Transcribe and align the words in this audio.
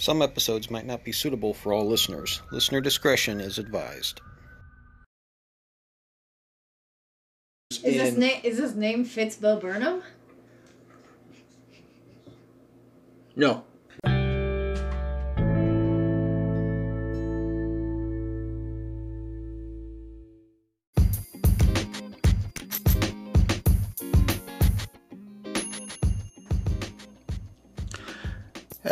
Some 0.00 0.22
episodes 0.22 0.70
might 0.70 0.86
not 0.86 1.04
be 1.04 1.12
suitable 1.12 1.52
for 1.52 1.74
all 1.74 1.86
listeners. 1.86 2.40
Listener 2.50 2.80
discretion 2.80 3.38
is 3.38 3.58
advised. 3.58 4.22
Is 7.70 7.82
this 7.82 8.08
And- 8.08 8.18
name 8.18 8.40
is 8.42 8.56
his 8.56 8.74
name 8.74 9.04
Fitz 9.04 9.36
Bo 9.36 9.60
Burnham? 9.60 10.02
No. 13.36 13.62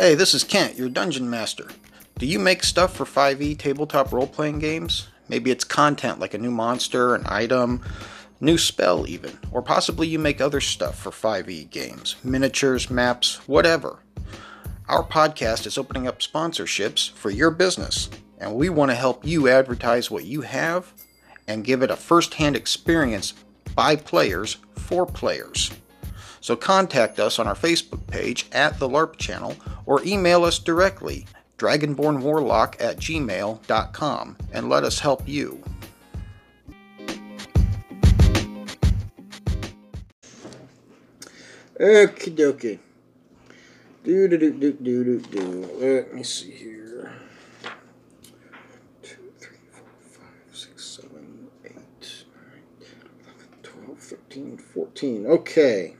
Hey, 0.09 0.15
this 0.15 0.33
is 0.33 0.43
Kent, 0.43 0.75
your 0.75 0.89
dungeon 0.89 1.29
master. 1.29 1.67
Do 2.17 2.25
you 2.25 2.39
make 2.39 2.63
stuff 2.63 2.95
for 2.95 3.05
5e 3.05 3.59
tabletop 3.59 4.11
role 4.11 4.25
playing 4.25 4.57
games? 4.57 5.07
Maybe 5.27 5.51
it's 5.51 5.63
content 5.63 6.19
like 6.19 6.33
a 6.33 6.39
new 6.39 6.49
monster, 6.49 7.13
an 7.13 7.25
item, 7.27 7.83
new 8.41 8.57
spell, 8.57 9.07
even. 9.07 9.37
Or 9.51 9.61
possibly 9.61 10.07
you 10.07 10.17
make 10.17 10.41
other 10.41 10.61
stuff 10.61 10.97
for 10.97 11.11
5e 11.11 11.69
games 11.69 12.15
miniatures, 12.23 12.89
maps, 12.89 13.35
whatever. 13.47 13.99
Our 14.87 15.03
podcast 15.03 15.67
is 15.67 15.77
opening 15.77 16.07
up 16.07 16.21
sponsorships 16.21 17.11
for 17.11 17.29
your 17.29 17.51
business, 17.51 18.09
and 18.39 18.55
we 18.55 18.69
want 18.69 18.89
to 18.89 18.95
help 18.95 19.23
you 19.23 19.47
advertise 19.47 20.09
what 20.09 20.25
you 20.25 20.41
have 20.41 20.91
and 21.47 21.63
give 21.63 21.83
it 21.83 21.91
a 21.91 21.95
first 21.95 22.33
hand 22.33 22.55
experience 22.55 23.35
by 23.75 23.95
players 23.95 24.57
for 24.73 25.05
players. 25.05 25.69
So 26.49 26.55
contact 26.55 27.19
us 27.19 27.37
on 27.37 27.45
our 27.45 27.53
Facebook 27.53 28.07
page 28.07 28.47
at 28.51 28.79
the 28.79 28.89
LARP 28.89 29.17
channel 29.17 29.55
or 29.85 30.01
email 30.03 30.43
us 30.43 30.57
directly, 30.57 31.27
dragonbornwarlock 31.59 32.81
at 32.81 32.97
gmail.com, 32.97 34.37
and 34.51 34.67
let 34.67 34.83
us 34.83 34.97
help 34.97 35.29
you. 35.29 35.63
Okie 41.79 42.33
dokie. 42.35 42.79
Do 44.03 44.27
do 44.27 44.37
do 44.39 44.51
do 44.51 44.73
do 44.73 45.03
do 45.03 45.19
do. 45.19 45.69
Let 45.77 46.15
me 46.15 46.23
see 46.23 46.49
here. 46.49 47.13
Two, 49.03 49.31
three, 49.37 49.59
four, 49.71 49.85
five, 50.01 50.57
six, 50.57 50.83
seven, 50.83 51.47
eight, 51.63 52.25
nine, 52.33 52.63
10, 52.81 52.89
11, 53.21 53.85
12, 53.85 53.99
13, 53.99 54.57
14. 54.57 55.27
Okay. 55.27 55.95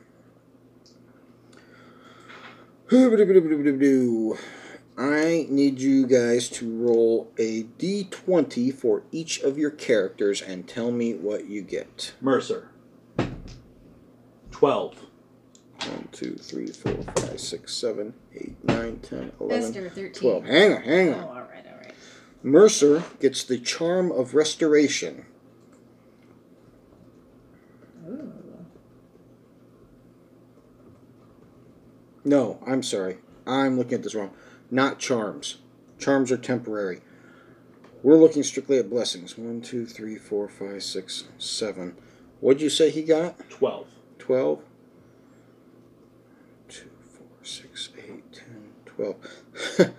I 4.98 5.46
need 5.50 5.80
you 5.80 6.08
guys 6.08 6.50
to 6.50 6.68
roll 6.84 7.32
a 7.38 7.64
d20 7.64 8.74
for 8.74 9.04
each 9.12 9.40
of 9.42 9.58
your 9.58 9.70
characters 9.70 10.42
and 10.42 10.68
tell 10.68 10.92
me 10.92 11.14
what 11.14 11.48
you 11.48 11.62
get. 11.62 12.14
Mercer. 12.20 12.70
12. 14.52 15.06
1, 15.86 16.10
2, 16.12 16.36
3, 16.36 16.68
4, 16.68 16.94
5, 17.16 17.40
6, 17.40 17.74
7, 17.74 18.14
8, 18.36 18.64
9, 18.66 19.00
10, 19.00 19.32
11, 19.40 19.58
Esther 19.64 19.90
thirteen. 19.90 20.12
12. 20.14 20.44
Hang 20.46 20.74
on, 20.74 20.82
hang 20.82 21.10
Oh, 21.10 21.14
on. 21.14 21.24
all 21.24 21.30
right, 21.36 21.66
all 21.68 21.78
right. 21.82 21.94
Mercer 22.44 23.04
gets 23.22 23.44
the 23.44 23.58
Charm 23.60 24.12
of 24.12 24.34
Restoration. 24.34 25.26
Ooh. 28.10 28.34
No, 32.24 32.60
I'm 32.66 32.84
sorry. 32.84 33.18
I'm 33.48 33.78
looking 33.78 33.96
at 33.96 34.04
this 34.04 34.16
wrong. 34.16 34.32
Not 34.70 35.00
charms. 35.00 35.58
Charms 35.98 36.32
are 36.32 36.38
temporary. 36.38 37.02
We're 38.04 38.16
looking 38.16 38.44
strictly 38.44 38.78
at 38.78 38.90
blessings. 38.90 39.38
One, 39.38 39.62
two, 39.62 39.86
three, 39.86 40.16
four, 40.16 40.48
five, 40.48 40.84
six, 40.84 41.26
seven. 41.38 41.96
What'd 42.40 42.62
you 42.62 42.70
say 42.70 42.90
he 42.90 43.02
got? 43.02 43.50
12. 43.50 43.88
12? 44.20 44.62
2, 46.70 46.90
4, 47.18 47.28
6, 47.44 47.90
8, 47.98 48.34
10, 48.34 49.96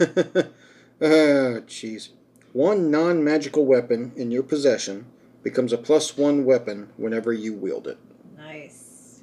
12. 0.00 0.50
Ah, 1.02 1.60
jeez. 1.66 2.10
One 2.52 2.90
non 2.90 3.24
magical 3.24 3.66
weapon 3.66 4.12
in 4.16 4.30
your 4.30 4.44
possession 4.44 5.06
becomes 5.42 5.72
a 5.72 5.76
plus 5.76 6.16
one 6.16 6.44
weapon 6.44 6.88
whenever 6.96 7.32
you 7.32 7.52
wield 7.52 7.88
it. 7.88 7.98
Nice. 8.36 9.22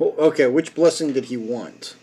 Oh, 0.00 0.14
Okay, 0.18 0.46
which 0.46 0.74
blessing 0.74 1.12
did 1.12 1.26
he 1.26 1.36
want? 1.36 1.94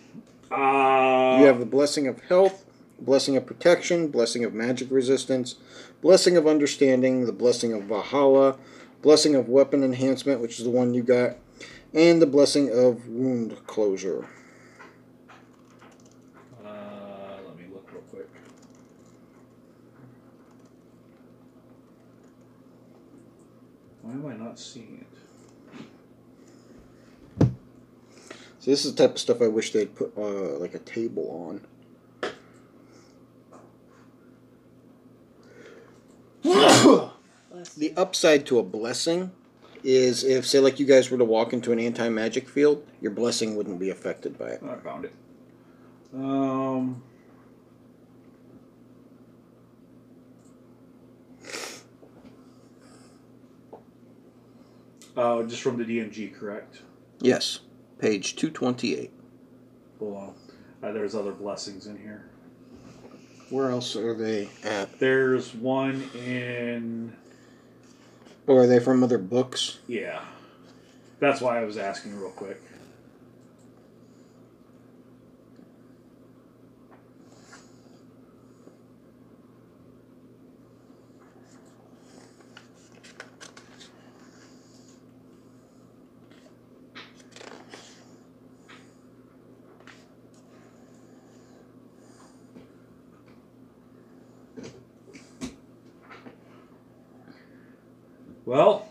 Uh, 0.52 1.38
You 1.40 1.46
have 1.48 1.60
the 1.60 1.66
blessing 1.66 2.08
of 2.08 2.20
health, 2.22 2.64
blessing 3.00 3.36
of 3.36 3.46
protection, 3.46 4.08
blessing 4.10 4.44
of 4.44 4.54
magic 4.54 4.90
resistance, 4.92 5.56
blessing 6.02 6.38
of 6.38 6.48
understanding, 6.48 7.26
the 7.26 7.32
blessing 7.34 7.74
of 7.74 7.84
Valhalla, 7.84 8.58
blessing 9.02 9.36
of 9.36 9.50
weapon 9.50 9.84
enhancement, 9.84 10.42
which 10.42 10.60
is 10.60 10.64
the 10.66 10.70
one 10.72 10.94
you 10.94 11.04
got, 11.04 11.38
and 11.94 12.22
the 12.22 12.26
blessing 12.28 12.70
of 12.72 13.08
wound 13.08 13.58
closure. 13.68 14.28
Uh, 16.64 17.38
let 17.48 17.58
me 17.58 17.66
look 17.74 17.90
real 17.92 18.02
quick. 18.10 18.30
Why 24.02 24.12
am 24.14 24.26
I 24.28 24.36
not 24.36 24.60
seeing 24.60 25.00
it? 25.02 25.07
So 28.68 28.72
this 28.72 28.84
is 28.84 28.96
the 28.96 29.08
type 29.08 29.16
of 29.16 29.20
stuff 29.22 29.42
I 29.42 29.48
wish 29.48 29.72
they'd 29.72 29.96
put 29.96 30.12
uh, 30.18 30.60
like 30.60 30.74
a 30.74 30.80
table 30.80 31.62
on. 32.22 32.34
The 37.78 37.94
upside 37.96 38.46
to 38.48 38.60
a 38.60 38.64
blessing 38.64 39.32
is 39.84 40.24
if, 40.24 40.46
say, 40.46 40.60
like 40.60 40.80
you 40.80 40.86
guys 40.86 41.10
were 41.10 41.18
to 41.18 41.26
walk 41.26 41.54
into 41.54 41.72
an 41.72 41.80
anti 41.80 42.10
magic 42.10 42.50
field, 42.50 42.86
your 43.00 43.12
blessing 43.12 43.56
wouldn't 43.56 43.80
be 43.80 43.90
affected 43.90 44.38
by 44.38 44.50
it. 44.50 44.62
I 44.64 44.76
found 44.76 45.06
it. 45.06 45.14
Um. 46.14 47.02
Oh, 55.16 55.44
just 55.46 55.62
from 55.62 55.78
the 55.78 55.86
DMG, 55.86 56.34
correct? 56.34 56.82
Yes, 57.20 57.60
page 58.00 58.36
228. 58.36 59.12
Hold 60.00 60.16
on. 60.16 60.34
Uh, 60.84 60.92
there's 60.92 61.16
other 61.16 61.32
blessings 61.32 61.88
in 61.88 61.98
here. 61.98 62.30
Where 63.50 63.72
else 63.72 63.96
are 63.96 64.14
they 64.14 64.50
at? 64.64 65.00
There's 65.00 65.54
one 65.54 66.04
in. 66.14 67.16
Or 68.46 68.64
are 68.64 68.68
they 68.68 68.80
from 68.80 69.04
other 69.04 69.18
books? 69.18 69.80
Yeah. 69.88 70.22
That's 71.20 71.42
why 71.42 71.60
I 71.60 71.64
was 71.64 71.78
asking 71.78 72.20
real 72.20 72.30
quick. 72.32 72.62
Well, 98.48 98.88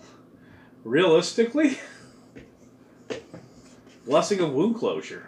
realistically, 0.97 1.79
blessing 4.07 4.41
of 4.41 4.51
wound 4.55 4.77
closure. 4.77 5.27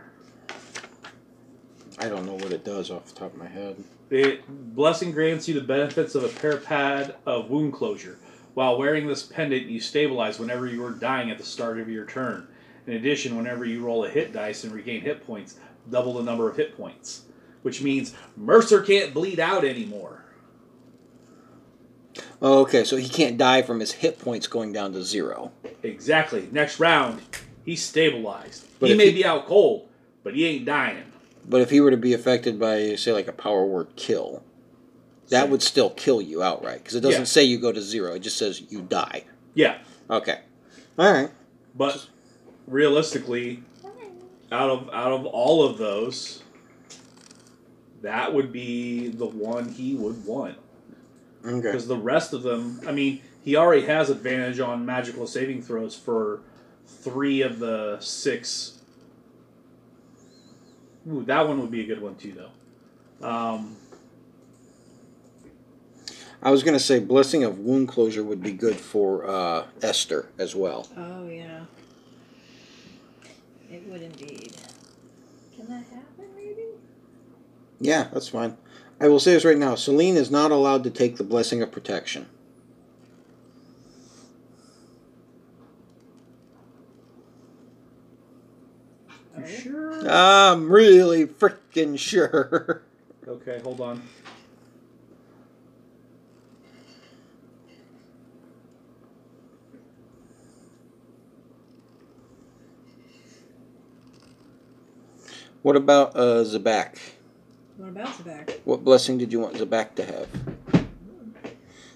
I 1.99 2.09
don't 2.09 2.25
know 2.25 2.37
what 2.37 2.53
it 2.53 2.65
does 2.65 2.91
off 2.91 3.05
the 3.05 3.15
top 3.15 3.35
of 3.35 3.39
my 3.39 3.49
head. 3.49 3.77
It 4.09 4.45
blessing 4.75 5.13
grants 5.13 5.47
you 5.47 5.53
the 5.53 5.61
benefits 5.61 6.15
of 6.15 6.25
a 6.25 6.29
periapt 6.29 7.17
of 7.27 7.51
wound 7.51 7.75
closure. 7.75 8.17
While 8.55 8.79
wearing 8.79 9.07
this 9.07 9.23
pendant, 9.23 9.67
you 9.67 9.79
stabilize 9.79 10.39
whenever 10.39 10.67
you 10.67 10.83
are 10.87 10.91
dying 10.91 11.31
at 11.31 11.37
the 11.37 11.45
start 11.45 11.79
of 11.79 11.91
your 11.91 12.07
turn. 12.07 12.49
In 12.87 12.95
addition, 12.95 13.37
whenever 13.37 13.67
you 13.67 13.85
roll 13.85 14.07
a 14.07 14.09
hit 14.09 14.33
dice 14.33 14.65
and 14.65 14.73
regain 14.73 15.03
hit 15.03 15.27
points, 15.27 15.57
double 15.91 16.15
the 16.15 16.23
number 16.23 16.49
of 16.49 16.57
hit 16.57 16.79
points. 16.79 17.25
Which 17.61 17.83
means 17.83 18.15
Mercer 18.39 18.81
can't 18.81 19.13
bleed 19.13 19.39
out 19.39 19.67
anymore. 19.67 20.25
Oh, 22.41 22.61
okay, 22.61 22.85
so 22.85 22.97
he 22.97 23.09
can't 23.09 23.37
die 23.37 23.63
from 23.63 23.81
his 23.81 23.93
hit 23.93 24.19
points 24.21 24.47
going 24.47 24.73
down 24.73 24.93
to 24.93 25.03
zero. 25.03 25.51
Exactly. 25.83 26.49
Next 26.53 26.79
round, 26.79 27.21
he's 27.65 27.83
stabilized. 27.85 28.65
But 28.79 28.91
he 28.91 28.97
may 28.97 29.07
he- 29.11 29.15
be 29.17 29.25
out 29.25 29.47
cold, 29.47 29.89
but 30.23 30.35
he 30.35 30.47
ain't 30.47 30.65
dying. 30.65 31.03
But 31.49 31.63
if 31.63 31.71
he 31.71 31.81
were 31.81 31.91
to 31.91 31.97
be 31.97 32.13
affected 32.13 32.61
by, 32.61 32.95
say, 32.97 33.13
like 33.13 33.27
a 33.27 33.33
power 33.33 33.65
word 33.67 33.89
kill, 33.97 34.43
that 35.31 35.43
Same. 35.43 35.51
would 35.51 35.63
still 35.63 35.91
kill 35.91 36.21
you 36.23 36.43
outright. 36.43 36.79
Because 36.79 36.95
it 36.95 37.01
doesn't 37.01 37.23
Yeah. 37.23 37.27
say 37.27 37.43
you 37.45 37.59
go 37.59 37.73
to 37.73 37.81
zero, 37.83 38.15
it 38.15 38.21
just 38.21 38.37
says 38.37 38.63
you 38.71 38.83
die. 38.83 39.25
Yeah, 39.55 39.79
Okay. 40.11 40.39
Alright. 40.99 41.31
but 41.75 42.07
realistically, 42.67 43.63
out 44.53 44.71
of 44.71 44.89
out 44.93 45.13
of 45.13 45.27
all 45.27 45.65
of 45.65 45.79
those, 45.79 46.43
that 48.03 48.33
would 48.35 48.53
be 48.53 49.09
the 49.09 49.27
one 49.27 49.69
he 49.71 49.95
would 49.95 50.25
want. 50.25 50.57
Okay. 51.45 51.61
Because 51.61 51.87
the 51.87 51.97
rest 51.97 52.33
of 52.33 52.43
them, 52.43 52.81
I 52.87 52.93
mean, 52.93 53.21
he 53.43 53.57
already 53.57 53.87
has 53.87 54.11
advantage 54.11 54.61
on 54.61 54.85
magical 54.85 55.27
saving 55.27 55.63
throws 55.63 55.95
for 55.97 56.41
three 56.87 57.43
of 57.43 57.59
the 57.59 57.99
six. 58.01 58.81
Ooh, 61.11 61.23
that 61.25 61.47
one 61.47 61.61
would 61.61 61.71
be 61.71 61.81
a 61.81 61.87
good 61.87 62.03
one 62.03 62.17
too, 62.17 62.33
though. 62.33 63.27
Um, 63.27 63.77
I 66.43 66.51
was 66.51 66.63
gonna 66.63 66.79
say 66.79 67.01
blessing 67.01 67.45
of 67.45 67.59
wound 67.59 67.89
closure 67.89 68.23
would 68.23 68.43
be 68.43 68.53
good 68.53 68.77
for 68.77 69.29
uh, 69.29 69.67
Esther 69.83 70.29
as 70.39 70.55
well. 70.55 70.89
Oh, 70.97 71.27
yeah. 71.29 71.65
It 73.71 73.87
would 73.89 74.03
indeed. 74.03 74.57
Can 75.57 75.67
that 75.69 75.85
happen, 75.85 76.27
maybe? 76.37 76.65
Yeah, 77.81 78.09
that's 78.13 78.29
fine. 78.29 78.57
I 79.01 79.09
will 79.09 79.21
say 79.21 79.33
this 79.33 79.45
right 79.45 79.59
now: 79.59 79.75
Celine 79.75 80.17
is 80.17 80.31
not 80.31 80.51
allowed 80.51 80.85
to 80.85 80.91
take 80.91 81.17
the 81.17 81.25
blessing 81.25 81.63
of 81.63 81.71
protection. 81.71 82.27
You 89.39 89.47
sure? 89.47 90.11
I'm 90.11 90.71
really 90.71 91.27
freaking 91.27 91.99
sure. 91.99 92.83
Okay, 93.27 93.61
hold 93.63 93.81
on. 93.81 94.03
what 105.69 105.77
about 105.77 106.17
uh, 106.17 106.43
Zabak? 106.45 106.97
What 107.79 107.91
about 107.91 108.25
back? 108.25 108.61
What 108.65 108.83
blessing 108.83 109.19
did 109.19 109.33
you 109.33 109.39
want 109.39 109.55
Zabak 109.55 109.95
to 109.95 110.05
have? 110.05 110.29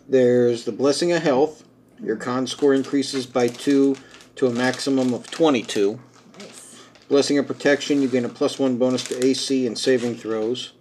There's 0.09 0.65
the 0.65 0.71
blessing 0.71 1.11
of 1.11 1.25
health. 1.25 1.65
Your 2.01 2.15
con 2.15 2.47
score 2.47 2.73
increases 2.73 3.27
by 3.27 3.49
two 3.49 3.97
to 4.37 4.47
a 4.47 4.53
maximum 4.53 5.13
of 5.13 5.29
22. 5.29 5.99
Nice. 6.39 6.81
Blessing 7.09 7.37
of 7.37 7.49
protection, 7.49 8.01
you 8.01 8.07
gain 8.07 8.25
a 8.25 8.29
plus 8.29 8.61
one 8.61 8.79
bonus 8.79 9.03
to 9.09 9.27
AC 9.27 9.67
and 9.67 9.77
saving 9.77 10.15
throws. 10.15 10.73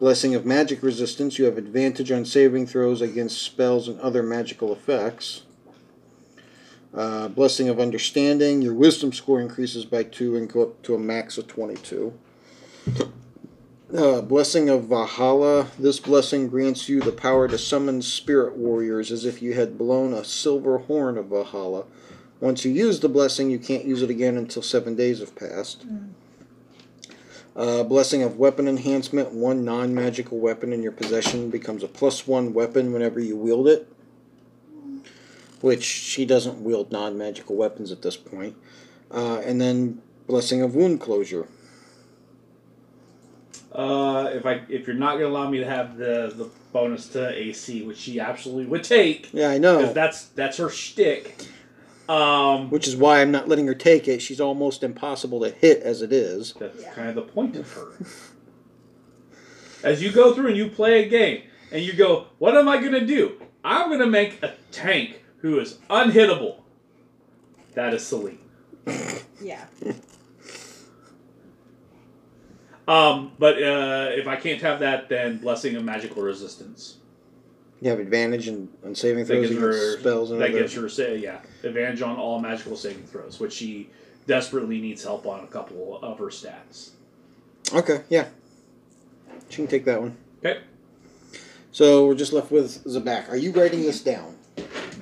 Blessing 0.00 0.34
of 0.34 0.44
magic 0.44 0.82
resistance, 0.82 1.38
you 1.38 1.44
have 1.44 1.56
advantage 1.56 2.10
on 2.10 2.24
saving 2.24 2.66
throws 2.66 3.00
against 3.00 3.40
spells 3.40 3.86
and 3.86 4.00
other 4.00 4.24
magical 4.24 4.72
effects. 4.72 5.42
Uh, 6.92 7.28
blessing 7.28 7.68
of 7.68 7.78
understanding, 7.78 8.62
your 8.62 8.74
wisdom 8.74 9.12
score 9.12 9.40
increases 9.40 9.84
by 9.84 10.02
two 10.02 10.36
and 10.36 10.52
go 10.52 10.62
up 10.62 10.82
to 10.82 10.96
a 10.96 10.98
max 10.98 11.38
of 11.38 11.46
22. 11.46 12.18
Uh, 13.94 14.20
blessing 14.20 14.68
of 14.68 14.86
Valhalla. 14.86 15.68
This 15.78 16.00
blessing 16.00 16.48
grants 16.48 16.88
you 16.88 17.00
the 17.00 17.12
power 17.12 17.46
to 17.46 17.56
summon 17.56 18.02
spirit 18.02 18.56
warriors 18.56 19.12
as 19.12 19.24
if 19.24 19.40
you 19.40 19.54
had 19.54 19.78
blown 19.78 20.12
a 20.12 20.24
silver 20.24 20.78
horn 20.78 21.16
of 21.16 21.26
Valhalla. 21.26 21.84
Once 22.40 22.64
you 22.64 22.72
use 22.72 22.98
the 22.98 23.08
blessing, 23.08 23.50
you 23.50 23.58
can't 23.60 23.84
use 23.84 24.02
it 24.02 24.10
again 24.10 24.36
until 24.36 24.62
seven 24.62 24.96
days 24.96 25.20
have 25.20 25.36
passed. 25.36 25.86
Uh, 27.54 27.84
blessing 27.84 28.24
of 28.24 28.36
weapon 28.36 28.66
enhancement. 28.66 29.30
One 29.30 29.64
non 29.64 29.94
magical 29.94 30.40
weapon 30.40 30.72
in 30.72 30.82
your 30.82 30.90
possession 30.90 31.48
becomes 31.48 31.84
a 31.84 31.88
plus 31.88 32.26
one 32.26 32.52
weapon 32.52 32.92
whenever 32.92 33.20
you 33.20 33.36
wield 33.36 33.68
it. 33.68 33.88
Which 35.60 35.84
she 35.84 36.26
doesn't 36.26 36.64
wield 36.64 36.90
non 36.90 37.16
magical 37.16 37.54
weapons 37.54 37.92
at 37.92 38.02
this 38.02 38.16
point. 38.16 38.56
Uh, 39.12 39.38
and 39.44 39.60
then 39.60 40.02
blessing 40.26 40.62
of 40.62 40.74
wound 40.74 41.00
closure. 41.00 41.46
Uh, 43.74 44.30
if 44.32 44.46
I 44.46 44.62
if 44.68 44.86
you're 44.86 44.94
not 44.94 45.14
gonna 45.14 45.26
allow 45.26 45.50
me 45.50 45.58
to 45.58 45.66
have 45.66 45.96
the 45.96 46.32
the 46.34 46.48
bonus 46.72 47.08
to 47.08 47.28
AC, 47.30 47.82
which 47.82 47.98
she 47.98 48.20
absolutely 48.20 48.66
would 48.66 48.84
take, 48.84 49.30
Yeah, 49.32 49.48
I 49.50 49.58
because 49.58 49.86
know. 49.86 49.92
that's 49.92 50.26
that's 50.26 50.58
her 50.58 50.70
shtick. 50.70 51.48
Um, 52.08 52.68
Which 52.70 52.86
is 52.86 52.96
why 52.96 53.20
I'm 53.22 53.30
not 53.30 53.48
letting 53.48 53.66
her 53.66 53.74
take 53.74 54.06
it. 54.08 54.20
She's 54.20 54.38
almost 54.40 54.82
impossible 54.82 55.40
to 55.40 55.48
hit 55.50 55.82
as 55.82 56.02
it 56.02 56.12
is. 56.12 56.52
That's 56.60 56.82
Yeah. 56.82 56.92
kind 56.92 57.08
of 57.08 57.14
the 57.14 57.22
point 57.22 57.56
of 57.56 57.72
her. 57.72 57.92
As 59.82 60.02
you 60.02 60.12
go 60.12 60.34
through 60.34 60.48
and 60.48 60.56
you 60.56 60.68
play 60.68 61.04
a 61.04 61.08
game, 61.08 61.42
and 61.72 61.82
you 61.82 61.92
go, 61.94 62.26
"What 62.38 62.56
am 62.56 62.68
I 62.68 62.78
going 62.78 62.92
to 62.92 63.04
do? 63.06 63.40
I'm 63.64 63.88
going 63.88 64.00
to 64.00 64.06
make 64.06 64.42
a 64.42 64.54
tank 64.70 65.22
who 65.38 65.58
is 65.58 65.78
unhittable." 65.90 66.60
That 67.74 67.92
is 67.94 68.06
Celine. 68.06 68.38
Yeah. 69.42 69.64
Um, 72.86 73.32
but 73.38 73.54
uh, 73.62 74.08
if 74.12 74.26
I 74.26 74.36
can't 74.36 74.60
have 74.62 74.80
that, 74.80 75.08
then 75.08 75.38
blessing 75.38 75.74
of 75.76 75.84
magical 75.84 76.22
resistance. 76.22 76.96
You 77.80 77.90
have 77.90 77.98
advantage 77.98 78.48
in, 78.48 78.68
in 78.84 78.94
saving 78.94 79.24
throws 79.24 79.48
gives 79.48 79.56
against 79.58 79.62
her 79.62 79.98
spells 80.00 80.30
and 80.30 80.40
that 80.40 80.50
other- 80.50 80.60
gives 80.60 80.74
her 80.74 80.88
say 80.88 81.18
yeah 81.18 81.40
advantage 81.62 82.00
on 82.02 82.16
all 82.16 82.38
magical 82.40 82.76
saving 82.76 83.04
throws, 83.06 83.40
which 83.40 83.52
she 83.52 83.90
desperately 84.26 84.80
needs 84.80 85.02
help 85.02 85.26
on 85.26 85.44
a 85.44 85.46
couple 85.46 85.98
of 86.02 86.18
her 86.18 86.26
stats. 86.26 86.90
Okay, 87.74 88.02
yeah. 88.08 88.28
She 89.48 89.56
can 89.56 89.66
take 89.66 89.84
that 89.84 90.00
one. 90.00 90.16
Okay. 90.44 90.60
So 91.72 92.06
we're 92.06 92.14
just 92.14 92.32
left 92.32 92.50
with 92.50 92.84
Zabak. 92.84 93.28
Are 93.28 93.36
you 93.36 93.50
writing 93.52 93.82
this 93.82 94.02
down? 94.02 94.36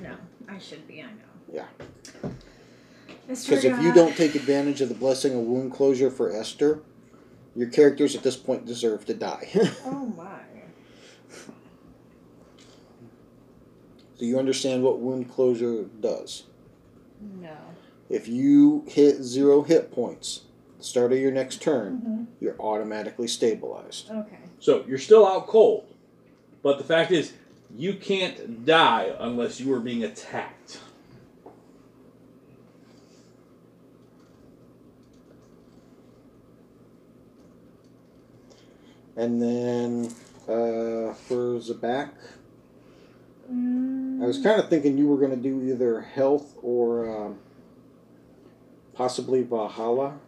No, 0.01 0.15
I 0.49 0.57
should 0.59 0.87
be, 0.87 1.01
I 1.01 1.05
know. 1.05 1.11
Yeah. 1.53 2.29
Because 3.27 3.63
if 3.63 3.81
you 3.81 3.93
don't 3.93 4.15
take 4.17 4.35
advantage 4.35 4.81
of 4.81 4.89
the 4.89 4.95
blessing 4.95 5.33
of 5.33 5.41
wound 5.41 5.71
closure 5.71 6.09
for 6.09 6.31
Esther, 6.31 6.81
your 7.55 7.69
characters 7.69 8.15
at 8.15 8.23
this 8.23 8.35
point 8.37 8.65
deserve 8.65 9.05
to 9.05 9.13
die. 9.13 9.49
Oh 9.85 10.05
my. 10.17 10.39
Do 14.19 14.25
you 14.25 14.37
understand 14.39 14.83
what 14.83 14.99
wound 14.99 15.31
closure 15.31 15.83
does? 15.99 16.43
No. 17.41 17.55
If 18.09 18.27
you 18.27 18.85
hit 18.87 19.21
zero 19.23 19.63
hit 19.63 19.91
points 19.91 20.41
at 20.73 20.77
the 20.79 20.83
start 20.83 21.11
of 21.11 21.17
your 21.19 21.31
next 21.31 21.61
turn, 21.61 22.01
Mhm. 22.05 22.27
you're 22.39 22.59
automatically 22.61 23.27
stabilized. 23.27 24.09
Okay. 24.11 24.37
So 24.59 24.85
you're 24.87 24.97
still 24.99 25.25
out 25.25 25.47
cold, 25.47 25.85
but 26.61 26.77
the 26.77 26.83
fact 26.83 27.11
is, 27.11 27.33
you 27.75 27.95
can't 27.95 28.65
die 28.65 29.13
unless 29.19 29.59
you 29.59 29.73
are 29.73 29.79
being 29.79 30.03
attacked. 30.03 30.79
And 39.15 39.41
then 39.41 40.05
uh, 40.43 41.13
for 41.13 41.59
Zabak, 41.59 42.09
I 43.49 44.25
was 44.25 44.41
kind 44.41 44.59
of 44.59 44.69
thinking 44.69 44.97
you 44.97 45.07
were 45.07 45.17
going 45.17 45.31
to 45.31 45.37
do 45.37 45.61
either 45.61 46.01
health 46.01 46.55
or 46.61 47.25
um, 47.25 47.39
possibly 48.93 49.43
Valhalla, 49.43 50.19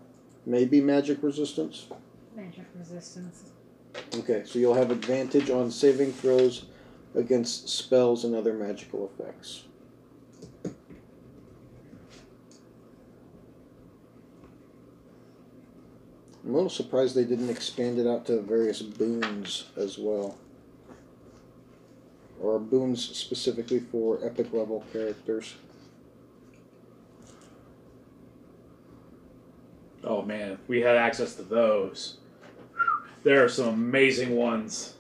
maybe 0.45 0.81
magic 0.81 1.23
resistance. 1.23 1.87
Magic 2.35 2.65
resistance. 2.77 3.51
Okay, 4.17 4.43
so 4.45 4.59
you'll 4.59 4.73
have 4.73 4.91
advantage 4.91 5.49
on 5.49 5.71
saving 5.71 6.11
throws 6.11 6.65
against 7.15 7.69
spells 7.69 8.25
and 8.25 8.35
other 8.35 8.53
magical 8.53 9.09
effects. 9.13 9.64
I'm 16.45 16.51
a 16.51 16.53
little 16.53 16.69
surprised 16.69 17.15
they 17.15 17.23
didn't 17.23 17.49
expand 17.49 17.97
it 17.97 18.05
out 18.05 18.27
to 18.27 18.39
various 18.39 18.83
boons 18.83 19.65
as 19.75 19.97
well. 19.97 20.37
Or 22.39 22.59
boons 22.59 23.03
specifically 23.03 23.79
for 23.79 24.23
epic 24.23 24.53
level 24.53 24.85
characters. 24.93 25.55
Oh 30.03 30.21
man, 30.21 30.51
if 30.51 30.59
we 30.67 30.81
had 30.81 30.97
access 30.97 31.33
to 31.35 31.41
those. 31.41 32.17
There 33.23 33.43
are 33.43 33.49
some 33.49 33.69
amazing 33.69 34.35
ones. 34.35 34.93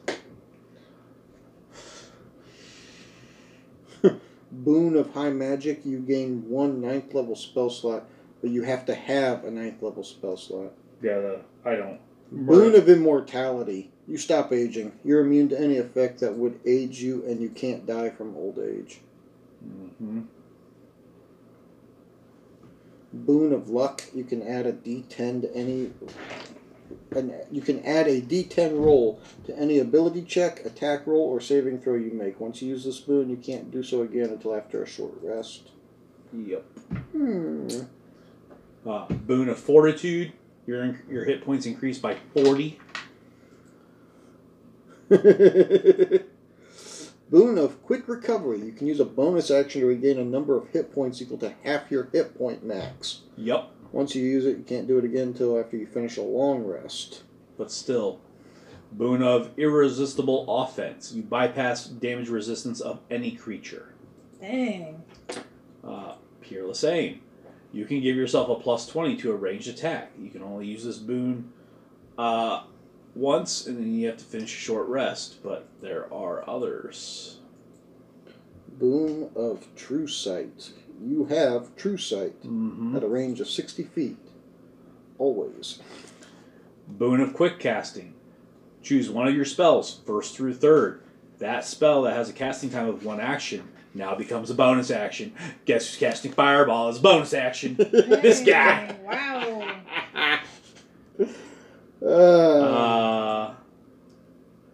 Boon 4.51 4.95
of 4.95 5.13
High 5.13 5.29
Magic, 5.29 5.81
you 5.85 5.99
gain 5.99 6.49
one 6.49 6.81
ninth 6.81 7.13
level 7.13 7.35
spell 7.35 7.69
slot, 7.69 8.05
but 8.41 8.49
you 8.49 8.63
have 8.63 8.87
to 8.87 8.95
have 8.95 9.43
a 9.43 9.51
ninth 9.51 9.83
level 9.83 10.03
spell 10.03 10.37
slot. 10.37 10.71
Yeah, 11.01 11.19
the, 11.19 11.41
I 11.63 11.75
don't. 11.75 11.99
Boon 12.31 12.75
of 12.75 12.89
Immortality, 12.89 13.91
you 14.07 14.17
stop 14.17 14.51
aging. 14.51 14.93
You're 15.03 15.21
immune 15.21 15.49
to 15.49 15.59
any 15.59 15.77
effect 15.77 16.19
that 16.19 16.35
would 16.35 16.59
age 16.65 16.99
you, 17.01 17.23
and 17.25 17.39
you 17.39 17.49
can't 17.49 17.85
die 17.85 18.09
from 18.09 18.35
old 18.35 18.59
age. 18.59 18.99
hmm 19.63 20.21
Boon 23.13 23.53
of 23.53 23.69
Luck, 23.69 24.03
you 24.13 24.25
can 24.25 24.45
add 24.45 24.65
a 24.65 24.73
D10 24.73 25.41
to 25.41 25.55
any. 25.55 25.91
And 27.15 27.33
you 27.49 27.61
can 27.61 27.83
add 27.85 28.07
a 28.07 28.19
D10 28.19 28.77
roll 28.77 29.21
to 29.45 29.57
any 29.57 29.79
ability 29.79 30.23
check, 30.23 30.65
attack 30.65 31.07
roll, 31.07 31.21
or 31.21 31.39
saving 31.39 31.79
throw 31.79 31.95
you 31.95 32.11
make. 32.11 32.41
Once 32.41 32.61
you 32.61 32.67
use 32.67 32.83
this 32.83 32.99
boon, 32.99 33.29
you 33.29 33.37
can't 33.37 33.71
do 33.71 33.83
so 33.83 34.01
again 34.01 34.29
until 34.31 34.53
after 34.53 34.83
a 34.83 34.87
short 34.87 35.13
rest. 35.21 35.69
Yep. 36.33 36.63
Hmm. 37.13 37.67
Uh, 38.85 39.05
boon 39.07 39.47
of 39.47 39.57
fortitude. 39.57 40.33
Your 40.67 40.99
your 41.09 41.25
hit 41.25 41.43
points 41.43 41.65
increase 41.65 41.97
by 41.97 42.17
forty. 42.33 42.79
Boon 47.29 47.57
of 47.57 47.81
quick 47.83 48.07
recovery. 48.07 48.61
You 48.61 48.71
can 48.71 48.87
use 48.87 48.99
a 48.99 49.05
bonus 49.05 49.51
action 49.51 49.81
to 49.81 49.87
regain 49.87 50.19
a 50.19 50.25
number 50.25 50.57
of 50.57 50.69
hit 50.69 50.91
points 50.91 51.21
equal 51.21 51.37
to 51.39 51.53
half 51.63 51.91
your 51.91 52.09
hit 52.11 52.37
point 52.37 52.63
max. 52.63 53.21
Yep. 53.37 53.71
Once 53.91 54.15
you 54.15 54.23
use 54.23 54.45
it, 54.45 54.57
you 54.57 54.63
can't 54.63 54.87
do 54.87 54.97
it 54.97 55.05
again 55.05 55.29
until 55.29 55.59
after 55.59 55.77
you 55.77 55.87
finish 55.87 56.17
a 56.17 56.21
long 56.21 56.63
rest. 56.65 57.23
But 57.57 57.71
still, 57.71 58.19
boon 58.91 59.23
of 59.23 59.51
irresistible 59.57 60.45
offense. 60.47 61.13
You 61.13 61.23
bypass 61.23 61.85
damage 61.85 62.29
resistance 62.29 62.81
of 62.81 62.99
any 63.09 63.31
creature. 63.31 63.93
Dang. 64.41 65.03
Uh, 65.83 66.15
peerless 66.41 66.83
aim. 66.83 67.21
You 67.75 67.83
can 67.85 67.99
give 68.01 68.15
yourself 68.15 68.47
a 68.49 68.55
plus 68.55 68.87
twenty 68.87 69.17
to 69.17 69.31
a 69.31 69.35
ranged 69.35 69.67
attack. 69.67 70.11
You 70.17 70.29
can 70.29 70.41
only 70.41 70.65
use 70.65 70.85
this 70.85 70.97
boon 70.97 71.51
uh, 72.17 72.63
once, 73.13 73.67
and 73.67 73.77
then 73.77 73.93
you 73.93 74.07
have 74.07 74.15
to 74.17 74.23
finish 74.23 74.53
a 74.55 74.57
short 74.57 74.87
rest. 74.87 75.43
But 75.43 75.67
there 75.81 76.11
are 76.13 76.49
others. 76.49 77.39
Boon 78.79 79.29
of 79.35 79.67
true 79.75 80.07
sight. 80.07 80.71
You 81.01 81.25
have 81.25 81.75
true 81.75 81.97
sight 81.97 82.41
Mm-hmm. 82.43 82.95
at 82.95 83.03
a 83.03 83.07
range 83.07 83.41
of 83.41 83.49
60 83.49 83.83
feet. 83.83 84.17
Always. 85.17 85.79
Boon 86.87 87.19
of 87.19 87.33
quick 87.33 87.59
casting. 87.59 88.13
Choose 88.81 89.09
one 89.09 89.27
of 89.27 89.35
your 89.35 89.43
spells, 89.45 89.99
first 90.05 90.35
through 90.35 90.53
third. 90.53 91.01
That 91.45 91.63
spell 91.63 92.01
that 92.01 92.15
has 92.15 92.27
a 92.27 92.33
casting 92.33 92.71
time 92.71 92.89
of 92.89 93.05
one 93.05 93.19
action 93.19 93.67
now 93.93 94.15
becomes 94.15 94.49
a 94.49 94.55
bonus 94.55 94.89
action. 94.89 95.31
Guess 95.65 95.87
who's 95.87 95.97
casting 95.99 96.31
Fireball 96.31 96.87
as 96.87 96.97
a 96.97 97.01
bonus 97.01 97.35
action? 97.35 97.75
This 97.79 98.43
guy. 98.43 98.95
Wow. 99.05 100.41
Uh, 102.01 102.07
Uh, 102.07 103.53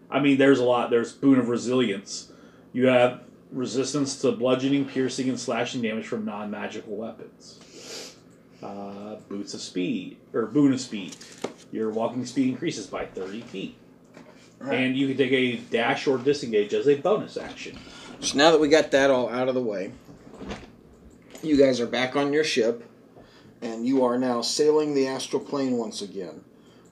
I 0.10 0.20
mean, 0.22 0.38
there's 0.38 0.60
a 0.60 0.64
lot. 0.64 0.90
There's 0.90 1.12
Boon 1.12 1.40
of 1.40 1.50
Resilience. 1.50 2.32
You 2.72 2.88
have 2.88 3.22
resistance 3.52 4.22
to 4.22 4.32
bludgeoning, 4.32 4.86
piercing, 4.86 5.28
and 5.28 5.38
slashing 5.40 5.82
damage 5.82 6.08
from 6.08 6.24
non 6.24 6.50
magical 6.52 6.96
weapons. 6.96 8.16
Uh, 8.64 9.16
Boots 9.28 9.54
of 9.54 9.60
Speed, 9.60 10.18
or 10.34 10.46
Boon 10.46 10.72
of 10.72 10.80
Speed. 10.80 11.18
Your 11.74 11.90
walking 11.90 12.26
speed 12.26 12.48
increases 12.50 12.88
by 12.88 13.06
30 13.08 13.42
feet. 13.42 13.78
And 14.70 14.96
you 14.96 15.08
can 15.08 15.18
take 15.18 15.32
a 15.32 15.58
dash 15.58 16.08
or 16.08 16.18
disengage 16.18 16.74
as 16.74 16.88
a 16.88 16.96
bonus 16.96 17.38
action. 17.38 17.80
So 18.20 18.38
now 18.38 18.52
that 18.52 18.60
we 18.60 18.68
got 18.68 18.92
that 18.92 19.10
all 19.10 19.30
out 19.30 19.48
of 19.48 19.56
the 19.56 19.62
way, 19.62 19.92
you 21.42 21.58
guys 21.58 21.80
are 21.80 21.88
back 21.88 22.16
on 22.16 22.32
your 22.32 22.44
ship, 22.44 22.88
and 23.62 23.86
you 23.86 24.06
are 24.06 24.18
now 24.20 24.42
sailing 24.42 24.94
the 24.94 25.08
astral 25.08 25.42
plane 25.42 25.78
once 25.78 26.02
again. 26.02 26.44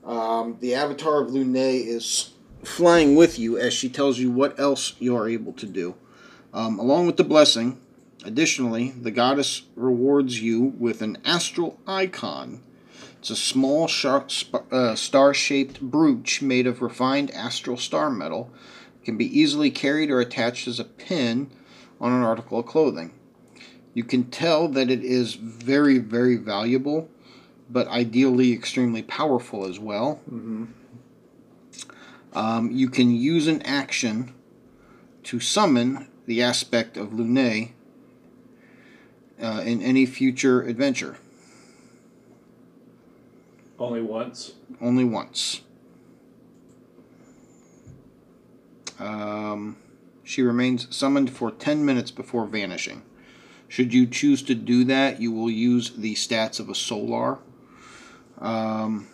Um, 0.04 0.58
the 0.60 0.74
avatar 0.74 1.22
of 1.22 1.30
Lune 1.30 1.56
is 1.56 2.32
flying 2.64 3.16
with 3.16 3.38
you 3.38 3.58
as 3.58 3.74
she 3.74 3.90
tells 3.90 4.18
you 4.18 4.32
what 4.32 4.60
else 4.60 4.96
you 5.00 5.16
are 5.16 5.30
able 5.30 5.54
to 5.54 5.66
do. 5.66 5.96
Um, 6.54 6.80
along 6.80 7.06
with 7.06 7.18
the 7.18 7.24
blessing, 7.24 7.80
additionally, 8.26 8.90
the 8.90 9.12
goddess 9.12 9.64
rewards 9.76 10.42
you 10.42 10.74
with 10.80 11.02
an 11.02 11.20
astral 11.24 11.80
icon. 11.86 12.62
It's 13.20 13.30
a 13.30 13.36
small 13.36 13.88
sharp, 13.88 14.32
uh, 14.72 14.96
star-shaped 14.96 15.82
brooch 15.82 16.42
made 16.42 16.66
of 16.66 16.82
refined 16.82 17.32
astral 17.32 17.76
star 17.78 18.10
metal 18.10 18.50
It 19.02 19.06
can 19.06 19.18
be 19.18 19.40
easily 19.40 19.70
carried 19.70 20.10
or 20.10 20.22
attached 20.22 20.68
as 20.68 20.80
a 20.80 20.86
pin 20.86 21.50
on 22.00 22.14
an 22.14 22.24
article 22.24 22.60
of 22.60 22.66
clothing. 22.66 23.12
You 23.94 24.06
can 24.06 24.26
tell 24.26 24.70
that 24.70 24.90
it 24.90 25.04
is 25.04 25.34
very, 25.34 25.98
very 25.98 26.38
valuable, 26.38 27.10
but 27.70 27.88
ideally 27.90 28.54
extremely 28.54 29.04
powerful 29.04 29.66
as 29.66 29.80
well. 29.80 30.22
Mm-hmm. 30.32 30.66
Um, 32.34 32.72
you 32.72 32.90
can 32.90 33.14
use 33.14 33.48
an 33.48 33.62
action 33.64 34.34
to 35.24 35.40
summon 35.40 36.08
the 36.26 36.42
aspect 36.42 36.96
of 36.96 37.14
Lune 37.14 37.74
uh, 39.42 39.62
in 39.66 39.82
any 39.82 40.06
future 40.06 40.62
adventure, 40.62 41.18
Only 43.80 44.02
once. 44.02 44.54
only 44.82 45.06
once. 45.06 45.62
Um, 49.00 49.78
she 50.24 50.42
remains 50.42 50.94
summoned 50.94 51.30
for 51.30 51.50
10 51.50 51.86
minutes 51.86 52.12
before 52.12 52.46
vanishing. 52.46 53.04
Should 53.70 53.94
you 53.94 54.06
choose 54.06 54.44
to 54.44 54.56
do 54.56 54.84
that, 54.86 55.22
you 55.22 55.32
will 55.32 55.50
use 55.50 55.92
the 55.92 56.16
stats 56.16 56.60
of 56.60 56.70
a 56.70 56.76
Solar. 56.76 57.40
Um, 58.40 59.08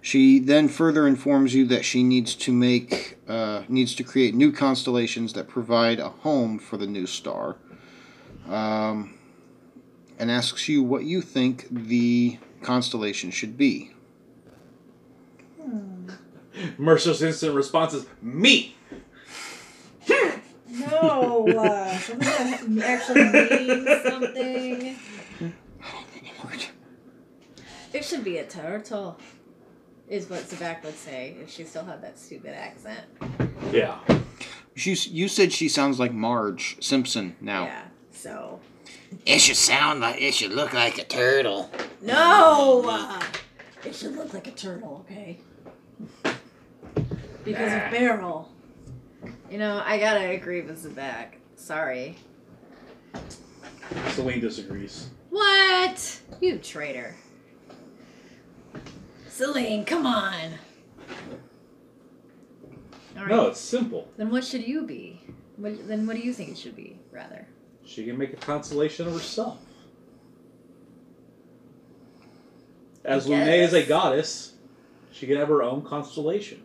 she 0.00 0.38
then 0.38 0.68
further 0.68 1.06
informs 1.06 1.54
you 1.54 1.66
that 1.66 1.84
she 1.84 2.02
needs 2.02 2.34
to 2.36 2.52
make 2.52 3.18
uh, 3.28 3.62
needs 3.68 3.94
to 3.96 4.04
create 4.04 4.34
new 4.34 4.52
constellations 4.52 5.32
that 5.32 5.48
provide 5.48 5.98
a 5.98 6.10
home 6.10 6.58
for 6.58 6.76
the 6.76 6.86
new 6.86 7.06
star, 7.06 7.56
um, 8.48 9.15
and 10.18 10.30
asks 10.30 10.68
you 10.68 10.82
what 10.82 11.04
you 11.04 11.20
think 11.20 11.66
the 11.70 12.38
constellation 12.62 13.30
should 13.30 13.56
be. 13.56 13.92
Mercer's 16.78 17.22
instant 17.22 17.54
response 17.54 17.92
is 17.92 18.06
me. 18.22 18.74
No. 20.68 21.46
Uh, 21.48 21.98
something 21.98 22.76
that 22.76 22.84
actually 22.84 23.24
means 23.24 24.02
something. 24.02 24.96
It 27.92 28.04
should 28.04 28.24
be 28.24 28.38
a 28.38 28.46
turtle. 28.46 29.18
Is 30.08 30.30
what 30.30 30.42
Zabak 30.42 30.84
would 30.84 30.96
say 30.96 31.36
if 31.42 31.50
she 31.50 31.64
still 31.64 31.84
had 31.84 32.00
that 32.02 32.16
stupid 32.18 32.54
accent. 32.54 33.00
Yeah. 33.72 33.98
She, 34.76 34.94
you 34.94 35.26
said 35.26 35.52
she 35.52 35.68
sounds 35.68 35.98
like 35.98 36.12
Marge 36.12 36.76
Simpson 36.80 37.34
now. 37.40 37.64
Yeah. 37.64 37.82
So. 38.12 38.60
It 39.24 39.40
should 39.40 39.56
sound 39.56 40.00
like 40.00 40.20
it 40.20 40.34
should 40.34 40.52
look 40.52 40.72
like 40.72 40.98
a 40.98 41.04
turtle. 41.04 41.70
No! 42.00 42.84
Uh, 42.86 43.20
it 43.84 43.94
should 43.94 44.16
look 44.16 44.32
like 44.34 44.46
a 44.46 44.52
turtle, 44.52 45.04
okay? 45.04 45.38
Because 47.44 47.72
of 47.72 47.90
Barrel. 47.90 48.50
You 49.50 49.58
know, 49.58 49.82
I 49.84 49.98
gotta 49.98 50.30
agree 50.30 50.62
with 50.62 50.82
Zabak. 50.84 51.34
Sorry. 51.54 52.16
Celine 54.10 54.40
disagrees. 54.40 55.10
What? 55.30 56.20
You 56.40 56.58
traitor. 56.58 57.14
Celine, 59.28 59.84
come 59.84 60.06
on. 60.06 60.52
Alright. 63.16 63.30
No, 63.30 63.46
it's 63.46 63.60
simple. 63.60 64.08
Then 64.16 64.30
what 64.30 64.44
should 64.44 64.66
you 64.66 64.82
be? 64.82 65.20
What, 65.56 65.88
then 65.88 66.06
what 66.06 66.16
do 66.16 66.22
you 66.22 66.32
think 66.32 66.50
it 66.50 66.58
should 66.58 66.76
be, 66.76 66.98
rather? 67.10 67.46
She 67.86 68.04
can 68.04 68.18
make 68.18 68.32
a 68.32 68.36
constellation 68.36 69.06
of 69.06 69.14
herself. 69.14 69.58
As 73.04 73.26
I 73.26 73.30
Lune 73.30 73.48
is 73.48 73.72
a 73.72 73.84
goddess, 73.84 74.54
she 75.12 75.26
can 75.26 75.36
have 75.36 75.48
her 75.48 75.62
own 75.62 75.82
constellation. 75.82 76.62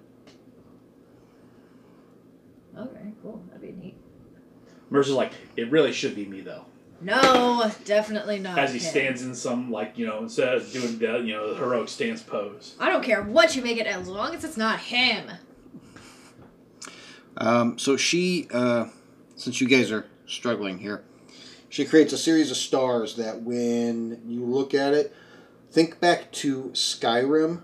Okay, 2.75 3.13
cool. 3.21 3.43
That'd 3.51 3.61
be 3.61 3.85
neat. 3.85 3.95
Mercer's 4.89 5.13
like, 5.13 5.33
it 5.55 5.69
really 5.69 5.93
should 5.93 6.15
be 6.15 6.25
me 6.25 6.41
though. 6.41 6.65
No, 7.01 7.71
definitely 7.85 8.39
not. 8.39 8.57
As 8.57 8.73
he 8.73 8.79
him. 8.79 8.85
stands 8.85 9.21
in 9.21 9.33
some 9.35 9.71
like 9.71 9.97
you 9.97 10.05
know 10.05 10.19
instead 10.19 10.55
of 10.55 10.71
doing 10.71 10.99
the 10.99 11.19
you 11.19 11.33
know 11.33 11.53
the 11.53 11.59
heroic 11.59 11.89
stance 11.89 12.21
pose. 12.21 12.75
I 12.79 12.89
don't 12.89 13.03
care 13.03 13.23
what 13.23 13.55
you 13.55 13.61
make 13.61 13.77
it 13.77 13.87
as 13.87 14.07
long 14.07 14.35
as 14.35 14.43
it's 14.43 14.57
not 14.57 14.79
him. 14.79 15.31
Um, 17.37 17.79
so 17.79 17.97
she, 17.97 18.47
uh, 18.51 18.87
since 19.35 19.61
you 19.61 19.67
guys 19.67 19.91
are 19.91 20.05
struggling 20.27 20.77
here, 20.79 21.03
she 21.71 21.85
creates 21.85 22.11
a 22.11 22.17
series 22.17 22.51
of 22.51 22.57
stars 22.57 23.15
that 23.15 23.43
when 23.43 24.21
you 24.27 24.43
look 24.43 24.73
at 24.73 24.93
it, 24.93 25.15
think 25.71 26.01
back 26.01 26.29
to 26.33 26.65
Skyrim 26.73 27.63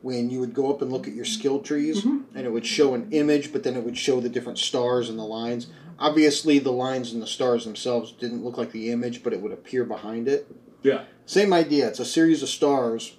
when 0.00 0.30
you 0.30 0.40
would 0.40 0.54
go 0.54 0.72
up 0.72 0.80
and 0.80 0.90
look 0.90 1.06
at 1.06 1.12
your 1.12 1.26
skill 1.26 1.60
trees 1.60 2.00
mm-hmm. 2.00 2.34
and 2.34 2.46
it 2.46 2.50
would 2.50 2.64
show 2.64 2.94
an 2.94 3.08
image, 3.12 3.52
but 3.52 3.62
then 3.62 3.76
it 3.76 3.84
would 3.84 3.98
show 3.98 4.20
the 4.20 4.30
different 4.30 4.58
stars 4.58 5.10
and 5.10 5.18
the 5.18 5.22
lines. 5.22 5.66
Obviously, 5.98 6.58
the 6.58 6.72
lines 6.72 7.12
and 7.12 7.20
the 7.20 7.26
stars 7.26 7.66
themselves 7.66 8.12
didn't 8.12 8.42
look 8.42 8.56
like 8.56 8.72
the 8.72 8.90
image, 8.90 9.22
but 9.22 9.34
it 9.34 9.42
would 9.42 9.52
appear 9.52 9.84
behind 9.84 10.28
it. 10.28 10.50
Yeah. 10.82 11.04
Same 11.26 11.52
idea. 11.52 11.88
It's 11.88 12.00
a 12.00 12.06
series 12.06 12.42
of 12.42 12.48
stars, 12.48 13.16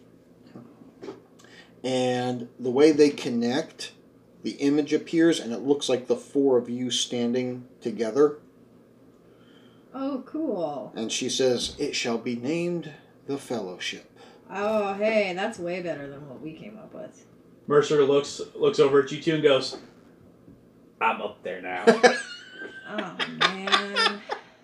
and 1.84 2.50
the 2.60 2.72
way 2.72 2.92
they 2.92 3.12
connect, 3.12 3.92
the 4.42 4.54
image 4.54 4.94
appears, 4.94 5.40
and 5.40 5.54
it 5.54 5.60
looks 5.60 5.88
like 5.88 6.08
the 6.08 6.16
four 6.16 6.58
of 6.58 6.70
you 6.70 6.90
standing 6.90 7.68
together. 7.82 8.40
Oh, 9.94 10.24
cool. 10.26 10.92
And 10.96 11.12
she 11.12 11.30
says, 11.30 11.76
"It 11.80 11.96
shall 11.96 12.18
be 12.18 12.36
named 12.36 12.92
the 13.28 13.38
Fellowship." 13.38 14.10
Oh, 14.52 14.94
hey, 14.96 15.34
that's 15.34 15.60
way 15.60 15.82
better 15.82 16.10
than 16.10 16.28
what 16.30 16.42
we 16.42 16.54
came 16.54 16.78
up 16.78 16.94
with. 16.94 17.26
Mercer 17.68 18.04
looks 18.04 18.42
looks 18.56 18.80
over 18.80 19.02
at 19.04 19.12
you 19.12 19.22
two 19.22 19.36
and 19.36 19.44
goes, 19.44 19.78
"I'm 21.02 21.22
up 21.22 21.44
there 21.44 21.62
now." 21.62 21.86
Oh, 22.86 23.16
man. 23.40 24.22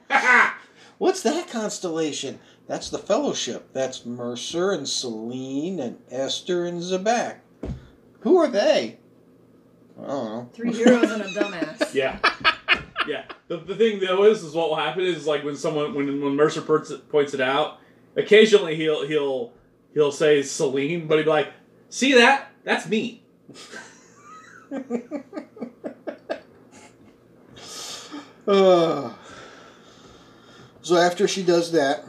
What's 0.98 1.24
that 1.24 1.48
constellation? 1.48 2.40
That's 2.68 2.90
the 2.90 2.98
Fellowship. 3.00 3.70
That's 3.74 4.06
Mercer 4.06 4.72
and 4.72 4.88
Celine 4.88 5.80
and 5.80 5.98
Esther 6.12 6.66
and 6.66 6.82
Zabak. 6.82 7.38
Who 8.20 8.38
are 8.38 8.50
they? 8.50 8.98
I 9.98 10.08
don't 10.08 10.26
know. 10.26 10.50
Three 10.54 10.74
heroes 10.74 11.10
and 11.10 11.22
a 11.24 11.28
dumbass. 11.30 11.94
Yeah. 11.94 12.20
Yeah. 13.08 13.25
The, 13.48 13.58
the 13.58 13.75
thing 13.75 14.00
though 14.00 14.24
is, 14.25 14.44
is 14.44 14.53
what 14.53 14.70
will 14.70 14.75
happen 14.75 15.03
is 15.03 15.25
like 15.25 15.44
when 15.44 15.56
someone 15.56 15.94
when 15.94 16.22
when 16.22 16.36
Mercer 16.36 16.62
points 16.62 16.91
it, 16.91 17.10
points 17.10 17.34
it 17.34 17.41
out, 17.41 17.79
occasionally 18.15 18.75
he'll 18.75 19.08
he'll 19.08 19.53
he'll 19.94 20.12
say 20.12 20.41
Celine, 20.41 21.08
but 21.08 21.15
he'll 21.15 21.25
be 21.25 21.29
like, 21.29 21.53
"See 21.89 22.13
that? 22.13 22.51
That's 22.63 22.88
me." 22.88 23.24
Uh, 28.48 29.13
so 30.82 30.98
after 30.98 31.27
she 31.27 31.44
does 31.44 31.72
that, 31.72 32.03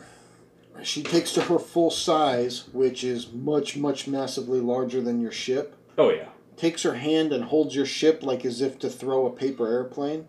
she 0.82 1.02
takes 1.02 1.32
to 1.32 1.42
her 1.42 1.58
full 1.58 1.90
size, 1.90 2.68
which 2.72 3.04
is 3.04 3.30
much, 3.32 3.76
much 3.76 4.08
massively 4.08 4.60
larger 4.60 5.00
than 5.00 5.20
your 5.20 5.32
ship. 5.32 5.76
Oh 5.98 6.10
yeah. 6.10 6.28
Takes 6.56 6.82
her 6.82 6.94
hand 6.94 7.32
and 7.32 7.44
holds 7.44 7.74
your 7.74 7.86
ship 7.86 8.22
like 8.22 8.44
as 8.44 8.60
if 8.60 8.78
to 8.80 8.88
throw 8.88 9.26
a 9.26 9.30
paper 9.30 9.70
airplane, 9.70 10.26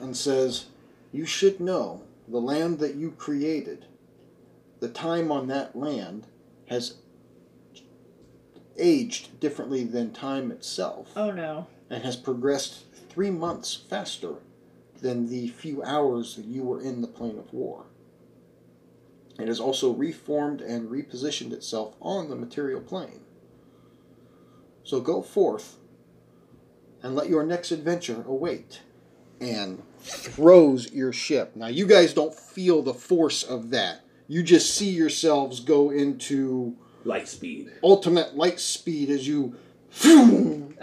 and 0.00 0.16
says, 0.16 0.66
"You 1.12 1.24
should 1.24 1.60
know 1.60 2.02
the 2.28 2.40
land 2.40 2.78
that 2.78 2.94
you 2.94 3.10
created. 3.12 3.86
The 4.80 4.88
time 4.88 5.30
on 5.30 5.46
that 5.48 5.76
land 5.76 6.26
has 6.66 6.94
aged 8.78 9.40
differently 9.40 9.84
than 9.84 10.12
time 10.12 10.50
itself." 10.50 11.12
Oh 11.16 11.30
no. 11.30 11.66
and 11.90 12.04
has 12.04 12.16
progressed 12.16 12.84
three 13.08 13.30
months 13.30 13.74
faster 13.74 14.36
than 15.00 15.28
the 15.28 15.48
few 15.48 15.82
hours 15.82 16.36
that 16.36 16.44
you 16.44 16.62
were 16.62 16.80
in 16.80 17.00
the 17.00 17.08
plane 17.08 17.36
of 17.38 17.52
war. 17.52 17.86
It 19.38 19.48
has 19.48 19.58
also 19.58 19.92
reformed 19.92 20.60
and 20.60 20.88
repositioned 20.88 21.52
itself 21.52 21.96
on 22.00 22.28
the 22.28 22.36
material 22.36 22.80
plane. 22.80 23.20
So 24.84 25.00
go 25.00 25.22
forth 25.22 25.78
and 27.02 27.14
let 27.14 27.28
your 27.28 27.44
next 27.44 27.70
adventure 27.72 28.22
await. 28.26 28.82
And 29.40 29.82
throws 30.00 30.92
your 30.92 31.12
ship. 31.12 31.56
Now, 31.56 31.68
you 31.68 31.86
guys 31.86 32.14
don't 32.14 32.34
feel 32.34 32.82
the 32.82 32.94
force 32.94 33.42
of 33.42 33.70
that. 33.70 34.00
You 34.28 34.42
just 34.42 34.74
see 34.74 34.90
yourselves 34.90 35.60
go 35.60 35.90
into 35.90 36.76
Light 37.04 37.28
speed. 37.28 37.70
ultimate 37.82 38.36
light 38.36 38.60
speed 38.60 39.10
as 39.10 39.26
you 39.26 39.56
through 39.90 40.76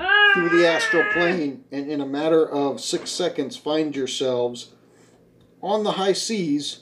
the 0.49 0.67
astral 0.67 1.05
plane 1.13 1.63
and 1.71 1.89
in 1.89 2.01
a 2.01 2.05
matter 2.05 2.47
of 2.47 2.81
six 2.81 3.09
seconds 3.09 3.55
find 3.55 3.95
yourselves 3.95 4.73
on 5.61 5.83
the 5.83 5.93
high 5.93 6.13
seas 6.13 6.81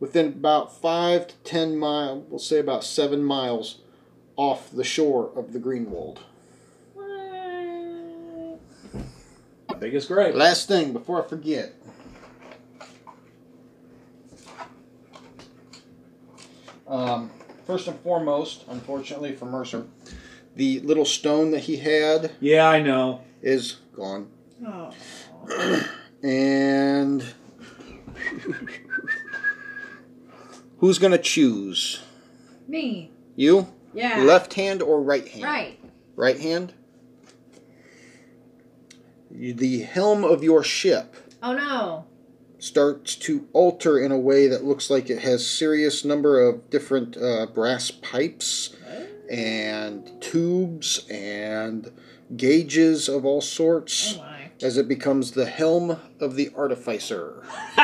within 0.00 0.26
about 0.28 0.80
five 0.80 1.28
to 1.28 1.34
ten 1.44 1.76
miles, 1.76 2.24
we'll 2.28 2.38
say 2.38 2.58
about 2.58 2.82
seven 2.82 3.22
miles 3.22 3.80
off 4.36 4.70
the 4.72 4.84
shore 4.84 5.30
of 5.36 5.52
the 5.52 5.58
Greenwald. 5.58 6.18
Biggest 9.80 10.08
gripe. 10.08 10.34
Last 10.34 10.68
thing 10.68 10.92
before 10.92 11.24
I 11.24 11.26
forget. 11.26 11.72
Um, 16.86 17.30
first 17.66 17.88
and 17.88 17.98
foremost, 18.00 18.64
unfortunately 18.68 19.34
for 19.34 19.46
Mercer, 19.46 19.86
the 20.56 20.80
little 20.80 21.04
stone 21.04 21.50
that 21.52 21.60
he 21.60 21.76
had 21.76 22.32
Yeah, 22.40 22.68
I 22.68 22.82
know. 22.82 23.22
is 23.42 23.76
gone. 23.94 24.28
Oh. 24.66 24.92
And 26.22 27.24
who's 30.78 30.98
gonna 30.98 31.16
choose? 31.18 32.00
Me. 32.68 33.10
You? 33.36 33.68
Yeah. 33.94 34.18
Left 34.22 34.52
hand 34.54 34.82
or 34.82 35.00
right 35.00 35.26
hand? 35.26 35.44
Right. 35.44 35.78
Right 36.16 36.38
hand. 36.38 36.74
The 39.40 39.80
helm 39.82 40.22
of 40.22 40.42
your 40.44 40.62
ship 40.62 41.16
Oh 41.42 41.54
no. 41.54 42.04
starts 42.58 43.16
to 43.16 43.48
alter 43.54 43.98
in 43.98 44.12
a 44.12 44.18
way 44.18 44.48
that 44.48 44.64
looks 44.64 44.90
like 44.90 45.08
it 45.08 45.20
has 45.20 45.48
serious 45.48 46.04
number 46.04 46.46
of 46.46 46.68
different 46.68 47.16
uh, 47.16 47.46
brass 47.46 47.90
pipes 47.90 48.76
and 49.30 50.10
tubes 50.20 51.06
and 51.08 51.90
gauges 52.36 53.08
of 53.08 53.24
all 53.24 53.40
sorts 53.40 54.16
Oh 54.18 54.22
my. 54.22 54.50
as 54.62 54.76
it 54.76 54.86
becomes 54.88 55.30
the 55.30 55.46
helm 55.46 55.98
of 56.20 56.34
the 56.36 56.50
artificer. 56.54 57.42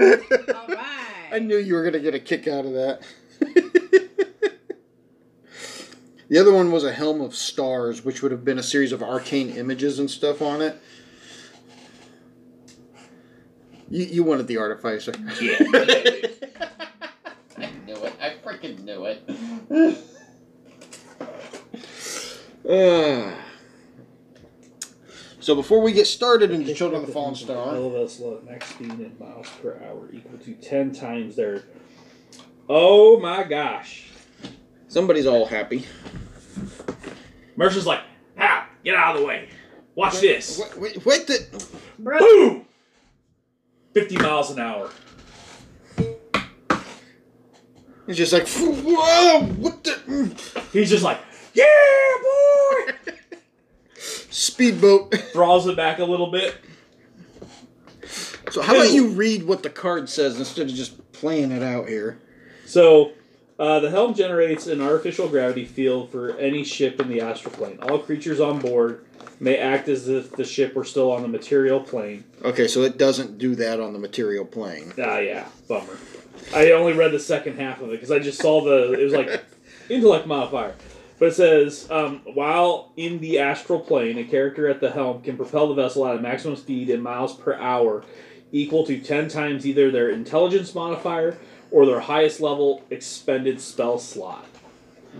All 0.00 0.06
right. 0.68 1.28
I 1.32 1.38
knew 1.40 1.56
you 1.56 1.74
were 1.74 1.82
going 1.82 1.92
to 1.94 2.00
get 2.00 2.14
a 2.14 2.20
kick 2.20 2.46
out 2.46 2.64
of 2.64 2.72
that. 2.74 3.00
the 6.32 6.38
other 6.38 6.50
one 6.50 6.72
was 6.72 6.82
a 6.82 6.94
helm 6.94 7.20
of 7.20 7.34
stars, 7.34 8.06
which 8.06 8.22
would 8.22 8.32
have 8.32 8.42
been 8.42 8.58
a 8.58 8.62
series 8.62 8.90
of 8.90 9.02
arcane 9.02 9.50
images 9.50 9.98
and 9.98 10.10
stuff 10.10 10.40
on 10.40 10.62
it. 10.62 10.80
You, 13.90 14.06
you 14.06 14.24
wanted 14.24 14.46
the 14.46 14.56
artificer. 14.56 15.12
Yeah. 15.38 15.56
I 17.58 17.70
knew 17.84 17.96
it. 17.96 18.14
I 18.18 18.32
freaking 18.42 18.82
knew 18.82 19.04
it. 19.04 19.22
Ah. 22.66 23.34
so 25.40 25.54
before 25.54 25.82
we 25.82 25.92
get 25.92 26.06
started 26.06 26.50
into 26.50 26.72
Children 26.72 27.02
of 27.02 27.08
the 27.08 27.12
Fallen 27.12 27.34
Star, 27.34 27.78
LOS 27.78 28.22
max 28.46 28.70
speed 28.70 28.92
in 28.92 29.14
miles 29.20 29.50
per 29.60 29.78
hour 29.84 30.08
equal 30.10 30.38
to 30.38 30.54
10 30.54 30.94
times 30.94 31.36
their. 31.36 31.64
Oh 32.70 33.20
my 33.20 33.42
gosh. 33.42 34.08
somebody's 34.88 35.26
all 35.26 35.44
happy. 35.44 35.84
Mercer's 37.56 37.86
like, 37.86 38.00
ah, 38.38 38.68
get 38.84 38.94
out 38.94 39.14
of 39.14 39.20
the 39.20 39.26
way. 39.26 39.48
Watch 39.94 40.20
this. 40.20 40.58
Wait, 40.58 40.78
wait, 40.78 41.06
wait 41.06 41.26
the, 41.26 41.66
Bro. 41.98 42.18
Boom! 42.18 42.66
50 43.94 44.16
miles 44.16 44.50
an 44.50 44.58
hour. 44.58 44.90
it's 48.06 48.16
just 48.16 48.32
like, 48.32 48.48
whoa, 48.48 49.42
what 49.58 49.84
the? 49.84 50.62
He's 50.72 50.90
just 50.90 51.04
like, 51.04 51.18
yeah, 51.52 51.64
boy! 52.22 52.92
Speedboat. 54.30 55.14
Draws 55.32 55.66
it 55.66 55.76
back 55.76 55.98
a 55.98 56.04
little 56.04 56.30
bit. 56.30 56.56
So 58.50 58.60
how 58.60 58.74
about 58.74 58.92
you 58.92 59.08
read 59.08 59.44
what 59.44 59.62
the 59.62 59.70
card 59.70 60.08
says 60.08 60.38
instead 60.38 60.68
of 60.68 60.74
just 60.74 61.12
playing 61.12 61.52
it 61.52 61.62
out 61.62 61.88
here? 61.88 62.18
So, 62.66 63.12
uh, 63.62 63.78
the 63.78 63.90
helm 63.90 64.12
generates 64.12 64.66
an 64.66 64.80
artificial 64.80 65.28
gravity 65.28 65.64
field 65.64 66.10
for 66.10 66.36
any 66.36 66.64
ship 66.64 67.00
in 67.00 67.08
the 67.08 67.20
astral 67.20 67.54
plane. 67.54 67.78
All 67.82 67.96
creatures 67.96 68.40
on 68.40 68.58
board 68.58 69.06
may 69.38 69.56
act 69.56 69.88
as 69.88 70.08
if 70.08 70.32
the 70.32 70.42
ship 70.42 70.74
were 70.74 70.84
still 70.84 71.12
on 71.12 71.22
the 71.22 71.28
material 71.28 71.78
plane. 71.78 72.24
Okay, 72.42 72.66
so 72.66 72.82
it 72.82 72.98
doesn't 72.98 73.38
do 73.38 73.54
that 73.54 73.78
on 73.78 73.92
the 73.92 74.00
material 74.00 74.44
plane. 74.44 74.92
Ah, 74.98 75.18
yeah, 75.18 75.46
bummer. 75.68 75.96
I 76.52 76.72
only 76.72 76.92
read 76.92 77.12
the 77.12 77.20
second 77.20 77.56
half 77.56 77.80
of 77.80 77.90
it 77.90 77.92
because 77.92 78.10
I 78.10 78.18
just 78.18 78.40
saw 78.40 78.64
the. 78.64 78.94
It 78.94 79.04
was 79.04 79.12
like 79.12 79.44
intellect 79.88 80.26
modifier. 80.26 80.74
But 81.20 81.28
it 81.28 81.34
says, 81.34 81.88
um, 81.88 82.22
while 82.34 82.90
in 82.96 83.20
the 83.20 83.38
astral 83.38 83.78
plane, 83.78 84.18
a 84.18 84.24
character 84.24 84.66
at 84.66 84.80
the 84.80 84.90
helm 84.90 85.22
can 85.22 85.36
propel 85.36 85.68
the 85.68 85.74
vessel 85.74 86.04
at 86.08 86.16
a 86.16 86.20
maximum 86.20 86.56
speed 86.56 86.90
in 86.90 87.00
miles 87.00 87.36
per 87.36 87.54
hour 87.54 88.02
equal 88.50 88.84
to 88.86 88.98
10 88.98 89.28
times 89.28 89.64
either 89.64 89.92
their 89.92 90.10
intelligence 90.10 90.74
modifier 90.74 91.38
or 91.72 91.86
their 91.86 92.00
highest 92.00 92.40
level 92.40 92.84
expended 92.90 93.60
spell 93.60 93.98
slot. 93.98 94.46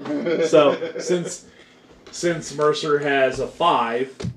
So, 0.06 0.94
since 0.98 1.46
since 2.10 2.54
Mercer 2.54 2.98
has 2.98 3.40
a 3.40 3.48
5, 3.48 4.30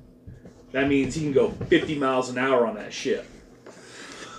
that 0.72 0.88
means 0.88 1.14
he 1.14 1.22
can 1.22 1.34
go 1.34 1.52
50 1.52 2.00
miles 2.00 2.30
an 2.30 2.38
hour 2.38 2.66
on 2.66 2.76
that 2.76 2.94
ship. 2.94 3.30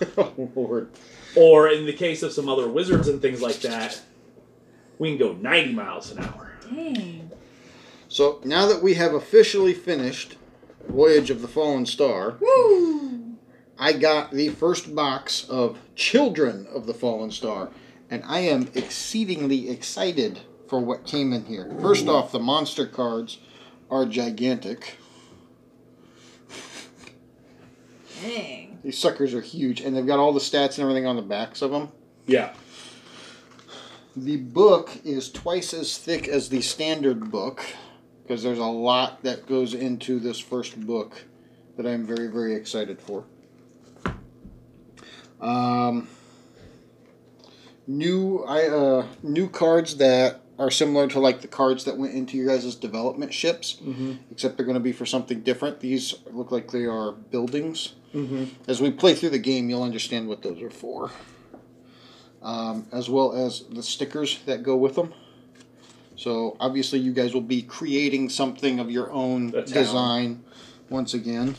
oh 0.19 0.51
Lord. 0.55 0.91
Or 1.37 1.69
in 1.69 1.85
the 1.85 1.93
case 1.93 2.23
of 2.23 2.33
some 2.33 2.49
other 2.49 2.67
wizards 2.67 3.09
and 3.09 3.21
things 3.21 3.43
like 3.43 3.61
that, 3.61 4.01
we 4.99 5.11
can 5.11 5.19
go 5.19 5.35
90 5.35 5.75
miles 5.75 6.11
an 6.11 6.25
hour. 6.25 6.53
Dang. 6.63 7.31
So 8.09 8.41
now 8.45 8.67
that 8.67 8.83
we 8.83 8.95
have 8.95 9.13
officially 9.13 9.75
finished 9.75 10.37
Voyage 10.89 11.31
of 11.31 11.43
the 11.43 11.49
Fallen 11.49 11.85
Star, 11.85 12.37
Woo! 12.41 13.26
I 13.79 13.93
got 13.93 14.31
the 14.31 14.49
first 14.49 14.95
box 14.95 15.47
of 15.49 15.79
Children 15.95 16.67
of 16.73 16.87
the 16.87 16.95
Fallen 16.95 17.31
Star, 17.31 17.71
and 18.11 18.23
I 18.27 18.41
am 18.41 18.71
exceedingly 18.75 19.69
excited 19.69 20.41
for 20.69 20.81
what 20.81 21.05
came 21.05 21.33
in 21.33 21.45
here. 21.45 21.71
First 21.81 22.09
off, 22.09 22.33
the 22.33 22.39
monster 22.39 22.87
cards 22.87 23.39
are 23.91 24.07
gigantic. 24.07 24.97
Dang. 28.23 28.79
These 28.83 28.99
suckers 28.99 29.35
are 29.35 29.43
huge, 29.43 29.81
and 29.81 29.95
they've 29.95 30.07
got 30.07 30.19
all 30.19 30.33
the 30.33 30.41
stats 30.41 30.79
and 30.79 30.81
everything 30.81 31.07
on 31.07 31.17
the 31.17 31.23
backs 31.23 31.61
of 31.61 31.71
them. 31.71 31.91
Yeah. 32.27 32.55
The 34.17 34.39
book 34.39 34.91
is 35.05 35.31
twice 35.31 35.75
as 35.75 35.99
thick 35.99 36.27
as 36.27 36.49
the 36.49 36.63
standard 36.63 37.31
book 37.31 37.63
because 38.23 38.43
there's 38.43 38.59
a 38.59 38.65
lot 38.65 39.23
that 39.23 39.47
goes 39.47 39.75
into 39.75 40.19
this 40.19 40.39
first 40.39 40.81
book 40.81 41.25
that 41.77 41.87
I'm 41.87 42.07
very, 42.07 42.29
very 42.29 42.55
excited 42.55 43.01
for. 43.01 43.25
Um, 45.41 46.09
new 47.87 48.43
I 48.47 48.67
uh, 48.69 49.07
new 49.23 49.49
cards 49.49 49.97
that 49.99 50.41
are 50.59 50.71
similar 50.71 51.07
to 51.09 51.21
like 51.21 51.43
the 51.43 51.49
cards 51.49 51.85
that 51.85 51.99
went 51.99 52.15
into 52.15 52.37
your 52.37 52.47
guys' 52.49 52.75
development 52.75 53.33
ships, 53.35 53.77
Mm-hmm. 53.85 54.13
except 54.31 54.57
they're 54.57 54.65
going 54.67 54.75
to 54.75 54.81
be 54.81 54.93
for 54.93 55.05
something 55.05 55.41
different. 55.43 55.81
These 55.81 56.15
look 56.33 56.51
like 56.51 56.71
they 56.71 56.87
are 56.87 57.13
buildings. 57.13 57.93
Mm-hmm. 58.15 58.45
As 58.67 58.81
we 58.81 58.91
play 58.91 59.15
through 59.15 59.31
the 59.31 59.39
game, 59.39 59.69
you'll 59.69 59.83
understand 59.83 60.29
what 60.29 60.43
those 60.43 60.63
are 60.63 60.71
for. 60.71 61.11
Um, 62.43 62.87
as 62.93 63.11
well 63.11 63.35
as 63.35 63.65
the 63.71 63.83
stickers 63.83 64.39
that 64.47 64.63
go 64.63 64.77
with 64.77 64.95
them. 64.95 65.13
So 66.17 66.57
obviously, 66.61 67.01
you 67.01 67.13
guys 67.13 67.35
will 67.35 67.41
be 67.43 67.61
creating 67.61 68.31
something 68.31 68.79
of 68.79 68.91
your 68.91 69.11
own 69.13 69.51
design 69.51 70.45
once 70.89 71.13
again. 71.13 71.57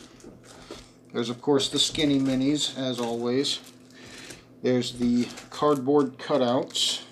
There's 1.12 1.30
of 1.30 1.40
course 1.40 1.68
the 1.68 1.78
skinny 1.78 2.18
minis, 2.18 2.76
as 2.78 3.00
always. 3.00 3.60
There's 4.62 4.92
the 4.98 5.28
cardboard 5.50 6.18
cutouts. 6.18 7.02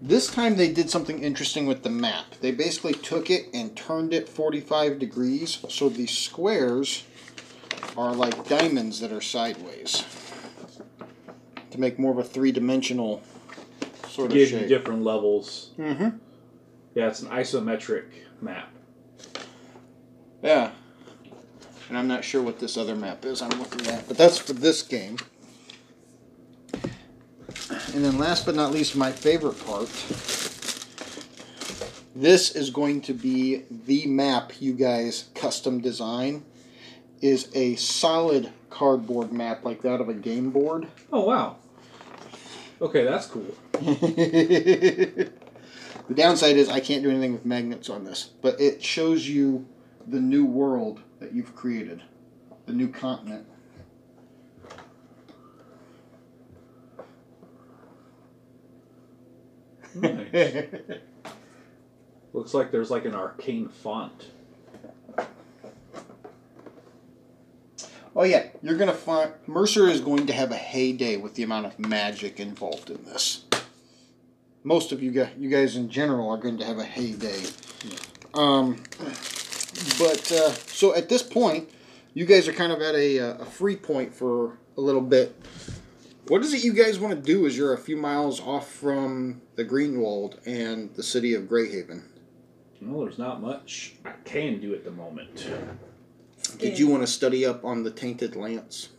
This 0.00 0.28
time 0.28 0.56
they 0.56 0.72
did 0.72 0.90
something 0.90 1.22
interesting 1.22 1.66
with 1.66 1.82
the 1.82 1.90
map. 1.90 2.26
They 2.40 2.52
basically 2.52 2.92
took 2.94 3.30
it 3.30 3.46
and 3.52 3.76
turned 3.76 4.12
it 4.14 4.28
45 4.28 4.98
degrees 4.98 5.58
so 5.68 5.88
the 5.88 6.06
squares 6.06 7.04
are 7.96 8.14
like 8.14 8.46
diamonds 8.48 9.00
that 9.00 9.10
are 9.12 9.20
sideways 9.20 10.04
to 11.70 11.80
make 11.80 11.98
more 11.98 12.12
of 12.12 12.18
a 12.18 12.24
three-dimensional 12.24 13.22
sort 14.08 14.28
of 14.30 14.34
Give 14.34 14.50
you 14.52 14.58
shape. 14.60 14.68
different 14.68 15.02
levels. 15.02 15.70
mm-hmm. 15.78 16.10
Yeah, 16.94 17.08
it's 17.08 17.20
an 17.20 17.28
isometric 17.28 18.04
map. 18.40 18.70
Yeah. 20.42 20.70
And 21.88 21.96
I'm 21.96 22.08
not 22.08 22.24
sure 22.24 22.42
what 22.42 22.58
this 22.58 22.76
other 22.76 22.94
map 22.94 23.24
is 23.24 23.40
I'm 23.40 23.58
looking 23.58 23.86
at, 23.86 24.06
but 24.06 24.18
that's 24.18 24.38
for 24.38 24.52
this 24.52 24.82
game. 24.82 25.16
And 27.94 28.04
then 28.04 28.18
last 28.18 28.44
but 28.44 28.54
not 28.54 28.72
least, 28.72 28.94
my 28.94 29.10
favorite 29.10 29.58
part. 29.64 29.88
This 32.14 32.50
is 32.54 32.70
going 32.70 33.00
to 33.02 33.14
be 33.14 33.64
the 33.70 34.06
map 34.06 34.52
you 34.60 34.74
guys 34.74 35.30
custom 35.34 35.80
design. 35.80 36.44
Is 37.20 37.48
a 37.54 37.74
solid 37.76 38.52
cardboard 38.70 39.32
map 39.32 39.64
like 39.64 39.82
that 39.82 40.00
of 40.00 40.08
a 40.08 40.14
game 40.14 40.50
board. 40.50 40.86
Oh 41.12 41.24
wow. 41.24 41.56
Okay, 42.80 43.02
that's 43.02 43.26
cool. 43.26 43.54
the 43.72 45.30
downside 46.14 46.56
is 46.56 46.68
I 46.68 46.78
can't 46.78 47.02
do 47.02 47.10
anything 47.10 47.32
with 47.32 47.44
magnets 47.44 47.90
on 47.90 48.04
this, 48.04 48.30
but 48.40 48.60
it 48.60 48.82
shows 48.82 49.28
you 49.28 49.66
the 50.06 50.20
new 50.20 50.44
world 50.44 51.00
that 51.20 51.32
you've 51.32 51.54
created, 51.54 52.02
the 52.66 52.72
new 52.72 52.88
continent. 52.88 53.46
Nice. 59.94 60.66
Looks 62.32 62.54
like 62.54 62.70
there's 62.70 62.90
like 62.90 63.04
an 63.04 63.14
arcane 63.14 63.68
font. 63.68 64.26
oh 68.14 68.24
yeah, 68.24 68.46
you're 68.62 68.76
gonna 68.76 68.92
find 68.92 69.32
Mercer 69.46 69.88
is 69.88 70.00
going 70.00 70.26
to 70.26 70.32
have 70.32 70.50
a 70.50 70.56
heyday 70.56 71.16
with 71.16 71.34
the 71.34 71.42
amount 71.42 71.66
of 71.66 71.78
magic 71.78 72.38
involved 72.38 72.90
in 72.90 73.04
this. 73.04 73.44
Most 74.64 74.92
of 74.92 75.02
you 75.02 75.10
guys, 75.10 75.30
you 75.38 75.48
guys 75.48 75.76
in 75.76 75.88
general, 75.88 76.28
are 76.30 76.36
going 76.36 76.58
to 76.58 76.64
have 76.64 76.78
a 76.78 76.84
heyday. 76.84 77.42
Um, 78.34 78.82
but 79.98 80.32
uh, 80.32 80.52
so 80.52 80.94
at 80.94 81.08
this 81.08 81.22
point, 81.22 81.70
you 82.14 82.26
guys 82.26 82.48
are 82.48 82.52
kind 82.52 82.72
of 82.72 82.80
at 82.80 82.94
a, 82.94 83.20
uh, 83.20 83.42
a 83.42 83.44
free 83.44 83.76
point 83.76 84.14
for 84.14 84.58
a 84.76 84.80
little 84.80 85.00
bit. 85.00 85.34
What 86.28 86.42
is 86.42 86.52
it 86.52 86.62
you 86.64 86.72
guys 86.72 86.98
want 86.98 87.14
to 87.14 87.20
do? 87.20 87.46
As 87.46 87.56
you're 87.56 87.72
a 87.72 87.78
few 87.78 87.96
miles 87.96 88.40
off 88.40 88.70
from 88.70 89.40
the 89.56 89.64
Greenwald 89.64 90.38
and 90.46 90.94
the 90.94 91.02
city 91.02 91.34
of 91.34 91.44
Greyhaven. 91.44 92.02
Well, 92.82 93.00
there's 93.04 93.18
not 93.18 93.40
much 93.40 93.94
I 94.04 94.12
can 94.24 94.60
do 94.60 94.74
at 94.74 94.84
the 94.84 94.90
moment. 94.90 95.48
Did 96.58 96.78
you 96.78 96.88
want 96.88 97.02
to 97.02 97.06
study 97.06 97.44
up 97.44 97.64
on 97.64 97.82
the 97.82 97.90
tainted 97.90 98.36
lance? 98.36 98.90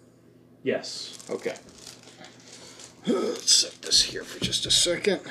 Yes. 0.63 1.23
Okay. 1.29 1.55
Let's 3.07 3.51
set 3.51 3.81
this 3.81 4.03
here 4.03 4.23
for 4.23 4.43
just 4.43 4.65
a 4.65 4.71
second. 4.71 5.21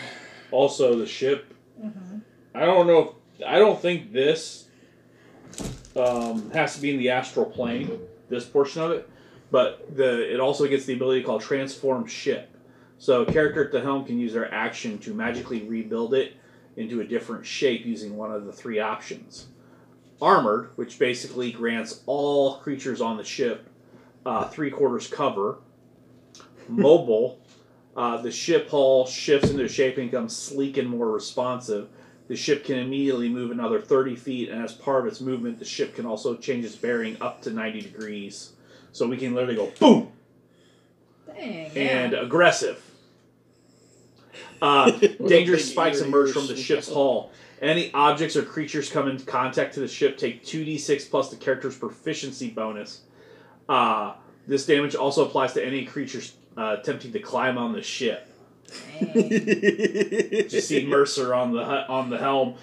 Also, 0.51 0.97
the 0.97 1.07
ship. 1.07 1.55
I 2.55 2.65
don't 2.65 2.87
know. 2.87 3.17
If, 3.39 3.47
I 3.47 3.59
don't 3.59 3.81
think 3.81 4.13
this 4.13 4.68
um, 5.97 6.51
has 6.51 6.75
to 6.77 6.81
be 6.81 6.91
in 6.91 6.99
the 6.99 7.11
astral 7.11 7.47
plane. 7.47 7.99
This 8.29 8.45
portion 8.45 8.83
of 8.83 8.91
it, 8.91 9.09
but 9.51 9.97
the 9.97 10.33
it 10.33 10.41
also 10.41 10.67
gets 10.67 10.85
the 10.85 10.95
ability 10.95 11.23
called 11.23 11.41
transform 11.41 12.07
ship. 12.07 12.55
So, 12.99 13.23
a 13.23 13.33
character 13.33 13.65
at 13.65 13.73
the 13.73 13.81
helm 13.81 14.05
can 14.05 14.19
use 14.19 14.33
their 14.33 14.53
action 14.53 14.99
to 14.99 15.15
magically 15.15 15.63
rebuild 15.63 16.15
it 16.15 16.35
into 16.77 17.01
a 17.01 17.05
different 17.05 17.47
shape 17.47 17.87
using 17.87 18.17
one 18.17 18.33
of 18.33 18.45
the 18.45 18.53
three 18.53 18.81
options. 18.81 19.47
Armored, 20.21 20.71
which 20.77 20.99
basically 20.99 21.53
grants 21.53 22.03
all 22.07 22.59
creatures 22.59 23.01
on 23.01 23.17
the 23.17 23.25
ship 23.25 23.69
uh, 24.29 24.49
three 24.49 24.71
quarters 24.71 25.09
cover. 25.09 25.59
Mobile, 26.69 27.41
uh, 27.97 28.21
the 28.21 28.31
ship 28.31 28.69
hull 28.69 29.07
shifts 29.07 29.51
into 29.51 29.67
shape 29.69 29.97
and 29.97 30.11
becomes 30.11 30.37
sleek 30.37 30.77
and 30.77 30.89
more 30.89 31.11
responsive. 31.11 31.89
The 32.29 32.37
ship 32.37 32.65
can 32.65 32.79
immediately 32.79 33.29
move 33.29 33.51
another 33.51 33.81
30 33.81 34.15
feet, 34.15 34.51
and 34.51 34.63
as 34.63 34.73
part 34.73 35.01
of 35.01 35.07
its 35.07 35.21
movement, 35.21 35.59
the 35.59 35.65
ship 35.65 35.97
can 35.97 36.05
also 36.05 36.37
change 36.37 36.65
its 36.65 36.77
bearing 36.77 37.17
up 37.23 37.41
to 37.43 37.51
90 37.51 37.81
degrees. 37.81 38.53
So 38.93 39.07
we 39.07 39.17
can 39.17 39.35
literally 39.35 39.57
go 39.57 39.73
boom 39.79 40.13
Dang. 41.27 41.77
and 41.77 42.13
yeah. 42.13 42.21
aggressive. 42.21 42.83
Uh, 44.61 44.91
dangerous 45.27 45.71
spikes 45.71 46.01
emerge 46.01 46.33
from 46.33 46.47
the 46.47 46.57
ship's 46.57 46.93
hull. 46.93 47.33
Any 47.61 47.93
objects 47.93 48.37
or 48.37 48.43
creatures 48.43 48.91
come 48.91 49.09
into 49.09 49.25
contact 49.25 49.75
to 49.75 49.81
the 49.81 49.89
ship 49.89 50.17
take 50.19 50.45
2d6 50.45 51.11
plus 51.11 51.31
the 51.31 51.37
character's 51.37 51.77
proficiency 51.77 52.51
bonus. 52.51 53.01
Uh, 53.69 54.15
this 54.47 54.65
damage 54.67 54.95
also 54.95 55.25
applies 55.25 55.55
to 55.55 55.65
any 55.65 55.85
creatures 55.85 56.35
uh, 56.57 56.77
attempting 56.79 57.13
to 57.13 57.21
climb 57.21 57.59
on 57.59 57.73
the 57.73 57.83
ship. 57.83 58.28
Dang. 59.01 59.29
You 60.51 60.61
see 60.61 60.87
Mercer 60.87 61.35
on 61.35 61.53
the 61.53 61.63
on 61.63 62.11
the 62.11 62.19
helm, 62.19 62.55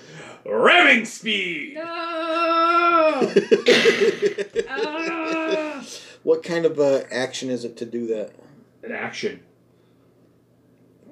ramming 0.45 1.05
speed. 1.05 1.75
no! 1.75 1.83
Ah! 4.67 5.83
what 6.23 6.43
kind 6.43 6.65
of 6.65 6.79
uh, 6.79 7.01
action 7.11 7.49
is 7.49 7.63
it 7.65 7.77
to 7.77 7.85
do 7.85 8.07
that? 8.07 8.31
An 8.83 8.91
action 8.91 9.41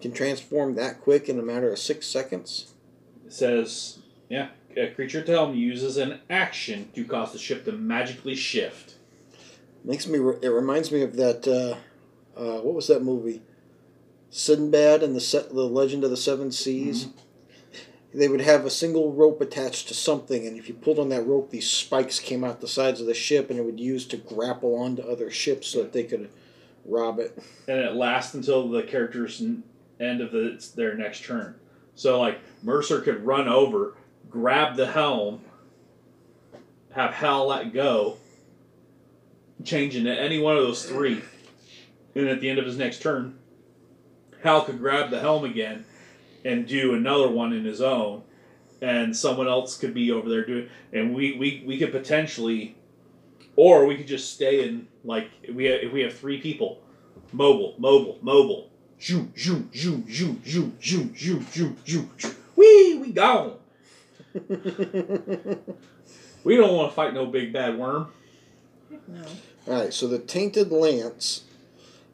Can 0.02 0.12
transform 0.12 0.76
that 0.76 1.02
quick 1.02 1.30
in 1.30 1.40
a 1.40 1.44
matter 1.44 1.72
of 1.72 1.80
six 1.80 2.06
seconds? 2.08 2.74
It 3.26 3.34
says, 3.34 4.00
yeah, 4.30 4.50
a 4.76 4.88
creature 4.92 5.20
at 5.20 5.26
the 5.26 5.32
helm 5.34 5.56
uses 5.56 5.98
an 5.98 6.20
action 6.30 6.90
to 6.96 7.06
cause 7.06 7.32
the 7.32 7.40
ship 7.40 7.66
to 7.66 7.72
magically 7.72 8.36
shift. 8.36 8.96
Makes 9.84 10.08
me. 10.08 10.18
Re- 10.20 10.38
it 10.42 10.50
reminds 10.50 10.92
me 10.92 11.02
of 11.02 11.16
that. 11.18 11.48
Uh, 11.48 11.76
uh, 12.40 12.62
what 12.62 12.74
was 12.74 12.88
that 12.88 13.04
movie? 13.04 13.42
Sinbad 14.34 15.04
and 15.04 15.16
the 15.16 15.22
Se- 15.22 15.48
the 15.52 15.68
Legend 15.68 16.04
of 16.04 16.10
the 16.10 16.18
Seven 16.18 16.52
Seas. 16.52 17.06
Mm-hmm. 17.06 17.20
They 18.18 18.28
would 18.28 18.42
have 18.42 18.66
a 18.66 18.70
single 18.72 19.14
rope 19.14 19.42
attached 19.42 19.88
to 19.88 19.94
something, 19.94 20.46
and 20.48 20.58
if 20.58 20.68
you 20.68 20.74
pulled 20.74 21.00
on 21.00 21.10
that 21.10 21.26
rope, 21.26 21.52
these 21.52 21.70
spikes 21.70 22.20
came 22.20 22.44
out 22.44 22.60
the 22.60 22.68
sides 22.68 23.00
of 23.00 23.08
the 23.08 23.14
ship, 23.14 23.50
and 23.50 23.60
it 23.60 23.64
would 23.64 23.80
use 23.80 24.06
to 24.08 24.18
grapple 24.18 24.76
onto 24.76 25.04
other 25.04 25.30
ships 25.32 25.68
so 25.68 25.84
that 25.84 25.94
they 25.94 26.04
could 26.04 26.30
rob 26.86 27.20
it. 27.20 27.38
and 27.68 27.80
it 27.80 27.94
lasts 27.94 28.34
until 28.34 28.68
the 28.70 28.84
character's 28.84 29.40
end 29.40 30.22
of 30.22 30.32
the, 30.32 30.64
their 30.76 30.96
next 30.96 31.24
turn. 31.24 31.56
So 31.96 32.20
like 32.20 32.40
Mercer 32.64 33.02
could 33.02 33.26
run 33.26 33.48
over, 33.48 33.96
grab 34.30 34.76
the 34.76 34.88
helm, 34.88 35.42
have 36.92 37.14
Hal 37.14 37.48
let 37.48 37.72
go, 37.72 38.18
change 39.64 39.96
into 39.96 40.12
any 40.12 40.40
one 40.40 40.58
of 40.58 40.64
those 40.64 40.86
three, 40.86 41.22
and 42.16 42.28
at 42.28 42.42
the 42.42 42.50
end 42.50 42.60
of 42.60 42.66
his 42.66 42.78
next 42.78 43.02
turn, 43.02 43.38
Hal 44.44 44.66
could 44.66 44.80
grab 44.80 45.10
the 45.10 45.20
helm 45.20 45.46
again 45.46 45.86
and 46.46 46.68
do 46.68 46.94
another 46.94 47.30
one 47.30 47.54
in 47.54 47.64
his 47.64 47.82
own, 47.82 48.24
and 48.82 49.16
someone 49.16 49.48
else 49.48 49.78
could 49.78 49.94
be 49.94 50.12
over 50.12 50.30
there 50.30 50.46
doing, 50.46 50.70
and 50.92 51.16
we 51.16 51.38
we, 51.38 51.64
we 51.66 51.78
could 51.78 51.92
potentially, 51.92 52.76
or 53.56 53.86
we 53.86 53.96
could 53.96 54.08
just 54.08 54.34
stay 54.34 54.68
in 54.68 54.88
like 55.06 55.30
if 55.42 55.56
we 55.56 55.66
have, 55.66 55.82
if 55.82 55.94
we 55.94 56.02
have 56.02 56.14
three 56.14 56.42
people, 56.42 56.82
mobile, 57.32 57.76
mobile, 57.78 58.20
mobile, 58.22 58.70
zoom, 59.02 59.34
zoom, 59.38 59.70
zoom, 59.74 60.06
zoom, 60.12 60.44
zoom, 60.46 60.78
zoom, 60.82 61.16
zoom, 61.16 61.46
zoom, 61.52 61.78
zoom, 61.88 62.12
zoom. 62.20 62.36
Wee, 62.58 62.98
we 62.98 63.12
gone. 63.14 63.56
We 66.44 66.58
don't 66.58 66.76
want 66.76 66.92
to 66.92 66.96
fight 66.96 67.14
no 67.14 67.26
big 67.26 67.54
bad 67.54 67.78
worm. 67.78 68.08
No. 69.08 69.24
All 69.68 69.82
right, 69.82 69.94
so 69.94 70.08
the 70.08 70.20
tainted 70.20 70.72
lance, 70.72 71.44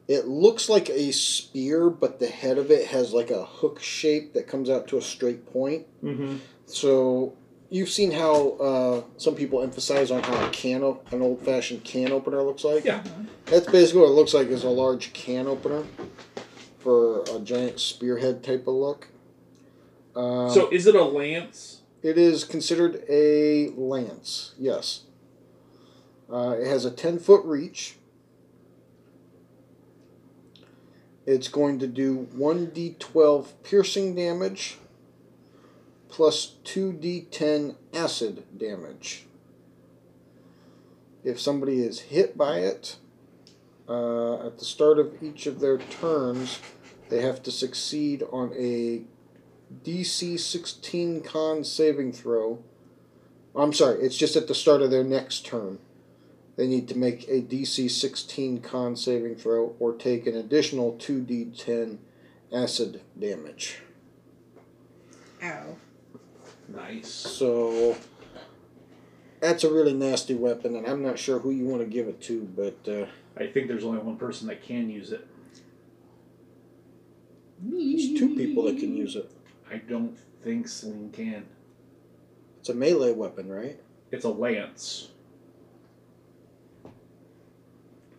it 0.09 0.27
looks 0.27 0.67
like 0.67 0.89
a 0.89 1.11
spear, 1.11 1.89
but 1.91 2.19
the 2.19 2.27
head 2.27 2.57
of 2.57 2.71
it 2.71 2.87
has 2.87 3.13
like 3.13 3.29
a 3.29 3.45
hook 3.45 3.79
shape 3.79 4.33
that 4.33 4.47
comes 4.47 4.67
out 4.67 4.87
to 4.87 4.97
a 4.97 5.01
straight 5.01 5.45
point. 5.53 5.85
Mm-hmm. 6.03 6.37
So 6.65 7.35
you've 7.69 7.89
seen 7.89 8.11
how 8.11 8.49
uh, 8.53 9.03
some 9.17 9.35
people 9.35 9.61
emphasize 9.61 10.09
on 10.09 10.23
how 10.23 10.47
a 10.47 10.49
can 10.49 10.83
an 10.83 11.21
old 11.21 11.45
fashioned 11.45 11.83
can 11.83 12.11
opener 12.11 12.41
looks 12.41 12.63
like. 12.63 12.85
Yeah. 12.85 13.03
That's 13.45 13.69
basically 13.71 14.01
what 14.01 14.09
it 14.09 14.13
looks 14.13 14.33
like 14.33 14.47
is 14.47 14.63
a 14.63 14.69
large 14.69 15.13
can 15.13 15.45
opener 15.45 15.83
for 16.79 17.21
a 17.31 17.39
giant 17.39 17.79
spearhead 17.79 18.43
type 18.43 18.67
of 18.67 18.73
look. 18.73 19.09
Um, 20.15 20.49
so 20.49 20.69
is 20.71 20.87
it 20.87 20.95
a 20.95 21.03
lance? 21.03 21.81
it 22.01 22.17
is 22.17 22.43
considered 22.43 23.03
a 23.07 23.69
lance. 23.75 24.55
Yes. 24.57 25.03
Uh, 26.31 26.55
it 26.59 26.65
has 26.65 26.83
a 26.83 26.91
ten 26.91 27.19
foot 27.19 27.45
reach. 27.45 27.98
It's 31.29 31.47
going 31.47 31.77
to 31.77 31.85
do 31.85 32.27
one 32.33 32.71
d 32.71 32.95
twelve 32.97 33.53
piercing 33.61 34.15
damage 34.15 34.79
plus 36.09 36.55
two 36.63 36.91
d 36.91 37.27
ten 37.29 37.75
acid 37.93 38.45
damage. 38.57 39.27
If 41.23 41.39
somebody 41.39 41.83
is 41.83 41.99
hit 41.99 42.35
by 42.35 42.61
it, 42.61 42.95
uh, 43.87 44.43
at 44.43 44.57
the 44.57 44.65
start 44.65 44.97
of 44.97 45.21
each 45.21 45.45
of 45.45 45.59
their 45.59 45.77
turns, 45.77 46.61
they 47.09 47.21
have 47.21 47.43
to 47.43 47.51
succeed 47.51 48.23
on 48.31 48.51
a 48.57 49.03
DC 49.83 50.39
16 50.39 51.21
con 51.21 51.63
saving 51.63 52.11
throw. 52.11 52.63
I'm 53.55 53.73
sorry, 53.73 54.01
it's 54.01 54.17
just 54.17 54.35
at 54.35 54.47
the 54.47 54.55
start 54.55 54.81
of 54.81 54.89
their 54.89 55.03
next 55.03 55.45
turn. 55.45 55.77
They 56.59 56.67
need 56.67 56.89
to 56.89 56.97
make 56.97 57.25
a 57.29 57.41
DC 57.41 57.89
16 57.89 58.59
con 58.59 58.97
saving 58.97 59.37
throw 59.37 59.77
or 59.79 59.95
take 59.95 60.27
an 60.27 60.35
additional 60.35 60.91
2d10 60.91 61.99
acid 62.51 62.99
damage. 63.17 63.77
Ow. 65.41 65.77
Nice. 66.67 67.07
So 67.07 67.95
that's 69.39 69.63
a 69.63 69.71
really 69.71 69.93
nasty 69.93 70.35
weapon, 70.35 70.75
and 70.75 70.85
I'm 70.85 71.01
not 71.01 71.17
sure 71.17 71.39
who 71.39 71.51
you 71.51 71.63
want 71.63 71.81
to 71.81 71.87
give 71.87 72.09
it 72.09 72.19
to, 72.23 72.41
but 72.43 72.91
uh, 72.91 73.05
I 73.41 73.47
think 73.47 73.69
there's 73.69 73.85
only 73.85 73.99
one 73.99 74.17
person 74.17 74.49
that 74.49 74.61
can 74.61 74.89
use 74.89 75.13
it. 75.13 75.25
there's 77.61 78.19
two 78.19 78.35
people 78.35 78.65
that 78.65 78.79
can 78.79 78.97
use 78.97 79.15
it. 79.15 79.31
I 79.71 79.77
don't 79.77 80.19
think 80.43 80.67
Celine 80.67 81.11
can. 81.13 81.45
It's 82.59 82.67
a 82.67 82.73
melee 82.73 83.13
weapon, 83.13 83.47
right? 83.47 83.79
It's 84.11 84.25
a 84.25 84.29
lance. 84.29 85.08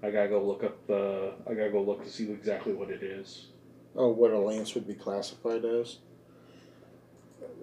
I 0.03 0.11
gotta 0.11 0.29
go 0.29 0.43
look 0.43 0.65
up 0.65 0.87
the. 0.87 1.33
I 1.49 1.55
gotta 1.55 1.71
go 1.71 1.83
look 1.83 2.03
to 2.05 2.11
see 2.11 2.31
exactly 2.31 2.73
what 2.73 2.91
it 2.91 3.03
is. 3.03 3.47
Oh, 3.95 4.09
what 4.09 4.31
a 4.31 4.39
lance 4.39 4.75
would 4.75 4.87
be 4.87 4.95
classified 4.95 5.65
as. 5.65 5.99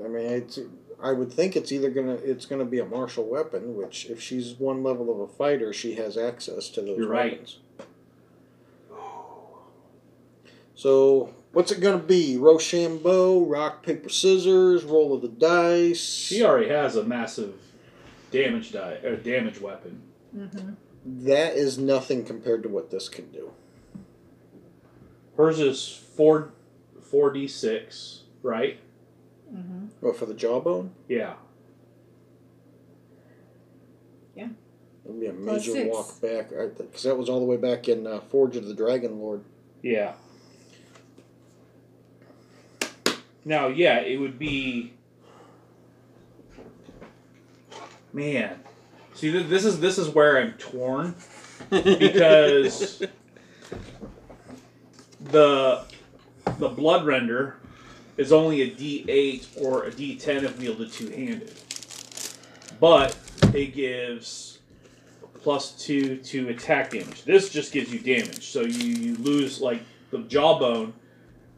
I 0.04 0.08
mean, 0.08 0.26
it's. 0.26 0.60
I 1.02 1.12
would 1.12 1.32
think 1.32 1.56
it's 1.56 1.71
either 1.71 1.89
gonna 1.89 2.15
it's 2.15 2.45
gonna 2.45 2.65
be 2.65 2.80
a 2.80 2.86
martial 2.86 3.26
weapon, 3.26 3.76
which 3.76 4.08
if 4.08 4.21
she's 4.21 4.54
one 4.56 4.84
level 4.84 5.12
of 5.12 5.30
a 5.30 5.34
fighter, 5.34 5.73
she 5.73 5.95
has 5.95 6.17
access 6.17 6.69
to 6.69 6.82
those 6.82 6.97
You're 6.97 7.08
right. 7.08 7.32
weapons. 7.32 7.60
So 10.76 11.34
what's 11.54 11.71
it 11.71 11.82
gonna 11.82 11.97
be? 11.97 12.38
Rochambeau, 12.38 13.45
rock 13.45 13.84
paper 13.84 14.10
scissors, 14.10 14.84
roll 14.84 15.13
of 15.13 15.21
the 15.23 15.28
dice. 15.28 16.00
She 16.00 16.43
already 16.43 16.69
has 16.69 16.95
a 16.95 17.04
massive 17.04 17.56
damage 18.32 18.71
die, 18.71 19.00
or 19.04 19.15
damage 19.15 19.60
weapon. 19.60 20.02
Mm-hmm. 20.36 20.73
That 21.10 21.56
is 21.56 21.78
nothing 21.78 22.26
compared 22.26 22.63
to 22.63 22.70
what 22.70 22.91
this 22.91 23.08
can 23.08 23.32
do. 23.32 23.52
Hers 25.38 25.60
is 25.60 25.88
four, 26.15 26.52
four 27.02 27.32
d 27.32 27.48
six, 27.48 28.24
right? 28.43 28.80
Mm-hmm. 29.54 29.86
What 30.02 30.17
for 30.17 30.26
the 30.26 30.34
jawbone? 30.34 30.91
Yeah. 31.08 31.36
Yeah. 34.36 34.50
It'd 35.06 35.20
be 35.20 35.28
a 35.28 35.32
Plus 35.34 35.62
major 35.65 35.72
six. 35.72 35.89
walk 35.96 36.22
back, 36.22 36.52
right? 36.52 36.76
because 36.78 37.04
that 37.04 37.17
was 37.17 37.30
all 37.30 37.39
the 37.39 37.46
way 37.46 37.56
back 37.58 37.88
in 37.88 38.06
uh, 38.06 38.20
Forge 38.20 38.58
of 38.58 38.65
the 38.67 38.74
Dragon 38.74 39.20
Lord. 39.20 39.43
Yeah. 39.82 40.13
Now, 43.46 43.67
yeah, 43.67 44.00
it 44.00 44.20
would 44.20 44.38
be. 44.38 44.93
Man, 48.12 48.60
see, 49.17 49.43
this 49.43 49.65
is 49.65 49.80
this 49.80 49.97
is 49.97 50.10
where 50.10 50.38
I'm 50.38 50.53
torn 50.53 51.15
because 51.69 52.99
the 55.32 55.84
the 56.60 56.69
blood 56.69 57.06
render 57.06 57.58
is 58.17 58.32
only 58.32 58.62
a 58.62 58.71
D8 58.71 59.62
or 59.62 59.86
a 59.86 59.91
D10 59.91 60.43
if 60.43 60.60
wielded 60.60 60.91
two 60.91 61.10
handed, 61.10 61.53
but 62.80 63.15
it 63.53 63.73
gives 63.75 64.60
plus 65.41 65.71
two 65.71 66.17
to 66.17 66.49
attack 66.49 66.91
damage. 66.91 67.23
This 67.23 67.49
just 67.49 67.71
gives 67.71 67.91
you 67.93 67.99
damage, 67.99 68.47
so 68.47 68.62
you, 68.62 68.93
you 68.95 69.15
lose 69.17 69.62
like 69.62 69.82
the 70.12 70.19
jawbone 70.19 70.93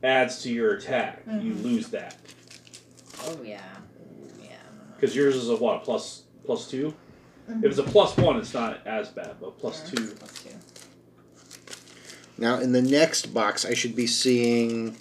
adds 0.03 0.41
to 0.43 0.51
your 0.51 0.75
attack. 0.75 1.23
You 1.27 1.53
Mhm. 1.53 1.63
lose 1.63 1.87
that 1.89 2.15
Oh 3.21 3.37
yeah. 3.43 3.61
Yeah. 4.41 4.49
because 4.95 5.15
yours 5.15 5.35
is 5.35 5.49
a 5.49 5.55
what 5.55 5.83
plus 5.83 6.23
plus 6.45 6.69
2 6.69 6.93
Mhm. 7.49 7.63
If 7.63 7.71
it's 7.71 7.79
a 7.79 7.83
plus 7.83 8.15
one, 8.17 8.37
it's 8.37 8.53
not 8.53 8.85
as 8.85 9.09
bad, 9.09 9.35
but 9.41 9.57
plus 9.57 9.81
Yeah, 9.85 9.91
two. 9.99 10.05
Plus 10.15 10.31
two. 10.43 10.49
Now, 12.37 12.59
in 12.59 12.71
the 12.71 12.81
next 12.81 13.33
box, 13.33 13.65
I 13.65 13.73
should 13.73 13.95
be 13.95 14.07
seeing 14.07 14.95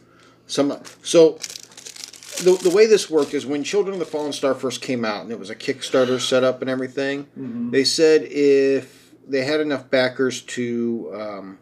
some. 0.47 0.77
So, 1.03 1.39
the, 2.43 2.59
the 2.63 2.71
way 2.71 2.87
this 2.87 3.09
worked 3.11 3.35
is 3.35 3.45
when 3.47 3.63
Children 3.65 3.95
of 3.95 3.99
the 4.01 4.07
Fallen 4.07 4.33
Star 4.33 4.55
first 4.55 4.81
came 4.81 5.05
out, 5.05 5.23
and 5.23 5.31
it 5.33 5.39
was 5.39 5.51
a 5.51 5.55
Kickstarter 5.55 6.21
setup 6.21 6.61
and 6.63 6.71
everything, 6.71 7.25
Mm-hmm. 7.39 7.71
they 7.71 7.85
said 7.85 8.23
if 8.25 9.13
they 9.27 9.45
had 9.45 9.61
enough 9.61 9.91
backers 9.91 10.43
to. 10.43 11.11
Um, 11.15 11.59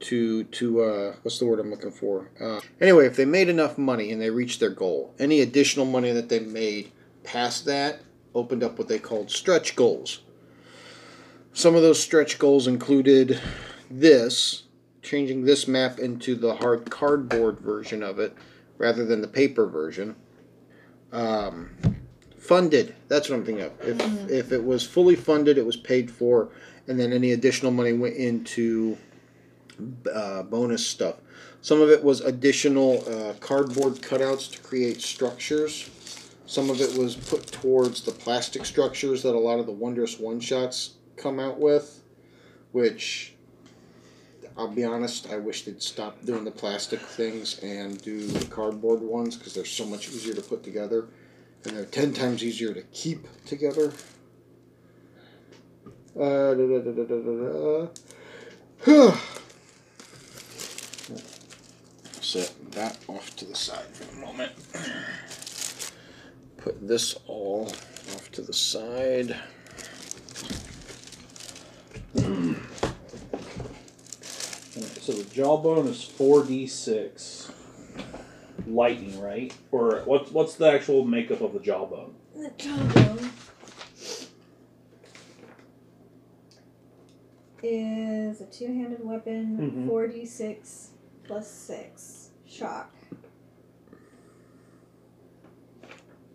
to 0.00 0.42
to 0.44 0.82
uh, 0.82 1.14
what's 1.22 1.38
the 1.38 1.46
word 1.46 1.60
I'm 1.60 1.70
looking 1.70 1.92
for? 1.92 2.28
Uh, 2.40 2.58
anyway, 2.80 3.06
if 3.06 3.14
they 3.14 3.24
made 3.24 3.48
enough 3.48 3.78
money 3.78 4.10
and 4.10 4.20
they 4.20 4.30
reached 4.30 4.58
their 4.58 4.68
goal, 4.70 5.14
any 5.20 5.40
additional 5.42 5.86
money 5.86 6.10
that 6.10 6.28
they 6.28 6.40
made 6.40 6.90
past 7.22 7.66
that 7.66 8.00
opened 8.34 8.62
up 8.62 8.78
what 8.78 8.88
they 8.88 8.98
called 8.98 9.30
stretch 9.30 9.76
goals. 9.76 10.20
Some 11.52 11.74
of 11.74 11.82
those 11.82 12.02
stretch 12.02 12.38
goals 12.38 12.66
included 12.66 13.38
this, 13.90 14.62
changing 15.02 15.44
this 15.44 15.68
map 15.68 15.98
into 15.98 16.34
the 16.34 16.54
hard 16.56 16.90
cardboard 16.90 17.60
version 17.60 18.02
of 18.02 18.18
it 18.18 18.34
rather 18.78 19.04
than 19.04 19.20
the 19.20 19.28
paper 19.28 19.66
version. 19.66 20.16
Um, 21.12 21.70
funded, 22.38 22.94
that's 23.08 23.28
what 23.28 23.36
I'm 23.36 23.44
thinking 23.44 23.64
of. 23.64 23.72
If, 23.82 24.30
if 24.30 24.52
it 24.52 24.64
was 24.64 24.84
fully 24.84 25.14
funded, 25.14 25.58
it 25.58 25.66
was 25.66 25.76
paid 25.76 26.10
for, 26.10 26.48
and 26.88 26.98
then 26.98 27.12
any 27.12 27.32
additional 27.32 27.70
money 27.70 27.92
went 27.92 28.16
into 28.16 28.96
uh, 30.12 30.42
bonus 30.42 30.86
stuff. 30.86 31.16
Some 31.60 31.80
of 31.80 31.90
it 31.90 32.02
was 32.02 32.20
additional 32.20 33.04
uh, 33.06 33.34
cardboard 33.34 33.94
cutouts 33.94 34.50
to 34.52 34.60
create 34.60 35.00
structures. 35.00 35.88
Some 36.52 36.68
of 36.68 36.82
it 36.82 36.98
was 36.98 37.16
put 37.16 37.46
towards 37.46 38.02
the 38.02 38.12
plastic 38.12 38.66
structures 38.66 39.22
that 39.22 39.34
a 39.34 39.38
lot 39.38 39.58
of 39.58 39.64
the 39.64 39.72
Wondrous 39.72 40.18
One 40.18 40.38
Shots 40.38 40.96
come 41.16 41.40
out 41.40 41.58
with, 41.58 42.02
which 42.72 43.32
I'll 44.58 44.68
be 44.68 44.84
honest, 44.84 45.30
I 45.30 45.38
wish 45.38 45.64
they'd 45.64 45.80
stop 45.80 46.22
doing 46.26 46.44
the 46.44 46.50
plastic 46.50 47.00
things 47.00 47.58
and 47.60 47.98
do 48.02 48.26
the 48.26 48.44
cardboard 48.48 49.00
ones 49.00 49.34
because 49.34 49.54
they're 49.54 49.64
so 49.64 49.86
much 49.86 50.10
easier 50.10 50.34
to 50.34 50.42
put 50.42 50.62
together 50.62 51.08
and 51.64 51.74
they're 51.74 51.86
10 51.86 52.12
times 52.12 52.44
easier 52.44 52.74
to 52.74 52.82
keep 52.92 53.26
together. 53.46 53.90
Uh, 56.14 56.52
da, 56.52 56.80
da, 56.80 56.92
da. 56.92 57.86
Set 62.20 62.52
that 62.72 62.98
off 63.08 63.34
to 63.36 63.46
the 63.46 63.54
side 63.54 63.86
for 63.86 64.04
the 64.04 64.20
moment. 64.20 64.52
Put 66.62 66.86
this 66.86 67.16
all 67.26 67.66
off 68.14 68.30
to 68.32 68.42
the 68.42 68.52
side. 68.52 69.36
So 75.00 75.12
the 75.12 75.26
jawbone 75.34 75.88
is 75.88 76.04
four 76.04 76.44
d 76.44 76.66
six. 76.66 77.50
Lightning, 78.68 79.20
right? 79.20 79.52
Or 79.72 80.02
what's 80.04 80.30
what's 80.30 80.54
the 80.54 80.70
actual 80.70 81.04
makeup 81.04 81.40
of 81.40 81.52
the 81.52 81.58
jawbone? 81.58 82.14
The 82.34 82.52
jawbone 82.56 83.30
is 87.62 88.40
a 88.40 88.46
two-handed 88.46 89.04
weapon, 89.04 89.58
Mhm. 89.58 89.88
four 89.88 90.06
d 90.06 90.24
six 90.24 90.90
plus 91.24 91.50
six 91.50 92.30
shock. 92.46 92.94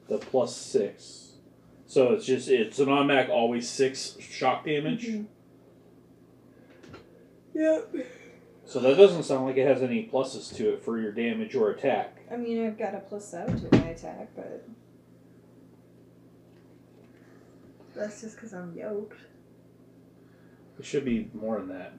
The 0.08 0.18
plus 0.18 0.56
six. 0.56 1.34
So 1.86 2.14
it's 2.14 2.26
just 2.26 2.50
it's 2.50 2.80
an 2.80 2.90
automatic 2.90 3.30
always 3.30 3.70
six 3.70 4.18
shock 4.20 4.66
damage. 4.66 5.08
Mhm. 5.08 5.26
Yeah. 7.54 7.82
So 8.66 8.80
that 8.82 8.98
doesn't 8.98 9.24
sound 9.24 9.46
like 9.46 9.58
it 9.58 9.66
has 9.66 9.82
any 9.82 10.06
pluses 10.06 10.54
to 10.58 10.74
it 10.74 10.84
for 10.84 11.00
your 11.00 11.12
damage 11.12 11.56
or 11.56 11.72
attack. 11.72 12.18
I 12.30 12.36
mean, 12.36 12.66
I've 12.66 12.78
got 12.78 12.94
a 12.94 13.00
plus 13.00 13.30
seven 13.30 13.60
to 13.60 13.78
my 13.78 13.88
attack, 13.88 14.30
but 14.36 14.66
That's 17.96 18.22
just 18.22 18.36
because 18.36 18.54
I'm 18.54 18.78
yoked. 18.78 19.20
It 20.78 20.86
should 20.86 21.04
be 21.04 21.32
more 21.34 21.58
than 21.58 21.70
that. 21.70 21.94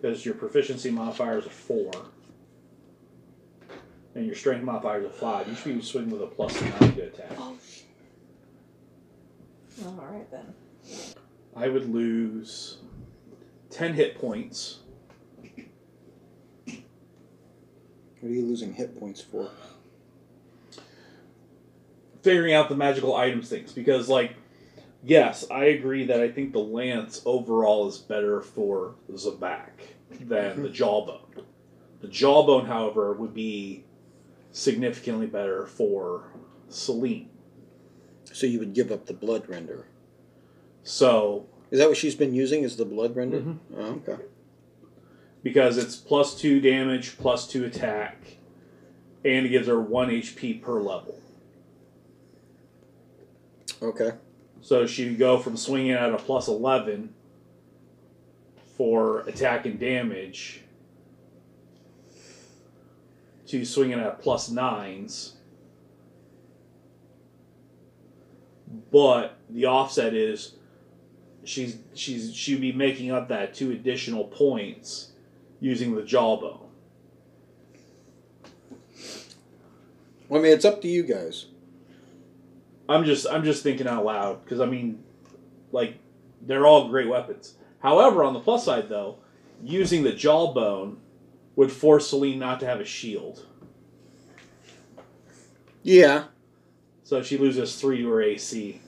Because 0.00 0.24
your 0.26 0.34
proficiency 0.34 0.90
modifier 0.90 1.38
is 1.38 1.46
a 1.46 1.50
4. 1.50 1.90
And 4.18 4.26
your 4.26 4.34
strength 4.34 4.64
modifier 4.64 4.98
is 4.98 5.06
a 5.06 5.10
5. 5.10 5.46
You 5.46 5.54
should 5.54 5.76
be 5.76 5.80
swinging 5.80 6.10
with 6.10 6.22
a 6.22 6.26
plus 6.26 6.60
9 6.60 6.72
to 6.72 7.02
attack. 7.02 7.30
Oh 7.38 7.56
shit. 7.64 7.84
Well, 9.80 10.00
all 10.00 10.12
right 10.12 10.28
then. 10.28 10.54
I 11.54 11.68
would 11.68 11.88
lose 11.88 12.78
10 13.70 13.94
hit 13.94 14.18
points. 14.18 14.80
What 16.66 16.74
are 18.24 18.28
you 18.28 18.44
losing 18.44 18.74
hit 18.74 18.98
points 18.98 19.20
for? 19.20 19.50
figuring 22.24 22.52
out 22.52 22.68
the 22.68 22.74
magical 22.74 23.14
items 23.14 23.48
things 23.48 23.72
because 23.72 24.08
like 24.08 24.34
yes 25.04 25.46
i 25.52 25.66
agree 25.66 26.04
that 26.04 26.20
i 26.20 26.28
think 26.28 26.52
the 26.52 26.58
lance 26.58 27.22
overall 27.24 27.86
is 27.88 27.96
better 27.96 28.40
for 28.40 28.96
zabak 29.12 29.70
than 30.10 30.60
the 30.62 30.68
mm-hmm. 30.68 30.72
jawbone 30.72 31.44
the 32.00 32.08
jawbone 32.08 32.66
however 32.66 33.12
would 33.12 33.32
be 33.32 33.84
significantly 34.58 35.26
better 35.26 35.64
for 35.66 36.24
celine 36.68 37.28
So 38.32 38.46
you 38.46 38.58
would 38.58 38.74
give 38.74 38.90
up 38.90 39.06
the 39.06 39.14
blood 39.14 39.48
render. 39.48 39.86
so 40.82 41.46
Is 41.70 41.78
that 41.78 41.88
what 41.88 41.96
she's 41.96 42.14
been 42.16 42.34
using? 42.34 42.62
Is 42.64 42.76
the 42.76 42.84
blood 42.84 43.14
render? 43.14 43.40
Mhm. 43.40 43.58
Oh, 43.76 44.00
okay. 44.06 44.22
because 45.42 45.78
it's 45.78 45.94
plus 45.96 46.34
two 46.34 46.60
damage 46.60 47.16
plus 47.18 47.46
two 47.46 47.64
attack 47.64 48.38
and 49.24 49.46
it 49.46 49.50
gives 49.50 49.68
her 49.68 49.80
one 49.80 50.08
hp 50.10 50.60
per 50.60 50.80
level 50.80 51.14
Okay. 53.80 54.10
So 54.60 54.86
she 54.88 55.04
would 55.08 55.18
go 55.20 55.38
from 55.38 55.56
swinging 55.56 55.92
at 55.92 56.12
a 56.12 56.16
plus 56.16 56.48
11 56.48 57.14
for 58.76 59.20
attack 59.20 59.66
and 59.66 59.78
damage 59.78 60.62
to 63.48 63.64
swinging 63.64 64.00
at 64.00 64.22
9s. 64.22 65.32
But 68.90 69.38
the 69.48 69.66
offset 69.66 70.14
is 70.14 70.54
she's 71.44 71.78
she's 71.94 72.34
she'd 72.34 72.60
be 72.60 72.72
making 72.72 73.10
up 73.10 73.28
that 73.28 73.54
two 73.54 73.70
additional 73.70 74.24
points 74.24 75.12
using 75.60 75.94
the 75.94 76.02
jawbone. 76.02 76.68
Well, 80.28 80.40
I 80.40 80.42
mean, 80.42 80.52
it's 80.52 80.66
up 80.66 80.82
to 80.82 80.88
you 80.88 81.02
guys. 81.02 81.46
I'm 82.88 83.04
just 83.04 83.26
I'm 83.26 83.44
just 83.44 83.62
thinking 83.62 83.86
out 83.86 84.04
loud 84.04 84.44
because 84.44 84.60
I 84.60 84.66
mean, 84.66 85.02
like 85.72 85.98
they're 86.42 86.66
all 86.66 86.88
great 86.88 87.08
weapons. 87.08 87.54
However, 87.80 88.24
on 88.24 88.34
the 88.34 88.40
plus 88.40 88.64
side 88.64 88.88
though, 88.88 89.16
using 89.62 90.02
the 90.02 90.12
jawbone 90.12 90.98
would 91.58 91.72
force 91.72 92.10
Celine 92.10 92.38
not 92.38 92.60
to 92.60 92.66
have 92.66 92.78
a 92.78 92.84
shield, 92.84 93.44
Yeah. 95.82 96.26
so 97.02 97.20
she 97.20 97.36
loses 97.36 97.74
three 97.80 97.98
to 97.98 98.08
her 98.10 98.22
AC. 98.22 98.80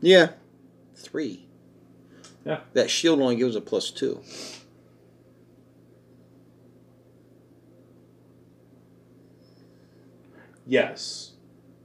Yeah. 0.00 0.34
Three. 0.94 1.46
Yeah. 2.46 2.60
That 2.74 2.88
shield 2.90 3.18
only 3.20 3.34
gives 3.34 3.56
a 3.56 3.60
plus 3.60 3.90
two. 3.90 4.22
Yes, 10.66 11.32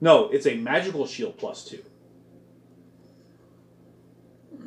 no, 0.02 0.30
it's 0.30 0.46
a 0.46 0.56
magical 0.56 1.08
shield 1.08 1.38
plus 1.38 1.64
two. 1.66 1.84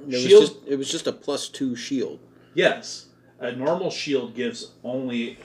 It 0.08 0.14
was, 0.14 0.24
just, 0.24 0.56
it 0.66 0.76
was 0.76 0.90
just 0.90 1.06
a 1.06 1.12
plus 1.12 1.48
two 1.48 1.74
shield. 1.76 2.20
Yes, 2.54 3.05
a 3.38 3.52
normal 3.52 3.90
shield 3.90 4.34
gives 4.34 4.72
only. 4.82 5.38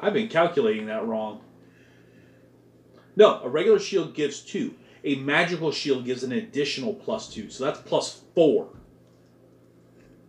I've 0.00 0.12
been 0.12 0.28
calculating 0.28 0.86
that 0.86 1.06
wrong. 1.06 1.40
No, 3.16 3.40
a 3.42 3.48
regular 3.48 3.78
shield 3.78 4.14
gives 4.14 4.40
two. 4.40 4.74
A 5.04 5.16
magical 5.16 5.72
shield 5.72 6.04
gives 6.04 6.22
an 6.22 6.32
additional 6.32 6.92
plus 6.92 7.32
two, 7.32 7.48
so 7.48 7.64
that's 7.64 7.80
plus 7.80 8.22
four. 8.34 8.68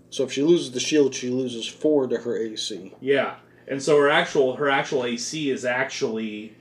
So 0.09 0.23
if 0.23 0.31
she 0.31 0.43
loses 0.43 0.71
the 0.71 0.79
shield, 0.79 1.13
she 1.13 1.29
loses 1.29 1.67
four 1.67 2.07
to 2.07 2.17
her 2.17 2.37
AC. 2.37 2.93
Yeah, 3.01 3.35
and 3.67 3.81
so 3.81 3.97
her 3.97 4.09
actual 4.09 4.55
her 4.55 4.69
actual 4.69 5.03
AC 5.03 5.49
is 5.49 5.65
actually 5.65 6.55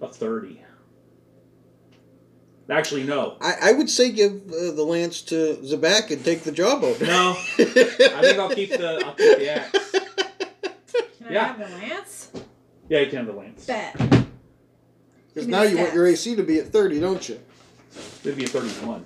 a 0.00 0.08
thirty. 0.08 0.63
Actually, 2.70 3.04
no, 3.04 3.36
I, 3.42 3.54
I 3.62 3.72
would 3.72 3.90
say 3.90 4.10
give 4.10 4.32
uh, 4.48 4.70
the 4.72 4.82
lance 4.84 5.20
to 5.22 5.56
Zabak 5.62 6.10
and 6.10 6.24
take 6.24 6.44
the 6.44 6.52
job 6.52 6.82
over. 6.82 7.04
no. 7.04 7.32
I 7.58 7.64
think 7.64 8.38
I'll 8.38 8.48
keep 8.54 8.70
the 8.70 9.02
I'll 9.04 9.14
keep 9.14 9.38
the 9.38 9.50
axe. 9.50 9.90
Can 9.92 11.32
Yeah. 11.32 11.42
I 11.42 11.44
have 11.46 11.58
the 11.58 11.76
lance? 11.76 12.30
Yeah, 12.88 13.00
you 13.00 13.06
can 13.08 13.18
have 13.18 13.26
the 13.26 13.32
lance. 13.32 13.66
Bet. 13.66 13.94
Because 15.34 15.46
now 15.48 15.64
the 15.64 15.70
you 15.70 15.76
want 15.78 15.92
your. 15.94 16.06
AC 16.06 16.36
to 16.36 16.42
be 16.42 16.58
at 16.58 16.68
30, 16.68 17.00
don't 17.00 17.28
you? 17.28 17.38
It'd 18.24 18.36
be 18.36 18.44
a 18.44 18.48
thirty-one. 18.48 19.04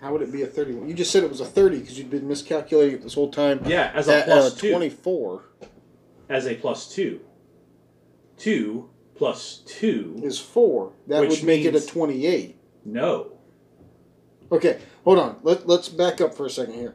How 0.00 0.12
would 0.12 0.22
it 0.22 0.30
be 0.32 0.42
a 0.42 0.46
31? 0.46 0.88
You 0.88 0.94
just 0.94 1.10
said 1.10 1.24
it 1.24 1.30
was 1.30 1.40
a 1.40 1.44
30 1.46 1.80
because 1.80 1.98
you'd 1.98 2.10
been 2.10 2.28
miscalculating 2.28 2.94
it 2.96 3.02
this 3.02 3.14
whole 3.14 3.30
time. 3.30 3.60
Yeah, 3.66 3.90
as 3.94 4.08
a 4.08 4.18
At, 4.18 4.24
plus 4.26 4.54
uh, 4.56 4.58
two. 4.60 4.70
24 4.70 5.42
As 6.28 6.46
a 6.46 6.54
plus 6.54 6.88
two. 6.94 7.20
Two 8.38 8.90
plus 9.16 9.62
two. 9.66 10.20
is 10.22 10.38
4. 10.38 10.92
That 11.08 11.20
Which 11.20 11.30
would 11.30 11.44
make 11.44 11.64
it 11.64 11.74
a 11.74 11.84
28. 11.84 12.56
No. 12.84 13.32
Okay, 14.52 14.78
hold 15.04 15.18
on. 15.18 15.36
Let, 15.42 15.66
let's 15.66 15.88
back 15.88 16.20
up 16.20 16.34
for 16.34 16.46
a 16.46 16.50
second 16.50 16.74
here. 16.74 16.94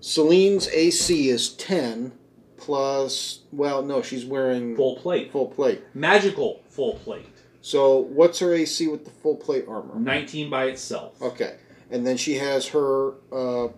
Celine's 0.00 0.68
AC 0.68 1.28
is 1.28 1.54
10 1.54 2.12
plus, 2.56 3.40
well, 3.52 3.82
no, 3.82 4.02
she's 4.02 4.24
wearing 4.24 4.76
Full 4.76 4.96
plate. 4.96 5.30
full 5.32 5.48
plate. 5.48 5.82
Magical 5.94 6.62
full 6.68 6.94
plate. 6.94 7.26
So 7.60 7.98
what's 7.98 8.38
her 8.40 8.52
AC 8.54 8.88
with 8.88 9.04
the 9.04 9.10
full 9.10 9.36
plate 9.36 9.64
armor? 9.68 9.94
19 9.98 10.50
by 10.50 10.64
itself. 10.66 11.20
Okay, 11.22 11.56
and 11.90 12.06
then 12.06 12.16
she 12.16 12.34
has 12.34 12.66
her 12.68 13.14
uh, 13.32 13.68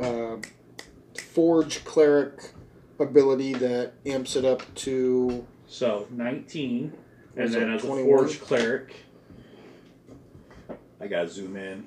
uh, 0.00 0.36
forge 1.32 1.84
cleric 1.84 2.52
ability 2.98 3.52
that 3.54 3.92
amps 4.06 4.36
it 4.36 4.44
up 4.44 4.62
to. 4.76 5.46
So 5.68 6.08
19. 6.10 6.92
And 7.36 7.52
then 7.52 7.70
it 7.70 7.74
as 7.76 7.84
a 7.84 7.86
21? 7.86 8.08
forge 8.08 8.40
cleric. 8.40 8.94
I 11.00 11.06
gotta 11.06 11.28
zoom 11.28 11.56
in. 11.56 11.84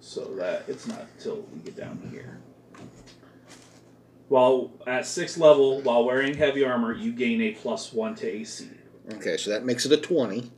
so 0.00 0.34
that 0.36 0.64
it's 0.66 0.86
not 0.86 1.06
till 1.20 1.46
we 1.52 1.60
get 1.60 1.76
down 1.76 2.00
here. 2.10 2.38
While 4.28 4.72
at 4.86 5.06
sixth 5.06 5.36
level, 5.38 5.82
while 5.82 6.04
wearing 6.04 6.34
heavy 6.34 6.64
armor, 6.64 6.92
you 6.92 7.12
gain 7.12 7.40
a 7.42 7.52
plus 7.52 7.92
one 7.92 8.14
to 8.16 8.26
AC. 8.26 8.68
Okay, 9.12 9.36
so 9.36 9.50
that 9.50 9.64
makes 9.64 9.86
it 9.86 9.92
a 9.92 9.98
twenty, 9.98 10.50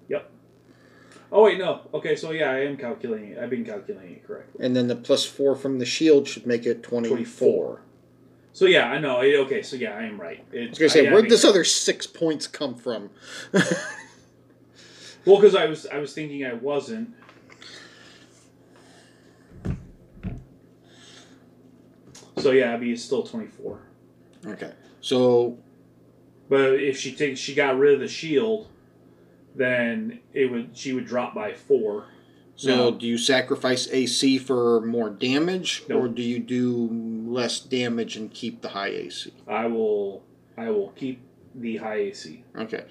Oh 1.30 1.44
wait, 1.44 1.58
no. 1.58 1.82
Okay, 1.92 2.16
so 2.16 2.30
yeah, 2.30 2.50
I 2.50 2.60
am 2.60 2.76
calculating 2.76 3.32
it. 3.32 3.38
I've 3.38 3.50
been 3.50 3.64
calculating 3.64 4.12
it 4.16 4.26
correctly. 4.26 4.64
and 4.64 4.74
then 4.74 4.86
the 4.88 4.96
plus 4.96 5.24
four 5.26 5.54
from 5.54 5.78
the 5.78 5.84
shield 5.84 6.26
should 6.26 6.46
make 6.46 6.64
it 6.66 6.82
twenty-four. 6.82 7.16
24. 7.16 7.82
So 8.54 8.64
yeah, 8.64 8.86
I 8.90 8.98
know. 8.98 9.18
I- 9.18 9.34
Okay, 9.44 9.62
so 9.62 9.76
yeah, 9.76 9.94
I 9.96 10.02
am 10.04 10.18
right. 10.20 10.42
It, 10.52 10.66
I 10.66 10.68
was 10.70 10.78
gonna 10.78 10.88
say, 10.88 11.06
I- 11.06 11.10
I 11.10 11.12
where'd 11.12 11.24
mean- 11.24 11.30
this 11.30 11.44
other 11.44 11.64
six 11.64 12.06
points 12.06 12.46
come 12.46 12.74
from? 12.74 13.10
Well, 15.26 15.36
because 15.38 15.54
I 15.54 15.66
was 15.66 15.84
I 15.86 15.98
was 15.98 16.14
thinking 16.14 16.46
I 16.46 16.54
wasn't. 16.54 17.10
So 22.38 22.52
yeah, 22.52 22.72
Abby 22.74 22.92
is 22.92 23.02
still 23.04 23.22
twenty 23.24 23.48
four. 23.48 23.80
okay, 24.46 24.72
so 25.00 25.58
But 26.48 26.74
if 26.80 26.98
she 26.98 27.14
takes 27.14 27.40
she 27.40 27.54
got 27.54 27.78
rid 27.78 27.94
of 27.94 28.00
the 28.00 28.08
shield, 28.08 28.68
then 29.58 30.20
it 30.32 30.50
would 30.50 30.70
she 30.72 30.92
would 30.94 31.04
drop 31.06 31.34
by 31.34 31.52
four. 31.52 32.06
so 32.56 32.74
No. 32.74 32.90
do 32.98 33.06
you 33.06 33.18
sacrifice 33.18 33.88
AC 33.92 34.38
for 34.38 34.80
more 34.80 35.10
damage, 35.10 35.84
Nope. 35.88 36.02
or 36.02 36.08
do 36.08 36.22
you 36.22 36.38
do 36.38 36.88
less 37.26 37.60
damage 37.60 38.16
and 38.16 38.30
keep 38.32 38.62
the 38.62 38.68
high 38.70 38.88
AC? 38.88 39.32
I 39.46 39.66
will 39.66 40.22
I 40.56 40.70
will 40.70 40.90
keep 40.96 41.20
the 41.54 41.76
high 41.76 41.96
AC. 41.96 42.44
Okay, 42.56 42.84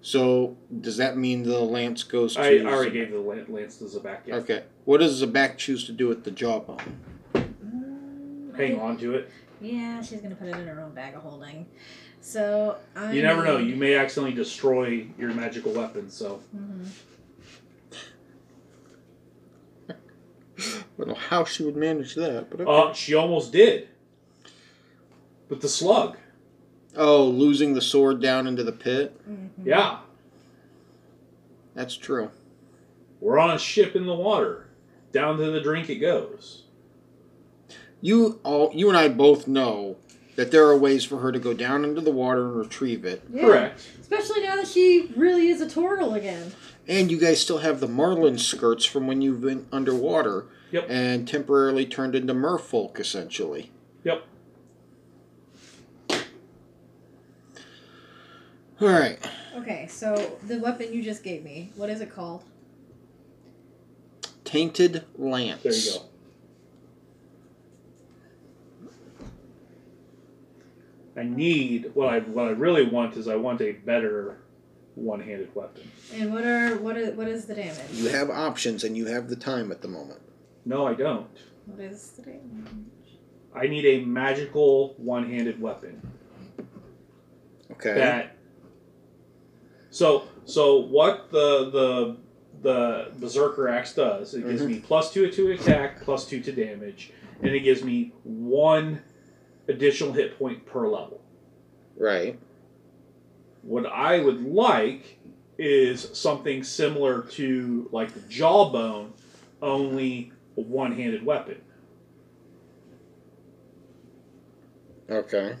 so 0.00 0.56
does 0.80 0.96
that 0.98 1.16
mean 1.16 1.42
the 1.44 1.58
lance 1.60 2.02
goes 2.02 2.34
to? 2.34 2.40
I 2.42 2.64
already 2.64 2.90
gave 2.90 3.10
the 3.12 3.18
lan- 3.20 3.46
lance 3.48 3.78
to 3.78 3.84
Zabak. 3.84 4.18
Yeah. 4.26 4.36
Okay, 4.36 4.62
what 4.84 4.98
does 4.98 5.22
Zabak 5.22 5.56
choose 5.56 5.84
to 5.86 5.92
do 5.92 6.08
with 6.08 6.24
the 6.24 6.30
jawbone? 6.30 6.78
Mm, 7.34 8.56
Hang 8.56 8.78
I- 8.78 8.82
on 8.82 8.98
to 8.98 9.14
it. 9.14 9.30
Yeah, 9.60 10.00
she's 10.02 10.20
gonna 10.20 10.36
put 10.36 10.46
it 10.48 10.56
in 10.56 10.66
her 10.68 10.80
own 10.80 10.92
bag 10.94 11.14
of 11.14 11.22
holding. 11.22 11.66
So 12.20 12.76
I. 12.96 13.12
You 13.12 13.22
never 13.22 13.44
know. 13.44 13.56
You 13.58 13.76
may 13.76 13.94
accidentally 13.94 14.34
destroy 14.34 15.06
your 15.18 15.32
magical 15.32 15.72
weapon. 15.72 16.10
So 16.10 16.40
Mhm. 16.56 16.86
I 19.88 19.94
don't 20.98 21.08
know 21.08 21.14
how 21.14 21.44
she 21.44 21.64
would 21.64 21.76
manage 21.76 22.14
that, 22.16 22.50
but 22.50 22.60
okay. 22.60 22.70
uh, 22.90 22.92
she 22.92 23.14
almost 23.14 23.52
did. 23.52 23.88
With 25.48 25.60
the 25.62 25.68
slug. 25.68 26.16
Oh, 26.96 27.24
losing 27.26 27.74
the 27.74 27.80
sword 27.80 28.20
down 28.20 28.46
into 28.46 28.64
the 28.64 28.72
pit. 28.72 29.18
Yeah, 29.64 30.00
That's 31.74 31.96
true. 31.96 32.30
we're 33.20 33.38
on 33.38 33.50
a 33.52 33.58
ship 33.58 33.94
in 33.94 34.06
the 34.06 34.14
water. 34.14 34.66
Down 35.12 35.36
to 35.38 35.50
the 35.50 35.60
drink 35.60 35.88
it 35.90 35.96
goes. 35.96 36.64
You 38.00 38.40
all, 38.42 38.70
you 38.74 38.88
and 38.88 38.96
I 38.96 39.08
both 39.08 39.46
know 39.48 39.96
that 40.38 40.52
there 40.52 40.64
are 40.68 40.76
ways 40.78 41.04
for 41.04 41.18
her 41.18 41.32
to 41.32 41.38
go 41.40 41.52
down 41.52 41.84
into 41.84 42.00
the 42.00 42.12
water 42.12 42.46
and 42.46 42.54
retrieve 42.56 43.04
it. 43.04 43.24
Yeah. 43.28 43.42
Correct. 43.42 43.88
Especially 44.00 44.40
now 44.42 44.54
that 44.54 44.68
she 44.68 45.10
really 45.16 45.48
is 45.48 45.60
a 45.60 45.68
turtle 45.68 46.14
again. 46.14 46.52
And 46.86 47.10
you 47.10 47.18
guys 47.18 47.40
still 47.40 47.58
have 47.58 47.80
the 47.80 47.88
marlin 47.88 48.38
skirts 48.38 48.84
from 48.84 49.08
when 49.08 49.20
you've 49.20 49.40
been 49.40 49.66
underwater 49.72 50.46
Yep. 50.70 50.86
and 50.88 51.26
temporarily 51.26 51.86
turned 51.86 52.14
into 52.14 52.34
merfolk, 52.34 53.00
essentially. 53.00 53.72
Yep. 54.04 54.22
All 58.80 58.88
right. 58.88 59.18
Okay, 59.56 59.88
so 59.88 60.38
the 60.46 60.60
weapon 60.60 60.92
you 60.92 61.02
just 61.02 61.24
gave 61.24 61.42
me, 61.42 61.72
what 61.74 61.90
is 61.90 62.00
it 62.00 62.14
called? 62.14 62.44
Tainted 64.44 65.02
Lance. 65.16 65.64
There 65.64 65.72
you 65.74 65.90
go. 65.94 66.04
I 71.18 71.24
need 71.24 71.90
what 71.94 72.08
I 72.08 72.20
what 72.20 72.46
I 72.46 72.50
really 72.50 72.86
want 72.86 73.16
is 73.16 73.28
I 73.28 73.36
want 73.36 73.60
a 73.60 73.72
better 73.72 74.38
one-handed 74.94 75.54
weapon. 75.54 75.90
And 76.14 76.32
what 76.32 76.44
are 76.44 76.76
what 76.76 76.96
is 76.96 77.16
what 77.16 77.28
is 77.28 77.46
the 77.46 77.54
damage? 77.54 77.90
You 77.92 78.08
have 78.08 78.30
options 78.30 78.84
and 78.84 78.96
you 78.96 79.06
have 79.06 79.28
the 79.28 79.36
time 79.36 79.72
at 79.72 79.82
the 79.82 79.88
moment. 79.88 80.20
No, 80.64 80.86
I 80.86 80.94
don't. 80.94 81.26
What 81.66 81.80
is 81.80 82.10
the 82.10 82.22
damage? 82.22 82.68
I 83.54 83.66
need 83.66 83.84
a 83.84 84.04
magical 84.04 84.94
one-handed 84.98 85.60
weapon 85.60 86.00
Okay. 87.72 87.94
that. 87.94 88.36
So 89.90 90.24
so 90.44 90.78
what 90.78 91.30
the 91.30 91.70
the 91.70 92.16
the 92.62 93.12
berserker 93.18 93.68
axe 93.68 93.94
does? 93.94 94.34
It 94.34 94.46
gives 94.46 94.62
mm-hmm. 94.62 94.72
me 94.72 94.80
plus 94.80 95.12
two 95.12 95.30
to 95.30 95.52
attack, 95.52 96.02
plus 96.02 96.26
two 96.26 96.40
to 96.40 96.52
damage, 96.52 97.12
and 97.42 97.50
it 97.50 97.60
gives 97.60 97.82
me 97.82 98.12
one 98.24 99.02
additional 99.68 100.12
hit 100.12 100.38
point 100.38 100.66
per 100.66 100.88
level. 100.88 101.20
Right. 101.96 102.38
What 103.62 103.86
I 103.86 104.18
would 104.20 104.42
like 104.42 105.18
is 105.58 106.08
something 106.16 106.62
similar 106.62 107.22
to 107.22 107.88
like 107.92 108.14
the 108.14 108.20
jawbone, 108.20 109.12
only 109.60 110.32
a 110.56 110.60
one-handed 110.60 111.24
weapon. 111.24 111.60
Okay. 115.10 115.56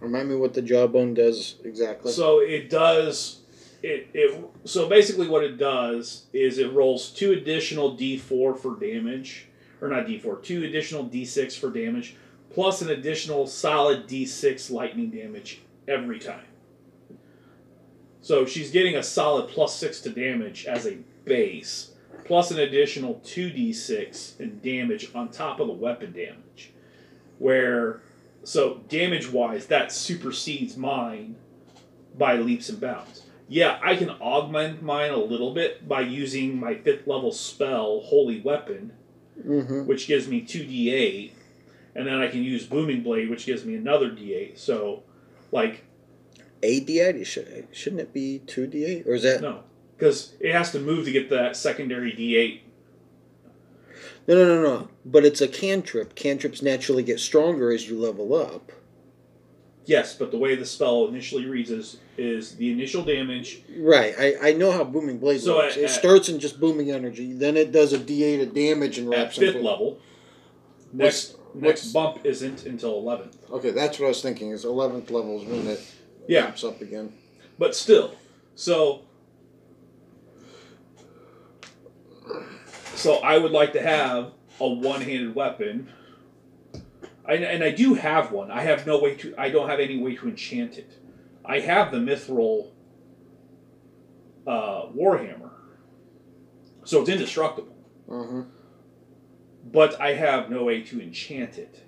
Remind 0.00 0.28
me 0.28 0.34
what 0.34 0.52
the 0.52 0.62
jawbone 0.62 1.14
does 1.14 1.56
exactly. 1.62 2.10
So 2.10 2.40
it 2.40 2.68
does 2.68 3.41
it, 3.82 4.08
it 4.14 4.50
so 4.64 4.88
basically 4.88 5.28
what 5.28 5.42
it 5.42 5.58
does 5.58 6.26
is 6.32 6.58
it 6.58 6.72
rolls 6.72 7.10
two 7.10 7.32
additional 7.32 7.96
D4 7.96 8.58
for 8.58 8.78
damage 8.78 9.48
or 9.80 9.88
not 9.88 10.06
D4, 10.06 10.42
two 10.42 10.64
additional 10.64 11.04
D6 11.04 11.58
for 11.58 11.70
damage 11.70 12.16
plus 12.50 12.82
an 12.82 12.90
additional 12.90 13.46
solid 13.46 14.06
D6 14.06 14.70
lightning 14.70 15.10
damage 15.10 15.62
every 15.88 16.18
time. 16.18 16.44
So 18.20 18.46
she's 18.46 18.70
getting 18.70 18.96
a 18.96 19.02
solid 19.02 19.48
plus 19.48 19.74
6 19.76 20.02
to 20.02 20.10
damage 20.10 20.66
as 20.66 20.86
a 20.86 20.98
base 21.24 21.92
plus 22.24 22.52
an 22.52 22.60
additional 22.60 23.16
2d6 23.24 24.38
in 24.40 24.60
damage 24.60 25.10
on 25.14 25.28
top 25.28 25.58
of 25.58 25.66
the 25.66 25.72
weapon 25.72 26.12
damage. 26.12 26.72
Where 27.38 28.02
so 28.44 28.80
damage 28.88 29.30
wise, 29.30 29.66
that 29.66 29.92
supersedes 29.92 30.76
mine 30.76 31.36
by 32.16 32.36
leaps 32.36 32.68
and 32.68 32.80
bounds. 32.80 33.22
Yeah, 33.48 33.78
I 33.82 33.96
can 33.96 34.10
augment 34.10 34.82
mine 34.82 35.10
a 35.10 35.16
little 35.16 35.52
bit 35.52 35.86
by 35.88 36.00
using 36.00 36.58
my 36.58 36.74
fifth 36.74 37.06
level 37.06 37.32
spell, 37.32 38.00
Holy 38.00 38.40
Weapon, 38.40 38.92
mm-hmm. 39.38 39.86
which 39.86 40.06
gives 40.06 40.26
me 40.28 40.42
2d8, 40.42 41.32
and 41.94 42.06
then 42.06 42.14
I 42.14 42.28
can 42.28 42.42
use 42.42 42.66
Booming 42.66 43.02
Blade, 43.02 43.28
which 43.28 43.46
gives 43.46 43.64
me 43.64 43.74
another 43.74 44.10
d8. 44.10 44.58
So, 44.58 45.02
like, 45.50 45.84
A 46.62 46.80
D8? 46.80 47.26
Should, 47.26 47.68
shouldn't 47.72 48.00
it 48.00 48.12
be 48.12 48.40
2D8? 48.46 49.06
Or 49.06 49.14
is 49.14 49.22
that. 49.24 49.40
no. 49.42 49.64
Because 49.98 50.34
it 50.40 50.52
has 50.52 50.72
to 50.72 50.80
move 50.80 51.04
to 51.04 51.12
get 51.12 51.30
that 51.30 51.56
secondary 51.56 52.12
d8. 52.12 52.60
No, 54.26 54.34
no, 54.34 54.44
no, 54.46 54.62
no. 54.62 54.88
But 55.04 55.24
it's 55.24 55.40
a 55.40 55.48
cantrip. 55.48 56.14
Cantrips 56.14 56.62
naturally 56.62 57.02
get 57.02 57.20
stronger 57.20 57.70
as 57.70 57.88
you 57.88 57.98
level 57.98 58.34
up. 58.34 58.72
Yes, 59.84 60.14
but 60.14 60.30
the 60.30 60.38
way 60.38 60.54
the 60.54 60.64
spell 60.64 61.08
initially 61.08 61.46
reads 61.46 61.70
is, 61.70 61.96
is 62.16 62.54
the 62.56 62.70
initial 62.70 63.02
damage. 63.02 63.62
Right. 63.78 64.14
I, 64.18 64.50
I 64.50 64.52
know 64.52 64.70
how 64.70 64.84
Booming 64.84 65.18
Blade 65.18 65.40
So 65.40 65.56
works. 65.56 65.76
at- 65.76 65.80
it 65.82 65.84
at- 65.86 65.90
starts 65.90 66.28
in 66.28 66.38
just 66.38 66.60
booming 66.60 66.90
energy, 66.92 67.32
then 67.32 67.56
it 67.56 67.72
does 67.72 67.92
a 67.92 67.98
D8 67.98 68.42
of 68.42 68.54
damage 68.54 68.98
and 68.98 69.08
wraps 69.10 69.18
At 69.18 69.22
wraps 69.24 69.38
fifth 69.38 69.56
into- 69.56 69.68
level, 69.68 69.98
next 70.92 71.36
What's- 71.54 71.62
next 71.82 71.92
bump 71.92 72.20
isn't 72.24 72.64
until 72.64 72.94
11th. 73.02 73.34
Okay, 73.50 73.70
that's 73.70 73.98
what 73.98 74.06
I 74.06 74.08
was 74.10 74.22
thinking. 74.22 74.50
Is 74.52 74.64
11th 74.64 75.10
level 75.10 75.40
is 75.42 75.46
when 75.48 75.66
it 75.66 75.80
Yeah. 76.28 76.44
ramps 76.44 76.62
up 76.64 76.80
again. 76.80 77.12
But 77.58 77.74
still, 77.74 78.14
so 78.54 79.02
so 82.94 83.16
I 83.16 83.36
would 83.38 83.52
like 83.52 83.72
to 83.72 83.82
have 83.82 84.32
a 84.60 84.68
one-handed 84.68 85.34
weapon, 85.34 85.88
I, 87.24 87.34
and 87.34 87.62
I 87.62 87.70
do 87.70 87.94
have 87.94 88.32
one. 88.32 88.50
I 88.50 88.62
have 88.62 88.86
no 88.86 88.98
way 88.98 89.14
to. 89.16 89.34
I 89.38 89.50
don't 89.50 89.68
have 89.68 89.80
any 89.80 89.98
way 89.98 90.16
to 90.16 90.28
enchant 90.28 90.78
it. 90.78 90.98
I 91.44 91.60
have 91.60 91.92
the 91.92 91.98
Mithril 91.98 92.70
uh, 94.46 94.86
Warhammer, 94.86 95.50
so 96.84 97.00
it's 97.00 97.10
indestructible. 97.10 97.76
Mm-hmm. 98.08 98.42
But 99.72 100.00
I 100.00 100.14
have 100.14 100.50
no 100.50 100.64
way 100.64 100.82
to 100.82 101.00
enchant 101.00 101.58
it 101.58 101.84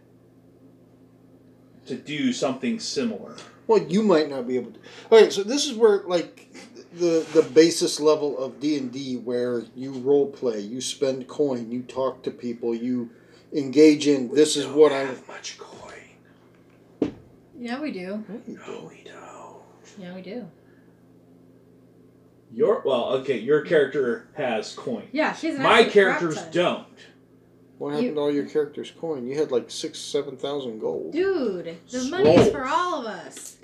to 1.86 1.96
do 1.96 2.32
something 2.32 2.78
similar. 2.78 3.36
Well, 3.66 3.82
you 3.82 4.02
might 4.02 4.30
not 4.30 4.46
be 4.46 4.56
able 4.56 4.72
to. 4.72 4.78
Okay, 5.10 5.30
so 5.30 5.42
this 5.42 5.66
is 5.66 5.74
where 5.74 6.02
like 6.04 6.48
the 6.94 7.26
the 7.32 7.42
basis 7.42 7.98
level 7.98 8.38
of 8.38 8.60
D 8.60 8.76
and 8.78 8.92
D, 8.92 9.16
where 9.16 9.64
you 9.74 9.92
role 9.92 10.30
play, 10.30 10.60
you 10.60 10.80
spend 10.80 11.26
coin, 11.26 11.70
you 11.72 11.82
talk 11.82 12.22
to 12.22 12.30
people, 12.30 12.74
you 12.74 13.10
engage 13.54 14.06
in. 14.06 14.34
This 14.34 14.56
is 14.56 14.64
don't 14.64 14.76
what 14.76 14.92
I. 14.92 15.00
have 15.00 15.26
much 15.28 15.58
coin. 15.58 17.12
Yeah, 17.58 17.80
we 17.80 17.92
do. 17.92 18.24
No, 18.46 18.90
we 18.90 19.04
don't. 19.04 19.62
Yeah, 19.98 20.14
we 20.14 20.22
do. 20.22 20.46
Your 22.52 22.82
well, 22.84 23.12
okay. 23.14 23.38
Your 23.38 23.62
character 23.62 24.28
has 24.34 24.74
coin. 24.74 25.08
Yeah, 25.12 25.32
she's 25.34 25.56
an 25.56 25.62
My 25.62 25.84
characters 25.84 26.40
don't. 26.52 26.86
What 27.78 27.90
happened 27.90 28.08
You- 28.08 28.14
to 28.14 28.20
all 28.20 28.32
your 28.32 28.46
characters' 28.46 28.92
coin? 28.92 29.26
You 29.26 29.36
had 29.36 29.50
like 29.50 29.70
six, 29.70 29.98
seven 29.98 30.36
thousand 30.36 30.78
gold. 30.78 31.12
Dude, 31.12 31.76
the 31.90 32.04
money's 32.04 32.46
Scrolls. 32.46 32.50
for 32.50 32.64
all 32.66 33.00
of 33.00 33.06
us. 33.06 33.56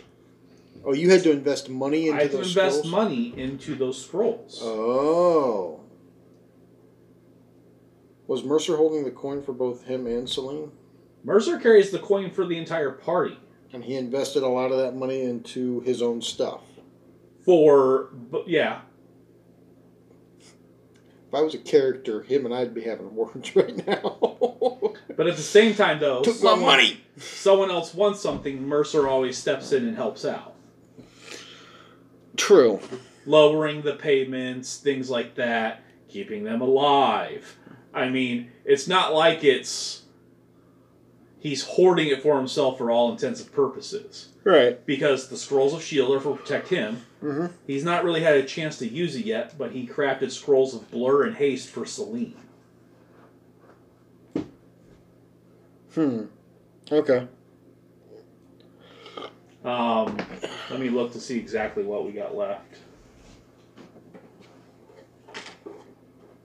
Oh, 0.84 0.92
you 0.94 1.10
had 1.10 1.22
to 1.24 1.30
invest 1.30 1.68
money 1.68 2.08
into 2.08 2.18
I 2.18 2.22
have 2.22 2.30
to 2.32 2.38
invest 2.38 2.78
scrolls? 2.78 2.86
money 2.86 3.34
into 3.36 3.74
those 3.76 4.02
scrolls. 4.02 4.58
Oh. 4.62 5.79
Was 8.30 8.44
Mercer 8.44 8.76
holding 8.76 9.02
the 9.02 9.10
coin 9.10 9.42
for 9.42 9.52
both 9.52 9.86
him 9.86 10.06
and 10.06 10.30
Celine? 10.30 10.70
Mercer 11.24 11.58
carries 11.58 11.90
the 11.90 11.98
coin 11.98 12.30
for 12.30 12.46
the 12.46 12.56
entire 12.58 12.92
party. 12.92 13.36
And 13.72 13.82
he 13.82 13.96
invested 13.96 14.44
a 14.44 14.48
lot 14.48 14.70
of 14.70 14.78
that 14.78 14.94
money 14.94 15.22
into 15.22 15.80
his 15.80 16.00
own 16.00 16.22
stuff. 16.22 16.60
For 17.44 18.10
yeah, 18.46 18.82
If 20.38 21.34
I 21.34 21.40
was 21.40 21.54
a 21.54 21.58
character, 21.58 22.22
him 22.22 22.44
and 22.46 22.54
I'd 22.54 22.72
be 22.72 22.82
having 22.82 23.12
words 23.16 23.56
right 23.56 23.84
now. 23.84 24.16
but 25.16 25.26
at 25.26 25.34
the 25.36 25.42
same 25.42 25.74
time 25.74 25.98
though, 25.98 26.22
Took 26.22 26.40
my 26.40 26.54
money. 26.54 27.00
Someone 27.16 27.72
else 27.72 27.92
wants 27.92 28.20
something. 28.20 28.62
Mercer 28.64 29.08
always 29.08 29.38
steps 29.38 29.72
in 29.72 29.88
and 29.88 29.96
helps 29.96 30.24
out, 30.24 30.54
True. 32.36 32.78
lowering 33.26 33.82
the 33.82 33.94
payments, 33.94 34.76
things 34.76 35.10
like 35.10 35.34
that, 35.34 35.82
keeping 36.08 36.44
them 36.44 36.60
alive. 36.60 37.56
I 37.92 38.08
mean, 38.08 38.50
it's 38.64 38.86
not 38.86 39.12
like 39.12 39.42
it's 39.44 40.02
he's 41.38 41.62
hoarding 41.64 42.08
it 42.08 42.22
for 42.22 42.36
himself 42.36 42.78
for 42.78 42.90
all 42.90 43.10
intents 43.10 43.40
and 43.40 43.52
purposes. 43.52 44.28
Right. 44.42 44.84
because 44.86 45.28
the 45.28 45.36
scrolls 45.36 45.74
of 45.74 45.82
shield 45.82 46.14
are 46.14 46.20
for 46.20 46.34
protect 46.34 46.68
him. 46.68 47.04
Mm-hmm. 47.22 47.46
He's 47.66 47.84
not 47.84 48.04
really 48.04 48.22
had 48.22 48.36
a 48.36 48.42
chance 48.42 48.78
to 48.78 48.88
use 48.88 49.14
it 49.14 49.26
yet, 49.26 49.58
but 49.58 49.72
he 49.72 49.86
crafted 49.86 50.30
scrolls 50.30 50.74
of 50.74 50.90
blur 50.90 51.24
and 51.24 51.36
haste 51.36 51.68
for 51.68 51.84
Celine. 51.84 52.36
Hmm. 55.94 56.24
Okay. 56.90 57.26
Um, 59.64 60.16
let 60.70 60.80
me 60.80 60.88
look 60.88 61.12
to 61.12 61.20
see 61.20 61.38
exactly 61.38 61.82
what 61.82 62.06
we 62.06 62.12
got 62.12 62.34
left. 62.34 62.78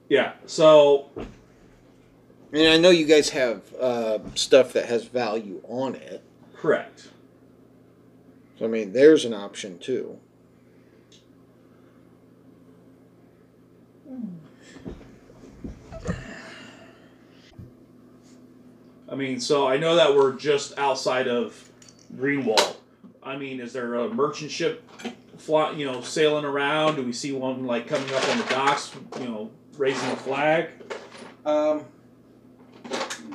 Yeah, 0.09 0.33
so 0.45 1.09
And 2.55 2.69
I 2.69 2.77
know 2.77 2.89
you 2.89 3.05
guys 3.05 3.31
have 3.31 3.61
uh, 3.81 4.19
stuff 4.33 4.71
that 4.73 4.85
has 4.85 5.03
value 5.03 5.61
on 5.67 5.95
it. 5.95 6.23
Correct. 6.55 7.09
So 8.57 8.63
I 8.63 8.69
mean, 8.69 8.93
there's 8.93 9.25
an 9.25 9.33
option 9.33 9.77
too. 9.77 10.17
I 19.09 19.15
mean, 19.15 19.41
so 19.41 19.67
I 19.67 19.75
know 19.75 19.97
that 19.97 20.15
we're 20.15 20.37
just 20.37 20.79
outside 20.79 21.27
of 21.27 21.69
Greenwald. 22.15 22.77
I 23.21 23.35
mean, 23.35 23.59
is 23.59 23.73
there 23.73 23.95
a 23.95 24.07
merchant 24.07 24.49
ship, 24.49 24.89
fly, 25.37 25.71
you 25.71 25.85
know, 25.85 25.99
sailing 25.99 26.45
around? 26.45 26.95
Do 26.95 27.03
we 27.03 27.11
see 27.11 27.33
one 27.33 27.65
like 27.65 27.85
coming 27.85 28.09
up 28.13 28.29
on 28.29 28.37
the 28.37 28.45
docks, 28.45 28.95
you 29.19 29.25
know, 29.25 29.51
raising 29.77 30.09
a 30.09 30.15
flag? 30.15 30.69
Um, 31.45 31.83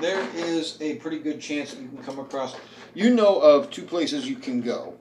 there 0.01 0.27
is 0.35 0.77
a 0.81 0.97
pretty 0.97 1.19
good 1.19 1.41
chance 1.41 1.73
that 1.73 1.81
you 1.83 1.89
can 1.89 2.03
come 2.03 2.19
across. 2.19 2.57
You 2.95 3.15
know 3.15 3.39
of 3.41 3.71
two 3.71 3.83
places 3.83 4.29
you 4.29 4.37
can 4.37 4.61
go 4.61 4.95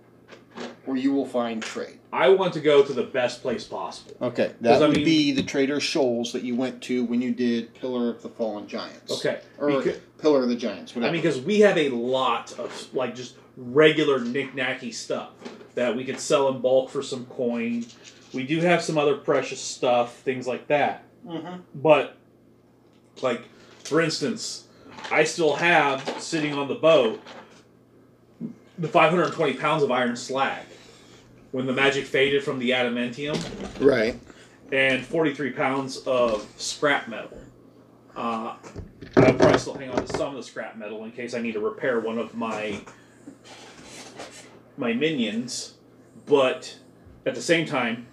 where 0.85 0.97
you 0.97 1.13
will 1.13 1.25
find 1.25 1.61
trade. 1.63 1.99
I 2.11 2.29
want 2.29 2.53
to 2.53 2.59
go 2.59 2.83
to 2.83 2.91
the 2.91 3.03
best 3.03 3.41
place 3.41 3.63
possible. 3.65 4.15
Okay, 4.21 4.53
that 4.61 4.81
I 4.81 4.87
would 4.87 4.97
mean- 4.97 5.05
be 5.05 5.31
the 5.31 5.43
Trader 5.43 5.79
Shoals 5.79 6.33
that 6.33 6.43
you 6.43 6.55
went 6.55 6.81
to 6.83 7.05
when 7.05 7.21
you 7.21 7.31
did 7.31 7.73
Pillar 7.75 8.09
of 8.09 8.21
the 8.23 8.29
Fallen 8.29 8.67
Giants. 8.67 9.11
Okay. 9.11 9.39
Or 9.57 9.69
Beca- 9.69 9.99
Pillar 10.19 10.43
of 10.43 10.49
the 10.49 10.55
Giants. 10.55 10.91
I 10.91 10.95
Whatever. 10.95 11.13
mean, 11.13 11.21
because 11.21 11.39
we 11.39 11.59
have 11.61 11.77
a 11.77 11.89
lot 11.89 12.57
of 12.59 12.89
like 12.93 13.15
just 13.15 13.35
regular 13.57 14.19
knick-knacky 14.19 14.93
stuff 14.93 15.29
that 15.75 15.95
we 15.95 16.03
could 16.03 16.19
sell 16.19 16.49
in 16.49 16.61
bulk 16.61 16.89
for 16.89 17.03
some 17.03 17.25
coin. 17.27 17.85
We 18.33 18.43
do 18.43 18.59
have 18.61 18.81
some 18.81 18.97
other 18.97 19.15
precious 19.15 19.59
stuff, 19.61 20.17
things 20.17 20.47
like 20.47 20.67
that. 20.67 21.03
Mhm. 21.27 21.61
But, 21.75 22.15
like, 23.21 23.41
for 23.83 24.01
instance, 24.01 24.65
I 25.11 25.23
still 25.23 25.55
have 25.55 26.21
sitting 26.21 26.53
on 26.53 26.67
the 26.67 26.75
boat 26.75 27.21
the 28.77 28.87
520 28.87 29.53
pounds 29.55 29.83
of 29.83 29.91
iron 29.91 30.15
slag 30.15 30.63
when 31.51 31.65
the 31.65 31.73
magic 31.73 32.05
faded 32.05 32.43
from 32.43 32.59
the 32.59 32.71
adamantium 32.71 33.37
right. 33.85 34.17
and 34.71 35.05
43 35.05 35.51
pounds 35.51 35.97
of 36.05 36.47
scrap 36.57 37.07
metal. 37.07 37.37
Uh, 38.15 38.55
I'll 39.17 39.33
probably 39.33 39.57
still 39.57 39.73
hang 39.73 39.89
on 39.89 40.05
to 40.05 40.17
some 40.17 40.29
of 40.29 40.35
the 40.35 40.43
scrap 40.43 40.77
metal 40.77 41.03
in 41.03 41.11
case 41.11 41.33
I 41.33 41.41
need 41.41 41.53
to 41.53 41.59
repair 41.59 41.99
one 41.99 42.17
of 42.17 42.35
my 42.35 42.79
my 44.77 44.93
minions, 44.93 45.73
but 46.25 46.77
at 47.25 47.35
the 47.35 47.41
same 47.41 47.65
time, 47.65 48.07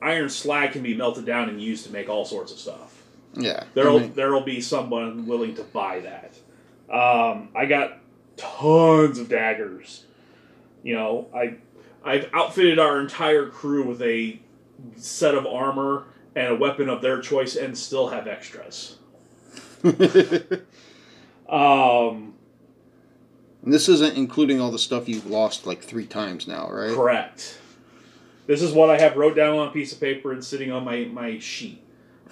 iron 0.00 0.28
slag 0.28 0.72
can 0.72 0.82
be 0.82 0.94
melted 0.94 1.26
down 1.26 1.48
and 1.48 1.60
used 1.60 1.84
to 1.86 1.92
make 1.92 2.08
all 2.08 2.24
sorts 2.24 2.52
of 2.52 2.58
stuff. 2.58 2.91
Yeah. 3.34 3.64
There'll 3.74 3.98
I 3.98 4.00
mean, 4.02 4.12
there'll 4.14 4.42
be 4.42 4.60
someone 4.60 5.26
willing 5.26 5.54
to 5.56 5.62
buy 5.62 6.00
that. 6.00 6.34
Um, 6.94 7.48
I 7.54 7.66
got 7.66 7.98
tons 8.36 9.18
of 9.18 9.28
daggers. 9.28 10.04
You 10.82 10.94
know, 10.94 11.28
I 11.34 11.56
I've 12.04 12.28
outfitted 12.32 12.78
our 12.78 13.00
entire 13.00 13.46
crew 13.48 13.86
with 13.86 14.02
a 14.02 14.38
set 14.96 15.34
of 15.34 15.46
armor 15.46 16.04
and 16.34 16.48
a 16.48 16.56
weapon 16.56 16.88
of 16.88 17.02
their 17.02 17.20
choice, 17.20 17.56
and 17.56 17.76
still 17.76 18.08
have 18.08 18.26
extras. 18.26 18.96
Um, 21.52 22.32
and 23.62 23.72
this 23.72 23.86
isn't 23.90 24.16
including 24.16 24.58
all 24.58 24.70
the 24.70 24.78
stuff 24.78 25.06
you've 25.06 25.26
lost 25.26 25.66
like 25.66 25.82
three 25.82 26.06
times 26.06 26.48
now, 26.48 26.70
right? 26.70 26.94
correct. 26.94 27.58
This 28.46 28.62
is 28.62 28.72
what 28.72 28.88
I 28.88 28.98
have 28.98 29.16
wrote 29.16 29.36
down 29.36 29.58
on 29.58 29.68
a 29.68 29.70
piece 29.70 29.92
of 29.92 30.00
paper 30.00 30.32
and 30.32 30.42
sitting 30.42 30.72
on 30.72 30.82
my 30.84 31.04
my 31.04 31.38
sheet. 31.38 31.82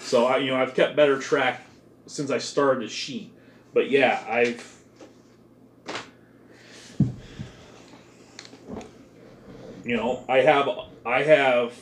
So 0.00 0.26
I, 0.26 0.38
you 0.38 0.50
know, 0.50 0.56
I've 0.56 0.74
kept 0.74 0.96
better 0.96 1.18
track 1.18 1.62
since 2.06 2.30
I 2.30 2.38
started 2.38 2.82
the 2.82 2.88
sheet. 2.88 3.32
But 3.72 3.90
yeah, 3.90 4.24
I've 4.28 4.76
you 9.84 9.96
know, 9.96 10.24
I 10.28 10.38
have 10.38 10.68
I 11.06 11.22
have 11.22 11.74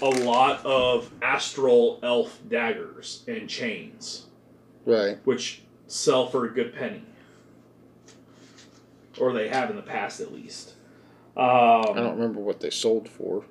a 0.00 0.08
lot 0.08 0.64
of 0.66 1.10
astral 1.22 2.00
elf 2.02 2.40
daggers 2.48 3.22
and 3.28 3.48
chains, 3.48 4.26
Right. 4.84 5.18
which 5.24 5.62
sell 5.86 6.26
for 6.28 6.44
a 6.46 6.50
good 6.50 6.74
penny, 6.74 7.02
or 9.18 9.32
they 9.32 9.48
have 9.48 9.70
in 9.70 9.76
the 9.76 9.82
past 9.82 10.20
at 10.20 10.32
least. 10.32 10.72
Um, 11.36 11.44
I 11.44 11.94
don't 11.94 12.14
remember 12.16 12.40
what 12.40 12.60
they 12.60 12.70
sold 12.70 13.08
for. 13.08 13.44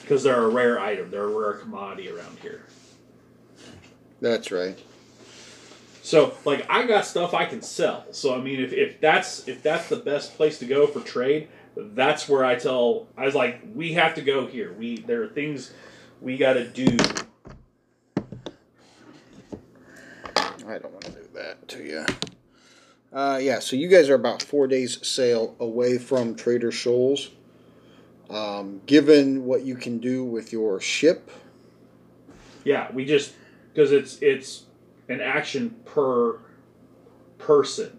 Because 0.00 0.22
they're 0.22 0.42
a 0.42 0.48
rare 0.48 0.78
item. 0.78 1.10
They're 1.10 1.24
a 1.24 1.28
rare 1.28 1.54
commodity 1.54 2.10
around 2.10 2.38
here. 2.40 2.64
That's 4.20 4.50
right. 4.50 4.78
So, 6.02 6.34
like, 6.44 6.64
I 6.70 6.86
got 6.86 7.04
stuff 7.04 7.34
I 7.34 7.46
can 7.46 7.62
sell. 7.62 8.06
So, 8.12 8.34
I 8.34 8.40
mean, 8.40 8.60
if, 8.60 8.72
if 8.72 9.00
that's 9.00 9.48
if 9.48 9.62
that's 9.62 9.88
the 9.88 9.96
best 9.96 10.36
place 10.36 10.58
to 10.60 10.64
go 10.64 10.86
for 10.86 11.00
trade, 11.00 11.48
that's 11.76 12.28
where 12.28 12.44
I 12.44 12.54
tell. 12.54 13.08
I 13.16 13.24
was 13.24 13.34
like, 13.34 13.60
we 13.74 13.94
have 13.94 14.14
to 14.14 14.22
go 14.22 14.46
here. 14.46 14.72
We 14.72 14.98
there 14.98 15.22
are 15.24 15.28
things 15.28 15.72
we 16.20 16.36
got 16.36 16.54
to 16.54 16.66
do. 16.66 16.96
I 20.36 20.78
don't 20.78 20.92
want 20.92 21.04
to 21.04 21.10
do 21.12 21.28
that 21.34 21.68
to 21.68 21.82
you. 21.82 22.06
Uh, 23.12 23.38
yeah, 23.38 23.58
so 23.60 23.76
you 23.76 23.88
guys 23.88 24.08
are 24.08 24.14
about 24.14 24.42
four 24.42 24.66
days 24.66 25.04
sail 25.06 25.56
away 25.60 25.98
from 25.98 26.34
Trader 26.34 26.72
Shoals. 26.72 27.30
Um, 28.28 28.80
given 28.86 29.44
what 29.44 29.62
you 29.64 29.76
can 29.76 29.98
do 29.98 30.24
with 30.24 30.52
your 30.52 30.80
ship, 30.80 31.30
Yeah, 32.64 32.90
we 32.92 33.04
just 33.04 33.34
because 33.72 33.92
it's 33.92 34.18
it's 34.20 34.64
an 35.08 35.20
action 35.20 35.76
per 35.84 36.38
person. 37.38 37.98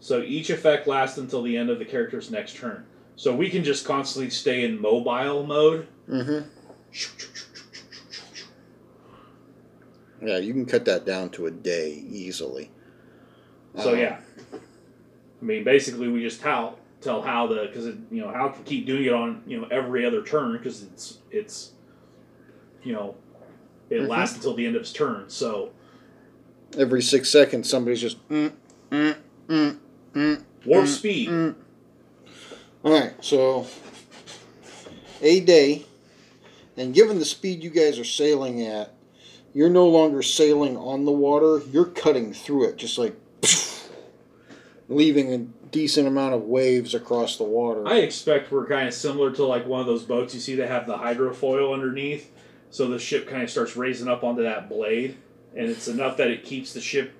So 0.00 0.20
each 0.20 0.50
effect 0.50 0.86
lasts 0.86 1.16
until 1.16 1.42
the 1.42 1.56
end 1.56 1.70
of 1.70 1.78
the 1.78 1.84
character's 1.86 2.30
next 2.30 2.56
turn. 2.56 2.84
So 3.16 3.34
we 3.34 3.48
can 3.48 3.64
just 3.64 3.86
constantly 3.86 4.28
stay 4.28 4.64
in 4.64 4.78
mobile 4.78 5.46
mode. 5.46 5.86
mm-hmm. 6.06 6.46
yeah, 10.26 10.36
you 10.38 10.52
can 10.52 10.66
cut 10.66 10.84
that 10.84 11.06
down 11.06 11.30
to 11.30 11.46
a 11.46 11.50
day 11.50 12.04
easily. 12.10 12.70
So 13.78 13.94
Um, 13.94 13.98
yeah, 13.98 14.20
I 14.52 15.44
mean 15.44 15.64
basically 15.64 16.08
we 16.08 16.20
just 16.20 16.40
tell 16.42 16.78
tell 17.04 17.22
how 17.22 17.46
the 17.46 17.66
because 17.66 17.86
it 17.86 17.96
you 18.10 18.20
know 18.22 18.28
how 18.32 18.48
can 18.48 18.64
keep 18.64 18.86
doing 18.86 19.04
it 19.04 19.12
on 19.12 19.42
you 19.46 19.60
know 19.60 19.66
every 19.70 20.04
other 20.04 20.22
turn 20.22 20.52
because 20.52 20.82
it's 20.82 21.18
it's 21.30 21.72
you 22.82 22.92
know 22.92 23.14
it 23.90 24.00
Mhm. 24.00 24.08
lasts 24.08 24.36
until 24.36 24.54
the 24.54 24.66
end 24.66 24.76
of 24.76 24.82
his 24.82 24.92
turn. 24.92 25.24
So 25.28 25.70
every 26.76 27.02
six 27.02 27.30
seconds, 27.30 27.68
somebody's 27.68 28.00
just 28.00 28.26
mm, 28.28 28.52
mm, 28.90 29.16
mm, 29.48 29.78
mm, 30.14 30.42
warp 30.64 30.84
Mm, 30.84 30.88
speed. 30.88 31.28
mm. 31.28 31.54
All 32.82 32.92
right, 32.92 33.12
so 33.20 33.66
a 35.22 35.40
day, 35.40 35.86
and 36.76 36.92
given 36.94 37.18
the 37.18 37.24
speed 37.24 37.62
you 37.62 37.70
guys 37.70 37.98
are 37.98 38.04
sailing 38.04 38.60
at, 38.66 38.92
you're 39.54 39.70
no 39.70 39.88
longer 39.88 40.22
sailing 40.22 40.76
on 40.76 41.04
the 41.04 41.12
water. 41.12 41.62
You're 41.70 41.86
cutting 41.86 42.32
through 42.34 42.68
it, 42.68 42.76
just 42.76 42.98
like 42.98 43.14
leaving 44.88 45.32
a 45.32 45.38
decent 45.70 46.06
amount 46.06 46.34
of 46.34 46.42
waves 46.42 46.94
across 46.94 47.36
the 47.36 47.44
water. 47.44 47.86
I 47.86 47.98
expect 47.98 48.52
we're 48.52 48.66
kind 48.66 48.86
of 48.86 48.94
similar 48.94 49.32
to 49.32 49.44
like 49.44 49.66
one 49.66 49.80
of 49.80 49.86
those 49.86 50.04
boats 50.04 50.34
you 50.34 50.40
see 50.40 50.54
that 50.56 50.68
have 50.68 50.86
the 50.86 50.96
hydrofoil 50.96 51.72
underneath, 51.72 52.30
so 52.70 52.88
the 52.88 52.98
ship 52.98 53.28
kind 53.28 53.42
of 53.42 53.50
starts 53.50 53.76
raising 53.76 54.08
up 54.08 54.22
onto 54.24 54.42
that 54.42 54.68
blade, 54.68 55.16
and 55.56 55.68
it's 55.68 55.88
enough 55.88 56.16
that 56.18 56.28
it 56.28 56.44
keeps 56.44 56.72
the 56.72 56.80
ship. 56.80 57.12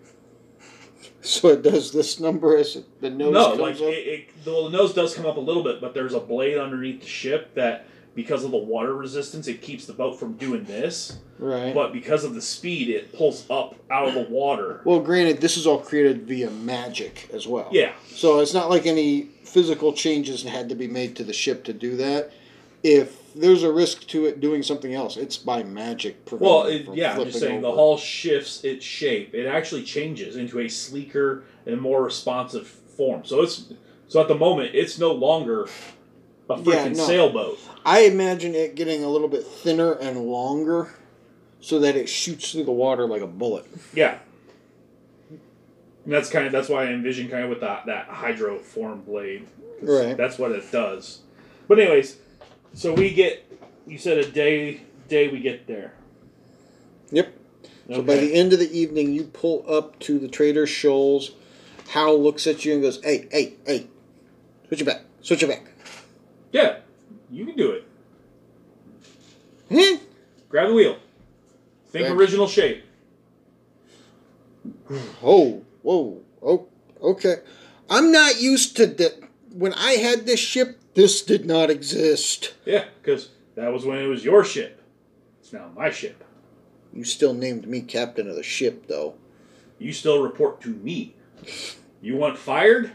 so 1.20 1.48
it 1.48 1.62
does 1.62 1.92
this 1.92 2.20
number 2.20 2.56
as 2.56 2.76
it- 2.76 3.00
the 3.00 3.10
nose 3.10 3.32
no, 3.32 3.48
comes 3.56 3.60
like 3.60 3.80
it, 3.80 4.06
it, 4.06 4.44
the 4.44 4.68
nose 4.68 4.94
does 4.94 5.14
come 5.14 5.26
up 5.26 5.36
a 5.36 5.40
little 5.40 5.62
bit, 5.64 5.80
but 5.80 5.94
there's 5.94 6.14
a 6.14 6.20
blade 6.20 6.58
underneath 6.58 7.00
the 7.00 7.08
ship 7.08 7.54
that 7.54 7.86
because 8.14 8.44
of 8.44 8.50
the 8.50 8.56
water 8.56 8.94
resistance, 8.94 9.48
it 9.48 9.60
keeps 9.62 9.86
the 9.86 9.92
boat 9.92 10.18
from 10.18 10.34
doing 10.34 10.64
this. 10.64 11.18
right. 11.38 11.74
But 11.74 11.92
because 11.92 12.24
of 12.24 12.34
the 12.34 12.42
speed, 12.42 12.88
it 12.88 13.12
pulls 13.12 13.48
up 13.50 13.74
out 13.90 14.08
of 14.08 14.14
the 14.14 14.22
water. 14.32 14.80
well, 14.84 15.00
granted, 15.00 15.40
this 15.40 15.56
is 15.56 15.66
all 15.66 15.78
created 15.78 16.26
via 16.26 16.50
magic 16.50 17.28
as 17.32 17.46
well. 17.46 17.68
Yeah, 17.72 17.92
So 18.08 18.40
it's 18.40 18.54
not 18.54 18.70
like 18.70 18.86
any 18.86 19.30
physical 19.44 19.92
changes 19.92 20.42
had 20.42 20.68
to 20.68 20.74
be 20.74 20.86
made 20.88 21.16
to 21.16 21.24
the 21.24 21.32
ship 21.32 21.64
to 21.64 21.72
do 21.72 21.96
that. 21.96 22.30
If 22.82 23.34
there's 23.34 23.62
a 23.62 23.72
risk 23.72 24.06
to 24.08 24.26
it 24.26 24.40
doing 24.40 24.62
something 24.62 24.94
else, 24.94 25.16
it's 25.16 25.36
by 25.36 25.62
magic. 25.62 26.16
Well, 26.30 26.64
it 26.64 26.86
yeah, 26.92 27.16
I'm 27.16 27.24
just 27.24 27.40
saying 27.40 27.62
the 27.62 27.68
over. 27.68 27.76
hull 27.76 27.96
shifts 27.96 28.62
its 28.62 28.84
shape. 28.84 29.34
It 29.34 29.46
actually 29.46 29.82
changes 29.84 30.36
into 30.36 30.60
a 30.60 30.68
sleeker 30.68 31.44
and 31.66 31.80
more 31.80 32.02
responsive 32.04 32.66
form. 32.68 33.24
So 33.24 33.42
it's 33.42 33.72
so 34.06 34.20
at 34.20 34.28
the 34.28 34.34
moment 34.34 34.74
it's 34.74 34.98
no 34.98 35.12
longer 35.12 35.66
a 36.48 36.56
freaking 36.56 36.66
Yeah, 36.66 36.88
no. 36.88 37.06
sailboat. 37.06 37.58
I 37.84 38.00
imagine 38.00 38.54
it 38.54 38.74
getting 38.74 39.02
a 39.04 39.08
little 39.08 39.28
bit 39.28 39.44
thinner 39.46 39.92
and 39.92 40.26
longer, 40.26 40.90
so 41.60 41.78
that 41.80 41.96
it 41.96 42.08
shoots 42.08 42.52
through 42.52 42.64
the 42.64 42.72
water 42.72 43.06
like 43.06 43.22
a 43.22 43.26
bullet. 43.26 43.66
Yeah. 43.94 44.18
And 45.30 46.12
that's 46.12 46.28
kind 46.28 46.44
of 46.46 46.52
that's 46.52 46.68
why 46.68 46.84
I 46.84 46.86
envision 46.88 47.28
kind 47.28 47.44
of 47.44 47.50
with 47.50 47.60
that 47.60 47.86
that 47.86 48.06
hydro 48.08 48.58
form 48.58 49.00
blade. 49.02 49.46
Right. 49.80 50.16
That's 50.16 50.38
what 50.38 50.52
it 50.52 50.70
does. 50.70 51.20
But 51.66 51.78
anyways, 51.78 52.16
so 52.74 52.92
we 52.92 53.12
get 53.14 53.44
you 53.86 53.96
said 53.98 54.18
a 54.18 54.30
day 54.30 54.82
day 55.08 55.28
we 55.28 55.40
get 55.40 55.66
there. 55.66 55.94
Yep. 57.10 57.32
So 57.90 58.02
by 58.02 58.16
the 58.16 58.34
end 58.34 58.52
of 58.54 58.58
the 58.58 58.78
evening, 58.78 59.12
you 59.12 59.24
pull 59.24 59.62
up 59.68 59.98
to 60.00 60.18
the 60.18 60.28
Trader 60.28 60.66
Shoals. 60.66 61.32
Hal 61.88 62.22
looks 62.22 62.46
at 62.46 62.64
you 62.64 62.72
and 62.72 62.82
goes, 62.82 62.98
"Hey, 63.04 63.28
hey, 63.30 63.54
hey, 63.66 63.86
switch 64.68 64.80
it 64.80 64.84
back, 64.84 65.02
switch 65.20 65.42
it 65.42 65.48
back." 65.48 65.66
Yeah, 66.54 66.76
you 67.32 67.44
can 67.46 67.56
do 67.56 67.72
it. 67.72 67.84
Hmm? 69.68 70.04
Grab 70.48 70.68
the 70.68 70.74
wheel. 70.74 70.98
Think 71.88 72.08
original 72.10 72.46
shape. 72.46 72.84
Oh, 75.20 75.64
whoa, 75.82 76.22
oh, 76.40 76.68
okay. 77.02 77.38
I'm 77.90 78.12
not 78.12 78.40
used 78.40 78.76
to 78.76 78.86
that. 78.86 79.20
When 79.52 79.72
I 79.74 79.94
had 79.94 80.26
this 80.26 80.38
ship, 80.38 80.78
this 80.94 81.22
did 81.22 81.44
not 81.44 81.70
exist. 81.70 82.54
Yeah, 82.64 82.84
because 83.02 83.30
that 83.56 83.72
was 83.72 83.84
when 83.84 83.98
it 83.98 84.06
was 84.06 84.24
your 84.24 84.44
ship. 84.44 84.80
It's 85.40 85.52
now 85.52 85.72
my 85.74 85.90
ship. 85.90 86.22
You 86.92 87.02
still 87.02 87.34
named 87.34 87.66
me 87.66 87.80
captain 87.80 88.30
of 88.30 88.36
the 88.36 88.44
ship, 88.44 88.86
though. 88.86 89.16
You 89.80 89.92
still 89.92 90.22
report 90.22 90.60
to 90.60 90.68
me. 90.68 91.16
You 92.00 92.14
want 92.14 92.38
fired? 92.38 92.92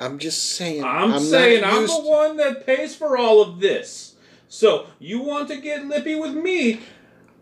I'm 0.00 0.18
just 0.18 0.54
saying. 0.56 0.82
I'm, 0.82 1.10
not 1.10 1.20
saying 1.20 1.62
I'm 1.62 1.86
the 1.86 2.00
one 2.02 2.38
that 2.38 2.64
pays 2.66 2.96
for 2.96 3.18
all 3.18 3.42
of 3.42 3.60
this. 3.60 4.14
So 4.48 4.86
you 4.98 5.20
want 5.20 5.48
to 5.48 5.58
get 5.58 5.84
lippy 5.86 6.14
with 6.16 6.34
me? 6.34 6.80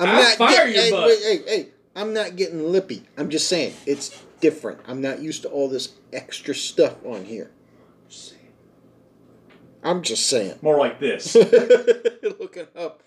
I'm 0.00 0.08
I'll 0.08 0.22
not 0.22 0.36
fire 0.36 0.66
get- 0.66 0.74
your 0.74 0.82
hey, 0.84 0.90
butt. 0.90 1.06
wait, 1.06 1.18
hey, 1.22 1.42
hey, 1.56 1.68
I'm 1.96 2.12
not 2.12 2.36
getting 2.36 2.70
lippy. 2.70 3.04
I'm 3.16 3.30
just 3.30 3.48
saying 3.48 3.74
it's 3.86 4.22
different. 4.40 4.80
I'm 4.86 5.00
not 5.00 5.20
used 5.22 5.42
to 5.42 5.48
all 5.48 5.68
this 5.68 5.94
extra 6.12 6.54
stuff 6.54 6.96
on 7.06 7.24
here. 7.24 7.50
I'm 9.82 10.02
just 10.02 10.26
saying. 10.26 10.58
More 10.60 10.76
like 10.76 10.98
this. 10.98 11.34
Looking 12.40 12.66
up. 12.76 13.02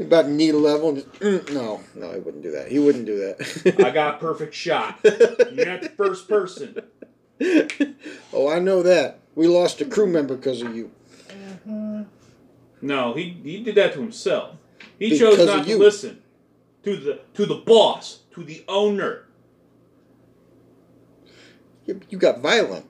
About 0.00 0.28
knee 0.28 0.50
level. 0.50 0.96
Just, 0.96 1.08
mm, 1.20 1.52
no, 1.54 1.80
no, 1.94 2.12
he 2.12 2.18
wouldn't 2.18 2.42
do 2.42 2.50
that. 2.50 2.66
He 2.70 2.80
wouldn't 2.80 3.06
do 3.06 3.16
that. 3.18 3.74
I 3.84 3.90
got 3.90 4.18
perfect 4.18 4.52
shot. 4.54 4.98
You're 5.04 5.66
not 5.66 5.82
the 5.82 5.92
first 5.96 6.28
person. 6.28 6.76
oh, 8.32 8.48
I 8.48 8.58
know 8.58 8.82
that. 8.82 9.18
We 9.34 9.46
lost 9.48 9.80
a 9.80 9.84
crew 9.84 10.06
member 10.06 10.36
because 10.36 10.62
of 10.62 10.74
you. 10.76 10.90
Mm-hmm. 11.28 12.02
No, 12.82 13.14
he 13.14 13.36
he 13.42 13.62
did 13.62 13.74
that 13.76 13.94
to 13.94 14.00
himself. 14.00 14.56
He 14.98 15.10
Because 15.10 15.18
chose 15.18 15.38
of 15.40 15.46
not 15.46 15.64
to 15.64 15.70
you. 15.70 15.78
listen 15.78 16.22
to 16.84 16.96
the 16.96 17.20
to 17.34 17.46
the 17.46 17.56
boss, 17.56 18.20
to 18.34 18.44
the 18.44 18.64
owner. 18.68 19.24
You 21.86 22.00
you 22.08 22.18
got 22.18 22.40
violent, 22.40 22.86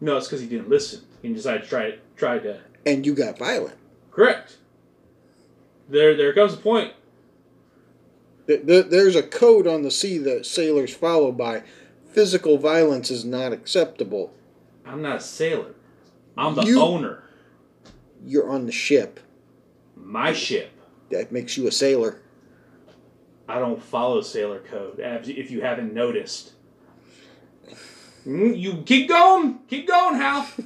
No, 0.00 0.16
it's 0.16 0.26
because 0.26 0.40
he 0.40 0.46
didn't 0.46 0.68
listen. 0.68 1.02
He 1.20 1.32
decided 1.32 1.62
to 1.64 1.68
try 1.68 1.98
try 2.16 2.38
to 2.38 2.60
and 2.84 3.04
you 3.06 3.14
got 3.14 3.38
violent. 3.38 3.76
correct. 4.10 4.56
There 5.88 6.16
there 6.16 6.32
comes 6.32 6.54
a 6.54 6.56
point. 6.56 6.92
There- 8.46 8.56
there- 8.58 8.82
There's 8.82 9.14
a 9.16 9.22
code 9.22 9.66
on 9.68 9.82
the 9.82 9.90
sea 9.90 10.18
that 10.18 10.46
sailors 10.46 10.92
follow 10.94 11.30
by. 11.32 11.62
Physical 12.12 12.58
violence 12.58 13.10
is 13.10 13.24
not 13.24 13.52
acceptable. 13.52 14.32
I'm 14.84 15.00
not 15.02 15.16
a 15.16 15.20
sailor. 15.20 15.74
I'm 16.36 16.54
the 16.54 16.62
You- 16.62 16.80
owner. 16.80 17.22
You're 18.24 18.48
on 18.50 18.66
the 18.66 18.72
ship. 18.72 19.18
My 19.96 20.32
ship. 20.32 20.70
That 21.10 21.32
makes 21.32 21.56
you 21.56 21.66
a 21.66 21.72
sailor. 21.72 22.20
I 23.48 23.58
don't 23.58 23.82
follow 23.82 24.20
sailor 24.20 24.60
code. 24.60 25.00
If 25.00 25.50
you 25.50 25.62
haven't 25.62 25.92
noticed. 25.92 26.52
Mm, 28.26 28.56
You 28.58 28.82
keep 28.86 29.08
going. 29.08 29.58
Keep 29.68 29.88
going, 29.88 30.14
Hal. 30.16 30.46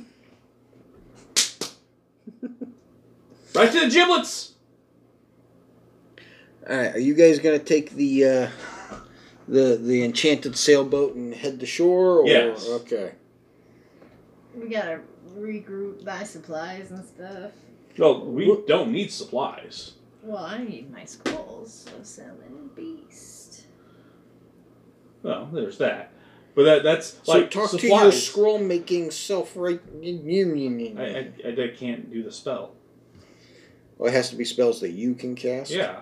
right 3.55 3.73
to 3.73 3.81
the 3.81 3.89
giblets. 3.91 4.53
All 6.69 6.77
right, 6.77 6.95
are 6.95 6.99
you 6.99 7.15
guys 7.15 7.39
gonna 7.39 7.59
take 7.59 7.91
the 7.93 8.25
uh, 8.25 8.49
the 9.49 9.77
the 9.77 10.05
enchanted 10.05 10.57
sailboat 10.57 11.15
and 11.15 11.35
head 11.35 11.61
to 11.61 11.67
shore? 11.67 12.21
Or, 12.21 12.27
Yes. 12.27 12.67
Okay. 12.69 13.13
We 14.55 14.69
gotta 14.69 15.01
regroup, 15.37 16.05
buy 16.05 16.25
supplies 16.25 16.91
and 16.91 17.05
stuff. 17.05 17.53
No, 17.99 18.21
we 18.21 18.63
don't 18.67 18.91
need 18.91 19.11
supplies. 19.11 19.93
Well, 20.23 20.45
I 20.45 20.59
need 20.59 20.93
my 20.93 21.05
scrolls 21.05 21.87
of 21.97 22.07
selling 22.07 22.71
beast. 22.75 23.67
Well, 25.23 25.49
there's 25.53 25.79
that. 25.79 26.13
But 26.55 26.65
that 26.65 26.83
that's 26.83 27.19
So 27.23 27.33
like 27.33 27.51
talk 27.51 27.71
to 27.71 27.87
your 27.87 28.13
scroll 28.13 28.59
making 28.59 29.11
self 29.11 29.53
right. 29.57 29.81
I, 30.03 31.31
I, 31.45 31.51
I 31.51 31.69
can't 31.77 32.11
do 32.11 32.23
the 32.23 32.33
spell. 32.33 32.73
Well, 33.99 34.11
it 34.11 34.15
has 34.15 34.31
to 34.31 34.37
be 34.37 34.45
spells 34.45 34.81
that 34.81 34.91
you 34.91 35.15
can 35.15 35.35
cast. 35.35 35.71
Yeah. 35.71 36.01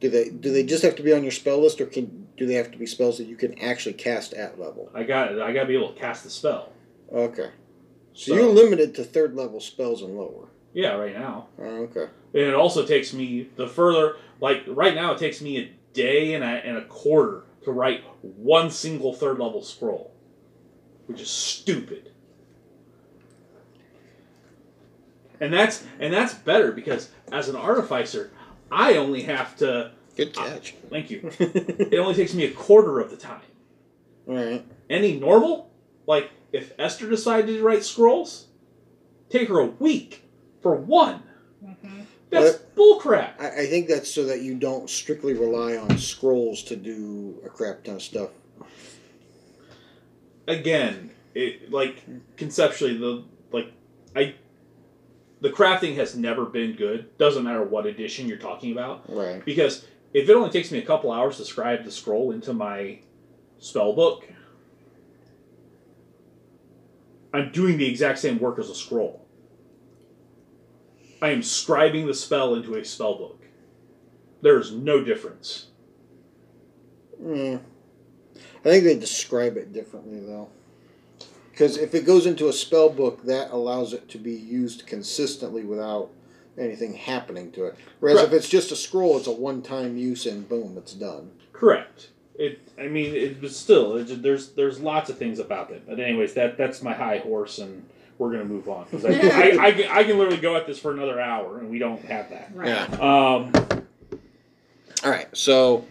Do 0.00 0.10
they 0.10 0.28
do 0.28 0.52
they 0.52 0.62
just 0.64 0.82
have 0.82 0.96
to 0.96 1.02
be 1.02 1.12
on 1.12 1.22
your 1.22 1.32
spell 1.32 1.60
list, 1.62 1.80
or 1.80 1.86
can 1.86 2.26
do 2.36 2.46
they 2.46 2.54
have 2.54 2.70
to 2.72 2.78
be 2.78 2.86
spells 2.86 3.18
that 3.18 3.24
you 3.26 3.36
can 3.36 3.58
actually 3.60 3.94
cast 3.94 4.34
at 4.34 4.60
level? 4.60 4.90
I 4.94 5.04
got 5.04 5.40
I 5.40 5.52
gotta 5.52 5.66
be 5.66 5.74
able 5.76 5.92
to 5.92 5.98
cast 5.98 6.24
the 6.24 6.30
spell. 6.30 6.72
Okay. 7.12 7.50
So, 8.12 8.32
So- 8.32 8.34
you're 8.34 8.52
limited 8.52 8.94
to 8.96 9.04
third 9.04 9.34
level 9.34 9.60
spells 9.60 10.02
and 10.02 10.16
lower. 10.16 10.48
Yeah, 10.74 10.96
right 10.96 11.14
now. 11.14 11.48
Oh, 11.58 11.64
okay. 11.84 12.06
And 12.34 12.42
it 12.42 12.54
also 12.54 12.84
takes 12.84 13.14
me 13.14 13.48
the 13.56 13.66
further 13.66 14.16
like 14.40 14.64
right 14.66 14.94
now 14.94 15.12
it 15.12 15.18
takes 15.18 15.40
me 15.40 15.58
a 15.58 15.70
day 15.94 16.34
and 16.34 16.44
a 16.44 16.46
and 16.48 16.76
a 16.76 16.84
quarter 16.84 17.44
to 17.64 17.72
write 17.72 18.02
one 18.20 18.70
single 18.70 19.14
third 19.14 19.38
level 19.38 19.62
scroll. 19.62 20.12
Which 21.06 21.20
is 21.20 21.30
stupid. 21.30 22.10
And 25.40 25.52
that's 25.52 25.84
and 26.00 26.12
that's 26.12 26.34
better 26.34 26.72
because 26.72 27.10
as 27.32 27.48
an 27.48 27.56
artificer, 27.56 28.30
I 28.70 28.96
only 28.96 29.22
have 29.22 29.56
to 29.58 29.92
Good 30.16 30.32
catch. 30.32 30.72
Uh, 30.72 30.88
thank 30.88 31.10
you. 31.10 31.30
It 31.40 31.98
only 31.98 32.14
takes 32.14 32.34
me 32.34 32.44
a 32.44 32.50
quarter 32.50 33.00
of 33.00 33.10
the 33.10 33.16
time. 33.16 33.42
All 34.26 34.34
right. 34.34 34.66
Any 34.88 35.18
normal, 35.18 35.70
like 36.06 36.30
if 36.52 36.72
Esther 36.78 37.08
decided 37.08 37.46
to 37.48 37.62
write 37.62 37.84
scrolls, 37.84 38.46
take 39.28 39.48
her 39.48 39.60
a 39.60 39.66
week 39.66 40.24
for 40.62 40.74
one. 40.74 41.22
Mm-hmm. 41.64 42.00
That's 42.30 42.56
bullcrap. 42.76 43.40
I, 43.40 43.62
I 43.62 43.66
think 43.66 43.88
that's 43.88 44.12
so 44.12 44.24
that 44.24 44.40
you 44.40 44.54
don't 44.54 44.88
strictly 44.88 45.34
rely 45.34 45.76
on 45.76 45.98
scrolls 45.98 46.62
to 46.64 46.76
do 46.76 47.40
a 47.44 47.48
crap 47.48 47.84
ton 47.84 47.96
of 47.96 48.02
stuff. 48.02 48.30
Again, 50.48 51.10
it 51.34 51.70
like 51.70 52.02
conceptually 52.36 52.96
the 52.96 53.24
like 53.52 53.72
I 54.14 54.34
the 55.40 55.50
crafting 55.50 55.96
has 55.96 56.16
never 56.16 56.44
been 56.46 56.74
good. 56.74 57.16
Doesn't 57.18 57.44
matter 57.44 57.62
what 57.62 57.86
edition 57.86 58.28
you're 58.28 58.38
talking 58.38 58.72
about. 58.72 59.04
Right. 59.08 59.44
Because 59.44 59.86
if 60.14 60.28
it 60.28 60.34
only 60.34 60.50
takes 60.50 60.70
me 60.72 60.78
a 60.78 60.86
couple 60.86 61.12
hours 61.12 61.36
to 61.36 61.44
scribe 61.44 61.84
the 61.84 61.90
scroll 61.90 62.30
into 62.30 62.52
my 62.52 63.00
spell 63.58 63.92
book, 63.92 64.26
I'm 67.34 67.52
doing 67.52 67.76
the 67.76 67.86
exact 67.86 68.18
same 68.18 68.38
work 68.38 68.58
as 68.58 68.70
a 68.70 68.74
scroll. 68.74 69.26
I 71.20 71.30
am 71.30 71.40
scribing 71.40 72.06
the 72.06 72.14
spell 72.14 72.54
into 72.54 72.76
a 72.76 72.84
spell 72.84 73.16
book. 73.18 73.42
There 74.42 74.58
is 74.58 74.72
no 74.72 75.02
difference. 75.02 75.66
Mm. 77.22 77.60
I 78.36 78.68
think 78.68 78.84
they 78.84 78.98
describe 78.98 79.56
it 79.56 79.72
differently 79.72 80.20
though. 80.20 80.50
Because 81.56 81.78
if 81.78 81.94
it 81.94 82.04
goes 82.04 82.26
into 82.26 82.50
a 82.50 82.52
spell 82.52 82.90
book, 82.90 83.24
that 83.24 83.50
allows 83.50 83.94
it 83.94 84.10
to 84.10 84.18
be 84.18 84.34
used 84.34 84.86
consistently 84.86 85.64
without 85.64 86.10
anything 86.58 86.92
happening 86.92 87.50
to 87.52 87.64
it. 87.64 87.76
Whereas 87.98 88.18
Correct. 88.18 88.34
if 88.34 88.38
it's 88.40 88.48
just 88.50 88.72
a 88.72 88.76
scroll, 88.76 89.16
it's 89.16 89.26
a 89.26 89.32
one-time 89.32 89.96
use 89.96 90.26
and 90.26 90.46
boom, 90.46 90.76
it's 90.76 90.92
done. 90.92 91.30
Correct. 91.54 92.10
It. 92.34 92.60
I 92.78 92.88
mean, 92.88 93.14
it 93.14 93.40
was 93.40 93.56
still. 93.56 93.96
It, 93.96 94.22
there's 94.22 94.50
there's 94.50 94.80
lots 94.80 95.08
of 95.08 95.16
things 95.16 95.38
about 95.38 95.70
it. 95.70 95.84
But 95.88 95.98
anyways, 95.98 96.34
that 96.34 96.58
that's 96.58 96.82
my 96.82 96.92
high 96.92 97.20
horse, 97.20 97.58
and 97.58 97.88
we're 98.18 98.32
gonna 98.32 98.44
move 98.44 98.68
on 98.68 98.84
because 98.90 99.06
I, 99.06 99.08
I, 99.12 99.66
I, 99.68 99.72
can, 99.72 99.90
I 99.90 100.04
can 100.04 100.18
literally 100.18 100.36
go 100.36 100.56
at 100.56 100.66
this 100.66 100.78
for 100.78 100.92
another 100.92 101.18
hour, 101.18 101.58
and 101.58 101.70
we 101.70 101.78
don't 101.78 102.04
have 102.04 102.28
that. 102.28 102.50
Right. 102.54 102.68
Yeah. 102.68 102.84
Um, 102.96 103.52
All 105.02 105.10
right. 105.10 105.34
So, 105.34 105.86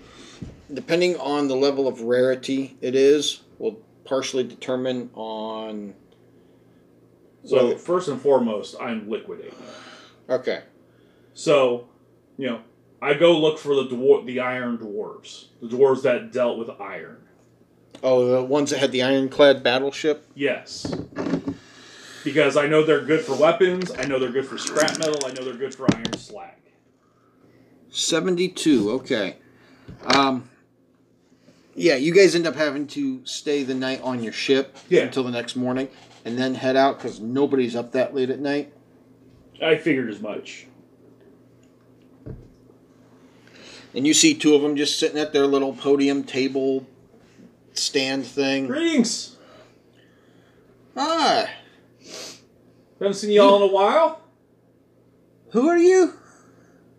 depending 0.72 1.18
on 1.18 1.47
the 1.47 1.55
level 1.55 1.88
of 1.88 2.01
rarity 2.01 2.78
it 2.82 2.93
is, 2.93 3.41
will 3.57 3.80
partially 4.06 4.43
determine 4.43 5.10
on. 5.14 5.93
So 7.43 7.68
Well- 7.70 7.78
first 7.78 8.08
and 8.08 8.20
foremost, 8.22 8.76
I'm 8.80 9.10
liquidating. 9.10 9.53
Okay. 10.30 10.62
So, 11.34 11.88
you 12.38 12.47
know, 12.47 12.62
I 13.01 13.14
go 13.14 13.38
look 13.38 13.60
for 13.60 13.76
the 13.76 13.86
dwar- 13.86 14.26
the 14.26 14.39
iron 14.39 14.78
dwarves, 14.78 15.45
the 15.62 15.68
dwarves 15.68 16.01
that 16.03 16.32
dealt 16.32 16.58
with 16.58 16.70
iron. 16.80 17.18
Oh, 18.03 18.26
the 18.26 18.43
ones 18.43 18.72
that 18.72 18.80
had 18.80 18.91
the 18.91 19.03
ironclad 19.03 19.64
battleship. 19.64 20.26
Yes, 20.36 20.91
because 22.24 22.58
I 22.58 22.68
know 22.68 22.84
they're 22.84 23.03
good 23.06 23.22
for 23.22 23.36
weapons. 23.36 23.91
I 23.97 24.06
know 24.06 24.18
they're 24.20 24.32
good 24.32 24.45
for 24.45 24.58
scrap 24.58 24.97
metal. 24.97 25.20
I 25.26 25.32
know 25.34 25.43
they're 25.43 25.53
good 25.53 25.74
for 25.76 25.88
iron 25.95 26.14
slag. 26.18 26.51
Seventy-two. 27.89 28.91
Okay. 28.91 29.38
Um. 30.03 30.49
Yeah, 31.76 31.95
you 31.95 32.13
guys 32.13 32.36
end 32.36 32.47
up 32.47 32.55
having 32.55 32.88
to 32.88 33.26
stay 33.26 33.63
the 33.63 33.73
night 33.73 34.01
on 34.01 34.23
your 34.23 34.32
ship 34.34 34.78
Yeah. 34.89 35.01
until 35.03 35.23
the 35.23 35.32
next 35.32 35.55
morning, 35.57 35.89
and 36.23 36.38
then 36.38 36.55
head 36.55 36.76
out 36.78 36.97
because 36.97 37.19
nobody's 37.19 37.76
up 37.76 37.91
that 37.91 38.15
late 38.15 38.30
at 38.30 38.39
night. 38.39 38.71
I 39.61 39.76
figured 39.78 40.09
as 40.09 40.21
much. 40.21 40.67
And 43.93 44.05
you 44.07 44.13
see 44.13 44.34
two 44.34 44.55
of 44.55 44.61
them 44.61 44.76
just 44.76 44.99
sitting 44.99 45.17
at 45.17 45.32
their 45.34 45.47
little 45.47 45.73
podium 45.73 46.23
table 46.23 46.86
stand 47.73 48.26
thing. 48.26 48.67
Greetings. 48.67 49.36
Ah, 50.97 51.49
Haven't 52.99 53.13
seen 53.15 53.32
y'all 53.32 53.57
in 53.57 53.69
a 53.69 53.73
while. 53.73 54.21
who 55.51 55.67
are 55.69 55.78
you? 55.78 56.13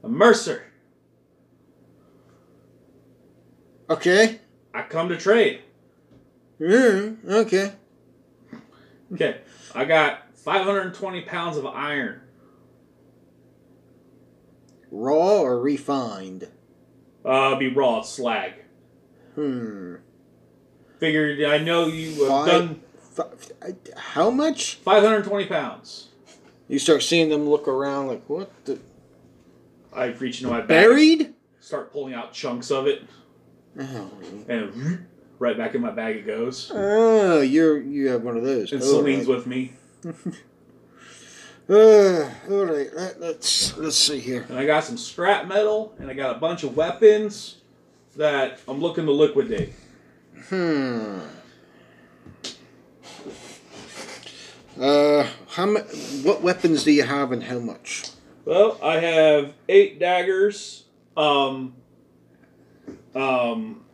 I'm 0.02 0.12
Mercer. 0.12 0.64
Okay. 3.88 4.40
I 4.76 4.82
come 4.82 5.08
to 5.08 5.16
trade. 5.16 5.62
Mm, 6.60 7.26
okay. 7.26 7.72
Okay, 9.14 9.38
I 9.74 9.86
got 9.86 10.36
520 10.36 11.22
pounds 11.22 11.56
of 11.56 11.64
iron. 11.64 12.20
Raw 14.90 15.40
or 15.40 15.58
refined? 15.58 16.48
Uh, 17.24 17.56
be 17.56 17.68
raw 17.72 18.02
slag. 18.02 18.52
Hmm. 19.34 19.94
Figured 20.98 21.42
I 21.42 21.56
know 21.58 21.86
you 21.86 22.24
have 22.24 22.46
done 22.46 22.80
Fi- 23.12 23.74
How 23.96 24.28
much? 24.30 24.74
520 24.76 25.46
pounds. 25.46 26.08
You 26.68 26.78
start 26.78 27.02
seeing 27.02 27.30
them 27.30 27.48
look 27.48 27.66
around 27.66 28.08
like, 28.08 28.28
what 28.28 28.50
the? 28.66 28.78
I 29.90 30.06
reach 30.06 30.42
into 30.42 30.52
my 30.52 30.60
bag, 30.60 30.68
Buried? 30.68 31.34
start 31.60 31.92
pulling 31.92 32.12
out 32.12 32.34
chunks 32.34 32.70
of 32.70 32.86
it, 32.86 33.02
Oh, 33.78 34.10
and 34.48 35.06
right 35.38 35.56
back 35.56 35.74
in 35.74 35.82
my 35.82 35.90
bag 35.90 36.16
it 36.16 36.26
goes. 36.26 36.70
oh 36.74 37.40
you're 37.42 37.80
you 37.80 38.08
have 38.08 38.22
one 38.22 38.36
of 38.36 38.42
those. 38.44 38.72
And 38.72 38.80
All 38.82 38.88
Celine's 38.88 39.26
right. 39.26 39.36
with 39.36 39.46
me, 39.46 39.72
Uh, 41.68 42.30
all 42.48 42.64
right, 42.64 42.88
let, 42.94 43.20
let's 43.20 43.76
let's 43.76 43.96
see 43.96 44.20
here. 44.20 44.46
and 44.48 44.56
I 44.56 44.64
got 44.66 44.84
some 44.84 44.96
scrap 44.96 45.48
metal, 45.48 45.94
and 45.98 46.08
I 46.08 46.14
got 46.14 46.36
a 46.36 46.38
bunch 46.38 46.62
of 46.62 46.76
weapons 46.76 47.56
that 48.16 48.60
I'm 48.68 48.80
looking 48.80 49.04
to 49.06 49.12
liquidate. 49.12 49.72
Hmm. 50.48 51.18
Uh, 54.80 55.26
how 55.48 55.66
mu- 55.66 55.80
What 56.22 56.42
weapons 56.42 56.84
do 56.84 56.92
you 56.92 57.02
have 57.02 57.32
and 57.32 57.42
how 57.42 57.58
much? 57.58 58.04
Well, 58.44 58.78
I 58.82 58.98
have 59.00 59.54
eight 59.68 59.98
daggers, 59.98 60.84
um, 61.16 61.74
um, 63.16 63.84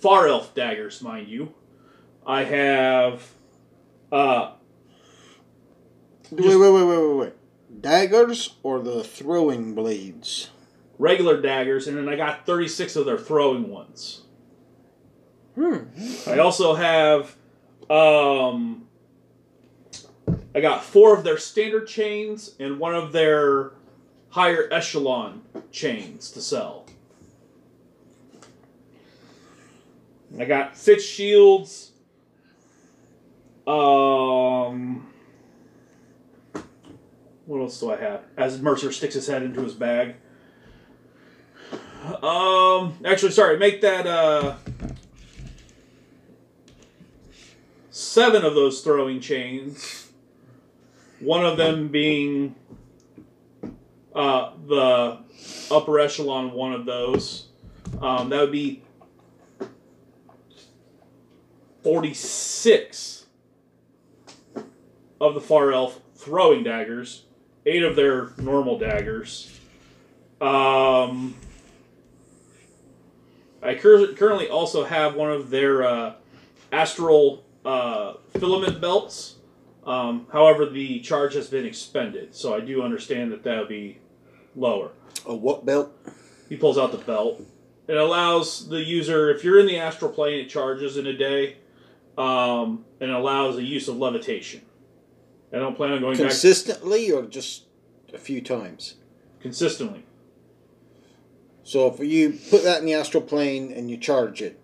far 0.00 0.26
elf 0.28 0.54
daggers, 0.54 1.00
mind 1.00 1.28
you. 1.28 1.54
I 2.26 2.44
have, 2.44 3.30
uh, 4.10 4.52
Wait, 6.30 6.46
wait, 6.46 6.56
wait, 6.56 6.72
wait, 6.72 6.86
wait, 6.86 7.16
wait. 7.16 7.32
Daggers 7.82 8.56
or 8.62 8.80
the 8.80 9.04
throwing 9.04 9.74
blades? 9.74 10.50
regular 10.98 11.40
daggers, 11.40 11.88
and 11.88 11.96
then 11.96 12.08
I 12.08 12.16
got 12.16 12.46
36 12.46 12.96
of 12.96 13.06
their 13.06 13.18
throwing 13.18 13.68
ones. 13.68 14.22
Hmm. 15.56 15.78
I 16.28 16.38
also 16.38 16.74
have, 16.74 17.34
um, 17.90 18.86
I 20.54 20.60
got 20.60 20.84
four 20.84 21.16
of 21.16 21.24
their 21.24 21.38
standard 21.38 21.88
chains 21.88 22.54
and 22.60 22.78
one 22.78 22.94
of 22.94 23.12
their 23.12 23.72
higher 24.30 24.68
echelon 24.70 25.42
chains 25.72 26.30
to 26.30 26.40
sell. 26.40 26.81
I 30.38 30.44
got 30.44 30.76
six 30.76 31.02
shields. 31.04 31.92
Um, 33.66 35.12
what 37.46 37.60
else 37.60 37.78
do 37.80 37.92
I 37.92 37.96
have? 37.96 38.24
As 38.36 38.60
Mercer 38.60 38.92
sticks 38.92 39.14
his 39.14 39.26
head 39.26 39.42
into 39.42 39.62
his 39.62 39.74
bag. 39.74 40.16
Um, 42.22 42.94
actually, 43.04 43.30
sorry, 43.30 43.58
make 43.58 43.80
that 43.82 44.06
uh 44.06 44.56
seven 47.90 48.44
of 48.44 48.54
those 48.54 48.80
throwing 48.80 49.20
chains. 49.20 50.10
One 51.20 51.44
of 51.44 51.56
them 51.56 51.88
being 51.88 52.56
uh 54.14 54.52
the 54.66 55.18
upper 55.70 56.00
echelon 56.00 56.52
one 56.52 56.72
of 56.72 56.86
those. 56.86 57.46
Um, 58.00 58.30
that 58.30 58.40
would 58.40 58.52
be 58.52 58.82
forty-six 61.82 63.26
of 65.20 65.34
the 65.34 65.40
far 65.40 65.72
elf 65.72 66.00
throwing 66.14 66.64
daggers, 66.64 67.24
eight 67.66 67.82
of 67.82 67.96
their 67.96 68.32
normal 68.38 68.78
daggers. 68.78 69.58
Um, 70.40 71.36
I 73.62 73.74
cur- 73.74 74.12
currently 74.14 74.48
also 74.48 74.84
have 74.84 75.14
one 75.14 75.30
of 75.30 75.50
their 75.50 75.84
uh, 75.84 76.14
astral 76.72 77.44
uh, 77.64 78.14
filament 78.38 78.80
belts. 78.80 79.36
Um, 79.84 80.26
however, 80.32 80.66
the 80.66 81.00
charge 81.00 81.34
has 81.34 81.48
been 81.48 81.64
expended, 81.64 82.34
so 82.34 82.54
I 82.54 82.60
do 82.60 82.82
understand 82.82 83.32
that 83.32 83.42
that 83.44 83.58
would 83.58 83.68
be 83.68 83.98
lower. 84.54 84.90
A 85.26 85.34
what 85.34 85.64
belt? 85.64 85.90
He 86.48 86.56
pulls 86.56 86.78
out 86.78 86.92
the 86.92 86.98
belt. 86.98 87.40
It 87.88 87.96
allows 87.96 88.68
the 88.68 88.82
user, 88.82 89.30
if 89.30 89.42
you're 89.42 89.58
in 89.58 89.66
the 89.66 89.78
astral 89.78 90.12
plane, 90.12 90.38
it 90.38 90.48
charges 90.48 90.96
in 90.96 91.06
a 91.06 91.12
day, 91.12 91.56
um, 92.18 92.84
and 93.00 93.10
allows 93.10 93.56
the 93.56 93.62
use 93.64 93.88
of 93.88 93.96
levitation. 93.96 94.62
I 95.52 95.56
don't 95.58 95.76
plan 95.76 95.92
on 95.92 96.00
going 96.00 96.16
back 96.16 96.28
Consistently 96.28 97.10
or 97.10 97.22
just 97.22 97.64
a 98.12 98.18
few 98.18 98.40
times? 98.40 98.94
consistently. 99.40 100.04
So 101.64 101.88
if 101.88 101.98
you 102.00 102.38
put 102.50 102.62
that 102.64 102.78
in 102.80 102.86
the 102.86 102.94
astral 102.94 103.22
plane 103.22 103.72
and 103.72 103.90
you 103.90 103.96
charge 103.96 104.40
it, 104.40 104.58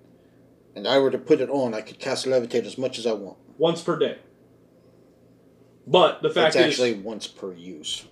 and 0.75 0.87
I 0.87 0.99
were 0.99 1.11
to 1.11 1.19
put 1.19 1.41
it 1.41 1.51
on, 1.51 1.75
I 1.75 1.81
could 1.81 1.99
cast 1.99 2.27
levitate 2.27 2.65
as 2.65 2.79
much 2.79 2.99
as 2.99 3.07
I 3.07 3.13
want. 3.13 3.39
once 3.59 3.83
per 3.83 3.99
day. 3.99 4.19
But 5.87 6.23
the 6.23 6.29
fact 6.29 6.55
That's 6.55 6.67
is, 6.67 6.73
actually 6.75 6.95
once 7.01 7.27
per 7.27 7.53
use. 7.53 8.05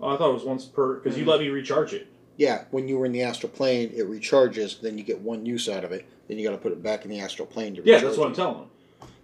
oh, 0.00 0.08
I 0.14 0.18
thought 0.18 0.30
it 0.30 0.34
was 0.34 0.44
once 0.44 0.64
per 0.66 0.96
because 0.96 1.16
you 1.16 1.24
let 1.24 1.40
me 1.40 1.48
recharge 1.48 1.94
it. 1.94 2.08
Yeah, 2.36 2.64
when 2.70 2.88
you 2.88 2.98
were 2.98 3.06
in 3.06 3.12
the 3.12 3.22
astral 3.22 3.50
plane, 3.52 3.90
it 3.94 4.06
recharges. 4.08 4.80
Then 4.80 4.96
you 4.98 5.04
get 5.04 5.20
one 5.20 5.44
use 5.46 5.68
out 5.68 5.84
of 5.84 5.92
it. 5.92 6.06
Then 6.28 6.38
you 6.38 6.46
got 6.48 6.52
to 6.54 6.60
put 6.62 6.72
it 6.72 6.82
back 6.82 7.04
in 7.04 7.10
the 7.10 7.20
astral 7.20 7.46
plane 7.46 7.74
to 7.76 7.82
Yeah, 7.84 7.98
that's 8.00 8.16
what 8.16 8.26
I'm 8.26 8.32
it. 8.32 8.36
telling 8.36 8.58
them. 8.58 8.68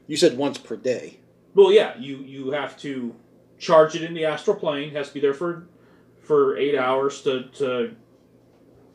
You 0.07 0.17
said 0.17 0.37
once 0.37 0.59
per 0.59 0.77
day. 0.77 1.19
Well, 1.55 1.73
yeah, 1.73 1.97
you 1.99 2.19
you 2.19 2.51
have 2.53 2.77
to 2.81 3.15
charge 3.59 3.95
it 3.97 4.03
in 4.03 4.15
the 4.15 4.25
astral 4.27 4.57
plane. 4.57 4.91
Has 4.95 5.09
to 5.09 5.15
be 5.15 5.21
there 5.21 5.35
for 5.35 5.67
for 6.21 6.57
eight 6.59 6.77
hours 6.77 7.23
to 7.23 7.45
to 7.59 7.95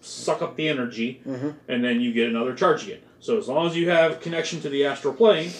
suck 0.01 0.41
up 0.41 0.55
the 0.57 0.67
energy, 0.67 1.21
Mhm. 1.25 1.55
and 1.67 1.83
then 1.83 1.99
you 2.01 2.13
get 2.13 2.27
another 2.29 2.53
charge 2.53 2.83
again. 2.83 2.99
So 3.19 3.37
as 3.37 3.47
long 3.47 3.67
as 3.67 3.75
you 3.75 3.89
have 3.89 4.19
connection 4.21 4.59
to 4.61 4.69
the 4.69 4.85
astral 4.85 5.13
plane. 5.13 5.51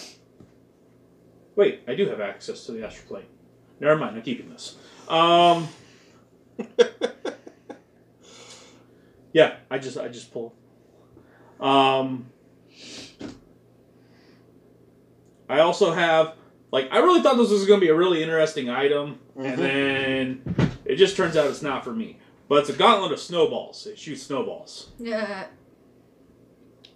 Wait, 1.56 1.80
I 1.88 1.94
do 1.94 2.08
have 2.08 2.20
access 2.20 2.66
to 2.66 2.72
the 2.72 2.84
astral 2.86 3.06
plane. 3.08 3.26
Never 3.80 3.96
mind, 3.96 4.16
I'm 4.16 4.22
keeping 4.22 4.50
this. 4.50 4.76
Um. 5.08 5.68
yeah, 9.34 9.56
I 9.70 9.76
just 9.78 9.98
I 9.98 10.08
just 10.08 10.32
pull. 10.32 10.54
Um. 11.60 12.30
I 15.48 15.60
also 15.60 15.92
have 15.92 16.34
like 16.72 16.88
I 16.90 16.98
really 16.98 17.20
thought 17.22 17.36
this 17.36 17.50
was 17.50 17.66
going 17.66 17.78
to 17.80 17.84
be 17.86 17.90
a 17.90 17.94
really 17.94 18.22
interesting 18.22 18.70
item, 18.70 19.18
Mhm. 19.36 19.44
and 19.44 19.58
then 19.58 20.76
it 20.86 20.96
just 20.96 21.16
turns 21.16 21.36
out 21.36 21.48
it's 21.48 21.60
not 21.62 21.84
for 21.84 21.92
me. 21.92 22.18
But 22.48 22.60
it's 22.60 22.70
a 22.70 22.72
gauntlet 22.74 23.12
of 23.12 23.20
snowballs. 23.20 23.86
It 23.86 23.98
shoots 23.98 24.22
snowballs. 24.22 24.90
Yeah. 24.98 25.46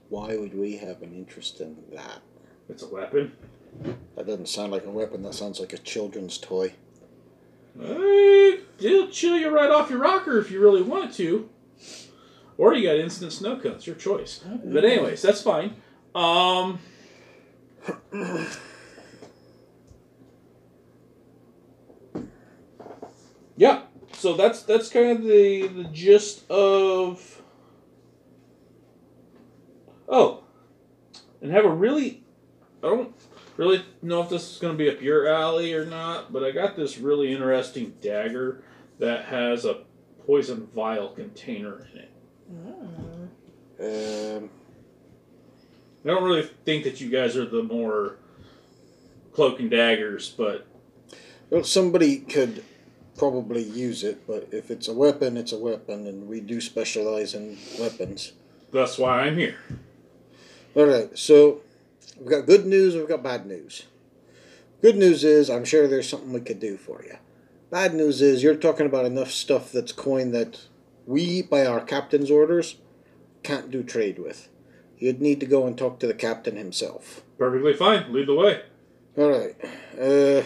Why 0.09 0.37
would 0.37 0.55
we 0.59 0.77
have 0.79 1.03
an 1.03 1.15
interest 1.15 1.61
in 1.61 1.77
that? 1.93 2.21
It's 2.69 2.83
a 2.83 2.89
weapon. 2.89 3.33
That 4.17 4.27
doesn't 4.27 4.49
sound 4.49 4.73
like 4.73 4.85
a 4.87 4.91
weapon. 4.91 5.23
That 5.23 5.35
sounds 5.35 5.61
like 5.61 5.73
a 5.73 5.79
children's 5.79 6.39
toy. 6.39 6.73
Uh, 7.81 8.57
it'll 8.81 9.09
chill 9.09 9.37
you 9.39 9.51
right 9.55 9.71
off 9.71 9.91
your 9.91 10.01
rocker 10.01 10.39
if 10.39 10.51
you 10.51 10.61
really 10.61 10.83
wanted 10.83 11.13
to. 11.15 11.49
Or 12.59 12.75
you 12.75 12.89
got 12.89 12.97
instant 12.97 13.33
snow 13.33 13.57
cones, 13.57 13.87
your 13.87 13.97
choice. 13.97 14.45
But 14.65 14.85
anyways, 14.85 15.23
that's 15.23 15.41
fine. 15.41 15.77
Um 16.15 16.81
Yeah. 23.57 23.83
So 24.13 24.35
that's 24.35 24.63
that's 24.63 24.89
kind 24.89 25.11
of 25.11 25.23
the 25.23 25.69
the 25.69 25.85
gist 25.85 26.51
of 26.51 27.41
Oh. 30.09 30.43
And 31.41 31.53
have 31.53 31.65
a 31.65 31.71
really 31.71 32.25
I 32.83 32.89
don't 32.89 33.15
really 33.57 33.85
know 34.03 34.23
if 34.23 34.31
this 34.31 34.53
is 34.53 34.59
going 34.59 34.77
to 34.77 34.79
be 34.79 34.91
up 34.91 35.03
your 35.03 35.29
alley 35.29 35.75
or 35.75 35.85
not, 35.85 36.33
but 36.33 36.45
I 36.45 36.53
got 36.53 36.77
this 36.77 36.99
really 36.99 37.33
interesting 37.33 37.95
dagger 38.01 38.63
that 38.99 39.27
has 39.27 39.65
a 39.65 39.83
poison 40.27 40.69
vial 40.75 41.09
container 41.09 41.89
in 41.93 41.99
it. 41.99 42.13
Um, 42.51 44.51
I 46.05 46.09
don't 46.09 46.25
really 46.25 46.49
think 46.65 46.85
that 46.85 47.01
you 47.01 47.11
guys 47.11 47.37
are 47.37 47.47
the 47.47 47.63
more 47.63 48.17
cloak 49.33 49.61
and 49.61 49.71
daggers, 49.71 50.35
but 50.37 50.67
well, 51.51 51.65
somebody 51.65 52.19
could 52.19 52.65
probably 53.17 53.63
use 53.63 54.05
it, 54.05 54.27
but 54.27 54.49
if 54.53 54.71
it's 54.71 54.89
a 54.89 54.93
weapon, 54.93 55.37
it's 55.37 55.53
a 55.53 55.59
weapon, 55.59 56.07
and 56.07 56.29
we 56.29 56.41
do 56.41 56.61
specialize 56.61 57.35
in 57.35 57.59
weapons. 57.79 58.33
That's 58.73 58.99
why 58.99 59.23
I'm 59.23 59.37
here. 59.37 59.57
All 60.75 60.87
right, 60.87 61.17
so 61.19 61.61
we've 62.19 62.31
got 62.31 62.47
good 62.47 62.67
news, 62.67 62.95
we've 62.95 63.09
got 63.09 63.23
bad 63.23 63.47
news. 63.47 63.85
Good 64.81 64.97
news 64.97 65.25
is 65.25 65.51
I'm 65.51 65.65
sure 65.65 65.89
there's 65.89 66.09
something 66.09 66.33
we 66.33 66.41
could 66.41 66.61
do 66.61 66.77
for 66.77 67.03
you. 67.03 67.17
Bad 67.71 67.95
news 67.95 68.23
is 68.23 68.43
you're 68.43 68.55
talking 68.55 68.87
about 68.87 69.05
enough 69.05 69.31
stuff 69.31 69.73
that's 69.73 69.93
coin 69.93 70.31
that 70.33 70.61
we, 71.09 71.41
by 71.41 71.65
our 71.65 71.81
captain's 71.81 72.31
orders, 72.31 72.77
can't 73.43 73.71
do 73.71 73.83
trade 73.83 74.19
with. 74.19 74.51
You'd 74.99 75.23
need 75.23 75.41
to 75.41 75.47
go 75.47 75.67
and 75.67 75.77
talk 75.77 75.99
to 76.01 76.07
the 76.07 76.13
captain 76.13 76.57
himself. 76.57 77.23
Perfectly 77.39 77.73
fine. 77.73 78.13
Lead 78.13 78.29
the 78.29 78.35
way. 78.35 78.63
All 79.17 79.31
right. 79.31 79.57
Uh, 79.99 80.45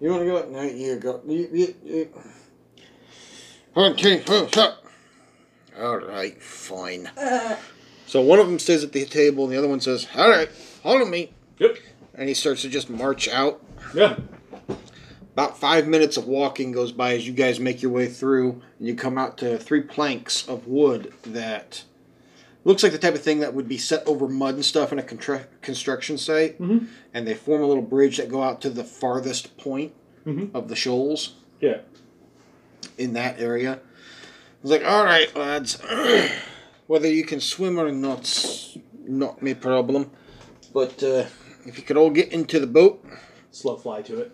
you 0.00 0.10
want 0.10 0.22
to 0.22 0.26
go? 0.26 0.48
No, 0.50 0.62
you 0.62 0.96
go. 0.96 1.20
You, 1.26 1.48
you, 1.52 1.74
you. 1.84 2.22
Okay, 3.76 4.22
oh, 4.28 4.46
stop. 4.46 4.84
All 5.76 5.98
right, 5.98 6.40
fine. 6.40 7.10
So 8.06 8.20
one 8.20 8.38
of 8.38 8.46
them 8.46 8.58
stays 8.58 8.84
at 8.84 8.92
the 8.92 9.04
table, 9.04 9.44
and 9.44 9.52
the 9.52 9.58
other 9.58 9.68
one 9.68 9.80
says, 9.80 10.06
"All 10.16 10.30
right, 10.30 10.48
follow 10.48 11.04
me." 11.04 11.32
Yep. 11.58 11.76
And 12.14 12.28
he 12.28 12.34
starts 12.34 12.62
to 12.62 12.68
just 12.68 12.88
march 12.88 13.28
out. 13.28 13.62
Yeah. 13.94 14.16
About 15.38 15.56
five 15.56 15.86
minutes 15.86 16.16
of 16.16 16.26
walking 16.26 16.72
goes 16.72 16.90
by 16.90 17.14
as 17.14 17.24
you 17.24 17.32
guys 17.32 17.60
make 17.60 17.80
your 17.80 17.92
way 17.92 18.08
through, 18.08 18.60
and 18.80 18.88
you 18.88 18.96
come 18.96 19.16
out 19.16 19.38
to 19.38 19.56
three 19.56 19.82
planks 19.82 20.44
of 20.48 20.66
wood 20.66 21.12
that 21.22 21.84
looks 22.64 22.82
like 22.82 22.90
the 22.90 22.98
type 22.98 23.14
of 23.14 23.22
thing 23.22 23.38
that 23.38 23.54
would 23.54 23.68
be 23.68 23.78
set 23.78 24.04
over 24.04 24.26
mud 24.26 24.54
and 24.56 24.64
stuff 24.64 24.90
in 24.92 24.98
a 24.98 25.02
contra- 25.04 25.46
construction 25.62 26.18
site. 26.18 26.60
Mhm. 26.60 26.88
And 27.14 27.24
they 27.24 27.34
form 27.34 27.62
a 27.62 27.66
little 27.68 27.84
bridge 27.84 28.16
that 28.16 28.28
go 28.28 28.42
out 28.42 28.60
to 28.62 28.68
the 28.68 28.82
farthest 28.82 29.56
point 29.56 29.92
Mhm. 30.26 30.50
of 30.54 30.66
the 30.66 30.74
shoals 30.74 31.34
Yeah. 31.60 31.82
in 32.98 33.12
that 33.12 33.38
area. 33.40 33.78
It's 34.60 34.72
like, 34.72 34.84
all 34.84 35.04
right, 35.04 35.32
lads, 35.36 35.78
whether 36.88 37.06
you 37.08 37.22
can 37.22 37.38
swim 37.38 37.78
or 37.78 37.92
not's 37.92 38.76
not 39.06 39.40
my 39.40 39.54
problem, 39.54 40.10
but 40.74 41.00
uh, 41.04 41.26
if 41.64 41.76
you 41.78 41.84
could 41.84 41.96
all 41.96 42.10
get 42.10 42.32
into 42.32 42.58
the 42.58 42.66
boat, 42.66 43.04
Slow 43.52 43.76
fly 43.76 44.02
to 44.02 44.18
it. 44.18 44.32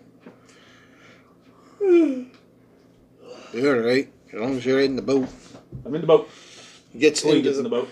You're 1.81 3.75
all 3.77 3.83
right. 3.83 4.11
As 4.33 4.39
long 4.39 4.57
as 4.57 4.65
you're 4.65 4.81
in 4.81 4.95
the 4.95 5.01
boat. 5.01 5.27
I'm 5.85 5.93
in 5.95 6.01
the 6.01 6.07
boat. 6.07 6.29
He 6.91 6.99
gets 6.99 7.23
Lee 7.23 7.37
into 7.37 7.43
gets 7.43 7.57
the, 7.57 7.59
in 7.59 7.63
the 7.63 7.69
boat. 7.69 7.89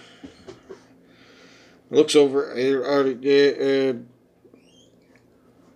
looks 1.89 2.15
over. 2.15 2.51
Uh, 2.51 2.55
uh, 2.55 3.03
uh, 3.09 3.93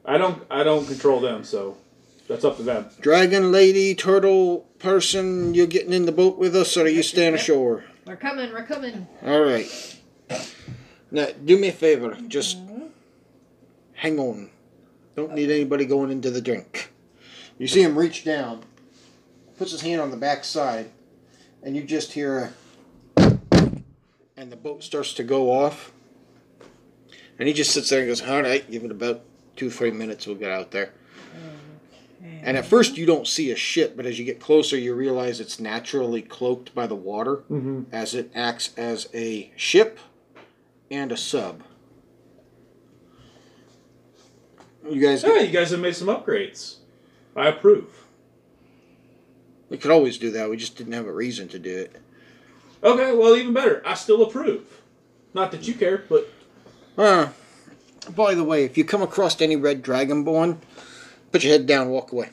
I 0.05 0.17
don't. 0.17 0.43
I 0.49 0.63
don't 0.63 0.85
control 0.85 1.19
them, 1.19 1.43
so 1.43 1.77
that's 2.27 2.45
up 2.45 2.57
to 2.57 2.63
them. 2.63 2.87
dragon 3.01 3.51
lady, 3.51 3.95
turtle 3.95 4.67
person, 4.79 5.53
you're 5.53 5.67
getting 5.67 5.93
in 5.93 6.05
the 6.05 6.11
boat 6.11 6.37
with 6.37 6.55
us, 6.55 6.75
or 6.77 6.83
are 6.83 6.87
you 6.87 7.03
staying 7.03 7.33
ashore? 7.33 7.85
We're 8.05 8.15
coming, 8.15 8.51
we're 8.53 8.65
coming. 8.65 9.07
All 9.25 9.41
right. 9.41 9.69
Now, 11.11 11.27
do 11.43 11.57
me 11.57 11.69
a 11.69 11.73
favor. 11.73 12.17
Just 12.27 12.57
hang 13.93 14.19
on. 14.19 14.49
Don't 15.15 15.33
need 15.33 15.49
anybody 15.49 15.85
going 15.85 16.11
into 16.11 16.29
the 16.31 16.41
drink. 16.41 16.91
You 17.57 17.67
see 17.67 17.81
him 17.81 17.97
reach 17.97 18.23
down, 18.23 18.61
puts 19.57 19.71
his 19.71 19.81
hand 19.81 19.99
on 20.01 20.11
the 20.11 20.17
back 20.17 20.43
side, 20.43 20.91
and 21.63 21.75
you 21.75 21.83
just 21.83 22.13
hear 22.13 22.53
a. 23.17 23.37
And 24.39 24.51
the 24.51 24.55
boat 24.55 24.83
starts 24.83 25.13
to 25.15 25.23
go 25.23 25.51
off. 25.51 25.91
And 27.39 27.47
he 27.47 27.53
just 27.53 27.71
sits 27.71 27.89
there 27.89 27.99
and 27.99 28.07
goes, 28.07 28.21
All 28.21 28.41
right, 28.43 28.69
give 28.69 28.83
it 28.83 28.91
about 28.91 29.21
two, 29.55 29.71
three 29.71 29.89
minutes, 29.91 30.27
we'll 30.27 30.35
get 30.35 30.51
out 30.51 30.71
there. 30.71 30.93
And 32.43 32.55
at 32.55 32.65
first, 32.65 32.97
you 32.97 33.05
don't 33.05 33.27
see 33.27 33.51
a 33.51 33.55
ship, 33.55 33.97
but 33.97 34.05
as 34.05 34.17
you 34.19 34.25
get 34.25 34.39
closer, 34.39 34.77
you 34.77 34.93
realize 34.93 35.39
it's 35.39 35.59
naturally 35.59 36.21
cloaked 36.21 36.73
by 36.75 36.85
the 36.87 36.95
water 36.95 37.37
Mm-hmm. 37.51 37.83
as 37.91 38.13
it 38.13 38.31
acts 38.35 38.73
as 38.77 39.09
a 39.13 39.51
ship 39.55 39.99
and 40.91 41.11
a 41.11 41.17
sub. 41.17 41.63
You 44.89 45.01
guys, 45.01 45.23
Yeah, 45.23 45.39
you 45.39 45.51
guys 45.51 45.71
have 45.71 45.79
made 45.79 45.95
some 45.95 46.07
upgrades. 46.07 46.77
I 47.37 47.47
approve. 47.49 48.05
we 49.69 49.77
could 49.77 49.91
always 49.91 50.17
do 50.17 50.31
that. 50.31 50.49
We 50.49 50.57
just 50.57 50.75
didn't 50.75 50.93
have 50.93 51.05
a 51.05 51.13
reason 51.13 51.47
to 51.49 51.59
do 51.59 51.77
it. 51.77 51.95
Okay, 52.83 53.15
well, 53.15 53.35
even 53.35 53.53
better. 53.53 53.81
I 53.85 53.93
still 53.93 54.23
approve. 54.23 54.81
Not 55.33 55.51
that 55.51 55.67
you 55.67 55.73
care, 55.75 56.03
but 56.09 56.27
Uh, 56.97 57.29
by 58.15 58.33
the 58.33 58.43
way, 58.43 58.63
if 58.63 58.77
you 58.77 58.83
come 58.83 59.01
across 59.03 59.39
any 59.39 59.55
red 59.55 59.83
dragonborn, 59.83 60.57
put 61.31 61.43
your 61.43 61.53
head 61.53 61.67
down, 61.67 61.89
walk 61.89 62.11
away. 62.11 62.29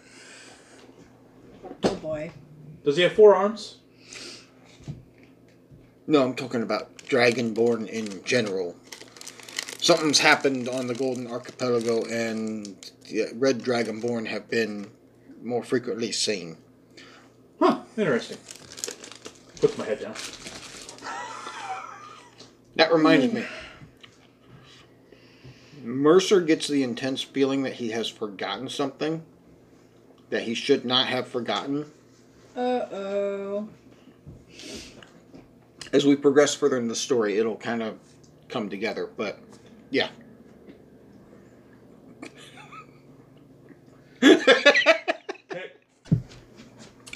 Oh 1.83 1.95
boy. 1.97 2.31
does 2.85 2.97
he 2.97 3.03
have 3.03 3.13
four 3.13 3.35
arms? 3.35 3.77
No, 6.07 6.23
I'm 6.23 6.35
talking 6.35 6.63
about 6.63 6.97
dragonborn 6.99 7.89
in 7.89 8.23
general. 8.25 8.77
Something's 9.85 10.19
happened 10.19 10.67
on 10.67 10.87
the 10.87 10.95
Golden 10.95 11.27
Archipelago, 11.27 12.07
and 12.07 12.75
the 13.11 13.29
red 13.35 13.61
dragonborn 13.61 14.27
have 14.29 14.49
been 14.49 14.91
more 15.43 15.63
frequently 15.63 16.11
seen. 16.11 16.57
Huh. 17.61 17.81
Interesting. 17.95 18.39
Put 19.61 19.77
my 19.77 19.85
head 19.85 20.01
down. 20.01 20.15
That 22.77 22.95
reminded 22.95 23.35
me. 23.35 23.45
Mercer 25.83 26.41
gets 26.41 26.67
the 26.67 26.83
intense 26.83 27.21
feeling 27.21 27.63
that 27.65 27.75
he 27.75 27.91
has 27.91 28.09
forgotten 28.09 28.71
something 28.71 29.23
that 30.31 30.45
he 30.45 30.55
should 30.55 30.87
not 30.87 31.09
have 31.09 31.29
forgotten. 31.29 31.85
Uh 32.57 32.87
oh. 32.91 33.69
As 35.93 36.07
we 36.07 36.17
progress 36.17 36.55
further 36.55 36.79
in 36.79 36.89
the 36.89 36.97
story, 36.97 37.37
it'll 37.37 37.57
kind 37.57 37.83
of 37.83 37.99
come 38.49 38.71
together. 38.71 39.07
But 39.15 39.39
yeah. 39.95 40.09
Okay. 44.21 44.25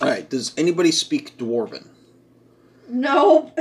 All 0.00 0.08
right. 0.08 0.30
Does 0.30 0.54
anybody 0.56 0.92
speak 0.92 1.36
Dwarven? 1.36 1.88
No. 2.88 3.52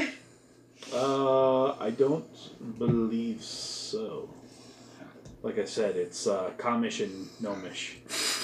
Uh, 0.93 1.71
I 1.79 1.89
don't 1.89 2.29
believe 2.77 3.41
so. 3.41 4.29
Like 5.41 5.57
I 5.57 5.65
said, 5.65 5.95
it's 5.95 6.27
uh, 6.27 6.51
Comish 6.57 7.03
and 7.03 7.27
Gnomish. 7.41 7.95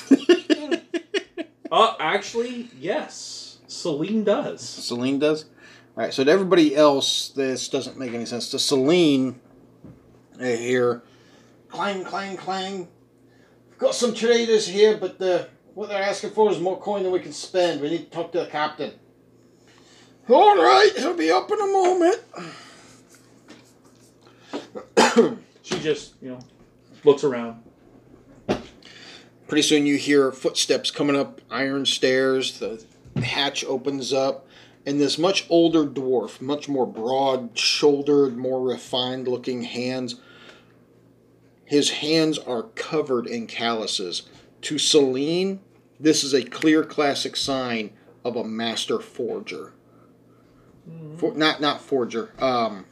uh, 1.71 1.95
actually, 1.99 2.69
yes. 2.79 3.59
Celine 3.67 4.23
does. 4.23 4.67
Celine 4.67 5.19
does. 5.19 5.45
All 5.95 6.03
right. 6.03 6.13
So 6.13 6.23
to 6.23 6.31
everybody 6.31 6.75
else, 6.75 7.29
this 7.29 7.69
doesn't 7.69 7.99
make 7.99 8.13
any 8.13 8.25
sense. 8.25 8.49
To 8.49 8.57
Celine, 8.57 9.39
I 10.43 10.55
hear 10.55 11.03
clang, 11.69 12.03
clang, 12.03 12.37
clang. 12.37 12.87
We've 13.69 13.79
got 13.79 13.95
some 13.95 14.13
traders 14.13 14.67
here, 14.67 14.97
but 14.97 15.19
the, 15.19 15.49
what 15.73 15.89
they're 15.89 16.03
asking 16.03 16.31
for 16.31 16.51
is 16.51 16.59
more 16.59 16.79
coin 16.79 17.03
than 17.03 17.11
we 17.11 17.19
can 17.19 17.33
spend. 17.33 17.81
We 17.81 17.89
need 17.89 18.11
to 18.11 18.11
talk 18.11 18.31
to 18.33 18.39
the 18.39 18.47
captain. 18.47 18.93
All 20.29 20.55
right, 20.55 20.91
he'll 20.95 21.15
be 21.15 21.31
up 21.31 21.51
in 21.51 21.59
a 21.59 21.67
moment. 21.67 22.19
She 25.63 25.79
just, 25.79 26.15
you 26.21 26.29
know, 26.29 26.39
looks 27.05 27.23
around. 27.23 27.63
Pretty 29.47 29.61
soon 29.61 29.85
you 29.85 29.97
hear 29.97 30.31
footsteps 30.31 30.91
coming 30.91 31.15
up 31.15 31.39
iron 31.49 31.85
stairs. 31.85 32.59
The 32.59 32.83
hatch 33.21 33.63
opens 33.63 34.11
up, 34.11 34.45
and 34.85 34.99
this 34.99 35.17
much 35.17 35.45
older 35.49 35.85
dwarf, 35.85 36.41
much 36.41 36.67
more 36.67 36.85
broad 36.85 37.57
shouldered, 37.57 38.35
more 38.35 38.61
refined 38.61 39.27
looking 39.27 39.63
hands. 39.63 40.17
His 41.65 41.89
hands 41.91 42.37
are 42.37 42.63
covered 42.75 43.25
in 43.27 43.47
calluses. 43.47 44.23
To 44.63 44.77
Celine, 44.77 45.59
this 45.99 46.23
is 46.23 46.33
a 46.33 46.43
clear 46.43 46.83
classic 46.83 47.35
sign 47.35 47.91
of 48.23 48.35
a 48.35 48.43
master 48.43 48.99
forger. 48.99 49.73
For, 51.17 51.33
not 51.33 51.61
not 51.61 51.79
forger. 51.81 52.31
Um, 52.39 52.85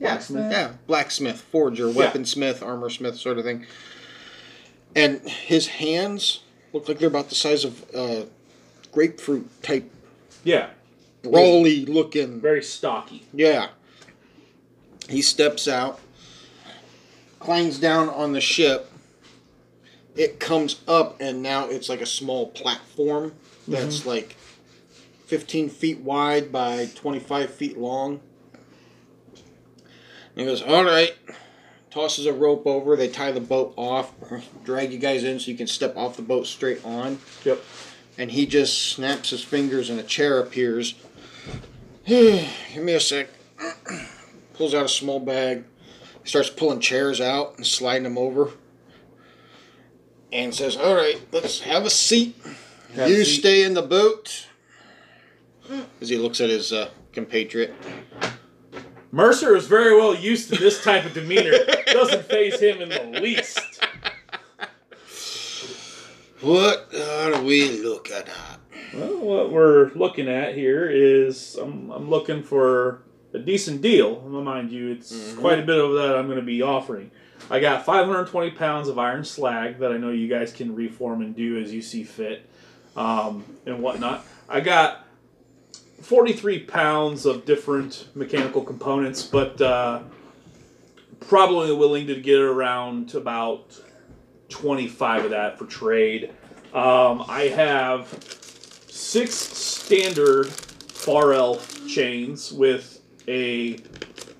Blacksmith. 0.00 0.50
yeah, 0.50 0.72
blacksmith, 0.88 1.40
forger, 1.40 1.84
weaponsmith, 1.86 2.60
armor 2.66 2.90
smith, 2.90 3.16
sort 3.16 3.38
of 3.38 3.44
thing. 3.44 3.66
And 4.96 5.20
his 5.28 5.68
hands 5.68 6.40
look 6.72 6.88
like 6.88 6.98
they're 6.98 7.08
about 7.08 7.28
the 7.28 7.34
size 7.36 7.64
of 7.64 7.84
uh, 7.94 8.22
grapefruit 8.90 9.48
type, 9.62 9.88
Yeah, 10.42 10.70
brawly 11.22 11.86
looking. 11.86 12.40
very 12.40 12.62
stocky. 12.62 13.24
Yeah. 13.32 13.68
He 15.08 15.22
steps 15.22 15.68
out, 15.68 16.00
clangs 17.44 17.78
down 17.78 18.08
on 18.08 18.32
the 18.32 18.40
ship. 18.40 18.90
It 20.16 20.40
comes 20.40 20.80
up, 20.88 21.20
and 21.20 21.42
now 21.42 21.68
it's 21.68 21.88
like 21.88 22.00
a 22.00 22.06
small 22.06 22.48
platform 22.48 23.34
that's 23.68 24.00
mm-hmm. 24.00 24.08
like 24.08 24.36
15 25.26 25.68
feet 25.68 26.00
wide 26.00 26.52
by 26.52 26.86
25 26.94 27.52
feet 27.52 27.76
long. 27.76 28.20
And 29.34 30.40
he 30.40 30.44
goes, 30.44 30.62
All 30.62 30.84
right. 30.84 31.14
Tosses 31.90 32.26
a 32.26 32.32
rope 32.32 32.66
over. 32.66 32.96
They 32.96 33.08
tie 33.08 33.30
the 33.30 33.40
boat 33.40 33.72
off, 33.76 34.12
drag 34.64 34.92
you 34.92 34.98
guys 34.98 35.22
in 35.22 35.38
so 35.38 35.50
you 35.50 35.56
can 35.56 35.68
step 35.68 35.96
off 35.96 36.16
the 36.16 36.22
boat 36.22 36.46
straight 36.46 36.84
on. 36.84 37.20
Yep. 37.44 37.62
and 38.18 38.30
he 38.32 38.46
just 38.46 38.92
snaps 38.92 39.30
his 39.30 39.44
fingers 39.44 39.90
and 39.90 40.00
a 40.00 40.02
chair 40.02 40.40
appears. 40.40 40.94
Give 42.06 42.82
me 42.82 42.94
a 42.94 43.00
sec. 43.00 43.28
Pulls 44.54 44.74
out 44.74 44.84
a 44.84 44.88
small 44.88 45.20
bag, 45.20 45.64
starts 46.24 46.50
pulling 46.50 46.80
chairs 46.80 47.20
out 47.20 47.56
and 47.56 47.66
sliding 47.66 48.04
them 48.04 48.18
over, 48.18 48.50
and 50.32 50.54
says, 50.54 50.76
"All 50.76 50.94
right, 50.94 51.20
let's 51.32 51.60
have 51.60 51.84
a 51.84 51.90
seat. 51.90 52.36
Have 52.94 53.06
a 53.06 53.10
you 53.10 53.24
seat." 53.24 53.40
stay 53.40 53.62
in 53.62 53.74
the 53.74 53.82
boat." 53.82 54.46
As 56.00 56.08
he 56.10 56.18
looks 56.18 56.40
at 56.40 56.50
his 56.50 56.72
uh, 56.72 56.90
compatriot. 57.12 57.74
Mercer 59.10 59.54
is 59.54 59.66
very 59.66 59.96
well 59.96 60.14
used 60.14 60.52
to 60.52 60.58
this 60.58 60.82
type 60.82 61.04
of 61.04 61.14
demeanor. 61.14 61.52
Doesn't 61.86 62.24
phase 62.24 62.58
him 62.58 62.82
in 62.82 62.88
the 62.88 63.20
least. 63.20 63.60
What 66.40 66.92
are 66.94 67.40
we 67.42 67.80
looking 67.80 68.16
at? 68.16 68.60
Well, 68.92 69.18
what 69.20 69.52
we're 69.52 69.92
looking 69.94 70.28
at 70.28 70.54
here 70.54 70.90
is 70.90 71.54
I'm, 71.54 71.90
I'm 71.90 72.10
looking 72.10 72.42
for 72.42 73.02
a 73.34 73.38
decent 73.38 73.82
deal. 73.82 74.20
Mind 74.20 74.70
you, 74.70 74.92
it's 74.92 75.34
quite 75.34 75.58
a 75.58 75.62
bit 75.62 75.76
of 75.76 75.92
that 75.94 76.16
I'm 76.16 76.26
going 76.26 76.38
to 76.38 76.44
be 76.44 76.62
offering. 76.62 77.10
I 77.50 77.60
got 77.60 77.84
520 77.84 78.52
pounds 78.52 78.88
of 78.88 78.98
iron 78.98 79.24
slag 79.24 79.80
that 79.80 79.92
I 79.92 79.98
know 79.98 80.10
you 80.10 80.28
guys 80.28 80.52
can 80.52 80.74
reform 80.74 81.20
and 81.20 81.36
do 81.36 81.60
as 81.60 81.72
you 81.72 81.82
see 81.82 82.04
fit 82.04 82.48
um, 82.96 83.44
and 83.66 83.82
whatnot. 83.82 84.24
I 84.48 84.60
got 84.60 85.06
43 86.00 86.60
pounds 86.60 87.26
of 87.26 87.44
different 87.44 88.08
mechanical 88.14 88.62
components, 88.62 89.24
but 89.24 89.60
uh, 89.60 90.00
probably 91.20 91.72
willing 91.72 92.06
to 92.06 92.20
get 92.20 92.40
around 92.40 93.10
to 93.10 93.18
about 93.18 93.78
25 94.48 95.24
of 95.24 95.30
that 95.32 95.58
for 95.58 95.66
trade. 95.66 96.30
Um, 96.72 97.24
I 97.28 97.48
have 97.54 98.06
six 98.88 99.34
standard 99.34 100.46
far 100.48 101.32
elf 101.32 101.86
chains 101.88 102.52
with 102.52 102.93
a 103.28 103.78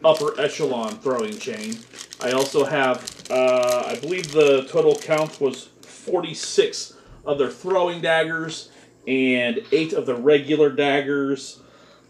upper 0.04 0.38
echelon 0.40 0.98
throwing 0.98 1.38
chain. 1.38 1.78
I 2.20 2.32
also 2.32 2.64
have, 2.64 3.10
uh, 3.30 3.84
I 3.86 3.96
believe 3.96 4.32
the 4.32 4.64
total 4.70 4.96
count 4.96 5.40
was 5.40 5.68
46 5.82 6.94
of 7.24 7.38
their 7.38 7.50
throwing 7.50 8.00
daggers 8.00 8.70
and 9.06 9.60
eight 9.72 9.92
of 9.92 10.06
the 10.06 10.14
regular 10.14 10.70
daggers. 10.70 11.60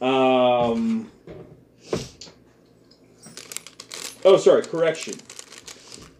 Um, 0.01 1.11
oh, 4.25 4.37
sorry, 4.37 4.62
correction. 4.62 5.14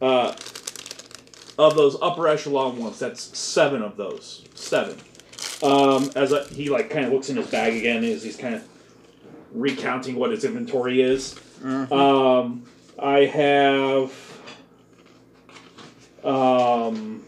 Uh, 0.00 0.34
of 1.57 1.76
those 1.76 1.96
upper 2.02 2.26
echelon 2.26 2.78
ones, 2.78 2.98
that's 2.98 3.36
seven 3.36 3.82
of 3.82 3.96
those. 3.96 4.44
Seven. 4.55 4.98
Um, 5.62 6.11
as 6.16 6.32
I, 6.32 6.44
he 6.44 6.68
like 6.68 6.90
kind 6.90 7.07
of 7.07 7.12
looks 7.12 7.30
in 7.30 7.36
his 7.36 7.46
bag 7.46 7.74
again, 7.74 8.02
as 8.05 8.22
he's 8.22 8.36
kind 8.36 8.55
of 8.55 8.68
recounting 9.55 10.16
what 10.16 10.30
his 10.30 10.44
inventory 10.44 11.00
is. 11.00 11.38
Um, 11.92 12.64
I 12.98 13.20
have. 13.26 14.12
Um, 16.22 17.24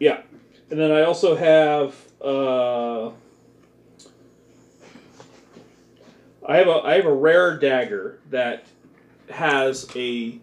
yeah, 0.00 0.22
and 0.70 0.78
then 0.78 0.90
I 0.90 1.02
also 1.02 1.34
have. 1.36 1.94
Uh, 2.22 3.10
I 6.46 6.56
have 6.56 6.68
a 6.68 6.80
I 6.84 6.94
have 6.94 7.06
a 7.06 7.14
rare 7.14 7.56
dagger 7.58 8.18
that 8.30 8.64
has 9.30 9.88
a 9.94 10.38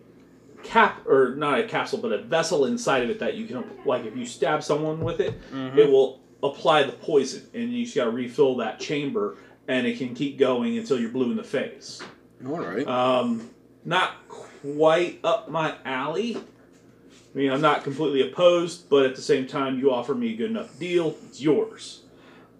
cap 0.63 1.05
or 1.07 1.35
not 1.35 1.59
a 1.59 1.63
capsule 1.63 1.99
but 1.99 2.11
a 2.11 2.17
vessel 2.19 2.65
inside 2.65 3.03
of 3.03 3.09
it 3.09 3.19
that 3.19 3.35
you 3.35 3.45
can 3.47 3.63
like 3.85 4.05
if 4.05 4.15
you 4.15 4.25
stab 4.25 4.61
someone 4.63 4.99
with 4.99 5.19
it 5.19 5.39
it 5.77 5.89
will 5.89 6.18
apply 6.41 6.83
the 6.83 6.91
poison 6.91 7.45
and 7.53 7.73
you 7.73 7.83
just 7.83 7.95
got 7.95 8.05
to 8.05 8.11
refill 8.11 8.57
that 8.57 8.79
chamber 8.79 9.37
and 9.67 9.85
it 9.85 9.97
can 9.97 10.15
keep 10.15 10.37
going 10.37 10.77
until 10.77 10.99
you're 10.99 11.09
blue 11.09 11.31
in 11.31 11.37
the 11.37 11.43
face. 11.43 12.01
All 12.45 12.57
right. 12.57 12.87
um, 12.87 13.49
not 13.85 14.27
quite 14.27 15.19
up 15.23 15.49
my 15.49 15.75
alley. 15.85 16.37
I 16.37 17.37
mean 17.37 17.51
i'm 17.51 17.61
not 17.61 17.83
completely 17.83 18.27
opposed 18.27 18.89
but 18.89 19.05
at 19.05 19.15
the 19.15 19.21
same 19.21 19.45
time 19.45 19.77
you 19.77 19.93
offer 19.93 20.15
me 20.15 20.33
a 20.33 20.35
good 20.35 20.49
enough 20.49 20.77
deal 20.79 21.15
it's 21.27 21.39
yours. 21.41 22.01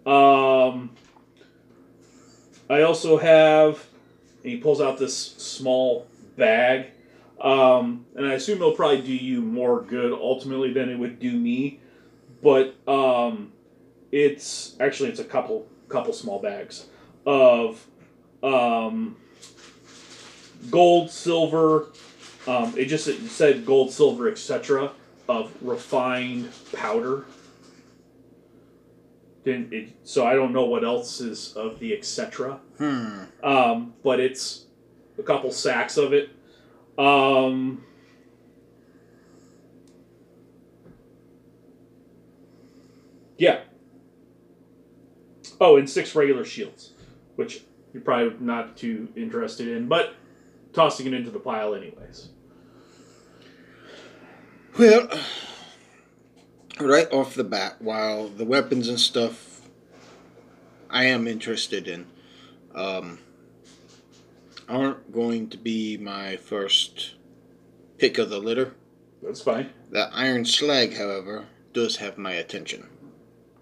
Um, 0.06 0.90
i 2.68 2.82
also 2.82 3.18
have 3.18 3.84
and 4.42 4.52
he 4.52 4.58
pulls 4.58 4.80
out 4.80 4.98
this 4.98 5.16
small 5.16 6.06
bag 6.36 6.86
um, 7.40 8.06
and 8.14 8.26
i 8.26 8.34
assume 8.34 8.58
it'll 8.58 8.72
probably 8.72 9.02
do 9.02 9.12
you 9.12 9.40
more 9.40 9.82
good 9.82 10.12
ultimately 10.12 10.72
than 10.72 10.88
it 10.88 10.98
would 10.98 11.18
do 11.18 11.32
me 11.32 11.80
but 12.42 12.76
um, 12.88 13.52
it's 14.12 14.76
actually 14.80 15.08
it's 15.08 15.20
a 15.20 15.24
couple 15.24 15.66
couple 15.88 16.12
small 16.12 16.40
bags 16.40 16.86
of 17.26 17.86
um, 18.42 19.16
gold 20.70 21.10
silver 21.10 21.86
um, 22.46 22.72
it 22.76 22.86
just 22.86 23.08
it 23.08 23.20
said 23.28 23.66
gold 23.66 23.92
silver 23.92 24.28
etc 24.30 24.92
of 25.28 25.52
refined 25.60 26.50
powder 26.72 27.24
didn't 29.44 29.72
it, 29.72 29.88
so 30.04 30.26
i 30.26 30.34
don't 30.34 30.52
know 30.52 30.64
what 30.64 30.84
else 30.84 31.20
is 31.20 31.52
of 31.54 31.78
the 31.78 31.96
etc 31.96 32.58
Hmm. 32.78 33.24
um, 33.42 33.94
but 34.02 34.20
it's 34.20 34.64
a 35.18 35.22
couple 35.22 35.52
sacks 35.52 35.96
of 35.96 36.12
it. 36.12 36.30
Um, 36.98 37.84
yeah. 43.38 43.60
Oh, 45.60 45.76
and 45.76 45.88
six 45.88 46.14
regular 46.14 46.44
shields, 46.44 46.92
which 47.36 47.62
you're 47.92 48.02
probably 48.02 48.34
not 48.40 48.76
too 48.76 49.08
interested 49.14 49.68
in, 49.68 49.88
but 49.88 50.14
tossing 50.72 51.06
it 51.06 51.14
into 51.14 51.30
the 51.30 51.38
pile 51.38 51.74
anyways. 51.74 52.30
Well, 54.78 55.08
right 56.80 57.12
off 57.12 57.34
the 57.34 57.44
bat, 57.44 57.76
while 57.80 58.28
the 58.28 58.44
weapons 58.44 58.88
and 58.88 58.98
stuff 58.98 59.60
I 60.88 61.04
am 61.04 61.26
interested 61.26 61.86
in 61.88 62.06
um, 62.74 63.18
aren't 64.68 65.12
going 65.12 65.48
to 65.50 65.58
be 65.58 65.96
my 65.96 66.36
first 66.36 67.14
pick 67.98 68.16
of 68.18 68.30
the 68.30 68.38
litter, 68.38 68.74
That's 69.22 69.42
fine. 69.42 69.70
The 69.90 70.08
iron 70.12 70.44
slag, 70.44 70.96
however, 70.96 71.46
does 71.72 71.96
have 71.96 72.16
my 72.16 72.32
attention. 72.32 72.88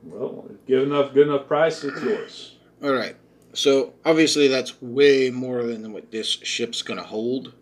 Well, 0.09 0.49
give 0.67 0.83
enough, 0.83 1.13
good 1.13 1.29
enough 1.29 1.47
price, 1.47 1.85
it's 1.85 2.03
yours. 2.03 2.57
All 2.83 2.93
right. 2.93 3.17
So 3.53 3.95
obviously 4.05 4.49
that's 4.49 4.81
way 4.81 5.31
more 5.31 5.63
than 5.63 5.93
what 5.93 6.11
this 6.11 6.29
ship's 6.29 6.83
gonna 6.83 7.03
hold. 7.03 7.53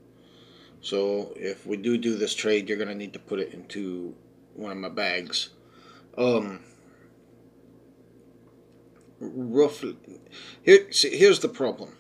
So 0.80 1.32
if 1.36 1.66
we 1.66 1.76
do 1.76 1.98
do 1.98 2.16
this 2.16 2.34
trade, 2.34 2.68
you're 2.68 2.78
gonna 2.78 2.94
need 2.94 3.12
to 3.14 3.18
put 3.18 3.40
it 3.40 3.52
into 3.52 4.14
one 4.54 4.72
of 4.72 4.78
my 4.78 4.88
bags. 4.88 5.50
Um. 6.16 6.60
Roughly, 9.18 9.96
here. 10.62 10.92
See, 10.92 11.16
here's 11.16 11.40
the 11.40 11.48
problem. 11.48 11.96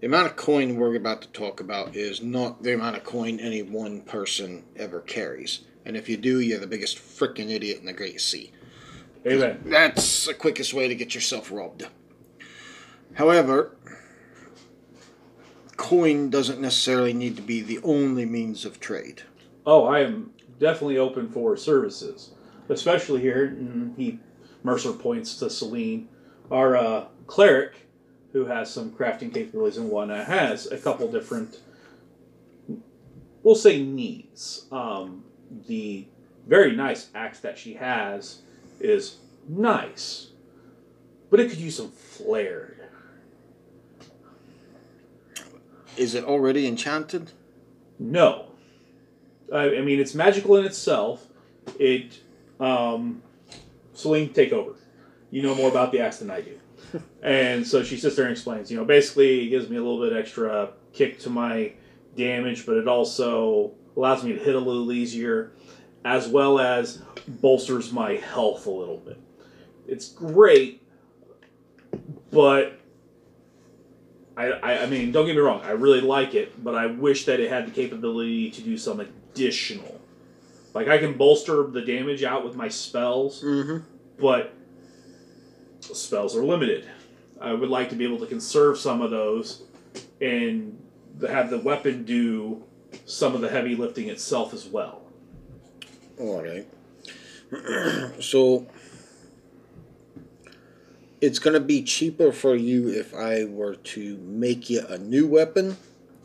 The 0.00 0.06
amount 0.06 0.28
of 0.28 0.36
coin 0.36 0.76
we're 0.76 0.94
about 0.94 1.22
to 1.22 1.28
talk 1.28 1.60
about 1.60 1.96
is 1.96 2.22
not 2.22 2.62
the 2.62 2.74
amount 2.74 2.96
of 2.96 3.04
coin 3.04 3.40
any 3.40 3.62
one 3.62 4.02
person 4.02 4.64
ever 4.76 5.00
carries. 5.00 5.60
And 5.84 5.96
if 5.96 6.08
you 6.08 6.16
do, 6.16 6.40
you're 6.40 6.60
the 6.60 6.66
biggest 6.66 6.98
freaking 6.98 7.50
idiot 7.50 7.80
in 7.80 7.86
the 7.86 7.92
Great 7.92 8.20
Sea. 8.20 8.52
Amen. 9.26 9.60
That's 9.64 10.26
the 10.26 10.34
quickest 10.34 10.74
way 10.74 10.88
to 10.88 10.94
get 10.94 11.14
yourself 11.14 11.52
robbed. 11.52 11.86
However, 13.14 13.76
coin 15.76 16.30
doesn't 16.30 16.60
necessarily 16.60 17.12
need 17.12 17.36
to 17.36 17.42
be 17.42 17.60
the 17.60 17.78
only 17.84 18.26
means 18.26 18.64
of 18.64 18.80
trade. 18.80 19.22
Oh, 19.64 19.84
I 19.84 20.00
am 20.00 20.32
definitely 20.58 20.98
open 20.98 21.28
for 21.28 21.56
services, 21.56 22.32
especially 22.68 23.20
here. 23.20 23.44
And 23.46 23.96
he 23.96 24.18
Mercer 24.64 24.92
points 24.92 25.36
to 25.38 25.50
Celine, 25.50 26.08
our 26.50 26.76
uh, 26.76 27.06
cleric, 27.26 27.88
who 28.32 28.46
has 28.46 28.72
some 28.72 28.90
crafting 28.90 29.32
capabilities 29.32 29.76
and 29.76 29.88
whatnot, 29.88 30.26
has 30.26 30.66
a 30.66 30.78
couple 30.78 31.10
different, 31.10 31.60
we'll 33.42 33.54
say 33.54 33.82
needs. 33.82 34.66
Um, 34.72 35.24
the 35.68 36.06
very 36.46 36.74
nice 36.74 37.08
axe 37.14 37.40
that 37.40 37.58
she 37.58 37.74
has 37.74 38.42
is 38.82 39.16
nice, 39.48 40.28
but 41.30 41.40
it 41.40 41.50
could 41.50 41.58
use 41.58 41.76
some 41.76 41.90
flair. 41.90 42.90
Is 45.96 46.14
it 46.14 46.24
already 46.24 46.66
enchanted? 46.66 47.32
No. 47.98 48.46
I, 49.52 49.76
I 49.76 49.80
mean, 49.82 50.00
it's 50.00 50.14
magical 50.14 50.56
in 50.56 50.64
itself. 50.64 51.26
It, 51.78 52.18
um, 52.58 53.22
Celine, 53.94 54.32
take 54.32 54.52
over. 54.52 54.74
You 55.30 55.42
know 55.42 55.54
more 55.54 55.68
about 55.68 55.92
the 55.92 56.00
axe 56.00 56.18
than 56.18 56.30
I 56.30 56.40
do. 56.40 56.58
and 57.22 57.66
so 57.66 57.82
she 57.82 57.96
sits 57.96 58.16
there 58.16 58.26
and 58.26 58.32
explains, 58.32 58.70
you 58.70 58.76
know, 58.76 58.84
basically 58.84 59.46
it 59.46 59.50
gives 59.50 59.68
me 59.68 59.76
a 59.76 59.82
little 59.82 60.00
bit 60.00 60.16
extra 60.16 60.70
kick 60.92 61.18
to 61.20 61.30
my 61.30 61.72
damage, 62.16 62.66
but 62.66 62.76
it 62.76 62.88
also 62.88 63.72
allows 63.96 64.24
me 64.24 64.32
to 64.32 64.38
hit 64.38 64.54
a 64.54 64.58
little 64.58 64.92
easier. 64.92 65.52
As 66.04 66.28
well 66.28 66.58
as 66.58 67.02
bolsters 67.28 67.92
my 67.92 68.14
health 68.14 68.66
a 68.66 68.70
little 68.70 68.98
bit. 68.98 69.18
It's 69.86 70.08
great, 70.08 70.82
but 72.30 72.78
I, 74.36 74.46
I, 74.46 74.82
I 74.82 74.86
mean, 74.86 75.12
don't 75.12 75.26
get 75.26 75.34
me 75.34 75.40
wrong, 75.40 75.60
I 75.62 75.72
really 75.72 76.00
like 76.00 76.34
it, 76.34 76.62
but 76.62 76.74
I 76.74 76.86
wish 76.86 77.26
that 77.26 77.40
it 77.40 77.50
had 77.50 77.66
the 77.66 77.70
capability 77.70 78.50
to 78.50 78.60
do 78.62 78.76
some 78.78 79.00
additional. 79.00 80.00
Like 80.74 80.88
I 80.88 80.98
can 80.98 81.14
bolster 81.18 81.64
the 81.64 81.82
damage 81.82 82.22
out 82.24 82.44
with 82.44 82.56
my 82.56 82.68
spells, 82.68 83.42
Mm-hmm. 83.42 83.84
but 84.18 84.54
spells 85.80 86.34
are 86.36 86.44
limited. 86.44 86.88
I 87.40 87.52
would 87.52 87.68
like 87.68 87.90
to 87.90 87.96
be 87.96 88.04
able 88.04 88.18
to 88.20 88.26
conserve 88.26 88.78
some 88.78 89.02
of 89.02 89.10
those 89.10 89.62
and 90.20 90.78
have 91.28 91.50
the 91.50 91.58
weapon 91.58 92.04
do 92.04 92.62
some 93.04 93.34
of 93.34 93.40
the 93.40 93.48
heavy 93.48 93.74
lifting 93.76 94.08
itself 94.08 94.54
as 94.54 94.64
well. 94.66 95.01
All 96.22 96.40
right. 96.42 96.66
so 98.22 98.66
it's 101.20 101.38
going 101.40 101.54
to 101.54 101.60
be 101.60 101.82
cheaper 101.82 102.30
for 102.32 102.54
you 102.54 102.88
if 102.88 103.12
I 103.14 103.44
were 103.44 103.74
to 103.74 104.16
make 104.18 104.70
you 104.70 104.86
a 104.88 104.98
new 104.98 105.26
weapon 105.26 105.76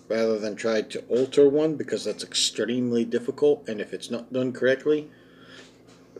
rather 0.08 0.38
than 0.39 0.56
try 0.56 0.84
to 0.84 1.00
alter 1.10 1.50
one 1.50 1.76
because 1.76 2.06
that's 2.06 2.24
extremely 2.24 3.04
difficult 3.06 3.68
and 3.68 3.82
if 3.82 3.91
it's 3.93 4.10
not 4.10 4.32
done 4.32 4.54
correctly 4.54 5.10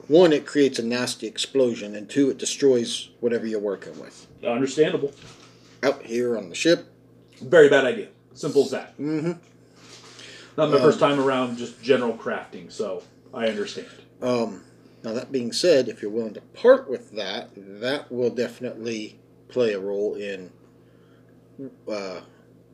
one 0.07 0.34
it 0.34 0.45
creates 0.45 0.78
a 0.80 0.84
nasty 0.84 1.25
explosion 1.25 1.95
and 1.95 2.09
two 2.09 2.30
it 2.30 2.38
destroys 2.38 3.09
whatever 3.21 3.45
you're 3.47 3.59
working 3.61 3.97
with 3.99 4.28
Understandable. 4.45 5.13
out 5.84 6.01
here 6.03 6.38
on 6.38 6.49
the 6.49 6.55
ship 6.55 6.88
Very 7.41 7.69
bad 7.69 7.86
idea. 7.86 8.07
Simple 8.34 8.63
as 8.63 8.71
that. 8.71 8.97
mm-hmm. 8.97 9.34
Not 10.57 10.69
my 10.71 10.75
Um, 10.78 10.82
first 10.82 10.99
time 10.99 11.19
around 11.19 11.57
just 11.57 11.82
general 11.82 12.13
crafting, 12.17 12.69
so 12.71 13.03
I 13.34 13.47
understand. 13.47 13.88
Um, 14.21 14.63
now 15.03 15.13
that 15.13 15.32
being 15.32 15.51
said, 15.51 15.88
if 15.88 16.01
you're 16.01 16.11
willing 16.11 16.34
to 16.34 16.41
part 16.41 16.89
with 16.89 17.11
that, 17.11 17.49
that 17.55 18.11
will 18.11 18.30
definitely 18.30 19.19
play 19.47 19.73
a 19.73 19.80
role 19.80 20.15
in 20.15 20.51
uh, 21.89 22.21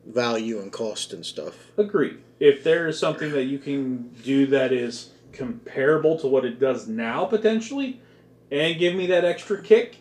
value 0.05 0.59
and 0.59 0.71
cost 0.71 1.13
and 1.13 1.25
stuff. 1.25 1.55
Agree. 1.77 2.17
If 2.39 2.63
there 2.63 2.87
is 2.87 2.97
something 2.99 3.31
that 3.31 3.45
you 3.45 3.59
can 3.59 4.09
do 4.23 4.47
that 4.47 4.71
is 4.71 5.11
comparable 5.31 6.17
to 6.19 6.27
what 6.27 6.45
it 6.45 6.59
does 6.59 6.87
now, 6.87 7.25
potentially, 7.25 8.01
and 8.51 8.77
give 8.77 8.95
me 8.95 9.07
that 9.07 9.25
extra 9.25 9.61
kick, 9.61 9.97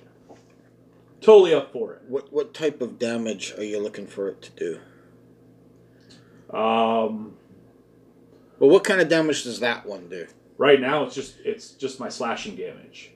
totally 1.20 1.54
up 1.54 1.72
for 1.72 1.94
it. 1.94 2.02
What 2.08 2.32
what 2.32 2.52
type 2.54 2.80
of 2.82 2.98
damage 2.98 3.54
are 3.56 3.64
you 3.64 3.80
looking 3.80 4.06
for 4.06 4.28
it 4.28 4.42
to 4.42 4.50
do? 4.50 4.80
Um, 6.56 7.36
Well, 8.58 8.70
what 8.70 8.84
kind 8.84 9.00
of 9.00 9.08
damage 9.08 9.44
does 9.44 9.60
that 9.60 9.86
one 9.86 10.08
do? 10.08 10.26
Right 10.58 10.80
now, 10.80 11.04
it's 11.04 11.14
just 11.14 11.36
it's 11.44 11.70
just 11.70 12.00
my 12.00 12.08
slashing 12.08 12.56
damage. 12.56 13.10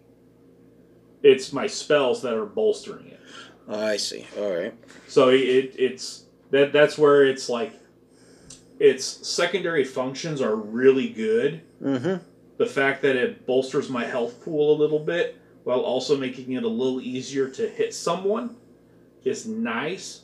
It's 1.22 1.52
my 1.52 1.66
spells 1.66 2.22
that 2.22 2.34
are 2.34 2.46
bolstering 2.46 3.06
it. 3.06 3.20
Oh, 3.68 3.84
I 3.84 3.96
see. 3.96 4.26
All 4.38 4.50
right. 4.50 4.74
So 5.08 5.30
it 5.30 5.74
it's 5.78 6.24
that 6.50 6.72
that's 6.72 6.96
where 6.96 7.24
it's 7.24 7.48
like 7.48 7.72
its 8.78 9.04
secondary 9.04 9.84
functions 9.84 10.40
are 10.40 10.54
really 10.54 11.08
good. 11.08 11.62
Mm-hmm. 11.82 12.22
The 12.58 12.66
fact 12.66 13.02
that 13.02 13.16
it 13.16 13.46
bolsters 13.46 13.90
my 13.90 14.04
health 14.04 14.42
pool 14.44 14.74
a 14.74 14.78
little 14.78 14.98
bit 14.98 15.40
while 15.64 15.80
also 15.80 16.16
making 16.16 16.52
it 16.52 16.62
a 16.62 16.68
little 16.68 17.00
easier 17.00 17.48
to 17.50 17.68
hit 17.68 17.94
someone 17.94 18.56
is 19.24 19.46
nice. 19.46 20.22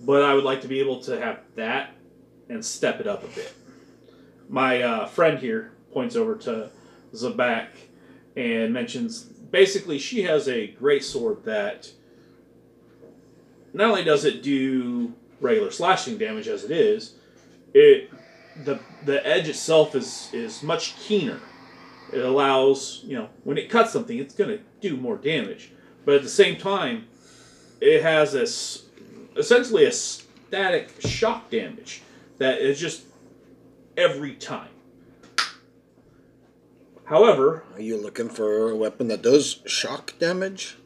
But 0.00 0.22
I 0.22 0.34
would 0.34 0.44
like 0.44 0.62
to 0.62 0.68
be 0.68 0.80
able 0.80 1.00
to 1.02 1.20
have 1.20 1.40
that 1.56 1.90
and 2.48 2.64
step 2.64 3.00
it 3.00 3.06
up 3.06 3.24
a 3.24 3.28
bit. 3.28 3.52
My 4.48 4.82
uh, 4.82 5.06
friend 5.06 5.38
here 5.38 5.72
points 5.92 6.16
over 6.16 6.34
to 6.36 6.70
Zabak 7.14 7.68
and 8.36 8.72
mentions 8.72 9.22
basically 9.22 9.98
she 9.98 10.22
has 10.22 10.48
a 10.48 10.68
great 10.68 11.04
sword 11.04 11.44
that 11.44 11.90
not 13.72 13.90
only 13.90 14.04
does 14.04 14.24
it 14.24 14.42
do 14.42 15.12
regular 15.40 15.70
slashing 15.70 16.18
damage 16.18 16.48
as 16.48 16.64
it 16.64 16.70
is, 16.70 17.14
it 17.74 18.10
the 18.64 18.80
the 19.04 19.24
edge 19.26 19.48
itself 19.48 19.94
is 19.94 20.30
is 20.32 20.62
much 20.62 20.96
keener. 20.96 21.40
It 22.12 22.24
allows 22.24 23.02
you 23.04 23.16
know 23.16 23.28
when 23.44 23.58
it 23.58 23.70
cuts 23.70 23.92
something, 23.92 24.18
it's 24.18 24.34
going 24.34 24.50
to 24.50 24.62
do 24.80 24.96
more 24.96 25.16
damage, 25.16 25.72
but 26.04 26.14
at 26.14 26.22
the 26.22 26.28
same 26.28 26.56
time, 26.56 27.06
it 27.80 28.02
has 28.02 28.32
this 28.32 28.86
essentially 29.36 29.84
a 29.84 29.92
static 29.92 30.90
shock 31.00 31.50
damage 31.50 32.02
that 32.38 32.58
is 32.58 32.80
just 32.80 33.04
every 33.96 34.34
time. 34.34 34.70
However, 37.08 37.64
Are 37.74 37.80
you 37.80 37.96
looking 37.96 38.28
for 38.28 38.70
a 38.70 38.76
weapon 38.76 39.08
that 39.08 39.22
does 39.22 39.60
shock 39.64 40.12
damage? 40.18 40.76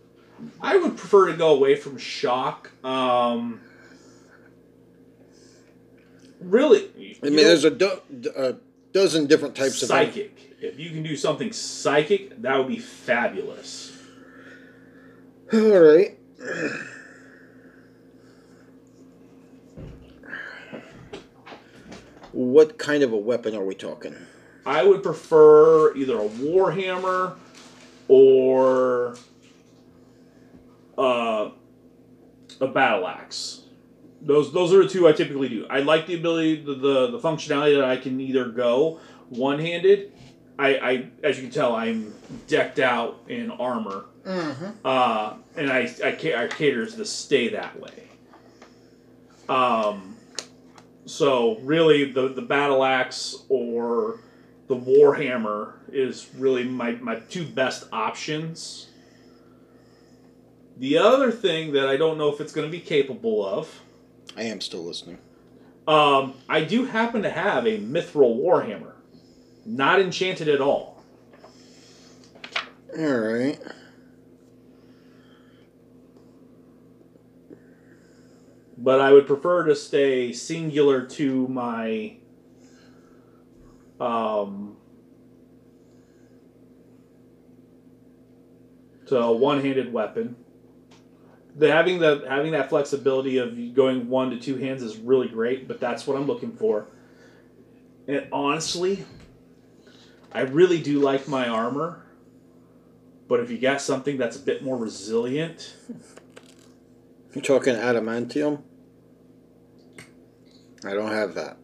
I 0.60 0.76
would 0.76 0.96
prefer 0.96 1.26
to 1.26 1.36
go 1.36 1.54
away 1.54 1.74
from 1.74 1.98
shock. 1.98 2.70
Um, 2.84 3.60
really, 6.40 6.88
I 7.22 7.26
mean, 7.26 7.36
there's 7.36 7.64
a, 7.64 7.70
do- 7.70 8.00
a 8.36 8.54
dozen 8.92 9.26
different 9.26 9.56
types 9.56 9.82
of 9.82 9.88
psychic. 9.88 10.56
If 10.60 10.78
you 10.78 10.90
can 10.90 11.02
do 11.02 11.16
something 11.16 11.52
psychic, 11.52 12.40
that 12.42 12.56
would 12.56 12.68
be 12.68 12.78
fabulous. 12.78 13.90
All 15.52 15.60
right. 15.80 16.16
What 22.32 22.78
kind 22.78 23.02
of 23.02 23.12
a 23.12 23.16
weapon 23.16 23.54
are 23.54 23.64
we 23.64 23.74
talking? 23.74 24.16
I 24.64 24.82
would 24.84 25.02
prefer 25.02 25.94
either 25.94 26.16
a 26.18 26.28
warhammer 26.28 27.34
or 28.08 29.16
uh, 30.96 31.50
a 32.60 32.66
battle 32.68 33.06
axe. 33.08 33.62
Those 34.20 34.52
those 34.52 34.72
are 34.72 34.82
the 34.84 34.88
two 34.88 35.08
I 35.08 35.12
typically 35.12 35.48
do. 35.48 35.66
I 35.68 35.80
like 35.80 36.06
the 36.06 36.14
ability, 36.14 36.62
the 36.62 36.74
the, 36.74 37.06
the 37.10 37.18
functionality 37.18 37.76
that 37.76 37.84
I 37.84 37.96
can 37.96 38.20
either 38.20 38.44
go 38.50 39.00
one 39.30 39.58
handed. 39.58 40.12
I, 40.58 40.68
I 40.76 41.06
as 41.24 41.38
you 41.38 41.44
can 41.44 41.52
tell, 41.52 41.74
I'm 41.74 42.14
decked 42.46 42.78
out 42.78 43.20
in 43.28 43.50
armor, 43.50 44.04
Mm-hmm. 44.24 44.66
uh, 44.84 45.34
and 45.56 45.72
I 45.72 45.92
I, 46.04 46.44
I 46.44 46.46
caters 46.46 46.94
to 46.96 47.04
stay 47.04 47.48
that 47.48 47.80
way. 47.80 48.04
Um, 49.48 50.16
so 51.06 51.58
really, 51.62 52.12
the 52.12 52.28
the 52.28 52.42
battle 52.42 52.84
axe 52.84 53.42
or 53.48 54.20
the 54.72 54.80
warhammer 54.80 55.74
is 55.92 56.28
really 56.36 56.64
my 56.64 56.92
my 56.92 57.16
two 57.16 57.44
best 57.44 57.84
options. 57.92 58.88
The 60.78 60.96
other 60.98 61.30
thing 61.30 61.74
that 61.74 61.86
I 61.86 61.96
don't 61.98 62.16
know 62.16 62.32
if 62.32 62.40
it's 62.40 62.52
going 62.52 62.66
to 62.66 62.70
be 62.70 62.80
capable 62.80 63.46
of, 63.46 63.82
I 64.36 64.44
am 64.44 64.60
still 64.62 64.82
listening. 64.82 65.18
um, 65.86 66.34
I 66.48 66.64
do 66.64 66.86
happen 66.86 67.22
to 67.22 67.30
have 67.30 67.66
a 67.66 67.78
mithril 67.78 68.40
warhammer, 68.42 68.94
not 69.66 70.00
enchanted 70.00 70.48
at 70.48 70.60
all. 70.60 71.02
All 72.98 73.18
right. 73.18 73.58
but 78.78 79.00
I 79.00 79.12
would 79.12 79.28
prefer 79.28 79.64
to 79.66 79.76
stay 79.76 80.32
singular 80.32 81.06
to 81.06 81.46
my 81.46 82.16
um 84.02 84.76
a 89.10 89.32
one-handed 89.32 89.92
weapon. 89.92 90.36
The 91.54 91.70
having 91.70 91.98
the 91.98 92.24
having 92.26 92.52
that 92.52 92.70
flexibility 92.70 93.36
of 93.38 93.74
going 93.74 94.08
one 94.08 94.30
to 94.30 94.40
two 94.40 94.56
hands 94.56 94.82
is 94.82 94.96
really 94.96 95.28
great, 95.28 95.68
but 95.68 95.80
that's 95.80 96.06
what 96.06 96.16
I'm 96.16 96.26
looking 96.26 96.52
for. 96.52 96.86
And 98.08 98.26
honestly, 98.32 99.04
I 100.32 100.40
really 100.40 100.80
do 100.80 100.98
like 100.98 101.28
my 101.28 101.46
armor, 101.46 102.02
but 103.28 103.40
if 103.40 103.50
you 103.50 103.58
got 103.58 103.82
something 103.82 104.16
that's 104.16 104.36
a 104.36 104.40
bit 104.40 104.64
more 104.64 104.78
resilient, 104.78 105.76
You're 107.34 107.42
talking 107.42 107.74
adamantium? 107.74 108.62
I 110.84 110.94
don't 110.94 111.12
have 111.12 111.34
that. 111.34 111.56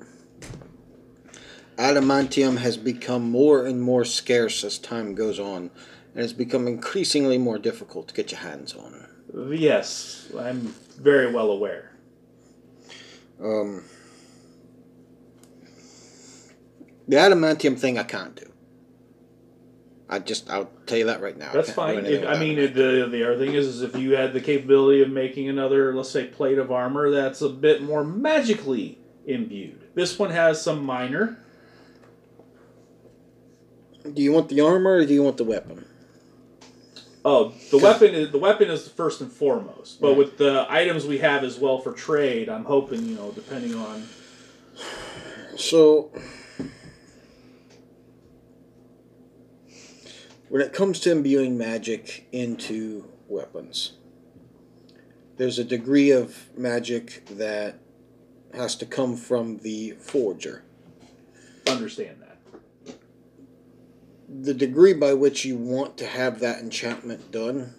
Adamantium 1.79 2.59
has 2.59 2.77
become 2.77 3.31
more 3.31 3.65
and 3.65 3.81
more 3.81 4.05
scarce 4.05 4.65
as 4.65 4.79
time 4.79 5.15
goes 5.15 5.39
on, 5.39 5.71
and 6.15 6.25
it's 6.25 6.33
become 6.33 6.67
increasingly 6.67 7.39
more 7.39 7.59
difficult 7.59 8.09
to 8.09 8.15
get 8.15 8.33
your 8.33 8.41
hands 8.41 8.75
on. 8.75 9.07
Yes, 9.53 10.29
I'm 10.37 10.75
very 11.01 11.33
well 11.33 11.53
aware. 11.53 11.93
Um, 13.41 13.85
the 17.07 17.17
adamantium 17.17 17.79
thing 17.79 17.97
I 17.97 18.03
can't 18.03 18.35
do. 18.35 18.51
I 20.11 20.19
just, 20.19 20.51
I'll 20.51 20.71
tell 20.87 20.99
you 20.99 21.05
that 21.05 21.21
right 21.21 21.37
now. 21.37 21.53
That's 21.53 21.67
can't 21.73 21.77
fine. 21.77 22.27
I 22.27 22.39
mean, 22.41 22.59
it, 22.59 22.75
the 22.75 23.07
the 23.09 23.25
other 23.25 23.39
thing 23.39 23.55
is, 23.55 23.67
is 23.67 23.83
if 23.83 23.95
you 23.95 24.17
had 24.17 24.33
the 24.33 24.41
capability 24.41 25.03
of 25.03 25.11
making 25.11 25.49
another, 25.49 25.95
let's 25.95 26.11
say, 26.11 26.27
plate 26.27 26.59
of 26.59 26.73
armor 26.73 27.11
that's 27.11 27.43
a 27.43 27.49
bit 27.51 27.83
more 27.83 28.03
magically 28.03 28.99
imbued. 29.27 29.95
This 29.95 30.19
one 30.19 30.31
has 30.31 30.61
some 30.61 30.85
minor. 30.85 31.39
Do 34.15 34.23
you 34.23 34.33
want 34.33 34.49
the 34.49 34.61
armor 34.61 34.97
or 34.97 35.05
do 35.07 35.15
you 35.15 35.23
want 35.23 35.37
the 35.37 35.45
weapon? 35.45 35.85
Oh, 37.25 37.53
the 37.71 37.79
weapon 37.79 38.15
is 38.15 38.31
the 38.31 38.39
weapon 38.39 38.71
is 38.71 38.89
first 38.89 39.21
and 39.21 39.31
foremost. 39.31 40.01
But 40.01 40.09
Right. 40.11 40.19
with 40.19 40.39
the 40.39 40.67
items 40.69 41.05
we 41.07 41.19
have 41.19 41.45
as 41.45 41.59
well 41.59 41.79
for 41.79 41.93
trade, 41.93 42.49
I'm 42.49 42.65
hoping 42.65 43.07
you 43.07 43.17
know, 43.17 43.33
depending 43.33 43.75
on 43.75 44.09
So, 45.57 46.11
when 50.49 50.63
it 50.63 50.73
comes 50.73 51.01
to 51.01 51.11
imbuing 51.11 51.59
magic 51.59 52.27
into 52.31 53.05
weapons, 53.29 53.93
there's 55.37 55.59
a 55.59 55.65
degree 55.65 56.11
of 56.13 56.49
magic 56.57 57.25
that 57.27 57.79
has 58.55 58.77
to 58.77 58.87
come 58.87 59.17
from 59.17 59.59
the 59.59 59.93
forger. 60.01 60.63
understand 61.67 62.23
that. 62.23 62.28
The 64.29 64.53
degree 64.53 64.93
by 64.93 65.15
which 65.15 65.47
you 65.47 65.57
want 65.57 65.97
to 65.99 66.07
have 66.07 66.41
that 66.41 66.61
enchantment 66.61 67.33
done 67.33 67.75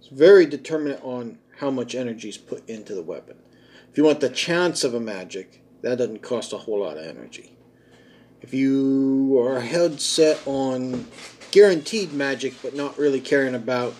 is 0.00 0.08
very 0.08 0.46
determinant 0.46 1.02
on 1.04 1.38
how 1.58 1.70
much 1.70 1.94
energy 1.94 2.30
is 2.30 2.38
put 2.38 2.66
into 2.68 2.94
the 2.94 3.02
weapon. 3.02 3.36
If 3.90 3.98
you 3.98 4.04
want 4.04 4.20
the 4.20 4.30
chance 4.30 4.84
of 4.84 4.94
a 4.94 5.00
magic, 5.00 5.62
that 5.82 5.98
doesn't 5.98 6.22
cost 6.22 6.54
a 6.54 6.58
whole 6.58 6.80
lot 6.80 6.96
of 6.96 7.04
energy. 7.04 7.52
If 8.40 8.54
you 8.54 9.38
are 9.38 9.60
head 9.60 10.00
set 10.00 10.40
on 10.46 11.08
guaranteed 11.50 12.12
magic 12.12 12.54
but 12.62 12.74
not 12.74 12.98
really 12.98 13.20
caring 13.20 13.54
about 13.54 13.94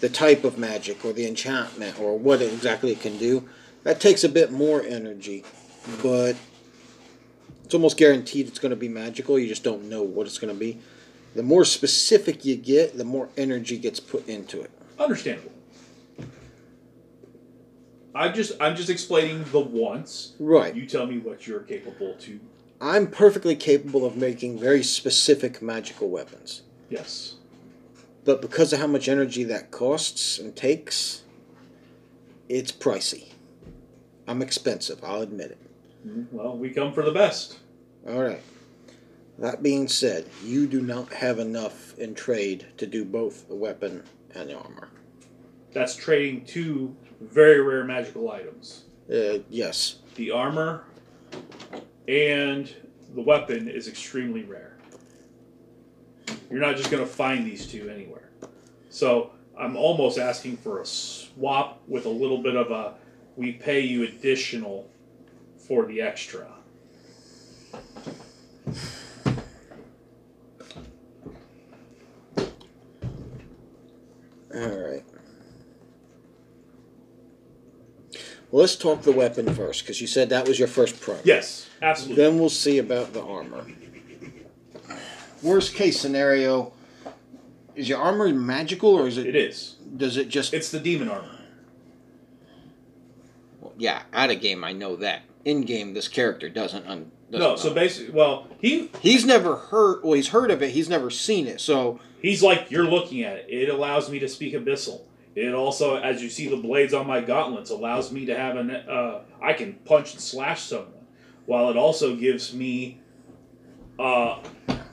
the 0.00 0.08
type 0.08 0.44
of 0.44 0.58
magic 0.58 1.04
or 1.04 1.12
the 1.12 1.26
enchantment 1.26 1.98
or 1.98 2.18
what 2.18 2.42
exactly 2.42 2.92
it 2.92 3.00
can 3.00 3.16
do, 3.16 3.48
that 3.84 4.00
takes 4.00 4.24
a 4.24 4.28
bit 4.28 4.50
more 4.50 4.82
energy. 4.82 5.44
But 6.02 6.36
it's 7.74 7.76
almost 7.80 7.96
guaranteed 7.96 8.46
it's 8.46 8.60
going 8.60 8.70
to 8.70 8.76
be 8.76 8.88
magical. 8.88 9.36
You 9.36 9.48
just 9.48 9.64
don't 9.64 9.88
know 9.88 10.00
what 10.00 10.28
it's 10.28 10.38
going 10.38 10.54
to 10.54 10.58
be. 10.58 10.78
The 11.34 11.42
more 11.42 11.64
specific 11.64 12.44
you 12.44 12.54
get, 12.54 12.96
the 12.96 13.04
more 13.04 13.30
energy 13.36 13.78
gets 13.78 13.98
put 13.98 14.28
into 14.28 14.62
it. 14.62 14.70
Understandable. 14.96 15.50
I'm 18.14 18.32
just 18.32 18.52
I'm 18.60 18.76
just 18.76 18.90
explaining 18.90 19.42
the 19.50 19.58
wants. 19.58 20.34
Right. 20.38 20.72
You 20.72 20.86
tell 20.86 21.04
me 21.04 21.18
what 21.18 21.48
you're 21.48 21.62
capable 21.62 22.14
to. 22.20 22.38
I'm 22.80 23.08
perfectly 23.08 23.56
capable 23.56 24.06
of 24.06 24.16
making 24.16 24.60
very 24.60 24.84
specific 24.84 25.60
magical 25.60 26.08
weapons. 26.08 26.62
Yes. 26.88 27.34
But 28.24 28.40
because 28.40 28.72
of 28.72 28.78
how 28.78 28.86
much 28.86 29.08
energy 29.08 29.42
that 29.42 29.72
costs 29.72 30.38
and 30.38 30.54
takes, 30.54 31.24
it's 32.48 32.70
pricey. 32.70 33.32
I'm 34.28 34.42
expensive, 34.42 35.02
I'll 35.02 35.22
admit 35.22 35.50
it. 35.50 35.58
Mm-hmm. 36.06 36.36
Well, 36.36 36.56
we 36.56 36.70
come 36.70 36.92
for 36.92 37.02
the 37.02 37.10
best. 37.10 37.58
All 38.06 38.22
right. 38.22 38.42
That 39.38 39.62
being 39.62 39.88
said, 39.88 40.28
you 40.44 40.66
do 40.66 40.80
not 40.80 41.12
have 41.12 41.38
enough 41.38 41.98
in 41.98 42.14
trade 42.14 42.66
to 42.76 42.86
do 42.86 43.04
both 43.04 43.48
the 43.48 43.54
weapon 43.54 44.04
and 44.34 44.50
the 44.50 44.56
armor. 44.56 44.88
That's 45.72 45.96
trading 45.96 46.44
two 46.44 46.94
very 47.20 47.60
rare 47.60 47.84
magical 47.84 48.30
items. 48.30 48.84
Uh, 49.12 49.38
yes. 49.48 49.96
The 50.14 50.30
armor 50.30 50.84
and 52.06 52.72
the 53.14 53.22
weapon 53.22 53.68
is 53.68 53.88
extremely 53.88 54.44
rare. 54.44 54.76
You're 56.50 56.60
not 56.60 56.76
just 56.76 56.90
going 56.90 57.02
to 57.02 57.10
find 57.10 57.46
these 57.46 57.66
two 57.66 57.88
anywhere. 57.88 58.30
So 58.90 59.32
I'm 59.58 59.76
almost 59.76 60.18
asking 60.18 60.58
for 60.58 60.80
a 60.80 60.86
swap 60.86 61.80
with 61.88 62.06
a 62.06 62.10
little 62.10 62.38
bit 62.38 62.54
of 62.54 62.70
a 62.70 62.94
we 63.36 63.52
pay 63.52 63.80
you 63.80 64.04
additional 64.04 64.88
for 65.56 65.86
the 65.86 66.00
extra. 66.00 66.46
All 74.54 74.60
right. 74.68 75.04
Well, 78.50 78.60
let's 78.60 78.76
talk 78.76 79.02
the 79.02 79.12
weapon 79.12 79.52
first, 79.52 79.82
because 79.82 80.00
you 80.00 80.06
said 80.06 80.28
that 80.28 80.46
was 80.46 80.58
your 80.58 80.68
first 80.68 81.00
priority. 81.00 81.28
Yes, 81.28 81.68
absolutely. 81.82 82.22
Then 82.22 82.38
we'll 82.38 82.48
see 82.48 82.78
about 82.78 83.12
the 83.12 83.22
armor. 83.22 83.66
Worst 85.42 85.74
case 85.74 85.98
scenario, 86.00 86.72
is 87.74 87.88
your 87.88 87.98
armor 87.98 88.28
magical 88.32 88.90
or 88.90 89.08
is 89.08 89.18
it? 89.18 89.26
It 89.26 89.34
is. 89.34 89.76
Does 89.96 90.16
it 90.16 90.28
just? 90.28 90.54
It's 90.54 90.70
the 90.70 90.78
demon 90.78 91.08
armor. 91.08 91.28
yeah, 93.76 94.02
out 94.12 94.30
of 94.30 94.40
game 94.40 94.62
I 94.62 94.72
know 94.72 94.96
that. 94.96 95.22
In 95.44 95.62
game, 95.62 95.92
this 95.92 96.08
character 96.08 96.48
doesn't. 96.48 96.86
Un, 96.86 97.10
doesn't 97.23 97.23
No, 97.38 97.56
so 97.56 97.72
basically, 97.74 98.12
well, 98.12 98.46
he 98.60 98.90
he's 99.00 99.24
never 99.24 99.56
heard. 99.56 100.02
Well, 100.02 100.14
he's 100.14 100.28
heard 100.28 100.50
of 100.50 100.62
it. 100.62 100.70
He's 100.70 100.88
never 100.88 101.10
seen 101.10 101.46
it. 101.46 101.60
So 101.60 102.00
He's 102.24 102.42
like, 102.42 102.70
you're 102.70 102.86
looking 102.86 103.22
at 103.22 103.36
it. 103.36 103.46
It 103.50 103.68
allows 103.68 104.08
me 104.08 104.18
to 104.20 104.28
speak 104.30 104.54
abyssal. 104.54 105.02
It 105.34 105.52
also, 105.52 105.96
as 105.96 106.22
you 106.22 106.30
see 106.30 106.48
the 106.48 106.56
blades 106.56 106.94
on 106.94 107.06
my 107.06 107.20
gauntlets, 107.20 107.68
allows 107.68 108.10
me 108.10 108.24
to 108.24 108.34
have 108.34 108.56
an. 108.56 108.70
Uh, 108.70 109.24
I 109.42 109.52
can 109.52 109.74
punch 109.84 110.12
and 110.12 110.22
slash 110.22 110.62
someone, 110.62 111.04
while 111.44 111.68
it 111.68 111.76
also 111.76 112.16
gives 112.16 112.54
me. 112.54 113.02
Uh, 113.98 114.40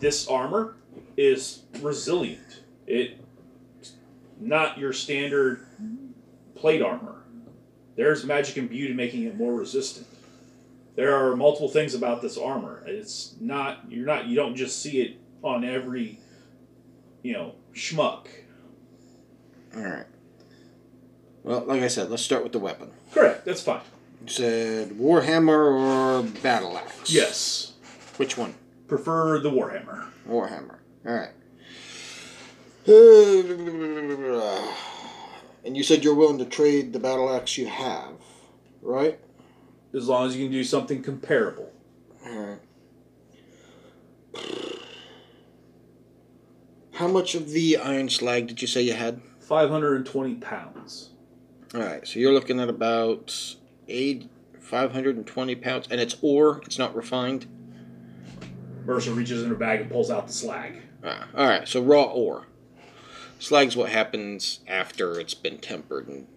this 0.02 0.28
armor 0.28 0.76
is 1.16 1.64
resilient. 1.80 2.64
It, 2.86 3.18
not 4.42 4.78
your 4.78 4.92
standard 4.92 5.66
plate 6.56 6.82
armor. 6.82 7.24
There's 7.96 8.26
magic 8.26 8.58
imbued 8.58 8.92
in 8.92 8.98
making 8.98 9.24
it 9.24 9.38
more 9.38 9.54
resistant. 9.54 10.08
There 10.96 11.16
are 11.16 11.36
multiple 11.36 11.70
things 11.70 11.94
about 11.94 12.22
this 12.22 12.38
armor. 12.38 12.84
It's 12.86 13.36
not 13.40 13.90
you're 13.90 14.06
not 14.06 14.28
you 14.28 14.36
don't 14.36 14.56
just 14.56 14.82
see 14.82 15.02
it 15.02 15.18
on 15.44 15.64
every 15.64 16.20
you 17.24 17.34
know, 17.34 17.54
schmuck. 17.74 18.28
all 19.76 19.84
right. 19.84 20.06
Well, 21.44 21.64
like 21.66 21.82
I 21.82 21.88
said, 21.88 22.10
let's 22.10 22.22
start 22.24 22.44
with 22.44 22.52
the 22.52 22.60
weapon. 22.60 22.92
Correct, 23.14 23.46
that's 23.46 23.62
fine. 23.62 23.82
You 24.24 24.28
said 24.32 24.90
Warhammer 24.92 25.50
or 25.50 26.24
Battle 26.42 26.78
Axe. 26.78 27.12
Yes. 27.12 27.74
Which 28.18 28.38
one? 28.38 28.54
Prefer 28.88 29.40
the 29.40 29.50
Warhammer. 29.50 30.06
Warhammer. 30.28 30.78
All 31.06 31.14
right. 31.14 31.32
And 35.64 35.78
you 35.78 35.84
said 35.84 36.04
you're 36.04 36.16
willing 36.16 36.40
to 36.40 36.46
trade 36.46 36.92
the 36.92 36.98
battle 37.00 37.32
axe 37.32 37.56
you 37.56 37.68
have, 37.68 38.16
right? 38.82 39.20
As 39.94 40.08
long 40.08 40.28
as 40.28 40.36
you 40.36 40.46
can 40.46 40.52
do 40.52 40.64
something 40.64 41.04
comparable. 41.04 41.72
All 42.26 42.40
right. 42.40 42.60
How 46.94 47.08
much 47.08 47.36
of 47.36 47.50
the 47.50 47.78
iron 47.78 48.10
slag 48.10 48.48
did 48.48 48.62
you 48.62 48.68
say 48.68 48.82
you 48.82 48.94
had? 48.94 49.22
520 49.40 50.36
pounds. 50.36 51.10
All 51.74 51.82
right, 51.82 52.08
so 52.08 52.20
you're 52.20 52.34
looking 52.34 52.60
at 52.60 52.70
about 52.70 53.56
eight, 53.88 54.30
520 54.60 55.56
pounds, 55.56 55.88
and 55.90 56.00
it's 56.00 56.16
ore. 56.22 56.62
It's 56.66 56.78
not 56.78 56.96
refined. 56.96 57.48
Mercer 58.86 59.12
reaches 59.12 59.44
in 59.44 59.50
her 59.50 59.56
bag 59.56 59.82
and 59.82 59.90
pulls 59.90 60.12
out 60.12 60.28
the 60.28 60.34
slag. 60.34 60.82
Ah, 61.04 61.28
all 61.36 61.48
right, 61.48 61.68
so 61.68 61.82
raw 61.82 62.04
ore. 62.04 62.48
Slag's 63.40 63.76
what 63.76 63.90
happens 63.90 64.60
after 64.68 65.20
it's 65.20 65.34
been 65.34 65.58
tempered. 65.58 66.08
And 66.08 66.28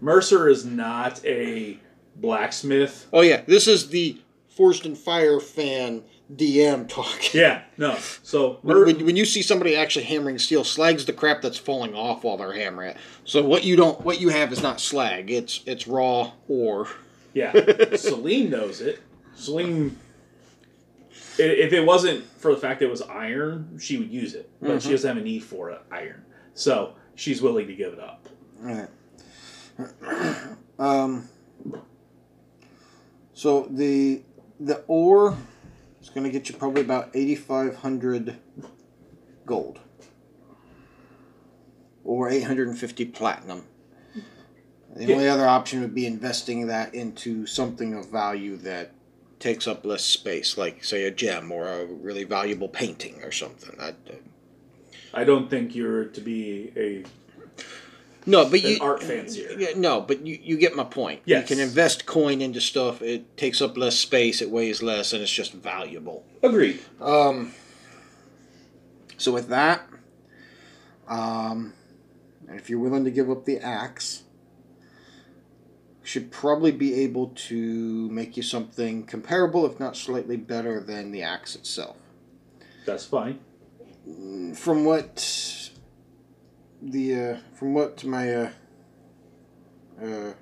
Mercer 0.00 0.48
is 0.48 0.64
not 0.66 1.24
a 1.24 1.78
blacksmith. 2.20 3.06
oh 3.12 3.20
yeah, 3.22 3.42
this 3.46 3.66
is 3.66 3.88
the 3.88 4.18
Forged 4.48 4.86
in 4.86 4.94
Fire 4.94 5.38
fan 5.38 6.02
DM 6.34 6.88
talk. 6.88 7.06
Yeah, 7.34 7.62
no. 7.76 7.96
So 8.22 8.58
When, 8.62 9.04
when, 9.04 9.16
you 9.16 9.24
see 9.24 9.42
somebody 9.42 9.76
actually 9.76 10.06
hammering 10.06 10.38
steel, 10.38 10.64
slag's 10.64 11.04
the 11.04 11.12
crap 11.12 11.42
that's 11.42 11.58
falling 11.58 11.94
off 11.94 12.24
while 12.24 12.36
they're 12.36 12.52
hammering 12.54 12.90
it. 12.90 12.96
So 13.24 13.44
what 13.44 13.64
you 13.64 13.76
don't, 13.76 14.00
what 14.00 14.20
you 14.20 14.30
have 14.30 14.52
is 14.52 14.62
not 14.62 14.80
slag. 14.80 15.30
It's 15.30 15.60
it's 15.66 15.86
raw 15.86 16.32
ore. 16.48 16.88
yeah, 17.34 17.52
Celine 17.96 18.50
knows 18.50 18.80
it. 18.80 19.00
Celine, 19.34 19.98
if 21.38 21.72
it 21.72 21.84
wasn't 21.84 22.24
for 22.40 22.52
the 22.54 22.56
fact 22.60 22.80
that 22.80 22.86
it 22.86 22.90
was 22.90 23.02
iron, 23.02 23.78
she 23.78 23.98
would 23.98 24.10
use 24.10 24.34
it, 24.34 24.50
but 24.62 24.82
she 24.82 24.90
doesn't 24.90 25.06
have 25.06 25.18
a 25.18 25.20
need 25.24 25.44
for 25.44 25.70
it, 25.70 25.82
iron. 25.92 26.24
So 26.54 26.94
she's 27.14 27.42
willing 27.42 27.66
to 27.66 27.74
give 27.74 27.92
it 27.92 28.00
up. 28.00 28.28
Right. 28.58 28.88
Um. 30.78 31.26
So 33.36 33.68
the 33.70 34.22
the 34.58 34.82
ore 34.88 35.36
is 36.00 36.08
going 36.08 36.24
to 36.24 36.30
get 36.30 36.48
you 36.48 36.56
probably 36.56 36.80
about 36.80 37.10
eighty 37.12 37.34
five 37.34 37.76
hundred 37.76 38.38
gold, 39.44 39.78
or 42.02 42.30
eight 42.30 42.44
hundred 42.44 42.68
and 42.68 42.78
fifty 42.78 43.04
platinum. 43.04 43.66
The 44.96 45.12
only 45.12 45.28
other 45.28 45.46
option 45.46 45.82
would 45.82 45.94
be 45.94 46.06
investing 46.06 46.68
that 46.68 46.94
into 46.94 47.44
something 47.44 47.92
of 47.92 48.10
value 48.10 48.56
that 48.56 48.92
takes 49.38 49.66
up 49.66 49.84
less 49.84 50.02
space, 50.02 50.56
like 50.56 50.82
say 50.82 51.04
a 51.04 51.10
gem 51.10 51.52
or 51.52 51.68
a 51.68 51.84
really 51.84 52.24
valuable 52.24 52.70
painting 52.70 53.22
or 53.22 53.32
something. 53.32 53.76
That, 53.76 53.96
uh, 54.08 54.14
I 55.12 55.24
don't 55.24 55.50
think 55.50 55.74
you're 55.74 56.06
to 56.06 56.20
be 56.22 56.72
a 56.74 57.04
no, 58.26 58.48
but 58.48 58.62
you, 58.62 58.78
art 58.80 59.02
fancier. 59.02 59.52
Yeah, 59.56 59.70
no, 59.76 60.00
but 60.00 60.26
you, 60.26 60.38
you 60.42 60.56
get 60.58 60.74
my 60.74 60.84
point. 60.84 61.22
Yes. 61.24 61.48
You 61.48 61.56
can 61.56 61.62
invest 61.62 62.06
coin 62.06 62.40
into 62.42 62.60
stuff. 62.60 63.00
It 63.02 63.36
takes 63.36 63.62
up 63.62 63.76
less 63.76 63.96
space. 63.96 64.42
It 64.42 64.50
weighs 64.50 64.82
less, 64.82 65.12
and 65.12 65.22
it's 65.22 65.32
just 65.32 65.52
valuable. 65.52 66.24
Agreed. 66.42 66.80
Um, 67.00 67.52
So 69.18 69.32
with 69.32 69.48
that, 69.48 69.88
um, 71.08 71.72
if 72.48 72.68
you're 72.68 72.78
willing 72.80 73.04
to 73.04 73.10
give 73.10 73.30
up 73.30 73.44
the 73.46 73.58
axe, 73.58 74.24
should 76.02 76.30
probably 76.30 76.70
be 76.70 76.94
able 76.94 77.28
to 77.34 78.08
make 78.10 78.36
you 78.36 78.42
something 78.42 79.04
comparable, 79.04 79.66
if 79.66 79.80
not 79.80 79.96
slightly 79.96 80.36
better, 80.36 80.80
than 80.80 81.10
the 81.10 81.22
axe 81.22 81.56
itself. 81.56 81.96
That's 82.84 83.04
fine. 83.04 83.40
From 84.54 84.84
what 84.84 85.65
the 86.82 87.14
uh, 87.20 87.36
from 87.54 87.74
what 87.74 88.04
my 88.04 88.34
uh, 88.34 88.50
uh, 90.02 90.32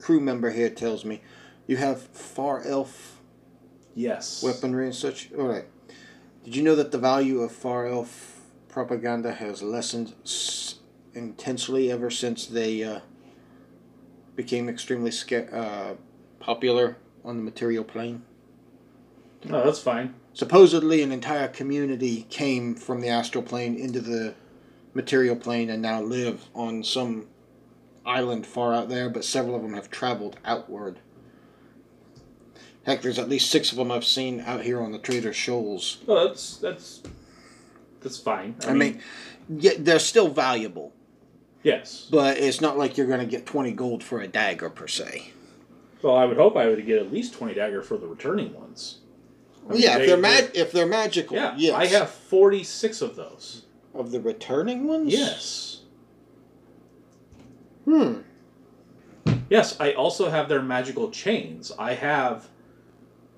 crew 0.00 0.20
member 0.20 0.50
here 0.50 0.70
tells 0.70 1.04
me, 1.04 1.20
you 1.66 1.76
have 1.76 2.02
far 2.02 2.62
elf 2.64 3.20
Yes. 3.94 4.42
weaponry 4.42 4.86
and 4.86 4.94
such. 4.94 5.30
All 5.38 5.46
right. 5.46 5.66
Did 6.44 6.56
you 6.56 6.62
know 6.62 6.74
that 6.74 6.92
the 6.92 6.98
value 6.98 7.40
of 7.40 7.52
far 7.52 7.86
elf 7.86 8.40
propaganda 8.68 9.32
has 9.34 9.62
lessened 9.62 10.14
s- 10.24 10.76
intensely 11.14 11.92
ever 11.92 12.08
since 12.10 12.46
they 12.46 12.82
uh, 12.82 13.00
became 14.34 14.68
extremely 14.68 15.10
sca- 15.10 15.54
uh, 15.54 15.94
popular 16.40 16.96
on 17.24 17.36
the 17.36 17.42
material 17.42 17.84
plane? 17.84 18.22
No, 19.44 19.62
that's 19.64 19.80
fine. 19.80 20.14
Supposedly, 20.32 21.02
an 21.02 21.12
entire 21.12 21.48
community 21.48 22.26
came 22.30 22.74
from 22.74 23.02
the 23.02 23.08
astral 23.08 23.44
plane 23.44 23.74
into 23.76 24.00
the 24.00 24.34
material 24.94 25.36
plane 25.36 25.70
and 25.70 25.82
now 25.82 26.00
live 26.00 26.44
on 26.54 26.82
some 26.84 27.26
island 28.04 28.46
far 28.46 28.74
out 28.74 28.88
there, 28.88 29.08
but 29.08 29.24
several 29.24 29.54
of 29.56 29.62
them 29.62 29.74
have 29.74 29.90
traveled 29.90 30.36
outward. 30.44 30.98
Heck, 32.84 33.02
there's 33.02 33.18
at 33.18 33.28
least 33.28 33.50
six 33.50 33.70
of 33.70 33.78
them 33.78 33.92
I've 33.92 34.04
seen 34.04 34.40
out 34.40 34.62
here 34.62 34.80
on 34.82 34.90
the 34.92 34.98
Trader 34.98 35.32
Shoals. 35.32 35.98
No, 36.08 36.26
that's 36.26 36.56
that's 36.56 37.00
that's 38.00 38.18
fine. 38.18 38.56
I, 38.66 38.72
mean, 38.74 39.00
yeah, 39.48 39.72
they're 39.78 40.00
still 40.00 40.28
valuable, 40.28 40.92
yes. 41.62 42.08
but 42.10 42.38
it's 42.38 42.60
not 42.60 42.76
like 42.76 42.98
you're 42.98 43.06
going 43.06 43.20
to 43.20 43.26
get 43.26 43.46
20 43.46 43.70
gold 43.72 44.02
for 44.02 44.20
a 44.20 44.26
dagger 44.26 44.68
per 44.68 44.88
se. 44.88 45.30
Well, 46.02 46.16
I 46.16 46.24
would 46.24 46.36
hope 46.36 46.56
I 46.56 46.66
would 46.66 46.84
get 46.84 46.98
at 46.98 47.12
least 47.12 47.34
twenty 47.34 47.54
dagger 47.54 47.80
for 47.80 47.96
the 47.96 48.08
returning 48.08 48.52
ones. 48.54 48.98
I 49.68 49.72
mean, 49.74 49.82
yeah, 49.82 49.98
they- 49.98 50.02
if 50.02 50.06
they're 50.08 50.16
they- 50.16 50.22
mag- 50.22 50.50
if 50.54 50.72
they're 50.72 50.86
magical, 50.86 51.36
Yeah, 51.36 51.54
yes. 51.56 51.74
I 51.76 51.86
have 51.86 52.10
forty 52.10 52.64
six 52.64 53.00
of 53.00 53.14
those. 53.14 53.62
Of 53.94 54.10
the 54.10 54.20
returning 54.20 54.86
ones. 54.86 55.12
Yes. 55.12 55.80
Hmm. 57.84 58.18
Yes, 59.50 59.78
I 59.80 59.92
also 59.92 60.30
have 60.30 60.48
their 60.48 60.62
magical 60.62 61.10
chains. 61.10 61.72
I 61.78 61.94
have 61.94 62.48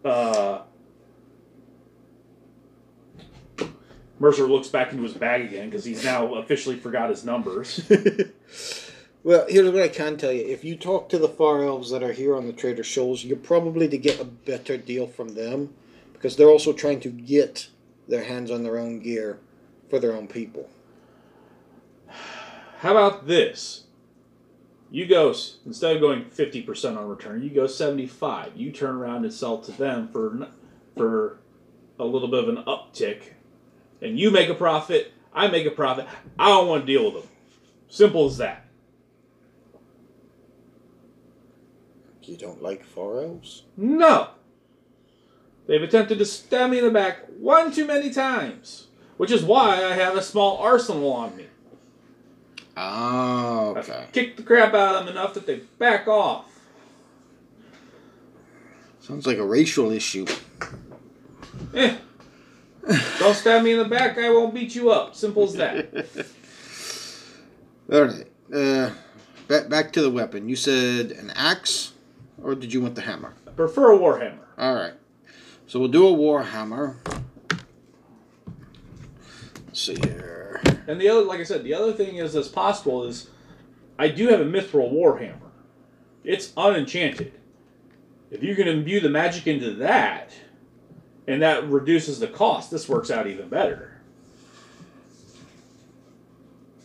uh 0.04 0.62
Mercer 4.20 4.46
looks 4.46 4.68
back 4.68 4.92
into 4.92 5.02
his 5.02 5.14
bag 5.14 5.42
again 5.42 5.68
because 5.68 5.84
he's 5.84 6.04
now 6.04 6.34
officially 6.34 6.76
forgot 6.76 7.10
his 7.10 7.24
numbers. 7.24 7.90
Well, 9.24 9.46
here's 9.48 9.70
what 9.70 9.82
I 9.82 9.88
can 9.88 10.18
tell 10.18 10.32
you. 10.32 10.44
If 10.46 10.64
you 10.64 10.76
talk 10.76 11.08
to 11.08 11.18
the 11.18 11.30
far 11.30 11.64
elves 11.64 11.90
that 11.90 12.02
are 12.02 12.12
here 12.12 12.36
on 12.36 12.46
the 12.46 12.52
Trader 12.52 12.84
Shoals, 12.84 13.24
you're 13.24 13.38
probably 13.38 13.88
to 13.88 13.96
get 13.96 14.20
a 14.20 14.24
better 14.24 14.76
deal 14.76 15.06
from 15.06 15.28
them 15.28 15.72
because 16.12 16.36
they're 16.36 16.50
also 16.50 16.74
trying 16.74 17.00
to 17.00 17.08
get 17.08 17.68
their 18.06 18.24
hands 18.24 18.50
on 18.50 18.62
their 18.62 18.78
own 18.78 19.00
gear 19.00 19.38
for 19.88 19.98
their 19.98 20.14
own 20.14 20.26
people. 20.26 20.68
How 22.78 22.90
about 22.90 23.26
this? 23.26 23.84
You 24.90 25.06
go 25.06 25.34
instead 25.66 25.96
of 25.96 26.00
going 26.00 26.26
fifty 26.26 26.62
percent 26.62 26.96
on 26.96 27.08
return, 27.08 27.42
you 27.42 27.50
go 27.50 27.66
seventy 27.66 28.06
five. 28.06 28.56
You 28.56 28.70
turn 28.70 28.94
around 28.94 29.24
and 29.24 29.32
sell 29.32 29.58
to 29.58 29.72
them 29.72 30.08
for 30.08 30.48
for 30.96 31.38
a 31.98 32.04
little 32.04 32.28
bit 32.28 32.44
of 32.44 32.48
an 32.48 32.64
uptick, 32.64 33.32
and 34.00 34.18
you 34.18 34.30
make 34.30 34.48
a 34.48 34.54
profit. 34.54 35.12
I 35.32 35.48
make 35.48 35.66
a 35.66 35.70
profit. 35.70 36.06
I 36.38 36.48
don't 36.48 36.68
want 36.68 36.86
to 36.86 36.92
deal 36.92 37.06
with 37.06 37.22
them. 37.22 37.30
Simple 37.88 38.26
as 38.26 38.38
that. 38.38 38.66
You 42.22 42.36
don't 42.36 42.62
like 42.62 42.84
far 42.84 43.20
elves? 43.22 43.64
No. 43.76 44.30
They've 45.66 45.82
attempted 45.82 46.18
to 46.18 46.24
stab 46.24 46.70
me 46.70 46.78
in 46.78 46.84
the 46.84 46.90
back 46.90 47.18
one 47.38 47.72
too 47.72 47.86
many 47.86 48.10
times, 48.10 48.86
which 49.16 49.30
is 49.30 49.42
why 49.42 49.84
I 49.84 49.94
have 49.94 50.16
a 50.16 50.22
small 50.22 50.58
arsenal 50.58 51.12
on 51.12 51.36
me. 51.36 51.46
Oh, 52.76 53.74
I've 53.76 54.12
kicked 54.12 54.36
the 54.36 54.42
crap 54.42 54.74
out 54.74 54.96
of 54.96 55.06
them 55.06 55.16
enough 55.16 55.34
that 55.34 55.46
they 55.46 55.60
back 55.78 56.08
off. 56.08 56.46
Sounds 59.00 59.26
like 59.26 59.38
a 59.38 59.44
racial 59.44 59.90
issue. 59.92 60.26
Eh. 61.74 61.96
Don't 63.18 63.34
stab 63.34 63.62
me 63.62 63.72
in 63.72 63.78
the 63.78 63.84
back, 63.84 64.18
I 64.18 64.30
won't 64.30 64.54
beat 64.54 64.74
you 64.74 64.90
up. 64.90 65.14
Simple 65.14 65.44
as 65.44 65.54
that. 65.54 65.88
All 67.92 68.04
right. 68.04 68.26
Uh, 68.52 68.90
back 69.48 69.68
back 69.68 69.92
to 69.92 70.02
the 70.02 70.10
weapon. 70.10 70.48
You 70.48 70.56
said 70.56 71.10
an 71.12 71.30
axe, 71.34 71.92
or 72.42 72.54
did 72.54 72.72
you 72.72 72.80
want 72.80 72.94
the 72.94 73.02
hammer? 73.02 73.34
I 73.46 73.50
prefer 73.50 73.92
a 73.92 73.98
warhammer. 73.98 74.38
All 74.58 74.74
right. 74.74 74.94
So 75.66 75.78
we'll 75.78 75.88
do 75.88 76.06
a 76.06 76.12
war 76.12 76.42
hammer. 76.42 76.96
Let's 79.74 79.86
see 79.86 79.96
here. 79.96 80.62
And 80.86 81.00
the 81.00 81.08
other, 81.08 81.22
like 81.22 81.40
I 81.40 81.42
said, 81.42 81.64
the 81.64 81.74
other 81.74 81.92
thing 81.92 82.18
is 82.18 82.36
as 82.36 82.46
possible 82.46 83.02
is 83.02 83.28
I 83.98 84.06
do 84.06 84.28
have 84.28 84.40
a 84.40 84.44
mithril 84.44 84.92
warhammer. 84.92 85.50
It's 86.22 86.52
unenchanted. 86.56 87.32
If 88.30 88.40
you 88.44 88.54
can 88.54 88.68
imbue 88.68 89.00
the 89.00 89.08
magic 89.08 89.48
into 89.48 89.74
that, 89.74 90.30
and 91.26 91.42
that 91.42 91.68
reduces 91.68 92.20
the 92.20 92.28
cost, 92.28 92.70
this 92.70 92.88
works 92.88 93.10
out 93.10 93.26
even 93.26 93.48
better. 93.48 94.00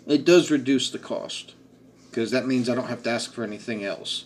It 0.07 0.25
does 0.25 0.49
reduce 0.49 0.89
the 0.89 0.97
cost 0.97 1.53
because 2.09 2.31
that 2.31 2.47
means 2.47 2.69
I 2.69 2.73
don't 2.73 2.87
have 2.87 3.03
to 3.03 3.11
ask 3.11 3.31
for 3.31 3.43
anything 3.43 3.83
else. 3.83 4.25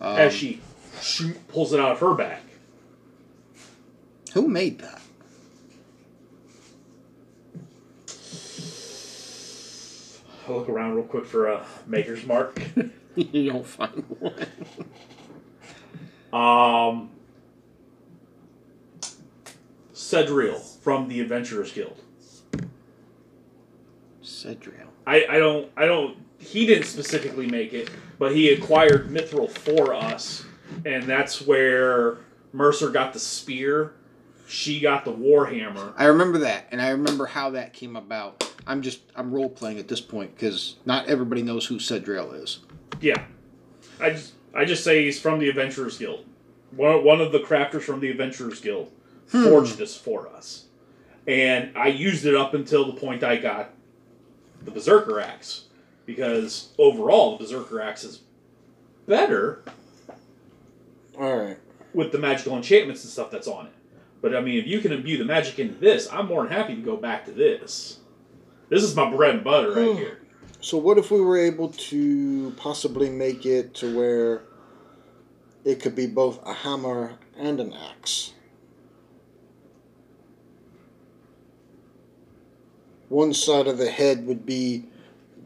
Um, 0.00 0.16
As 0.16 0.32
she 0.32 0.60
pulls 1.48 1.72
it 1.72 1.80
out 1.80 1.90
of 1.90 1.98
her 1.98 2.14
bag. 2.14 2.42
who 4.32 4.46
made 4.46 4.78
that? 4.78 4.99
I'll 10.50 10.58
look 10.58 10.68
around 10.68 10.94
real 10.96 11.04
quick 11.04 11.26
for 11.26 11.48
a 11.48 11.64
maker's 11.86 12.26
mark. 12.26 12.60
you 13.14 13.52
don't 13.52 13.66
find 13.66 14.04
one. 14.18 14.46
Um, 16.32 17.10
Cedriel 19.92 20.60
from 20.80 21.08
the 21.08 21.20
Adventurers 21.20 21.72
Guild. 21.72 22.00
Cedriel. 24.22 24.88
I, 25.06 25.26
I 25.28 25.38
don't 25.38 25.70
I 25.76 25.86
don't 25.86 26.16
he 26.38 26.66
didn't 26.66 26.84
specifically 26.84 27.46
make 27.46 27.72
it, 27.72 27.90
but 28.18 28.34
he 28.34 28.50
acquired 28.50 29.08
Mithril 29.08 29.50
for 29.50 29.94
us, 29.94 30.44
and 30.84 31.04
that's 31.04 31.46
where 31.46 32.18
Mercer 32.52 32.90
got 32.90 33.12
the 33.12 33.18
spear, 33.18 33.92
she 34.48 34.80
got 34.80 35.04
the 35.04 35.12
warhammer. 35.12 35.92
I 35.96 36.06
remember 36.06 36.38
that, 36.38 36.66
and 36.70 36.80
I 36.80 36.90
remember 36.90 37.26
how 37.26 37.50
that 37.50 37.72
came 37.72 37.96
about. 37.96 38.49
I'm 38.70 38.82
just 38.82 39.00
I'm 39.16 39.32
role 39.34 39.50
playing 39.50 39.80
at 39.80 39.88
this 39.88 40.00
point 40.00 40.32
because 40.32 40.76
not 40.86 41.08
everybody 41.08 41.42
knows 41.42 41.66
who 41.66 41.78
Cedriel 41.80 42.40
is. 42.40 42.60
Yeah, 43.00 43.24
I 43.98 44.10
just 44.10 44.34
I 44.54 44.64
just 44.64 44.84
say 44.84 45.04
he's 45.04 45.20
from 45.20 45.40
the 45.40 45.48
Adventurers 45.48 45.98
Guild. 45.98 46.24
One 46.70 47.02
one 47.02 47.20
of 47.20 47.32
the 47.32 47.40
crafters 47.40 47.82
from 47.82 47.98
the 47.98 48.10
Adventurers 48.12 48.60
Guild 48.60 48.92
hmm. 49.32 49.42
forged 49.42 49.76
this 49.76 49.96
for 49.96 50.28
us, 50.28 50.66
and 51.26 51.76
I 51.76 51.88
used 51.88 52.24
it 52.26 52.36
up 52.36 52.54
until 52.54 52.86
the 52.86 52.92
point 52.92 53.24
I 53.24 53.38
got 53.38 53.70
the 54.62 54.70
Berserker 54.70 55.18
axe, 55.18 55.64
because 56.06 56.68
overall 56.78 57.36
the 57.36 57.44
Berserker 57.44 57.80
axe 57.80 58.04
is 58.04 58.20
better 59.08 59.64
All 61.18 61.36
right. 61.36 61.58
with 61.92 62.12
the 62.12 62.18
magical 62.18 62.56
enchantments 62.56 63.02
and 63.02 63.12
stuff 63.12 63.32
that's 63.32 63.48
on 63.48 63.66
it. 63.66 63.72
But 64.22 64.36
I 64.36 64.40
mean, 64.40 64.60
if 64.60 64.68
you 64.68 64.78
can 64.78 64.92
imbue 64.92 65.18
the 65.18 65.24
magic 65.24 65.58
into 65.58 65.74
this, 65.74 66.08
I'm 66.12 66.26
more 66.26 66.44
than 66.44 66.52
happy 66.52 66.76
to 66.76 66.82
go 66.82 66.96
back 66.96 67.24
to 67.24 67.32
this. 67.32 67.99
This 68.70 68.84
is 68.84 68.94
my 68.94 69.10
bread 69.10 69.34
and 69.34 69.44
butter 69.44 69.72
right 69.72 69.90
hmm. 69.90 69.96
here. 69.96 70.18
So 70.60 70.78
what 70.78 70.96
if 70.96 71.10
we 71.10 71.20
were 71.20 71.38
able 71.38 71.70
to 71.70 72.52
possibly 72.56 73.10
make 73.10 73.44
it 73.44 73.74
to 73.76 73.96
where 73.96 74.42
it 75.64 75.82
could 75.82 75.96
be 75.96 76.06
both 76.06 76.40
a 76.46 76.54
hammer 76.54 77.18
and 77.36 77.60
an 77.60 77.72
axe? 77.72 78.32
One 83.08 83.34
side 83.34 83.66
of 83.66 83.76
the 83.76 83.90
head 83.90 84.26
would 84.26 84.46
be 84.46 84.84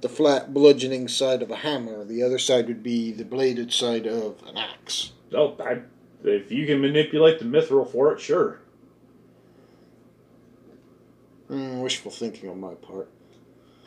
the 0.02 0.08
flat 0.10 0.52
bludgeoning 0.52 1.08
side 1.08 1.40
of 1.40 1.50
a 1.50 1.56
hammer. 1.56 2.04
The 2.04 2.22
other 2.22 2.38
side 2.38 2.66
would 2.66 2.82
be 2.82 3.10
the 3.10 3.24
bladed 3.24 3.72
side 3.72 4.06
of 4.06 4.42
an 4.46 4.58
axe. 4.58 5.12
So, 5.30 5.56
I, 5.60 5.78
if 6.24 6.52
you 6.52 6.66
can 6.66 6.82
manipulate 6.82 7.38
the 7.38 7.46
mithril 7.46 7.90
for 7.90 8.12
it, 8.12 8.20
sure. 8.20 8.60
Mm, 11.50 11.82
wishful 11.82 12.10
thinking 12.10 12.48
on 12.48 12.60
my 12.60 12.74
part. 12.74 13.08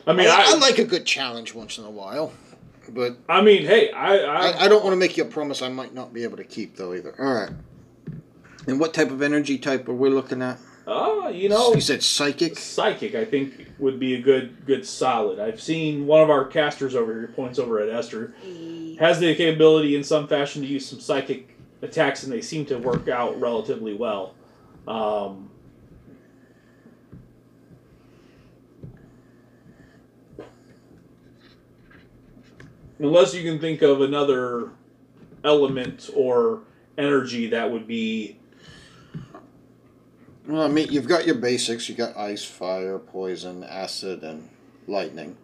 I 0.06 0.12
mean, 0.12 0.28
I, 0.28 0.32
I, 0.32 0.44
I 0.48 0.58
like 0.58 0.78
a 0.78 0.84
good 0.84 1.04
challenge 1.04 1.54
once 1.54 1.76
in 1.76 1.84
a 1.84 1.90
while, 1.90 2.32
but 2.88 3.16
I 3.28 3.42
mean, 3.42 3.66
hey, 3.66 3.90
I, 3.90 4.16
I, 4.16 4.36
I, 4.50 4.64
I 4.64 4.68
don't 4.68 4.82
want 4.82 4.92
to 4.92 4.98
make 4.98 5.16
you 5.16 5.24
a 5.24 5.26
promise 5.26 5.60
I 5.60 5.68
might 5.68 5.92
not 5.92 6.14
be 6.14 6.22
able 6.22 6.36
to 6.38 6.44
keep 6.44 6.76
though 6.76 6.94
either. 6.94 7.14
All 7.18 7.34
right. 7.34 7.50
And 8.66 8.78
what 8.78 8.94
type 8.94 9.10
of 9.10 9.22
energy 9.22 9.58
type 9.58 9.88
are 9.88 9.94
we 9.94 10.10
looking 10.10 10.42
at? 10.42 10.58
Oh, 10.86 11.28
you 11.28 11.50
know, 11.50 11.74
you 11.74 11.82
said 11.82 12.02
psychic. 12.02 12.56
psychic. 12.58 13.14
I 13.14 13.26
think 13.26 13.66
would 13.78 14.00
be 14.00 14.14
a 14.14 14.20
good 14.22 14.64
good 14.64 14.86
solid. 14.86 15.38
I've 15.38 15.60
seen 15.60 16.06
one 16.06 16.22
of 16.22 16.30
our 16.30 16.46
casters 16.46 16.94
over 16.94 17.12
here 17.12 17.28
points 17.28 17.58
over 17.58 17.80
at 17.80 17.90
Esther 17.90 18.34
has 18.98 19.20
the 19.20 19.34
capability 19.34 19.96
in 19.96 20.02
some 20.02 20.26
fashion 20.26 20.62
to 20.62 20.68
use 20.68 20.86
some 20.86 21.00
psychic 21.00 21.56
attacks, 21.82 22.22
and 22.22 22.32
they 22.32 22.40
seem 22.40 22.64
to 22.66 22.78
work 22.78 23.08
out 23.08 23.38
relatively 23.38 23.94
well. 23.94 24.34
Um, 24.86 25.50
unless 32.98 33.34
you 33.34 33.42
can 33.42 33.58
think 33.58 33.82
of 33.82 34.00
another 34.00 34.70
element 35.44 36.10
or 36.14 36.60
energy 36.96 37.48
that 37.48 37.70
would 37.70 37.86
be 37.86 38.36
Well, 40.46 40.62
I 40.62 40.68
mean, 40.68 40.88
you've 40.90 41.08
got 41.08 41.26
your 41.26 41.36
basics. 41.36 41.88
You 41.88 41.94
got 41.94 42.16
ice, 42.16 42.44
fire, 42.44 42.98
poison, 42.98 43.62
acid, 43.64 44.22
and 44.22 44.48
lightning. 44.86 45.36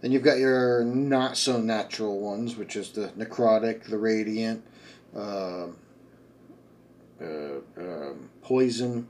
Then 0.00 0.12
you've 0.12 0.22
got 0.22 0.38
your 0.38 0.84
not 0.84 1.36
so 1.36 1.60
natural 1.60 2.20
ones, 2.20 2.56
which 2.56 2.76
is 2.76 2.90
the 2.90 3.08
necrotic, 3.08 3.84
the 3.84 3.98
radiant, 3.98 4.64
uh, 5.14 5.66
uh, 7.20 7.58
um, 7.76 8.30
poison, 8.42 9.08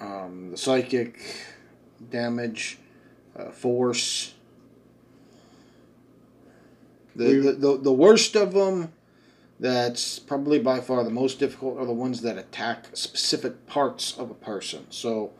um, 0.00 0.50
the 0.50 0.56
psychic, 0.56 1.20
damage, 2.10 2.78
uh, 3.38 3.50
force. 3.50 4.34
The, 7.18 7.24
We- 7.24 7.40
the, 7.40 7.52
the, 7.52 7.76
the 7.78 7.92
worst 7.92 8.36
of 8.36 8.52
them 8.54 8.92
that's 9.60 10.20
probably 10.20 10.60
by 10.60 10.80
far 10.80 11.02
the 11.02 11.10
most 11.10 11.40
difficult 11.40 11.78
are 11.78 11.84
the 11.86 11.92
ones 11.92 12.20
that 12.22 12.38
attack 12.38 12.86
specific 12.94 13.66
parts 13.66 14.16
of 14.16 14.30
a 14.30 14.34
person. 14.34 14.86
So, 14.90 15.32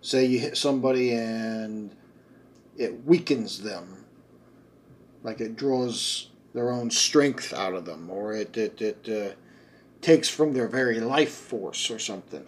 say 0.00 0.24
you 0.24 0.38
hit 0.38 0.56
somebody 0.56 1.12
and 1.12 1.90
it 2.78 3.04
weakens 3.04 3.62
them, 3.62 4.04
like 5.24 5.40
it 5.40 5.56
draws 5.56 6.30
their 6.54 6.70
own 6.70 6.90
strength 6.90 7.52
out 7.52 7.74
of 7.74 7.84
them, 7.86 8.08
or 8.08 8.32
it 8.34 8.56
it, 8.56 8.80
it 8.80 9.08
uh, 9.08 9.34
takes 10.00 10.28
from 10.28 10.52
their 10.52 10.68
very 10.68 11.00
life 11.00 11.32
force 11.32 11.90
or 11.90 11.98
something. 11.98 12.44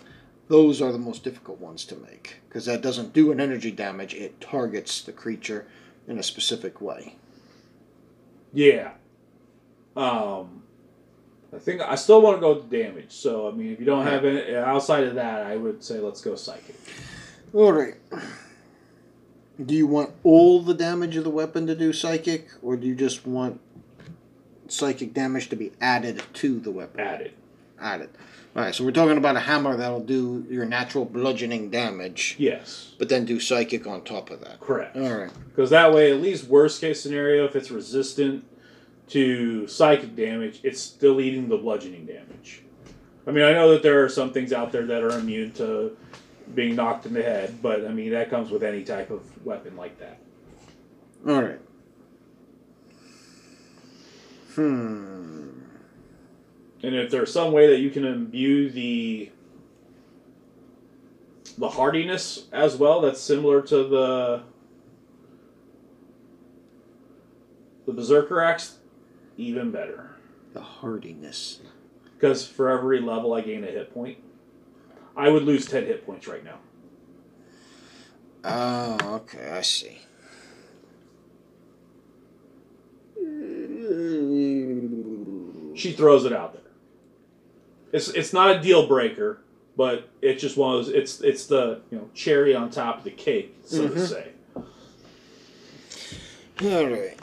Those 0.47 0.81
are 0.81 0.93
the 0.93 0.99
most 0.99 1.25
difficult 1.25 1.59
ones 1.61 1.85
to 1.87 1.97
make 1.97 2.37
because 2.49 2.65
that 2.67 2.81
doesn't 2.81 3.13
do 3.13 3.33
an 3.33 3.41
energy 3.41 3.73
damage; 3.73 4.15
it 4.15 4.41
targets 4.41 5.03
the 5.03 5.13
creature 5.13 5.67
in 6.07 6.19
a 6.19 6.23
specific 6.23 6.81
way. 6.81 7.17
Yeah. 8.59 8.91
Um, 9.97 10.65
I 11.55 11.59
think 11.59 11.81
I 11.81 11.95
still 11.95 12.21
want 12.21 12.39
to 12.39 12.41
go 12.41 12.55
with 12.55 12.69
damage. 12.69 13.13
So 13.13 13.49
I 13.49 13.53
mean, 13.53 13.73
if 13.73 13.79
you 13.79 13.87
don't 13.87 14.05
have 14.05 14.25
it 14.25 14.53
outside 14.53 15.05
of 15.05 15.15
that, 15.15 15.47
I 15.47 15.55
would 15.55 15.85
say 15.85 16.01
let's 16.01 16.21
go 16.21 16.35
psychic. 16.35 16.75
All 17.55 17.73
right. 17.73 17.95
Do 19.65 19.75
you 19.75 19.87
want 19.87 20.11
all 20.25 20.61
the 20.61 20.75
damage 20.75 21.15
of 21.15 21.23
the 21.23 21.31
weapon 21.31 21.69
to 21.69 21.77
do 21.77 21.93
psychic, 21.93 22.49
or 22.61 22.77
do 22.77 22.89
you 22.89 22.97
just 22.97 23.29
want 23.29 23.61
psychic 24.67 25.15
damage 25.15 25.49
to 25.51 25.57
be 25.57 25.71
added 25.81 26.21
to 26.35 26.59
the 26.59 26.73
weapon? 26.73 26.99
Added. 26.99 27.33
Added. 27.81 28.11
All 28.59 28.65
right. 28.65 28.75
So 28.75 28.83
we're 28.85 28.91
talking 28.91 29.19
about 29.19 29.37
a 29.37 29.41
hammer 29.41 29.77
that'll 29.77 30.01
do 30.01 30.45
your 30.51 30.65
natural 30.65 31.05
bludgeoning 31.05 31.71
damage, 31.71 32.35
Yes. 32.41 32.93
but 32.99 33.09
then 33.09 33.25
do 33.25 33.39
psychic 33.39 33.87
on 33.87 34.03
top 34.03 34.31
of 34.31 34.41
that. 34.41 34.59
Correct. 34.59 34.97
All 34.97 35.15
right. 35.17 35.31
Because 35.51 35.71
that 35.71 35.95
way, 35.95 36.11
at 36.11 36.21
least 36.21 36.49
worst 36.49 36.81
case 36.81 37.01
scenario, 37.01 37.45
if 37.45 37.55
it's 37.55 37.71
resistant 37.71 38.43
to 39.11 39.69
psychic 39.69 40.17
damage, 40.17 40.59
it's 40.65 40.81
still 40.81 41.21
eating 41.21 41.49
the 41.49 41.57
bludgeoning 41.57 42.05
damage. 42.05 42.63
I 43.29 43.31
mean, 43.31 43.45
I 43.45 43.53
know 43.53 43.71
that 43.71 43.85
there 43.85 44.03
are 44.05 44.09
some 44.09 44.33
things 44.33 44.53
out 44.53 44.73
there 44.73 44.87
that 44.87 45.05
are 45.05 45.17
immune 45.17 45.53
to 45.53 45.97
being 46.53 46.75
knocked 46.75 47.07
in 47.07 47.13
the 47.15 47.23
head, 47.23 47.63
but 47.63 47.85
I 47.87 47.91
mean 47.93 48.11
that 48.11 48.29
comes 48.29 48.51
with 48.51 48.65
any 48.65 48.83
type 48.83 49.11
of 49.11 49.23
weapon 49.47 49.77
like 49.77 50.01
that. 50.01 50.19
All 51.29 51.43
right. 51.43 51.61
Hmm. 54.57 55.08
And 56.83 56.95
if 56.95 57.11
there's 57.11 57.33
some 57.33 57.53
way 57.53 57.67
that 57.69 57.79
you 57.79 57.91
can 57.91 58.05
imbue 58.05 58.71
the 58.71 59.31
the 61.57 61.69
hardiness 61.69 62.47
as 62.53 62.77
well, 62.77 63.01
that's 63.01 63.21
similar 63.21 63.61
to 63.63 63.77
the 63.85 64.43
the 67.87 67.93
berserker 67.93 68.41
axe, 68.41 68.79
even 69.37 69.71
better. 69.71 70.11
The 70.53 70.61
hardiness. 70.61 71.61
Because 72.15 72.47
for 72.47 72.69
every 72.69 73.01
level 73.01 73.33
I 73.35 73.41
gain 73.41 73.65
a 73.65 73.69
hit 73.69 73.93
point, 73.93 74.19
I 75.17 75.29
would 75.29 75.43
lose 75.43 75.67
ten 75.67 75.87
hit 75.87 76.07
points 76.07 76.29
right 76.29 76.45
now. 76.45 76.59
Oh, 78.45 79.17
okay. 79.17 79.51
I 79.51 79.63
see. 79.63 79.99
She 85.77 85.93
throws 85.93 86.25
it 86.25 86.33
out 86.33 86.55
there. 86.55 86.68
It's 87.93 88.09
it's 88.09 88.33
not 88.33 88.55
a 88.57 88.61
deal 88.61 88.87
breaker, 88.87 89.41
but 89.77 90.09
it's 90.21 90.41
just 90.43 90.57
one 90.57 90.77
of 90.77 90.85
those. 90.87 90.95
It's 90.95 91.21
it's 91.21 91.47
the 91.47 91.81
you 91.91 91.99
know 91.99 92.11
cherry 92.15 92.55
on 92.55 92.71
top 92.71 92.99
of 92.99 93.05
the 93.05 93.11
cake, 93.11 93.55
so 93.65 93.89
to 93.89 93.95
Mhm. 93.95 94.07
say. 94.09 94.29
All 96.61 96.87
right. 96.87 97.17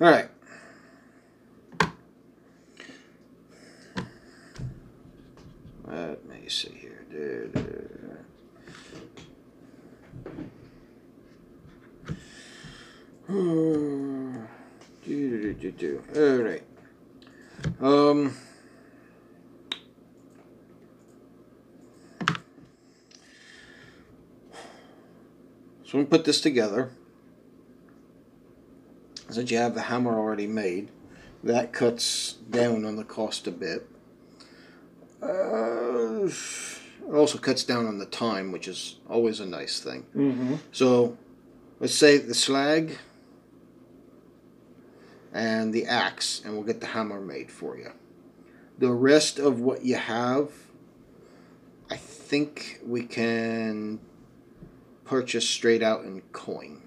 All 0.00 0.10
right. 0.10 0.28
Let 5.86 6.24
me 6.42 6.48
see 6.48 6.72
here. 6.74 7.04
Da, 7.10 7.60
da, 7.60 7.70
do, 13.28 14.46
do, 15.04 15.54
do, 15.54 15.70
do. 15.72 16.02
All 16.16 16.42
right. 16.44 16.62
Um. 17.80 18.34
So 25.84 25.98
we 25.98 26.04
put 26.04 26.24
this 26.24 26.40
together. 26.40 26.90
Since 29.30 29.50
you 29.50 29.58
have 29.58 29.74
the 29.74 29.82
hammer 29.82 30.18
already 30.18 30.46
made, 30.46 30.90
that 31.44 31.72
cuts 31.72 32.34
down 32.50 32.84
on 32.84 32.96
the 32.96 33.04
cost 33.04 33.46
a 33.46 33.50
bit. 33.50 33.88
Uh, 35.22 36.26
it 36.26 37.14
also 37.14 37.38
cuts 37.38 37.64
down 37.64 37.86
on 37.86 37.98
the 37.98 38.06
time, 38.06 38.52
which 38.52 38.68
is 38.68 38.96
always 39.08 39.40
a 39.40 39.46
nice 39.46 39.80
thing. 39.80 40.06
Mm-hmm. 40.14 40.54
So, 40.72 41.16
let's 41.80 41.94
say 41.94 42.18
the 42.18 42.34
slag 42.34 42.98
and 45.36 45.72
the 45.74 45.84
axe, 45.84 46.40
and 46.44 46.54
we'll 46.54 46.62
get 46.64 46.80
the 46.80 46.86
hammer 46.86 47.20
made 47.20 47.52
for 47.52 47.76
you. 47.76 47.92
The 48.78 48.90
rest 48.90 49.38
of 49.38 49.60
what 49.60 49.84
you 49.84 49.96
have, 49.96 50.50
I 51.90 51.96
think 51.96 52.80
we 52.84 53.04
can 53.04 54.00
purchase 55.04 55.48
straight 55.48 55.82
out 55.82 56.04
in 56.04 56.22
coin. 56.32 56.82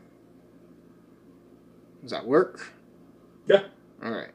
Does 2.02 2.12
that 2.12 2.26
work? 2.26 2.74
Yeah. 3.46 3.64
All 4.04 4.12
right. 4.12 4.32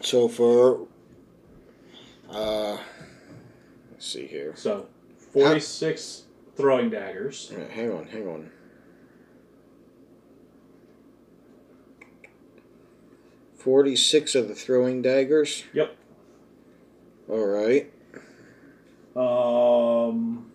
so 0.00 0.28
for 0.28 0.86
uh, 2.30 2.78
let's 3.90 4.06
see 4.06 4.26
here. 4.26 4.54
So 4.56 4.88
forty 5.32 5.60
six 5.60 6.24
throwing 6.56 6.90
daggers. 6.90 7.52
Yeah, 7.52 7.68
hang 7.68 7.92
on, 7.92 8.06
hang 8.06 8.26
on. 8.28 8.50
Forty-six 13.68 14.34
of 14.34 14.48
the 14.48 14.54
throwing 14.54 15.02
daggers. 15.02 15.64
Yep. 15.74 15.94
All 17.28 17.44
right. 17.44 17.92
Um. 19.14 20.50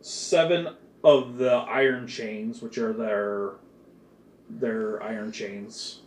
Seven 0.00 0.70
of 1.04 1.36
the 1.36 1.52
iron 1.52 2.08
chains, 2.08 2.60
which 2.60 2.78
are 2.78 2.92
their 2.92 3.52
their 4.50 5.00
iron 5.00 5.30
chains. 5.30 6.00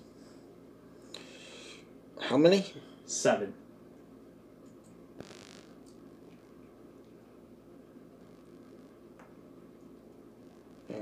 How 2.19 2.35
many? 2.35 2.65
Seven. 3.05 3.53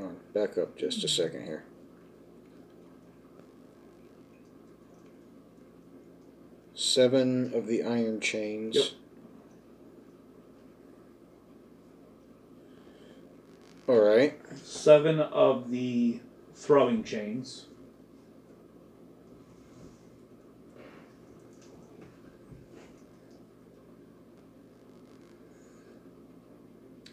on, 0.02 0.18
back 0.34 0.58
up 0.58 0.78
just 0.78 1.04
a 1.04 1.08
second 1.08 1.44
here. 1.44 1.64
Seven 6.74 7.54
of 7.54 7.68
the 7.68 7.84
iron 7.84 8.20
chains. 8.20 8.76
Yep. 8.76 8.86
All 13.88 14.02
right. 14.02 14.40
Seven 14.64 15.20
of 15.20 15.72
the 15.72 16.20
throwing 16.54 17.04
chains. 17.04 17.68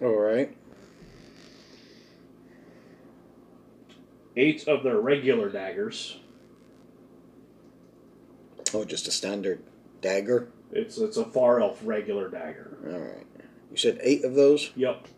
All 0.00 0.18
right. 0.18 0.56
Eight 4.36 4.66
of 4.68 4.82
their 4.82 5.00
regular 5.00 5.48
daggers. 5.48 6.18
Oh, 8.74 8.84
just 8.84 9.08
a 9.08 9.10
standard 9.10 9.62
dagger. 10.00 10.48
It's 10.70 10.98
it's 10.98 11.16
a 11.16 11.24
far 11.24 11.60
elf 11.60 11.80
regular 11.84 12.28
dagger. 12.28 12.76
All 12.86 12.98
right. 12.98 13.26
You 13.70 13.76
said 13.76 13.98
eight 14.02 14.24
of 14.24 14.34
those. 14.34 14.70
Yep. 14.76 15.08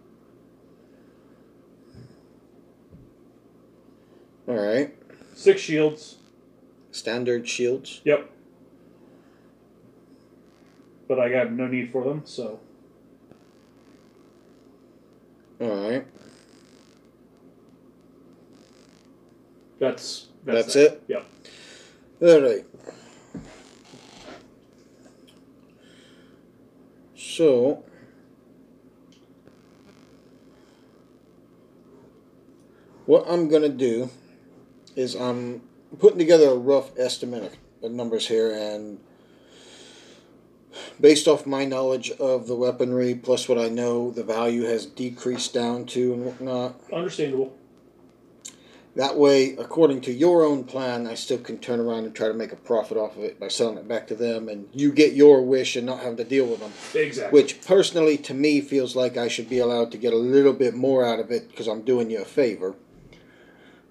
All 4.49 4.57
right. 4.57 4.95
Six 5.35 5.61
shields. 5.61 6.17
Standard 6.91 7.49
shields. 7.49 8.01
Yep. 8.05 8.31
But 11.09 11.21
I 11.21 11.29
got 11.29 11.53
no 11.53 11.67
need 11.67 11.93
for 11.93 12.05
them, 12.05 12.23
so 12.25 12.61
All 15.61 15.91
right. 15.91 16.07
That's 19.91 20.29
That's 20.45 20.75
that. 20.75 20.93
it? 20.93 21.03
Yep. 21.09 21.27
All 22.23 22.41
right. 22.41 22.65
So, 27.17 27.85
what 33.07 33.25
I'm 33.29 33.49
going 33.49 33.63
to 33.63 33.69
do 33.69 34.11
is 34.97 35.15
I'm 35.15 35.63
putting 35.99 36.19
together 36.19 36.49
a 36.49 36.55
rough 36.55 36.97
estimate 36.99 37.57
of 37.83 37.93
numbers 37.93 38.29
here, 38.29 38.53
and 38.53 39.01
based 41.01 41.27
off 41.27 41.47
my 41.47 41.65
knowledge 41.65 42.11
of 42.13 42.47
the 42.47 42.55
weaponry, 42.55 43.15
plus 43.15 43.49
what 43.49 43.59
I 43.59 43.69
know 43.69 44.11
the 44.11 44.23
value 44.25 44.63
has 44.63 44.87
decreased 44.87 45.53
down 45.53 45.87
to 45.87 46.13
and 46.15 46.25
whatnot, 46.27 46.81
Understandable. 46.93 47.57
That 48.97 49.19
way, 49.19 49.57
according 49.57 50.03
to 50.03 50.13
your 50.13 50.45
own 50.45 50.65
plan, 50.65 51.09
I 51.09 51.15
still 51.15 51.39
can 51.39 51.59
turn 51.59 51.81
around 51.81 52.05
and 52.05 52.15
try 52.15 52.29
to 52.29 52.35
make 52.35 52.53
a 52.53 52.57
profit 52.57 52.97
off 52.97 53.17
of 53.17 53.25
it 53.25 53.41
by 53.41 53.49
selling 53.49 53.77
it 53.77 53.89
back 53.89 54.07
to 54.09 54.15
them, 54.15 54.49
and 54.49 54.69
you 54.73 54.93
get 54.93 55.15
your 55.15 55.43
wish 55.43 55.75
and 55.75 55.85
not 55.85 55.99
having 55.99 56.17
to 56.19 56.25
deal 56.25 56.47
with 56.47 56.61
them. 56.61 56.73
Exactly. 56.95 57.41
Which, 57.41 57.61
personally, 57.63 58.17
to 58.19 58.35
me, 58.35 58.61
feels 58.61 58.95
like 58.95 59.17
I 59.17 59.27
should 59.27 59.49
be 59.49 59.59
allowed 59.59 59.91
to 59.93 59.99
get 59.99 60.13
a 60.13 60.17
little 60.17 60.53
bit 60.53 60.75
more 60.75 61.05
out 61.05 61.19
of 61.19 61.33
it 61.33 61.51
because 61.51 61.67
I'm 61.67 61.83
doing 61.83 62.09
you 62.09 62.23
a 62.23 62.25
favor. 62.25 62.77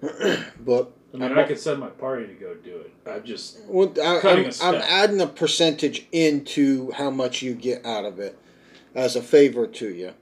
but 0.00 0.92
I 1.12 1.16
mean, 1.16 1.38
I 1.38 1.44
could 1.44 1.58
send 1.58 1.80
my 1.80 1.90
party 1.90 2.26
to 2.26 2.34
go 2.34 2.54
do 2.54 2.78
it. 2.78 2.92
I 3.06 3.18
just 3.18 3.60
well, 3.66 3.90
I, 4.02 4.20
Cutting 4.20 4.52
I'm, 4.62 4.74
a 4.74 4.76
I'm 4.78 4.82
adding 4.82 5.20
a 5.20 5.26
percentage 5.26 6.06
into 6.12 6.92
how 6.92 7.10
much 7.10 7.42
you 7.42 7.54
get 7.54 7.84
out 7.84 8.06
of 8.06 8.18
it 8.18 8.38
as 8.94 9.16
a 9.16 9.22
favor 9.22 9.66
to 9.66 9.88
you, 9.88 10.14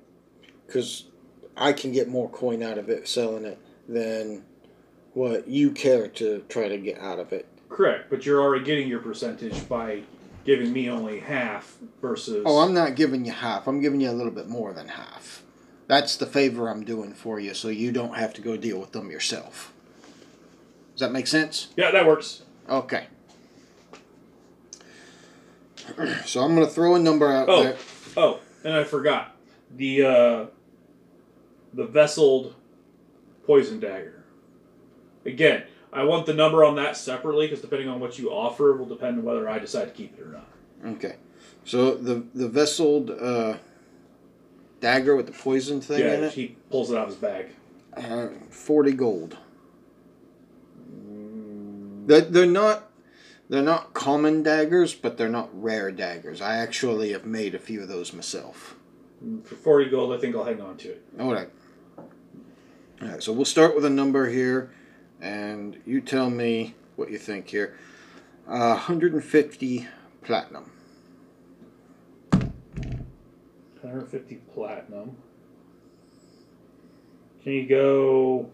because 0.67 1.05
I 1.57 1.73
can 1.73 1.93
get 1.93 2.09
more 2.09 2.29
coin 2.29 2.65
out 2.65 2.79
of 2.79 2.89
it 2.89 3.07
selling 3.07 3.45
it 3.45 3.61
than 3.89 4.45
what 5.15 5.47
you 5.49 5.71
care 5.71 6.09
to 6.09 6.45
try 6.49 6.69
to 6.69 6.79
get 6.79 6.99
out 6.99 7.19
of 7.19 7.33
it. 7.33 7.47
correct, 7.69 8.09
but 8.11 8.25
you're 8.27 8.41
already 8.41 8.65
getting 8.65 8.89
your 8.89 9.01
percentage 9.01 9.69
by 9.69 10.03
giving 10.45 10.73
me 10.73 10.89
only 10.91 11.21
half 11.21 11.77
versus. 12.01 12.43
Oh, 12.47 12.59
I'm 12.61 12.75
not 12.75 12.97
giving 12.97 13.25
you 13.25 13.33
half. 13.33 13.67
I'm 13.69 13.81
giving 13.81 14.01
you 14.01 14.11
a 14.11 14.13
little 14.13 14.33
bit 14.33 14.49
more 14.49 14.73
than 14.73 14.89
half. 14.89 15.43
That's 15.89 16.17
the 16.17 16.27
favor 16.27 16.69
I'm 16.69 16.85
doing 16.85 17.13
for 17.13 17.39
you, 17.41 17.55
so 17.55 17.69
you 17.69 17.93
don't 17.93 18.17
have 18.17 18.33
to 18.35 18.41
go 18.41 18.57
deal 18.57 18.79
with 18.79 18.93
them 18.93 19.11
yourself. 19.11 19.73
Does 20.95 21.01
that 21.01 21.13
make 21.13 21.27
sense? 21.27 21.69
Yeah, 21.77 21.91
that 21.91 22.07
works. 22.07 22.43
Okay. 22.69 23.07
So 26.27 26.41
I'm 26.43 26.55
going 26.55 26.67
to 26.67 26.73
throw 26.73 26.95
a 26.95 26.99
number 26.99 27.31
out 27.33 27.49
Oh, 27.49 27.63
there. 27.65 27.77
oh, 28.17 28.41
and 28.65 28.73
I 28.75 28.85
forgot 28.85 29.35
the 29.77 30.05
uh, 30.05 30.47
the 31.75 31.87
vesseled 31.87 32.55
poison 33.47 33.81
dagger. 33.81 34.22
Again, 35.25 35.65
I 35.93 36.05
want 36.05 36.27
the 36.27 36.35
number 36.35 36.65
on 36.65 36.77
that 36.77 36.97
separately 36.97 37.47
because 37.47 37.61
depending 37.61 37.89
on 37.89 38.01
what 38.01 38.19
you 38.19 38.31
offer 38.31 38.73
will 38.73 38.87
depend 38.87 39.19
on 39.19 39.25
whether 39.25 39.49
I 39.49 39.59
decide 39.59 39.85
to 39.87 39.91
keep 39.91 40.19
it 40.19 40.23
or 40.23 40.29
not. 40.29 40.47
Okay. 40.97 41.17
So 41.65 41.95
the 41.95 42.25
the 42.35 42.49
vesseled 42.49 43.11
uh, 43.11 43.59
dagger 44.81 45.15
with 45.15 45.27
the 45.27 45.33
poison 45.33 45.81
thing 45.81 46.01
in 46.01 46.07
yeah, 46.07 46.27
it, 46.27 46.33
he 46.33 46.57
pulls 46.71 46.91
it 46.91 46.97
out 46.97 47.05
of 47.05 47.09
his 47.11 47.17
bag. 47.17 47.47
uh, 47.97 48.29
forty 48.51 48.93
gold. 48.93 49.37
They're, 52.07 52.23
they're 52.23 52.47
not 52.47 52.91
they're 53.49 53.63
not 53.63 53.95
common 53.95 54.43
daggers, 54.43 54.95
but 54.95 55.17
they're 55.17 55.29
not 55.29 55.51
rare 55.53 55.93
daggers. 55.93 56.41
I 56.41 56.57
actually 56.57 57.13
have 57.13 57.27
made 57.27 57.55
a 57.55 57.59
few 57.59 57.81
of 57.83 57.89
those 57.89 58.13
myself. 58.13 58.77
For 59.45 59.55
forty 59.55 59.89
gold, 59.89 60.13
I 60.13 60.19
think 60.19 60.35
I'll 60.35 60.45
hang 60.45 60.61
on 60.61 60.77
to 60.79 60.89
it. 60.89 61.05
All 61.21 61.33
right. 61.33 61.49
All 61.97 63.09
right. 63.09 63.23
So 63.23 63.33
we'll 63.33 63.45
start 63.45 63.77
with 63.77 63.85
a 63.85 63.91
number 63.91 64.29
here, 64.31 64.73
and 65.23 65.81
you 65.87 66.01
tell 66.01 66.29
me 66.29 66.75
what 66.97 67.11
you 67.11 67.17
think 67.17 67.49
here. 67.49 67.79
Uh, 68.47 68.75
150 68.75 69.87
platinum. 70.23 70.71
150 73.81 74.35
platinum. 74.53 75.17
Can 77.43 77.53
you 77.53 77.69
go 77.69 78.51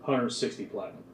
160 0.00 0.64
platinum? 0.66 1.04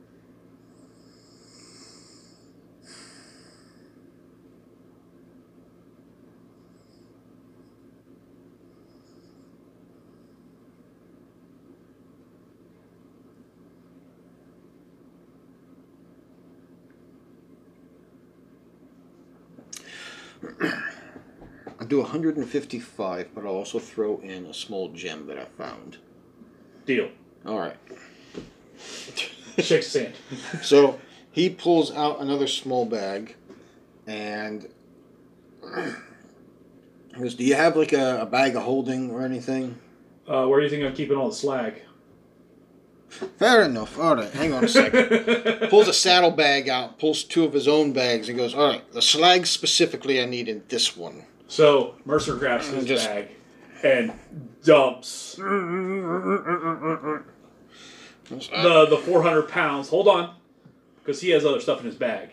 Do 21.89 22.01
155, 22.01 23.35
but 23.35 23.44
I'll 23.44 23.52
also 23.52 23.78
throw 23.78 24.19
in 24.19 24.47
a 24.47 24.55
small 24.55 24.89
gem 24.90 25.27
that 25.27 25.39
I 25.39 25.44
found. 25.44 25.98
Deal. 26.86 27.09
All 27.47 27.59
right. 27.59 27.77
Shakes 29.59 29.93
his 29.93 29.94
hand. 29.94 30.15
So 30.62 31.01
he 31.31 31.51
pulls 31.51 31.93
out 31.93 32.20
another 32.20 32.47
small 32.47 32.85
bag, 32.85 33.35
and 34.06 34.69
he 37.15 37.20
goes, 37.20 37.35
"Do 37.35 37.44
you 37.44 37.55
have 37.55 37.77
like 37.77 37.93
a, 37.93 38.20
a 38.23 38.27
bag 38.27 38.56
of 38.56 38.62
holding 38.62 39.10
or 39.10 39.23
anything?" 39.23 39.78
Uh, 40.27 40.47
where 40.47 40.60
do 40.60 40.65
you 40.65 40.70
think 40.70 40.85
I'm 40.85 40.94
keeping 40.94 41.16
all 41.16 41.28
the 41.28 41.35
slag? 41.35 41.82
Fair 43.09 43.62
enough. 43.62 43.98
All 43.98 44.16
right, 44.16 44.31
hang 44.31 44.52
on 44.52 44.65
a 44.65 44.69
second. 44.69 45.69
pulls 45.70 45.89
a 45.89 45.94
saddle 45.94 46.31
bag 46.31 46.69
out, 46.69 46.98
pulls 46.98 47.24
two 47.24 47.44
of 47.44 47.55
his 47.55 47.66
own 47.66 47.93
bags, 47.93 48.28
and 48.28 48.36
goes, 48.36 48.55
"All 48.55 48.69
right, 48.69 48.93
the 48.93 49.02
slag 49.02 49.47
specifically 49.47 50.23
I 50.23 50.27
need 50.27 50.48
in 50.48 50.62
this 50.69 50.97
one." 50.97 51.24
So 51.48 51.94
Mercer 52.04 52.36
grabs 52.36 52.68
his 52.68 52.84
Just- 52.84 53.06
bag 53.06 53.28
and 53.82 54.12
dumps 54.64 55.36
the 55.36 57.24
the 58.90 58.96
400 59.04 59.48
pounds. 59.48 59.88
Hold 59.88 60.08
on, 60.08 60.34
because 60.98 61.20
he 61.20 61.30
has 61.30 61.44
other 61.44 61.60
stuff 61.60 61.80
in 61.80 61.86
his 61.86 61.94
bag. 61.94 62.30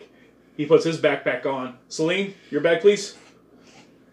He 0.56 0.66
puts 0.66 0.84
his 0.84 0.98
backpack 1.00 1.44
on. 1.46 1.78
Celine, 1.88 2.34
your 2.50 2.60
bag, 2.60 2.80
please. 2.80 3.16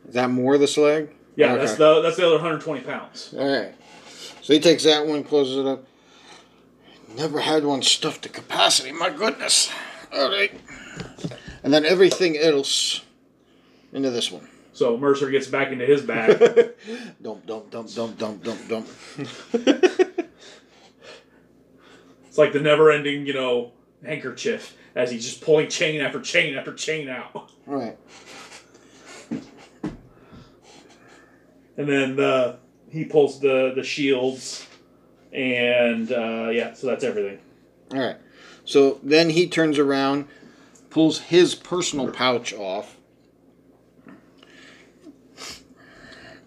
Is 0.08 0.14
that 0.14 0.30
more 0.30 0.56
of 0.56 0.60
the 0.60 0.68
slag? 0.68 1.10
Yeah, 1.36 1.56
that's 1.56 1.76
the 1.76 2.02
that's 2.02 2.18
the 2.18 2.26
other 2.26 2.36
120 2.36 2.82
pounds. 2.82 3.34
All 3.38 3.48
right. 3.48 3.74
So 4.42 4.54
he 4.54 4.60
takes 4.60 4.84
that 4.84 5.06
one, 5.08 5.24
closes 5.24 5.58
it 5.58 5.66
up. 5.66 5.86
Never 7.16 7.40
had 7.40 7.64
one 7.64 7.82
stuffed 7.82 8.24
to 8.24 8.30
capacity. 8.30 8.92
My 8.92 9.10
goodness. 9.10 9.70
All 10.14 10.30
right. 10.30 10.52
And 11.64 11.74
then 11.74 11.86
everything 11.86 12.38
else 12.38 13.02
into 13.94 14.10
this 14.12 14.32
one. 14.32 14.50
So 14.74 14.98
Mercer 14.98 15.30
gets 15.30 15.48
back 15.48 15.72
into 15.72 15.86
his 15.86 16.02
bag. 16.02 16.40
Dump, 17.22 17.46
dump, 17.46 17.70
dump, 17.70 17.94
dump, 17.94 18.18
dump, 18.18 18.44
dump, 18.44 18.68
dump. 18.68 18.88
it's 22.26 22.38
like 22.38 22.54
the 22.54 22.60
never-ending, 22.60 23.28
you 23.28 23.34
know, 23.34 23.72
handkerchief 24.04 24.76
as 24.96 25.12
he's 25.12 25.24
just 25.24 25.42
pulling 25.42 25.70
chain 25.70 26.02
after 26.02 26.20
chain 26.20 26.56
after 26.56 26.74
chain 26.74 27.08
out. 27.08 27.52
All 27.68 27.76
right. 27.76 27.98
And 31.78 31.88
then 31.88 32.16
the 32.16 32.58
he 32.90 33.06
pulls 33.06 33.40
the 33.40 33.74
the 33.76 33.84
shields, 33.84 34.68
and 35.32 36.12
uh, 36.12 36.50
yeah, 36.52 36.74
so 36.74 36.88
that's 36.88 37.04
everything. 37.04 37.40
All 37.92 38.00
right. 38.00 38.18
So 38.66 39.00
then 39.04 39.32
he 39.32 39.48
turns 39.48 39.80
around, 39.80 40.28
pulls 40.90 41.20
his 41.20 41.56
personal 41.56 42.12
pouch 42.12 42.54
off, 42.54 42.98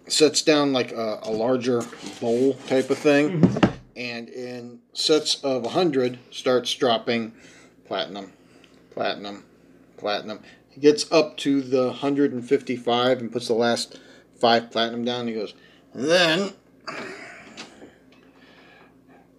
sets 0.09 0.43
down 0.43 0.73
like 0.73 0.93
a, 0.93 1.21
a 1.23 1.31
larger 1.31 1.83
bowl 2.21 2.55
type 2.69 2.91
of 2.91 2.99
thing, 2.99 3.41
mm-hmm. 3.41 3.73
and 3.97 4.29
in 4.29 4.81
sets 4.93 5.37
of 5.43 5.63
100 5.63 6.19
starts 6.31 6.73
dropping 6.75 7.33
platinum, 7.87 8.33
platinum, 8.91 9.45
platinum. 9.97 10.41
He 10.69 10.81
gets 10.81 11.11
up 11.11 11.37
to 11.39 11.63
the 11.63 11.87
155 11.87 13.19
and 13.19 13.33
puts 13.33 13.49
the 13.49 13.55
last 13.55 13.99
five 14.39 14.71
platinum 14.71 15.05
down. 15.05 15.29
He 15.29 15.35
goes, 15.35 15.55
then 15.95 16.53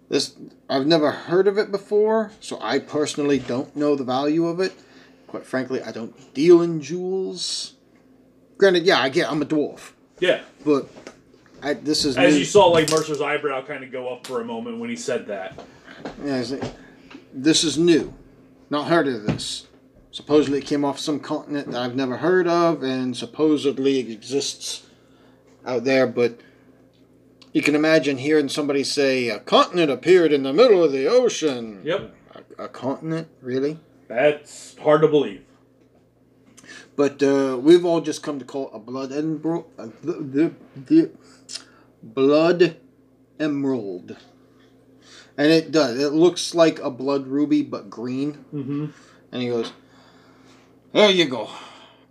this 0.08 0.34
I've 0.68 0.86
never 0.86 1.10
heard 1.10 1.46
of 1.46 1.58
it 1.58 1.70
before, 1.70 2.32
so 2.40 2.58
I 2.60 2.78
personally 2.78 3.38
don't 3.38 3.74
know 3.76 3.94
the 3.94 4.04
value 4.04 4.46
of 4.46 4.60
it. 4.60 4.72
Quite 5.26 5.44
frankly, 5.44 5.82
I 5.82 5.92
don't 5.92 6.34
deal 6.34 6.62
in 6.62 6.80
jewels. 6.80 7.74
Granted, 8.56 8.84
yeah, 8.84 9.00
I 9.00 9.08
get 9.08 9.30
I'm 9.30 9.42
a 9.42 9.46
dwarf, 9.46 9.92
Yeah. 10.20 10.40
but 10.64 10.88
I, 11.62 11.74
this 11.74 12.04
is 12.04 12.16
As 12.16 12.32
new- 12.34 12.40
you 12.40 12.44
saw, 12.44 12.66
like 12.66 12.90
Mercer's 12.90 13.20
eyebrow 13.20 13.64
kind 13.64 13.84
of 13.84 13.90
go 13.92 14.08
up 14.08 14.26
for 14.26 14.40
a 14.40 14.44
moment 14.44 14.78
when 14.78 14.90
he 14.90 14.96
said 14.96 15.26
that. 15.26 15.58
Yeah, 16.24 16.42
like, 16.48 16.72
this 17.32 17.64
is 17.64 17.76
new. 17.78 18.14
Not 18.70 18.88
heard 18.88 19.08
of 19.08 19.24
this. 19.26 19.66
Supposedly 20.10 20.58
it 20.58 20.66
came 20.66 20.84
off 20.84 20.98
some 20.98 21.20
continent 21.20 21.70
that 21.70 21.80
I've 21.80 21.94
never 21.96 22.16
heard 22.16 22.46
of, 22.48 22.82
and 22.82 23.16
supposedly 23.16 24.00
it 24.00 24.10
exists 24.10 24.86
out 25.66 25.84
there, 25.84 26.06
but 26.06 26.40
you 27.52 27.62
can 27.62 27.74
imagine 27.74 28.18
hearing 28.18 28.48
somebody 28.48 28.84
say, 28.84 29.28
a 29.28 29.38
continent 29.40 29.90
appeared 29.90 30.32
in 30.32 30.42
the 30.42 30.52
middle 30.52 30.82
of 30.82 30.92
the 30.92 31.06
ocean. 31.06 31.80
Yep. 31.84 32.14
A, 32.58 32.64
a 32.64 32.68
continent? 32.68 33.28
Really? 33.40 33.78
That's 34.08 34.76
hard 34.78 35.02
to 35.02 35.08
believe. 35.08 35.44
But 36.96 37.22
uh, 37.22 37.58
we've 37.60 37.84
all 37.84 38.00
just 38.00 38.22
come 38.22 38.38
to 38.38 38.44
call 38.44 38.68
it 38.68 38.76
a 38.76 38.78
blood 38.78 39.12
emerald. 39.12 39.66
The, 39.76 40.12
the, 40.12 40.54
the 40.76 41.10
blood 42.02 42.76
emerald. 43.38 44.16
And 45.36 45.52
it 45.52 45.70
does. 45.70 45.98
It 45.98 46.12
looks 46.12 46.54
like 46.54 46.80
a 46.80 46.90
blood 46.90 47.28
ruby, 47.28 47.62
but 47.62 47.88
green. 47.88 48.44
Mm-hmm. 48.52 48.86
And 49.30 49.42
he 49.42 49.48
goes, 49.48 49.72
There 50.92 51.10
you 51.10 51.26
go. 51.26 51.48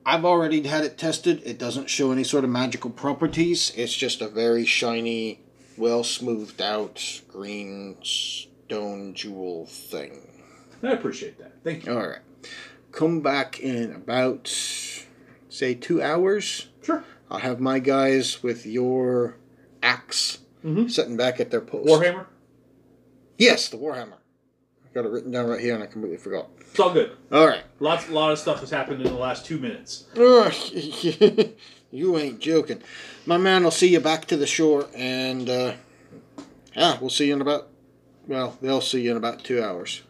I've 0.05 0.23
already 0.23 0.65
had 0.65 0.85
it 0.85 0.97
tested. 0.97 1.41
It 1.43 1.59
doesn't 1.59 1.89
show 1.89 2.13
any 2.13 2.23
sort 2.23 2.45
of 2.45 2.49
magical 2.49 2.89
properties. 2.89 3.73
It's 3.75 3.93
just 3.93 4.21
a 4.21 4.29
very 4.29 4.65
shiny, 4.65 5.41
well 5.77 6.05
smoothed 6.05 6.61
out 6.61 7.21
green 7.27 7.97
stone 8.03 9.13
jewel 9.13 9.65
thing. 9.65 10.21
I 10.81 10.91
appreciate 10.91 11.37
that. 11.39 11.61
Thank 11.63 11.85
you. 11.85 11.93
All 11.93 12.07
right. 12.07 12.19
Come 12.97 13.21
back 13.21 13.59
in 13.59 13.91
about, 13.91 14.47
say, 15.49 15.75
two 15.75 16.01
hours. 16.01 16.69
Sure. 16.81 17.03
I'll 17.29 17.37
have 17.37 17.59
my 17.59 17.77
guys 17.77 18.41
with 18.41 18.65
your 18.65 19.37
axe 19.83 20.39
Mhm. 20.65 20.89
sitting 20.89 21.15
back 21.15 21.39
at 21.39 21.51
their 21.51 21.61
post. 21.61 21.87
Warhammer. 21.87 22.25
Yes, 23.37 23.69
the 23.69 23.77
Warhammer. 23.77 24.13
I 24.83 24.93
got 24.95 25.05
it 25.05 25.11
written 25.11 25.29
down 25.29 25.45
right 25.45 25.59
here 25.59 25.75
and 25.75 25.83
I 25.83 25.85
completely 25.85 26.17
forgot. 26.17 26.49
It's 26.59 26.79
all 26.79 26.91
good. 26.91 27.11
All 27.31 27.45
right. 27.45 27.61
Lots, 27.79 28.09
a 28.09 28.11
lot 28.13 28.31
of 28.31 28.39
stuff 28.39 28.61
has 28.61 28.71
happened 28.71 29.01
in 29.03 29.07
the 29.13 29.19
last 29.19 29.45
two 29.45 29.59
minutes. 29.59 30.05
You 31.91 32.17
ain't 32.17 32.39
joking. 32.39 32.81
My 33.27 33.37
man 33.37 33.63
will 33.63 33.71
see 33.71 33.87
you 33.89 33.99
back 34.01 34.25
to 34.25 34.35
the 34.37 34.45
shore, 34.47 34.87
and 34.95 35.47
uh, 35.49 35.73
yeah, 36.75 36.97
we'll 36.99 37.09
see 37.11 37.27
you 37.27 37.33
in 37.33 37.41
about. 37.41 37.69
Well, 38.27 38.57
they'll 38.61 38.81
see 38.81 39.01
you 39.03 39.11
in 39.11 39.17
about 39.17 39.43
two 39.43 39.63
hours. 39.63 40.01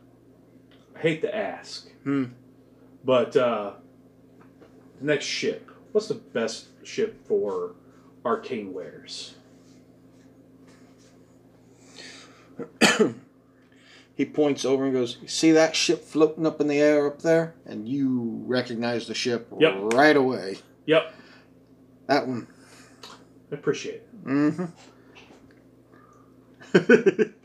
I 0.96 1.00
hate 1.00 1.22
to 1.22 1.36
ask, 1.36 1.88
Hmm. 2.04 2.26
But 3.08 3.36
uh, 3.38 3.72
next 5.02 5.26
ship. 5.26 5.72
What's 5.94 6.10
the 6.10 6.14
best 6.16 6.68
ship 6.86 7.26
for 7.26 7.74
arcane 8.24 8.74
wares? 8.74 9.34
He 14.16 14.26
points 14.26 14.66
over 14.66 14.86
and 14.86 14.94
goes, 14.94 15.18
"See 15.28 15.52
that 15.52 15.76
ship 15.76 16.04
floating 16.04 16.48
up 16.48 16.60
in 16.60 16.68
the 16.68 16.80
air 16.80 17.06
up 17.06 17.22
there?" 17.22 17.54
And 17.68 17.88
you 17.88 18.42
recognize 18.48 19.06
the 19.06 19.14
ship 19.14 19.48
Yep. 19.60 19.76
right 19.94 20.18
away. 20.18 20.58
Yep, 20.88 21.14
That 22.08 22.28
one. 22.28 22.48
I 23.52 23.56
appreciate 23.56 24.02
it. 24.26 24.26
Mm-hmm. 24.26 24.66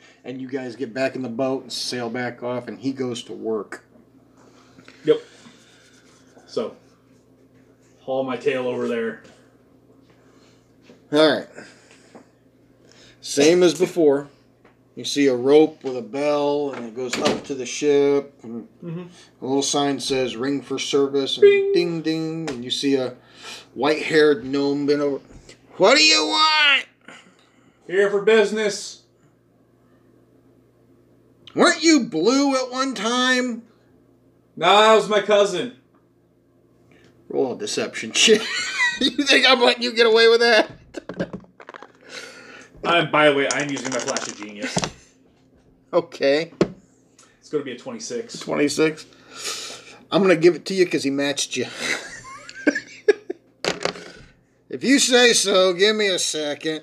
and 0.24 0.40
you 0.40 0.48
guys 0.48 0.74
get 0.74 0.94
back 0.94 1.14
in 1.14 1.20
the 1.20 1.28
boat 1.28 1.64
and 1.64 1.70
sail 1.70 2.08
back 2.08 2.42
off, 2.42 2.68
and 2.68 2.80
he 2.80 2.92
goes 2.92 3.22
to 3.24 3.34
work. 3.34 3.84
Yep. 5.04 5.20
So, 6.52 6.76
haul 8.02 8.24
my 8.24 8.36
tail 8.36 8.66
over 8.66 8.86
there. 8.86 9.22
All 11.10 11.36
right. 11.38 11.48
Same 13.22 13.62
as 13.62 13.72
before. 13.72 14.28
You 14.94 15.06
see 15.06 15.28
a 15.28 15.34
rope 15.34 15.82
with 15.82 15.96
a 15.96 16.02
bell, 16.02 16.72
and 16.72 16.84
it 16.84 16.94
goes 16.94 17.18
up 17.18 17.44
to 17.44 17.54
the 17.54 17.64
ship. 17.64 18.38
And 18.42 18.68
Mhm. 18.84 19.08
A 19.40 19.46
little 19.46 19.62
sign 19.62 19.98
says 19.98 20.36
"Ring 20.36 20.60
for 20.60 20.78
service." 20.78 21.38
And 21.38 21.40
Bing. 21.40 21.72
ding 21.72 22.02
ding, 22.02 22.50
and 22.50 22.62
you 22.62 22.70
see 22.70 22.96
a 22.96 23.16
white-haired 23.72 24.44
gnome 24.44 24.84
bent 24.84 25.00
over. 25.00 25.24
What 25.78 25.96
do 25.96 26.04
you 26.04 26.26
want? 26.26 26.84
Here 27.86 28.10
for 28.10 28.20
business. 28.20 29.04
Weren't 31.54 31.82
you 31.82 32.00
blue 32.00 32.56
at 32.56 32.70
one 32.70 32.92
time? 32.92 33.62
Nah, 34.54 34.82
that 34.82 34.94
was 34.96 35.08
my 35.08 35.22
cousin. 35.22 35.78
Roll 37.32 37.54
a 37.54 37.58
deception 37.58 38.12
check. 38.14 38.42
you 39.00 39.24
think 39.24 39.48
I'm 39.48 39.60
letting 39.60 39.82
you 39.82 39.94
get 39.94 40.06
away 40.06 40.28
with 40.28 40.40
that? 40.40 40.70
I'm, 42.84 43.10
by 43.10 43.30
the 43.30 43.34
way, 43.36 43.48
I'm 43.50 43.70
using 43.70 43.90
my 43.90 43.98
flash 43.98 44.28
of 44.28 44.36
genius. 44.36 44.76
Okay. 45.92 46.52
It's 47.40 47.48
going 47.48 47.62
to 47.62 47.64
be 47.64 47.72
a 47.72 47.78
26. 47.78 48.38
26. 48.38 49.06
I'm 50.10 50.22
going 50.22 50.34
to 50.36 50.40
give 50.40 50.54
it 50.56 50.66
to 50.66 50.74
you 50.74 50.84
because 50.84 51.04
he 51.04 51.10
matched 51.10 51.56
you. 51.56 51.64
if 54.68 54.84
you 54.84 54.98
say 54.98 55.32
so, 55.32 55.72
give 55.72 55.96
me 55.96 56.08
a 56.08 56.18
second. 56.18 56.82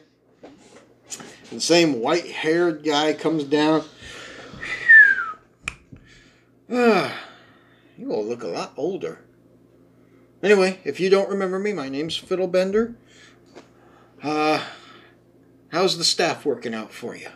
The 1.51 1.61
same 1.61 1.99
white 1.99 2.26
haired 2.26 2.84
guy 2.84 3.13
comes 3.13 3.43
down. 3.43 3.84
Ah, 6.71 7.11
you 7.97 8.11
all 8.11 8.23
look 8.23 8.43
a 8.43 8.47
lot 8.47 8.73
older. 8.77 9.21
Anyway, 10.41 10.80
if 10.84 10.99
you 10.99 11.10
don't 11.10 11.30
remember 11.30 11.60
me, 11.60 11.74
my 11.74 11.90
name's 11.90 12.20
Fiddlebender. 12.20 12.95
Uh, 14.24 14.64
how's 15.70 15.98
the 15.98 16.03
staff 16.03 16.45
working 16.45 16.74
out 16.74 16.94
for 16.94 17.16
you? 17.16 17.30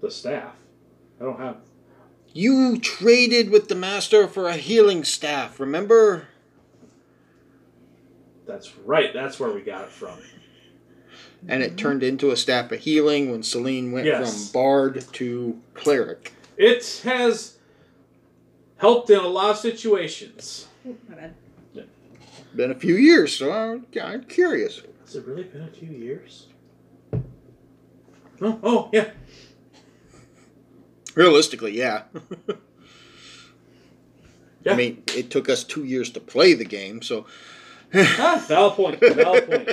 The 0.00 0.10
staff. 0.10 0.54
I 1.20 1.24
don't 1.24 1.38
have. 1.40 1.56
You 2.32 2.78
traded 2.78 3.50
with 3.50 3.68
the 3.68 3.74
master 3.74 4.28
for 4.28 4.48
a 4.48 4.56
healing 4.56 5.02
staff, 5.04 5.58
remember? 5.58 6.28
That's 8.46 8.76
right. 8.78 9.12
That's 9.12 9.40
where 9.40 9.50
we 9.52 9.60
got 9.60 9.84
it 9.84 9.90
from. 9.90 10.18
And 11.48 11.62
it 11.62 11.76
turned 11.76 12.02
into 12.02 12.30
a 12.30 12.36
staff 12.36 12.70
of 12.72 12.80
healing 12.80 13.30
when 13.30 13.42
Celine 13.42 13.92
went 13.92 14.06
Yes. 14.06 14.46
from 14.50 14.52
bard 14.52 15.04
to 15.14 15.60
cleric. 15.74 16.32
It 16.56 17.00
has 17.04 17.57
helped 18.78 19.10
in 19.10 19.18
a 19.18 19.26
lot 19.28 19.50
of 19.50 19.56
situations. 19.58 20.66
My 20.84 21.14
bad. 21.14 21.34
Been 22.56 22.70
a 22.70 22.74
few 22.74 22.96
years, 22.96 23.36
so 23.36 23.52
I'm, 23.52 23.86
I'm 24.02 24.24
curious. 24.24 24.80
Has 25.04 25.16
it 25.16 25.26
really 25.26 25.44
been 25.44 25.62
a 25.62 25.70
few 25.70 25.90
years? 25.90 26.46
Oh, 28.40 28.58
oh 28.62 28.90
yeah. 28.92 29.10
Realistically, 31.14 31.76
yeah. 31.76 32.02
Yeah. 34.64 34.72
I 34.72 34.76
mean, 34.76 35.04
it 35.16 35.30
took 35.30 35.48
us 35.48 35.62
two 35.62 35.84
years 35.84 36.10
to 36.10 36.20
play 36.20 36.52
the 36.52 36.64
game, 36.64 37.00
so. 37.00 37.26
Ah, 37.94 38.44
valid 38.48 38.74
point. 38.74 39.00
Valid 39.00 39.46
point. 39.46 39.70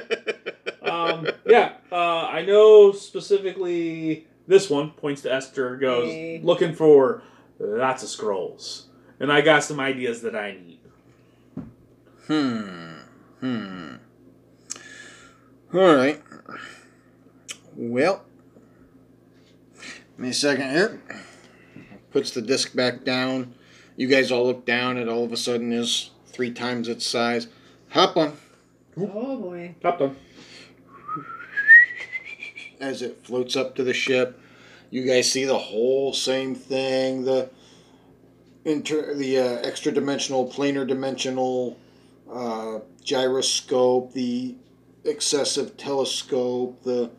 Um, 0.83 1.27
yeah, 1.47 1.73
uh, 1.91 2.27
I 2.27 2.43
know 2.45 2.91
specifically 2.91 4.27
this 4.47 4.69
one 4.69 4.91
points 4.91 5.23
to 5.23 5.33
Esther. 5.33 5.75
Goes 5.77 6.11
Hey. 6.11 6.39
looking 6.43 6.73
for 6.75 7.23
lots 7.59 8.03
of 8.03 8.09
scrolls, 8.09 8.89
and 9.19 9.31
I 9.31 9.41
got 9.41 9.63
some 9.63 9.79
ideas 9.79 10.21
that 10.21 10.35
I 10.35 10.51
need. 10.51 10.79
Hmm. 12.27 12.93
Hmm. 13.39 13.95
All 15.73 15.95
right. 15.95 16.21
Well, 17.75 18.23
give 19.73 20.19
me 20.19 20.29
a 20.29 20.33
second 20.33 20.69
here. 20.69 21.01
Puts 22.11 22.31
the 22.31 22.41
disc 22.41 22.75
back 22.75 23.03
down. 23.03 23.53
You 23.97 24.07
guys 24.07 24.31
all 24.31 24.45
look 24.45 24.65
down. 24.65 24.97
It 24.97 25.09
all 25.09 25.23
of 25.23 25.33
a 25.33 25.37
sudden 25.37 25.73
is 25.73 26.11
three 26.27 26.51
times 26.51 26.87
its 26.87 27.05
size. 27.05 27.47
Hop 27.89 28.17
on 28.17 28.37
Oh 28.97 29.37
boy. 29.37 29.75
Top 29.81 29.99
done. 29.99 30.15
as 32.79 33.01
it 33.01 33.25
floats 33.25 33.55
up 33.55 33.75
to 33.75 33.83
the 33.83 33.93
ship. 33.93 34.39
You 34.89 35.05
guys 35.05 35.29
see 35.29 35.45
the 35.45 35.57
whole 35.57 36.13
same 36.13 36.55
thing. 36.55 37.25
The 37.25 37.49
inter 38.65 39.13
the 39.13 39.37
uh, 39.39 39.43
extra 39.61 39.91
dimensional, 39.91 40.49
planar 40.49 40.85
dimensional 40.85 41.77
uh, 42.29 42.79
gyroscope, 43.03 44.13
the 44.13 44.55
excessive 45.05 45.77
telescope. 45.77 46.83
The 46.83 47.11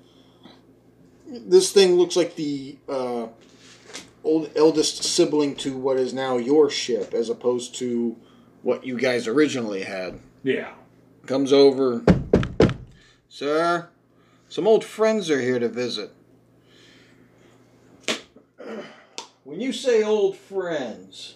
this 1.29 1.73
thing 1.73 1.95
looks 1.97 2.17
like 2.17 2.37
the 2.37 2.77
uh, 2.89 3.29
old 4.23 4.51
eldest 4.57 5.05
sibling 5.05 5.57
to 5.57 5.77
what 5.77 5.97
is 5.97 6.13
now 6.13 6.37
your 6.37 6.69
ship, 6.69 7.15
as 7.15 7.31
opposed 7.31 7.75
to 7.77 8.17
what 8.63 8.85
you 8.85 8.99
guys 8.99 9.27
originally 9.27 9.85
had. 9.85 10.19
Yeah. 10.43 10.75
Comes 11.27 11.53
over. 11.53 12.05
Sir, 13.29 13.89
some 14.49 14.67
old 14.67 14.85
friends 14.85 15.31
are 15.31 15.41
here 15.41 15.59
to 15.59 15.69
visit. 15.69 16.13
When 19.45 19.61
you 19.61 19.73
say 19.73 20.03
old 20.03 20.37
friends, 20.37 21.36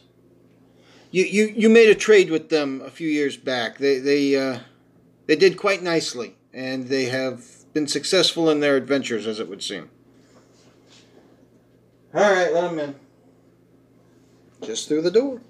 you, 1.11 1.25
you, 1.25 1.47
you 1.57 1.69
made 1.69 1.89
a 1.89 1.95
trade 1.95 2.31
with 2.31 2.49
them 2.49 2.81
a 2.83 2.91
few 2.91 3.09
years 3.09 3.37
back. 3.37 3.79
They 3.79 3.99
they 3.99 4.37
uh, 4.37 4.61
they 5.27 5.37
did 5.37 5.57
quite 5.57 5.83
nicely, 5.83 6.37
and 6.53 6.89
they 6.89 7.07
have 7.07 7.45
been 7.73 7.87
successful 7.87 8.51
in 8.51 8.61
their 8.61 8.77
adventures, 8.77 9.27
as 9.27 9.41
it 9.41 9.49
would 9.49 9.63
seem. 9.63 9.91
All 12.13 12.21
right, 12.21 12.53
let 12.53 12.63
them 12.63 12.79
in. 12.79 12.95
Just 14.63 14.89
through 14.89 15.03
the 15.03 15.11
door. 15.11 15.41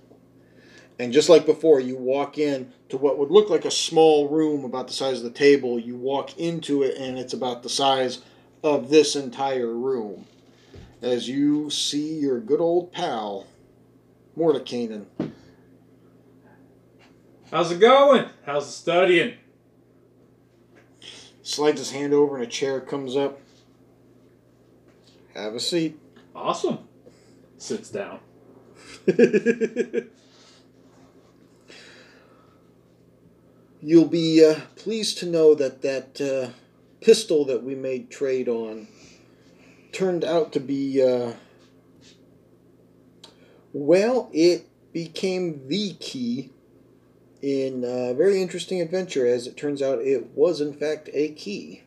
And 0.99 1.15
just 1.15 1.31
like 1.31 1.47
before, 1.47 1.81
you 1.81 1.97
walk 1.97 2.37
in 2.37 2.73
to 2.91 2.99
what 2.99 3.17
would 3.19 3.31
look 3.31 3.49
like 3.49 3.65
a 3.65 3.71
small 3.71 4.29
room 4.29 4.67
about 4.67 4.87
the 4.87 4.93
size 4.93 5.19
of 5.19 5.25
the 5.25 5.31
table. 5.31 5.79
You 5.79 5.97
walk 5.97 6.39
into 6.39 6.83
it, 6.83 6.99
and 6.99 7.19
it's 7.19 7.33
about 7.33 7.63
the 7.63 7.71
size 7.71 8.21
of 8.63 8.91
this 8.91 9.17
entire 9.17 9.73
room. 9.73 10.27
As 11.01 11.27
you 11.27 11.71
see 11.71 12.19
your 12.19 12.39
good 12.39 12.61
old 12.61 12.93
pal, 12.93 13.47
Mordenkainen. 14.37 15.07
How's 17.51 17.73
it 17.73 17.81
going? 17.81 18.27
How's 18.47 18.67
the 18.67 18.73
studying? 18.73 19.35
Slides 21.43 21.81
his 21.81 21.91
hand 21.91 22.15
over, 22.15 22.37
and 22.37 22.45
a 22.45 22.49
chair 22.49 22.81
comes 22.81 23.17
up. 23.17 23.41
Have 25.35 25.57
a 25.57 25.61
seat. 25.61 25.99
Awesome. 26.33 26.79
Sits 27.59 27.91
down. 27.91 28.21
You'll 33.83 34.05
be 34.05 34.45
uh, 34.45 34.61
pleased 34.77 35.19
to 35.19 35.27
know 35.27 35.57
that 35.57 35.83
that 35.83 36.21
uh, 36.21 36.51
pistol 37.01 37.45
that 37.47 37.65
we 37.65 37.75
made 37.75 38.13
trade 38.13 38.49
on 38.49 38.87
turned 39.91 40.23
out 40.23 40.53
to 40.53 40.61
be, 40.61 41.03
uh, 41.03 41.33
well, 43.73 44.31
it 44.33 44.69
became 44.93 45.67
the 45.67 45.95
key 45.95 46.53
in 47.43 47.85
a 47.85 48.15
very 48.15 48.41
interesting 48.43 48.81
adventure. 48.81 49.27
As 49.27 49.47
it 49.47 49.57
turns 49.57 49.83
out, 49.83 50.01
it 50.01 50.29
was 50.35 50.61
in 50.61 50.73
fact 50.73 51.09
a 51.13 51.31
key. 51.31 51.83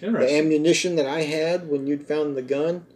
The 0.00 0.36
ammunition 0.36 0.96
that 0.96 1.06
I 1.06 1.22
had 1.22 1.68
when 1.68 1.86
you'd 1.86 2.08
found 2.08 2.36
the 2.36 2.42
gun, 2.42 2.86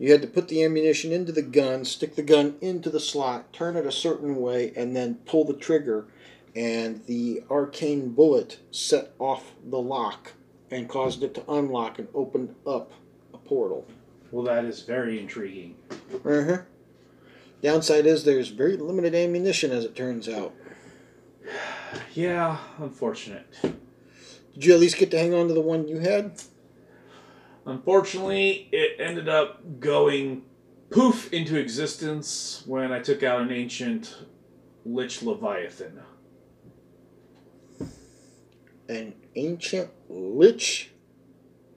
you 0.00 0.10
had 0.10 0.22
to 0.22 0.28
put 0.28 0.48
the 0.48 0.64
ammunition 0.64 1.12
into 1.12 1.30
the 1.30 1.42
gun, 1.42 1.84
stick 1.84 2.16
the 2.16 2.22
gun 2.22 2.56
into 2.60 2.90
the 2.90 2.98
slot, 2.98 3.52
turn 3.52 3.76
it 3.76 3.86
a 3.86 3.92
certain 3.92 4.34
way, 4.36 4.72
and 4.74 4.96
then 4.96 5.16
pull 5.26 5.44
the 5.44 5.54
trigger. 5.54 6.06
And 6.56 7.06
the 7.06 7.44
arcane 7.48 8.14
bullet 8.14 8.58
set 8.72 9.12
off 9.20 9.52
the 9.64 9.78
lock 9.78 10.32
and 10.72 10.88
caused 10.88 11.22
it 11.22 11.34
to 11.34 11.48
unlock 11.48 12.00
and 12.00 12.08
open 12.14 12.56
up 12.66 12.92
a 13.32 13.38
portal. 13.38 13.86
Well, 14.32 14.44
that 14.46 14.64
is 14.64 14.82
very 14.82 15.20
intriguing. 15.20 15.76
Uh-huh. 16.24 16.62
Downside 17.62 18.06
is 18.06 18.24
there's 18.24 18.48
very 18.48 18.76
limited 18.76 19.14
ammunition, 19.14 19.70
as 19.70 19.84
it 19.84 19.94
turns 19.94 20.28
out. 20.28 20.54
Yeah, 22.14 22.58
unfortunate. 22.78 23.46
Did 24.54 24.64
you 24.64 24.74
at 24.74 24.80
least 24.80 24.96
get 24.96 25.10
to 25.12 25.18
hang 25.18 25.34
on 25.34 25.48
to 25.48 25.54
the 25.54 25.60
one 25.60 25.88
you 25.88 25.98
had? 25.98 26.40
Unfortunately, 27.66 28.68
it 28.72 29.00
ended 29.00 29.28
up 29.28 29.80
going 29.80 30.42
poof 30.90 31.32
into 31.32 31.56
existence 31.56 32.62
when 32.66 32.92
I 32.92 33.00
took 33.00 33.22
out 33.22 33.40
an 33.40 33.52
ancient 33.52 34.16
Lich 34.84 35.22
Leviathan. 35.22 36.00
An 38.88 39.14
ancient 39.36 39.90
lich 40.08 40.90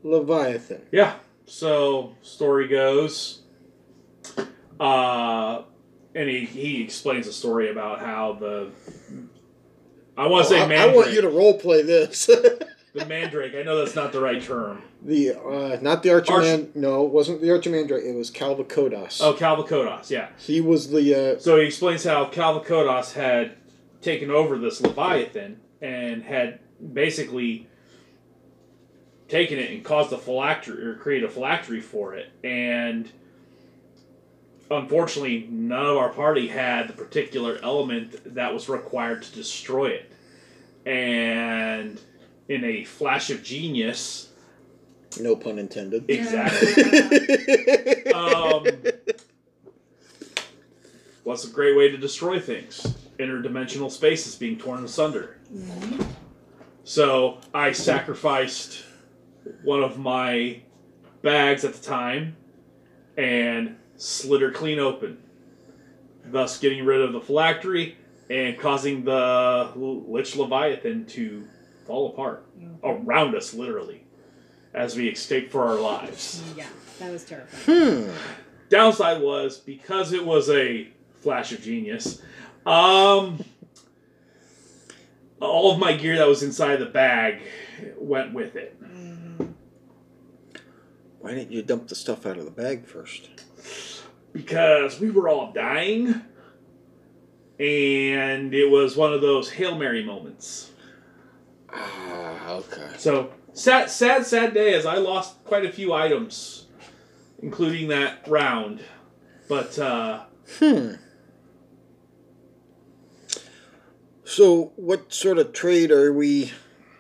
leviathan. 0.04 0.82
Yeah. 0.92 1.16
So 1.46 2.16
story 2.22 2.68
goes, 2.68 3.42
uh, 4.80 5.64
and 6.16 6.30
he 6.30 6.46
he 6.46 6.84
explains 6.84 7.28
a 7.28 7.34
story 7.34 7.70
about 7.70 8.00
how 8.00 8.34
the 8.34 8.72
I 10.18 10.28
want 10.28 10.46
to 10.48 10.50
say 10.54 10.62
Oh, 10.62 10.66
I, 10.70 10.90
I 10.92 10.96
want 10.96 11.12
you 11.12 11.22
to 11.22 11.30
role 11.30 11.58
play 11.58 11.82
this. 11.82 12.26
the 12.94 13.06
mandrake. 13.08 13.56
I 13.56 13.64
know 13.64 13.78
that's 13.80 13.96
not 13.96 14.12
the 14.12 14.22
right 14.22 14.42
term. 14.42 14.84
The 15.02 15.32
uh, 15.32 15.78
not 15.82 16.04
the 16.04 16.10
Archiman. 16.10 16.76
No, 16.76 17.06
it 17.06 17.12
wasn't 17.12 17.42
the 17.42 17.48
Archimandrite. 17.48 18.06
It 18.06 18.16
was 18.16 18.30
Calvacodas. 18.32 19.20
Oh, 19.22 19.34
Calvacodas. 19.34 20.10
Yeah. 20.10 20.30
He 20.38 20.62
was 20.62 20.90
the. 20.90 21.36
Uh, 21.36 21.40
So 21.40 21.58
he 21.60 21.66
explains 21.66 22.04
how 22.04 22.26
Calvacodas 22.26 23.14
had 23.14 23.56
taken 24.02 24.30
over 24.30 24.58
this 24.58 24.82
Leviathan 24.82 25.60
and 25.82 26.24
had 26.24 26.60
basically 26.94 27.68
taken 29.28 29.58
it 29.58 29.72
and 29.72 29.84
caused 29.84 30.12
a 30.14 30.18
phylactery 30.18 30.86
or 30.86 30.96
created 30.96 31.28
a 31.28 31.32
phylactery 31.32 31.82
for 31.82 32.14
it. 32.14 32.30
And 32.44 33.10
unfortunately, 34.78 35.48
none 35.50 35.86
of 35.86 35.98
our 35.98 36.10
party 36.10 36.48
had 36.48 36.88
the 36.88 36.94
particular 36.94 37.60
element 37.64 38.36
that 38.36 38.54
was 38.54 38.70
required 38.70 39.24
to 39.24 39.32
destroy 39.34 39.88
it. 39.88 40.12
And 40.86 42.00
in 42.48 42.64
a 42.64 42.84
flash 42.84 43.30
of 43.30 43.44
genius, 43.44 44.30
no 45.20 45.36
pun 45.36 45.60
intended. 45.60 46.10
exactly. 46.10 48.06
um, 48.14 48.66
what's 51.24 51.46
a 51.46 51.50
great 51.50 51.78
way 51.78 51.90
to 51.90 51.98
destroy 51.98 52.40
things? 52.40 52.82
Interdimensional 53.20 53.92
spaces 53.92 54.36
being 54.36 54.58
torn 54.58 54.84
asunder. 54.84 55.38
So 56.84 57.38
I 57.54 57.72
sacrificed 57.72 58.84
one 59.64 59.84
of 59.84 59.98
my 59.98 60.62
bags 61.22 61.64
at 61.64 61.74
the 61.74 61.84
time 61.84 62.36
and 63.18 63.78
slid 63.98 64.42
her 64.42 64.52
clean 64.52 64.80
open, 64.80 65.18
thus 66.26 66.60
getting 66.60 66.86
rid 66.86 67.02
of 67.02 67.14
the 67.14 67.22
phylactery 67.22 67.98
and 68.30 68.58
causing 68.58 69.04
the 69.04 69.72
Lich 69.76 70.36
Leviathan 70.36 71.06
to 71.08 71.46
fall 71.86 72.10
apart 72.10 72.46
around 72.84 73.36
us, 73.36 73.54
literally, 73.54 74.04
as 74.74 74.96
we 74.96 75.08
escape 75.10 75.52
for 75.52 75.66
our 75.66 75.76
lives. 75.76 76.42
Yeah, 76.56 76.68
that 77.00 77.12
was 77.12 77.26
terrifying. 77.26 78.06
hmm. 78.06 78.12
Downside 78.70 79.22
was 79.22 79.58
because 79.58 80.14
it 80.14 80.26
was 80.26 80.50
a 80.50 80.88
flash 81.22 81.52
of 81.52 81.62
genius. 81.62 82.22
Um, 82.66 83.44
all 85.40 85.74
of 85.74 85.80
my 85.80 85.94
gear 85.94 86.18
that 86.18 86.28
was 86.28 86.42
inside 86.44 86.78
the 86.78 86.86
bag 86.86 87.42
went 87.98 88.34
with 88.34 88.56
it 88.56 88.78
Why 91.20 91.34
didn't 91.34 91.52
you 91.52 91.62
dump 91.64 91.88
the 91.88 91.96
stuff 91.96 92.26
out 92.26 92.38
of 92.38 92.46
the 92.46 92.52
bag 92.52 92.86
first? 92.86 93.30
Because 94.32 95.00
we 95.00 95.10
were 95.10 95.30
all 95.30 95.52
dying, 95.52 96.22
and 97.60 98.54
it 98.54 98.70
was 98.70 98.96
one 98.96 99.14
of 99.14 99.22
those 99.22 99.52
hail 99.52 99.78
mary 99.78 100.04
moments. 100.04 100.72
Ah, 101.72 102.52
okay. 102.52 102.92
So 102.98 103.32
sad, 103.54 103.90
sad, 103.90 104.26
sad 104.26 104.54
day 104.54 104.74
as 104.74 104.86
I 104.86 104.98
lost 104.98 105.44
quite 105.44 105.66
a 105.66 105.72
few 105.72 105.94
items, 105.94 106.68
including 107.42 107.88
that 107.90 108.28
round. 108.28 108.82
But 109.50 109.78
uh, 109.80 110.24
Hmm. 110.60 110.94
So, 114.26 114.72
what 114.76 115.14
sort 115.14 115.38
of 115.38 115.54
trade 115.54 115.92
are 115.92 116.12
we 116.12 116.52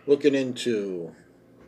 looking 0.05 0.35
into? 0.35 1.15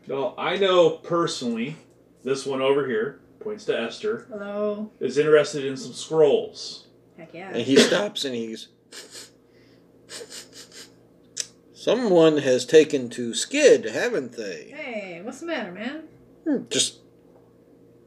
well, 0.08 0.36
I 0.38 0.58
know 0.58 0.92
personally, 0.92 1.78
this 2.24 2.46
one 2.46 2.62
over 2.62 2.88
here 2.88 3.20
points 3.46 3.64
to 3.66 3.80
Esther. 3.80 4.26
Hello. 4.30 4.92
is 5.00 5.18
interested 5.20 5.64
in 5.64 5.78
some 5.78 5.94
scrolls. 5.94 6.88
Heck 7.16 7.32
yeah. 7.34 7.50
And 7.50 7.62
he 7.62 7.78
stops 7.78 8.26
and 8.26 8.34
he's. 8.36 8.68
Someone 11.74 12.40
has 12.40 12.66
taken 12.66 13.10
to 13.12 13.36
Skid, 13.36 13.86
haven't 13.86 14.32
they? 14.36 14.74
Hey, 14.76 15.22
what's 15.24 15.40
the 15.42 15.46
matter, 15.46 15.72
man? 15.72 16.04
Hmm, 16.44 16.64
Just 16.72 16.98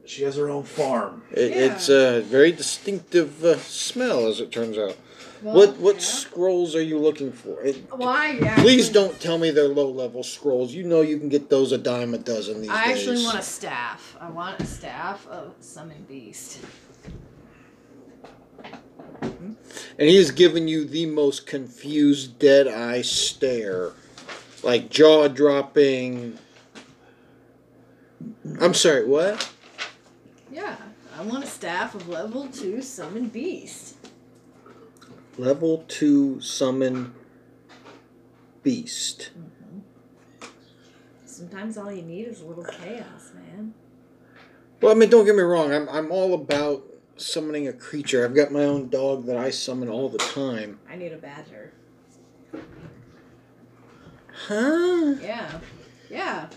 She 0.05 0.23
has 0.23 0.35
her 0.35 0.49
own 0.49 0.63
farm. 0.63 1.23
it, 1.31 1.51
Yeah. 1.51 1.73
it's 1.73 1.87
a 1.87 2.19
very 2.19 2.51
distinctive 2.51 3.43
uh, 3.45 3.57
smell, 3.59 4.27
as 4.27 4.41
it 4.41 4.51
turns 4.51 4.77
out. 4.77 4.97
Well, 5.41 5.55
what 5.55 5.77
what 5.77 5.95
yeah. 5.95 6.01
scrolls 6.01 6.75
are 6.75 6.81
you 6.81 6.99
looking 6.99 7.31
for? 7.31 7.61
It, 7.61 7.83
Well, 7.91 8.37
please 8.57 8.89
don't 8.89 9.19
tell 9.21 9.37
me 9.37 9.51
they're 9.51 9.67
low 9.67 9.89
level 9.89 10.21
scrolls. 10.23 10.73
You 10.73 10.83
know 10.83 11.01
you 11.01 11.17
can 11.17 11.29
get 11.29 11.49
those 11.49 11.71
a 11.71 11.77
dime 11.77 12.13
a 12.13 12.17
dozen 12.17 12.61
these 12.61 12.69
I 12.69 12.87
days. 12.87 12.97
actually 12.97 13.23
want 13.23 13.39
a 13.39 13.41
staff. 13.41 14.17
I 14.19 14.29
want 14.29 14.59
a 14.59 14.65
staff 14.65 15.25
of 15.27 15.53
summon 15.61 16.05
beast. 16.07 16.59
And 19.21 20.07
he 20.07 20.17
has 20.17 20.31
given 20.31 20.67
you 20.67 20.85
the 20.85 21.05
most 21.05 21.45
confused 21.45 22.39
dead 22.39 22.67
eye 22.67 23.01
stare. 23.01 23.91
Like 24.63 24.89
jaw 24.89 25.27
dropping. 25.27 26.37
I'm 28.59 28.73
sorry, 28.73 29.05
what? 29.05 29.51
Yeah, 30.51 30.75
I 31.17 31.21
want 31.21 31.43
a 31.43 31.47
staff 31.47 31.95
of 31.95 32.09
level 32.09 32.47
two 32.47 32.81
summon 32.81 33.27
beast. 33.27 33.95
Level 35.39 35.85
two 35.87 36.41
summon 36.41 37.13
beast. 38.61 39.31
Mm-hmm. 39.37 40.47
Sometimes 41.25 41.77
all 41.77 41.91
you 41.91 42.01
need 42.01 42.27
is 42.27 42.41
a 42.41 42.45
little 42.45 42.65
chaos, 42.65 43.31
man. 43.33 43.73
Well, 44.81 44.91
I 44.91 44.95
mean, 44.95 45.09
don't 45.09 45.25
get 45.25 45.35
me 45.35 45.41
wrong. 45.41 45.71
I'm 45.73 45.87
I'm 45.89 46.11
all 46.11 46.33
about 46.33 46.83
summoning 47.15 47.67
a 47.67 47.73
creature. 47.73 48.23
I've 48.23 48.35
got 48.35 48.51
my 48.51 48.63
own 48.63 48.89
dog 48.89 49.25
that 49.25 49.37
I 49.37 49.49
summon 49.49 49.89
all 49.89 50.09
the 50.09 50.17
time. 50.17 50.79
I 50.89 50.95
need 50.95 51.13
a 51.13 51.17
badger. 51.17 51.73
Huh? 54.47 55.15
Yeah. 55.21 55.59
Yeah. 56.09 56.49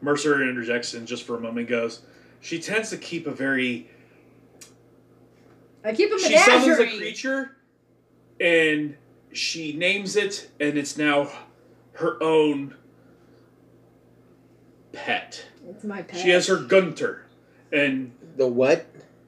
Mercer 0.00 0.42
interjects 0.42 0.94
in 0.94 1.06
just 1.06 1.24
for 1.24 1.36
a 1.36 1.40
moment 1.40 1.68
goes, 1.68 2.02
She 2.40 2.60
tends 2.60 2.90
to 2.90 2.96
keep 2.96 3.26
a 3.26 3.32
very. 3.32 3.88
I 5.84 5.92
keep 5.94 6.12
a 6.12 6.18
She 6.18 6.36
summons 6.36 6.78
a 6.78 6.86
creature 6.86 7.56
and 8.40 8.96
she 9.32 9.72
names 9.74 10.16
it, 10.16 10.50
and 10.58 10.76
it's 10.76 10.96
now 10.96 11.30
her 11.94 12.20
own 12.22 12.74
pet. 14.92 15.44
It's 15.68 15.84
my 15.84 16.02
pet. 16.02 16.20
She 16.20 16.30
has 16.30 16.46
her 16.48 16.56
Gunter. 16.56 17.26
And 17.72 18.12
The 18.36 18.48
what? 18.48 18.86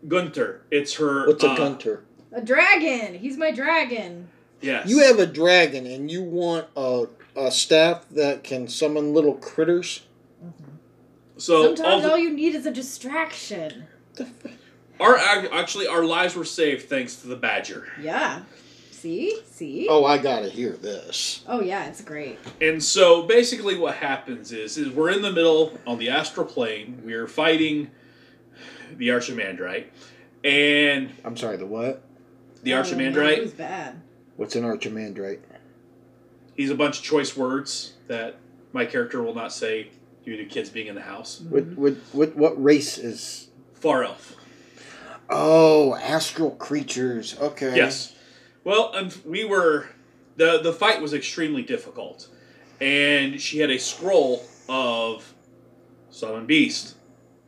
Gunter, 0.09 0.63
it's 0.71 0.95
her. 0.97 1.27
What's 1.27 1.45
a 1.45 1.51
uh, 1.51 1.57
gunter? 1.57 2.05
a 2.33 2.41
dragon. 2.41 3.15
He's 3.15 3.37
my 3.37 3.51
dragon. 3.53 4.29
Yes. 4.61 4.89
You 4.89 5.01
have 5.01 5.19
a 5.19 5.27
dragon, 5.27 5.87
and 5.87 6.11
you 6.11 6.23
want 6.23 6.67
a 6.77 7.07
a 7.37 7.51
staff 7.51 8.07
that 8.11 8.45
can 8.45 8.69
summon 8.69 9.15
little 9.15 9.35
critters. 9.35 10.03
So 11.37 11.57
all 11.57 11.77
Sometimes 11.77 12.03
the- 12.03 12.11
all 12.11 12.19
you 12.19 12.31
need 12.33 12.55
is 12.55 12.67
a 12.67 12.73
distraction. 12.73 13.85
Our 15.03 15.17
actually 15.53 15.87
our 15.87 16.05
lives 16.05 16.35
were 16.35 16.45
saved 16.45 16.89
thanks 16.89 17.17
to 17.17 17.27
the 17.29 17.37
badger. 17.37 17.89
Yeah. 18.01 18.43
See? 18.91 19.41
See? 19.47 19.89
Oh, 19.91 20.05
I 20.05 20.19
gotta 20.19 20.49
hear 20.49 20.71
this. 20.73 21.43
Oh, 21.49 21.61
yeah, 21.61 21.87
it's 21.87 22.01
great. 22.03 22.39
And 22.61 22.81
so 22.83 23.25
basically 23.25 23.77
what 23.77 23.97
happens 23.97 24.53
is 24.53 24.79
is 24.79 24.91
we're 24.91 25.11
in 25.11 25.23
the 25.23 25.33
middle 25.33 25.77
on 25.87 25.99
the 25.99 26.09
astral 26.11 26.47
plane. 26.47 27.03
We're 27.05 27.27
fighting 27.27 27.91
the 28.97 29.09
Archimandrite. 29.09 29.87
And 30.45 31.11
I'm 31.25 31.37
sorry. 31.37 31.57
The 31.57 31.67
what? 31.67 32.05
the 32.63 32.75
Oh, 32.75 32.77
no, 32.77 32.83
Archimandrite, 32.83 33.39
It 33.39 33.43
was 33.43 33.53
bad. 33.53 34.01
What's 34.37 34.57
an 34.57 34.63
archimandrite? 34.65 35.41
he's 36.55 36.71
a 36.71 36.75
bunch 36.75 36.99
of 36.99 37.05
choice 37.05 37.37
words 37.37 37.95
that 38.09 38.37
my 38.73 38.85
character 38.85 39.23
will 39.23 39.35
not 39.35 39.53
say 39.53 39.91
due 40.25 40.37
to 40.37 40.45
kids 40.45 40.71
being 40.71 40.87
in 40.87 40.95
the 40.95 41.03
house. 41.03 41.41
What 41.41 41.65
what 41.77 41.95
what 42.13 42.37
what 42.37 42.63
race 42.63 42.99
is? 42.99 43.49
Far 43.75 44.05
elf. 44.05 44.37
Oh, 45.35 45.95
astral 45.97 46.51
creatures. 46.53 47.37
Okay. 47.41 47.75
Yes. 47.75 48.15
Well, 48.65 48.95
um, 48.95 49.11
we 49.25 49.45
were 49.45 49.89
the 50.37 50.61
the 50.63 50.73
fight 50.73 51.01
was 51.01 51.15
extremely 51.15 51.63
difficult, 51.63 52.29
and 52.81 53.41
she 53.41 53.59
had 53.59 53.71
a 53.71 53.79
scroll 53.79 54.45
of 54.69 55.33
summon 56.11 56.47
beast. 56.47 56.95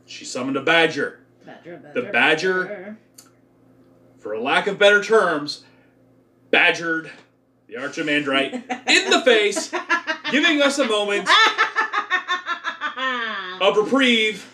She 0.05 0.25
summoned 0.25 0.57
a 0.57 0.61
badger. 0.61 1.21
Badger, 1.45 1.77
badger, 1.77 1.93
The 1.93 2.01
badger- 2.11 2.97
For 4.19 4.37
lack 4.39 4.65
of 4.67 4.79
better 4.79 5.03
terms, 5.03 5.63
badgered 6.49 7.11
the 7.67 7.75
Archimandrite 7.75 8.53
in 8.89 9.09
the 9.11 9.21
face, 9.23 9.71
giving 10.31 10.61
us 10.61 10.79
a 10.79 10.85
moment 10.87 11.29
of 13.61 13.77
reprieve, 13.77 14.45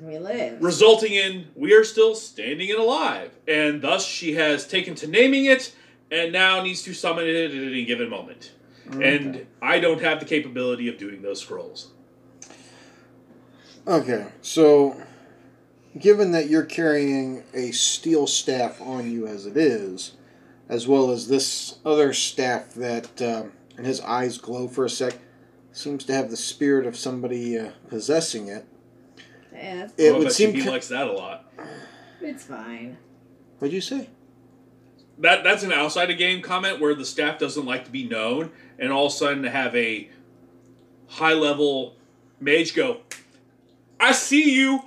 we 0.00 0.18
live. 0.18 0.62
resulting 0.62 1.12
in 1.12 1.48
we 1.54 1.72
are 1.72 1.84
still 1.84 2.14
standing 2.14 2.70
and 2.70 2.78
alive. 2.78 3.32
And 3.48 3.82
thus 3.82 4.06
she 4.06 4.34
has 4.34 4.66
taken 4.66 4.94
to 4.96 5.06
naming 5.06 5.46
it 5.46 5.74
and 6.10 6.32
now 6.32 6.62
needs 6.62 6.82
to 6.82 6.94
summon 6.94 7.26
it 7.26 7.50
at 7.50 7.50
any 7.50 7.84
given 7.84 8.08
moment. 8.08 8.52
And 9.00 9.46
I 9.60 9.80
don't 9.80 10.00
have 10.00 10.20
the 10.20 10.26
capability 10.26 10.88
of 10.88 10.96
doing 10.96 11.22
those 11.22 11.40
scrolls. 11.40 11.90
Okay, 13.86 14.26
so 14.42 15.00
given 15.98 16.32
that 16.32 16.48
you're 16.48 16.64
carrying 16.64 17.42
a 17.54 17.72
steel 17.72 18.26
staff 18.26 18.80
on 18.80 19.10
you 19.10 19.26
as 19.26 19.46
it 19.46 19.56
is, 19.56 20.12
as 20.68 20.86
well 20.86 21.10
as 21.10 21.28
this 21.28 21.78
other 21.84 22.12
staff 22.12 22.74
that, 22.74 23.22
um, 23.22 23.52
and 23.76 23.86
his 23.86 24.00
eyes 24.00 24.38
glow 24.38 24.68
for 24.68 24.84
a 24.84 24.90
sec, 24.90 25.18
seems 25.72 26.04
to 26.04 26.12
have 26.12 26.30
the 26.30 26.36
spirit 26.36 26.86
of 26.86 26.96
somebody 26.96 27.58
uh, 27.58 27.70
possessing 27.88 28.48
it. 28.48 28.66
Yeah, 29.56 29.88
It 29.96 30.12
I'll 30.12 30.18
would 30.18 30.32
seem. 30.32 30.52
he 30.54 30.62
likes 30.68 30.88
that 30.88 31.06
a 31.08 31.12
lot. 31.12 31.50
it's 32.20 32.44
fine. 32.44 32.96
What'd 33.58 33.72
you 33.74 33.80
say? 33.80 34.08
That 35.18 35.44
that's 35.44 35.62
an 35.62 35.72
outside 35.72 36.10
of 36.10 36.18
game 36.18 36.42
comment 36.42 36.78
where 36.80 36.94
the 36.94 37.04
staff 37.06 37.38
doesn't 37.38 37.64
like 37.64 37.86
to 37.86 37.90
be 37.90 38.04
known, 38.06 38.50
and 38.78 38.92
all 38.92 39.06
of 39.06 39.12
a 39.12 39.16
sudden 39.16 39.42
to 39.44 39.50
have 39.50 39.74
a 39.74 40.10
high 41.08 41.32
level 41.32 41.96
mage 42.38 42.74
go, 42.74 43.00
"I 43.98 44.12
see 44.12 44.54
you." 44.54 44.80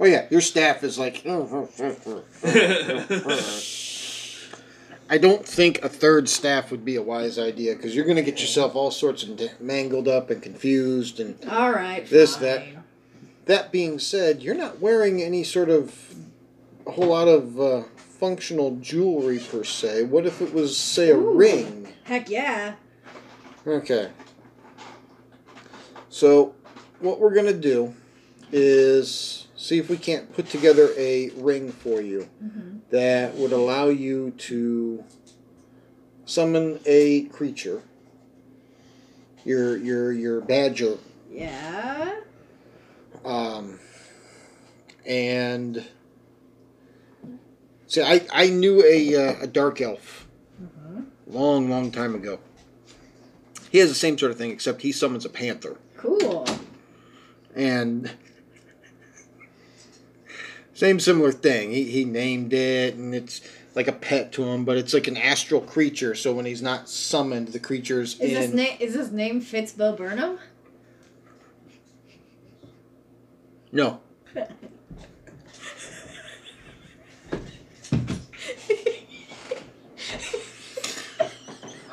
Oh 0.00 0.06
yeah, 0.06 0.26
your 0.30 0.40
staff 0.40 0.82
is 0.82 0.98
like. 0.98 1.24
I 5.12 5.18
don't 5.18 5.46
think 5.46 5.84
a 5.84 5.90
third 5.90 6.26
staff 6.26 6.70
would 6.70 6.86
be 6.86 6.96
a 6.96 7.02
wise 7.02 7.38
idea 7.38 7.76
because 7.76 7.94
you're 7.94 8.06
going 8.06 8.16
to 8.16 8.22
get 8.22 8.40
yourself 8.40 8.74
all 8.74 8.90
sorts 8.90 9.22
of 9.22 9.60
mangled 9.60 10.08
up 10.08 10.30
and 10.30 10.42
confused 10.42 11.20
and 11.20 11.36
All 11.50 11.70
right. 11.70 12.06
This, 12.08 12.36
fine. 12.36 12.42
that. 12.44 12.66
That 13.44 13.72
being 13.72 13.98
said, 13.98 14.42
you're 14.42 14.54
not 14.54 14.80
wearing 14.80 15.20
any 15.20 15.44
sort 15.44 15.68
of 15.68 15.94
a 16.86 16.92
whole 16.92 17.08
lot 17.08 17.28
of 17.28 17.60
uh, 17.60 17.82
functional 17.96 18.76
jewelry 18.76 19.38
per 19.38 19.64
se. 19.64 20.04
What 20.04 20.24
if 20.24 20.40
it 20.40 20.54
was, 20.54 20.78
say, 20.78 21.10
a 21.10 21.16
Ooh. 21.18 21.36
ring? 21.36 21.92
Heck 22.04 22.30
yeah. 22.30 22.76
Okay. 23.66 24.12
So, 26.08 26.54
what 27.00 27.20
we're 27.20 27.34
gonna 27.34 27.52
do 27.52 27.94
is 28.50 29.41
see 29.62 29.78
if 29.78 29.88
we 29.88 29.96
can't 29.96 30.32
put 30.34 30.48
together 30.48 30.90
a 30.98 31.30
ring 31.36 31.70
for 31.70 32.00
you 32.00 32.28
that 32.90 33.34
would 33.36 33.52
allow 33.52 33.86
you 33.86 34.32
to 34.32 35.04
summon 36.24 36.80
a 36.84 37.22
creature. 37.26 37.82
Your 39.44 39.76
your 39.76 40.12
your 40.12 40.40
badger 40.40 40.98
Yeah. 41.30 42.14
um, 43.24 43.78
and 45.06 45.84
see, 47.86 48.02
I, 48.02 48.26
I 48.32 48.48
knew 48.50 48.82
a, 48.84 49.16
uh, 49.16 49.34
a 49.42 49.46
dark 49.46 49.80
elf 49.80 50.26
long, 51.26 51.68
long 51.70 51.90
time 51.90 52.14
ago. 52.14 52.38
He 53.70 53.78
has 53.78 53.88
the 53.88 53.94
same 53.96 54.16
sort 54.18 54.30
of 54.32 54.38
thing, 54.38 54.50
except 54.50 54.82
he 54.82 54.92
summons 54.92 55.24
a 55.24 55.28
panther, 55.30 55.76
Cool. 55.96 56.46
and 57.56 58.10
same 60.74 61.00
similar 61.00 61.32
thing. 61.32 61.70
He 61.70 61.84
he 61.84 62.04
named 62.04 62.52
it, 62.52 62.94
and 62.94 63.14
it's 63.14 63.40
like 63.74 63.88
a 63.88 63.92
pet 63.92 64.32
to 64.32 64.44
him, 64.44 64.64
but 64.64 64.76
it's 64.76 64.92
like 64.94 65.06
an 65.08 65.16
astral 65.16 65.60
creature. 65.60 66.14
So 66.14 66.32
when 66.32 66.44
he's 66.44 66.62
not 66.62 66.88
summoned, 66.88 67.48
the 67.48 67.58
creature's 67.58 68.14
Is 68.20 68.32
this 68.32 68.50
in. 68.50 68.56
name 68.56 68.76
is 68.80 68.94
this 68.94 69.10
name 69.10 69.40
Fitz 69.40 69.72
Bo 69.72 69.94
Burnham? 69.94 70.38
no, 73.74 74.00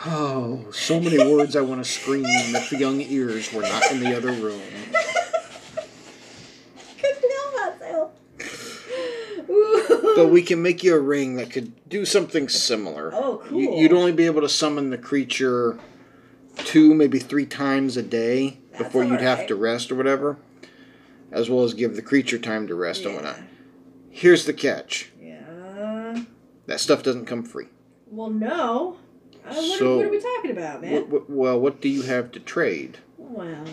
Oh, 0.05 0.71
so 0.71 0.99
many 0.99 1.17
words 1.17 1.55
I 1.55 1.61
want 1.61 1.83
to 1.83 1.89
scream 1.89 2.23
if 2.25 2.69
the 2.69 2.77
young 2.77 3.01
ears 3.01 3.51
were 3.53 3.61
not 3.63 3.91
in 3.91 3.99
the 3.99 4.15
other 4.15 4.31
room. 4.31 4.61
Couldn't 7.01 7.31
help 7.31 7.79
myself. 7.79 8.11
Ooh. 9.59 10.13
But 10.15 10.27
we 10.29 10.41
can 10.41 10.61
make 10.61 10.83
you 10.83 10.95
a 10.95 10.99
ring 10.99 11.35
that 11.35 11.51
could 11.51 11.71
do 11.89 12.05
something 12.05 12.49
similar. 12.49 13.11
Oh, 13.13 13.41
You, 13.51 13.67
cool. 13.67 13.77
you'd 13.79 13.93
only 13.93 14.11
be 14.11 14.25
able 14.25 14.41
to 14.41 14.49
summon 14.49 14.89
the 14.89 14.97
creature 14.97 15.77
two, 16.57 16.93
maybe 16.93 17.19
three 17.19 17.45
times 17.45 17.95
a 17.97 18.01
day 18.03 18.57
That's 18.71 18.83
before 18.83 19.03
you'd 19.03 19.21
have 19.21 19.47
to 19.47 19.55
rest 19.55 19.91
or 19.91 19.95
whatever, 19.95 20.37
as 21.31 21.49
well 21.49 21.63
as 21.63 21.73
give 21.73 21.95
the 21.95 22.01
creature 22.01 22.37
time 22.39 22.67
to 22.67 22.75
rest 22.75 23.03
and 23.05 23.11
Yeah. 23.13 23.15
whatnot. 23.15 23.39
Here's 24.09 24.45
the 24.45 24.53
catch 24.53 25.11
Yeah. 25.21 26.23
that 26.65 26.79
stuff 26.79 27.03
doesn't 27.03 27.25
come 27.25 27.43
free. 27.43 27.67
Well, 28.11 28.29
no. 28.29 28.97
Uh, 29.45 29.53
what, 29.53 29.79
So- 29.79 29.93
are, 29.93 29.97
what 29.97 30.05
are 30.07 30.09
we 30.09 30.19
talking 30.19 30.51
about, 30.51 30.81
man? 30.81 30.91
What, 30.93 31.09
what, 31.09 31.29
well, 31.29 31.59
what 31.59 31.81
do 31.81 31.87
you 31.89 32.01
have 32.03 32.31
to 32.33 32.39
trade? 32.39 32.97
Well, 33.17 33.63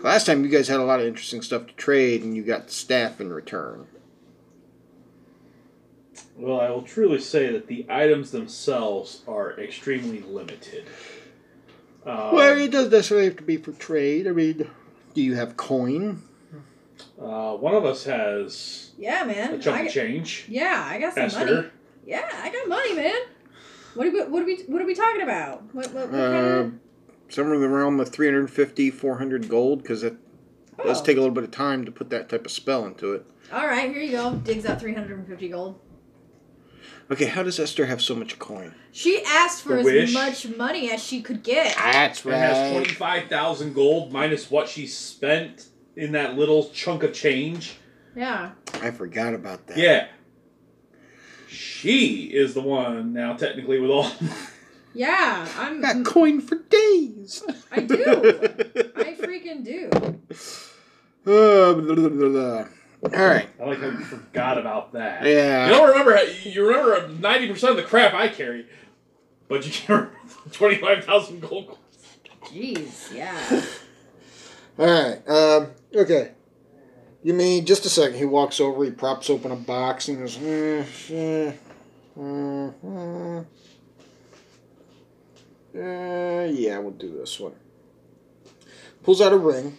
Last 0.00 0.26
time 0.26 0.44
you 0.44 0.50
guys 0.50 0.68
had 0.68 0.78
a 0.78 0.84
lot 0.84 1.00
of 1.00 1.06
interesting 1.06 1.42
stuff 1.42 1.66
to 1.66 1.72
trade, 1.74 2.22
and 2.22 2.36
you 2.36 2.44
got 2.44 2.70
staff 2.70 3.20
in 3.20 3.32
return. 3.32 3.86
Well, 6.38 6.60
I 6.60 6.70
will 6.70 6.82
truly 6.82 7.20
say 7.20 7.50
that 7.52 7.66
the 7.66 7.84
items 7.90 8.30
themselves 8.30 9.22
are 9.26 9.58
extremely 9.58 10.20
limited. 10.20 10.84
Um, 12.06 12.34
well, 12.34 12.56
it 12.56 12.70
doesn't 12.70 12.92
necessarily 12.92 13.26
have 13.26 13.36
to 13.38 13.42
be 13.42 13.56
for 13.56 13.72
trade. 13.72 14.28
I 14.28 14.30
mean, 14.30 14.70
do 15.14 15.20
you 15.22 15.34
have 15.34 15.56
coin? 15.56 16.22
Uh, 17.20 17.54
one 17.54 17.74
of 17.74 17.84
us 17.84 18.04
has 18.04 18.92
Yeah, 18.96 19.24
man. 19.24 19.54
a 19.54 19.58
chunk 19.58 19.78
I 19.78 19.82
of 19.82 19.92
change. 19.92 20.46
yeah, 20.48 20.84
I 20.88 20.98
got 21.00 21.14
some 21.14 21.24
Esther. 21.24 21.44
money. 21.44 21.68
Yeah, 22.06 22.28
I 22.42 22.50
got 22.50 22.68
money, 22.68 22.94
man. 22.94 23.20
What 23.94 24.06
are 24.06 24.10
we? 24.10 24.20
What 24.24 24.42
are 24.42 24.46
we? 24.46 24.56
What 24.68 24.80
are 24.80 24.86
we 24.86 24.94
talking 24.94 25.22
about? 25.22 25.62
What? 25.74 25.92
What, 25.92 26.10
what 26.10 26.20
Uh, 26.20 26.30
kind 26.30 26.46
of? 26.46 26.72
somewhere 27.28 27.56
in 27.56 27.60
the 27.60 27.68
realm 27.68 27.98
of 28.00 28.08
350, 28.10 28.90
400 28.92 29.48
gold, 29.48 29.82
because 29.82 30.02
it 30.04 30.14
does 30.84 31.00
Oh. 31.00 31.04
take 31.04 31.16
a 31.16 31.20
little 31.20 31.34
bit 31.34 31.44
of 31.44 31.50
time 31.50 31.84
to 31.84 31.90
put 31.90 32.10
that 32.10 32.28
type 32.28 32.44
of 32.46 32.52
spell 32.52 32.86
into 32.86 33.12
it. 33.12 33.26
All 33.52 33.66
right, 33.66 33.90
here 33.90 34.02
you 34.02 34.12
go. 34.12 34.34
Digs 34.36 34.64
out 34.66 34.80
350 34.80 35.48
gold. 35.48 35.78
Okay, 37.10 37.24
how 37.26 37.42
does 37.42 37.58
Esther 37.58 37.86
have 37.86 38.02
so 38.02 38.14
much 38.14 38.38
coin? 38.38 38.74
She 38.92 39.22
asked 39.26 39.62
for 39.62 39.74
The 39.74 39.78
as 39.80 39.84
wish. 39.84 40.12
much 40.12 40.48
money 40.56 40.90
as 40.90 41.02
she 41.02 41.22
could 41.22 41.42
get. 41.42 41.74
That's 41.76 42.24
And 42.24 42.34
has 42.34 42.58
right. 42.74 42.84
25,000 42.84 43.72
gold 43.74 44.12
minus 44.12 44.50
what 44.50 44.68
she 44.68 44.86
spent 44.86 45.66
in 45.96 46.12
that 46.12 46.36
little 46.36 46.68
chunk 46.70 47.02
of 47.02 47.14
change. 47.14 47.76
Yeah. 48.14 48.50
I 48.74 48.90
forgot 48.90 49.32
about 49.32 49.66
that. 49.68 49.78
Yeah. 49.78 50.08
She 51.48 52.24
is 52.24 52.52
the 52.54 52.60
one 52.60 53.12
now, 53.14 53.34
technically, 53.34 53.80
with 53.80 53.90
all. 53.90 54.10
Yeah, 54.94 55.46
I'm. 55.58 55.80
Got 55.82 56.04
coin 56.04 56.40
for 56.40 56.56
days. 56.56 57.44
I 57.70 57.80
do. 57.80 57.94
I 58.96 59.14
freaking 59.14 59.62
do. 59.62 59.90
Uh, 61.30 61.74
blah, 61.74 61.94
blah, 61.94 62.08
blah, 62.08 62.28
blah. 62.28 62.64
All 63.02 63.10
right. 63.10 63.48
I 63.60 63.64
like 63.64 63.78
how 63.78 63.86
you 63.86 63.98
forgot 63.98 64.58
about 64.58 64.92
that. 64.92 65.24
Yeah. 65.24 65.66
You 65.66 65.72
don't 65.72 65.88
remember. 65.90 66.20
You 66.42 66.66
remember 66.68 67.08
ninety 67.08 67.48
percent 67.48 67.70
of 67.72 67.76
the 67.76 67.84
crap 67.84 68.12
I 68.14 68.28
carry, 68.28 68.66
but 69.48 69.64
you 69.64 69.72
can't 69.72 69.88
remember 69.88 70.18
twenty 70.52 70.76
five 70.76 71.04
thousand 71.04 71.40
gold. 71.40 71.68
Coins. 71.68 72.52
Jeez, 72.52 73.14
yeah. 73.14 73.62
All 74.78 74.86
right. 74.86 75.28
Um, 75.28 75.68
okay. 75.94 76.32
You 77.22 77.34
mean 77.34 77.66
just 77.66 77.84
a 77.84 77.88
second. 77.88 78.16
He 78.18 78.24
walks 78.24 78.60
over. 78.60 78.84
He 78.84 78.90
props 78.90 79.28
open 79.28 79.50
a 79.50 79.56
box 79.56 80.08
and 80.08 80.18
goes, 80.18 80.38
eh, 80.40 80.84
eh, 81.10 81.52
mm, 82.16 82.74
mm. 82.84 83.46
Uh, 85.74 86.44
yeah, 86.50 86.78
we'll 86.78 86.92
do 86.92 87.16
this 87.18 87.38
one. 87.38 87.52
Pulls 89.02 89.20
out 89.20 89.32
a 89.32 89.36
ring, 89.36 89.78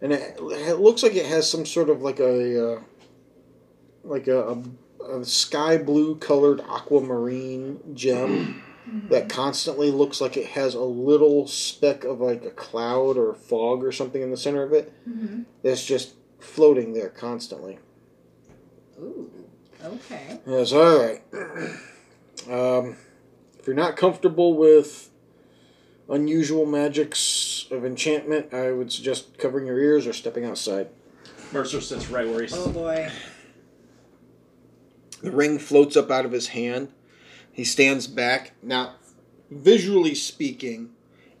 and 0.00 0.12
it, 0.12 0.36
it 0.38 0.78
looks 0.80 1.02
like 1.02 1.14
it 1.14 1.26
has 1.26 1.50
some 1.50 1.66
sort 1.66 1.90
of 1.90 2.02
like 2.02 2.20
a 2.20 2.74
uh, 2.74 2.80
like 4.04 4.26
a, 4.28 4.48
a, 5.04 5.18
a 5.20 5.24
sky 5.24 5.76
blue 5.78 6.16
colored 6.16 6.60
aquamarine 6.60 7.80
gem 7.94 8.62
that 9.10 9.28
constantly 9.28 9.90
looks 9.90 10.20
like 10.20 10.36
it 10.36 10.46
has 10.46 10.74
a 10.74 10.80
little 10.80 11.46
speck 11.46 12.04
of 12.04 12.20
like 12.20 12.44
a 12.44 12.50
cloud 12.50 13.16
or 13.16 13.34
fog 13.34 13.84
or 13.84 13.92
something 13.92 14.22
in 14.22 14.30
the 14.30 14.36
center 14.36 14.62
of 14.62 14.72
it 14.72 14.92
hmm 15.04 15.42
that's 15.62 15.84
just 15.84 16.14
floating 16.38 16.92
there 16.92 17.08
constantly. 17.08 17.80
Ooh. 19.00 19.28
Okay. 19.84 20.38
Yes, 20.46 20.72
all 20.72 20.98
right. 20.98 21.22
Um, 22.48 22.96
if 23.58 23.66
you're 23.66 23.76
not 23.76 23.96
comfortable 23.96 24.54
with 24.56 25.10
unusual 26.08 26.66
magics 26.66 27.66
of 27.70 27.84
enchantment, 27.84 28.52
I 28.52 28.72
would 28.72 28.92
suggest 28.92 29.38
covering 29.38 29.66
your 29.66 29.78
ears 29.78 30.06
or 30.06 30.12
stepping 30.12 30.44
outside. 30.44 30.88
Mercer 31.52 31.80
sits 31.80 32.08
right 32.08 32.28
where 32.28 32.42
he's. 32.42 32.54
Oh 32.54 32.70
boy. 32.70 33.10
The 35.22 35.30
ring 35.30 35.58
floats 35.58 35.96
up 35.96 36.10
out 36.10 36.24
of 36.24 36.32
his 36.32 36.48
hand. 36.48 36.92
He 37.50 37.64
stands 37.64 38.06
back. 38.06 38.52
Now, 38.62 38.94
visually 39.50 40.14
speaking, 40.14 40.90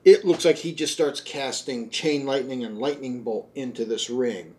it 0.04 0.24
looks 0.24 0.44
like 0.44 0.56
he 0.56 0.72
just 0.72 0.92
starts 0.92 1.20
casting 1.20 1.90
chain 1.90 2.26
lightning 2.26 2.64
and 2.64 2.78
lightning 2.78 3.22
bolt 3.22 3.50
into 3.54 3.84
this 3.84 4.10
ring. 4.10 4.54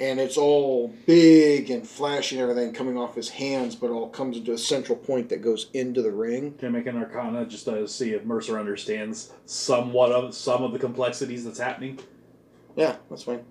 And 0.00 0.18
it's 0.18 0.38
all 0.38 0.88
big 1.06 1.70
and 1.70 1.86
flashy 1.86 2.36
and 2.38 2.42
everything 2.42 2.72
coming 2.72 2.96
off 2.96 3.14
his 3.14 3.28
hands, 3.28 3.76
but 3.76 3.90
all 3.90 4.08
comes 4.08 4.38
into 4.38 4.52
a 4.52 4.58
central 4.58 4.96
point 4.96 5.28
that 5.28 5.42
goes 5.42 5.68
into 5.74 6.00
the 6.00 6.10
ring. 6.10 6.54
Can 6.54 6.68
I 6.68 6.70
make 6.70 6.86
an 6.86 6.96
Arcana 6.96 7.44
just 7.44 7.66
to 7.66 7.86
see 7.86 8.12
if 8.12 8.24
Mercer 8.24 8.58
understands 8.58 9.32
somewhat 9.44 10.10
of 10.10 10.34
some 10.34 10.62
of 10.62 10.72
the 10.72 10.78
complexities 10.78 11.44
that's 11.44 11.58
happening? 11.58 12.00
Yeah, 12.76 12.96
that's 13.10 13.24
fine. 13.24 13.44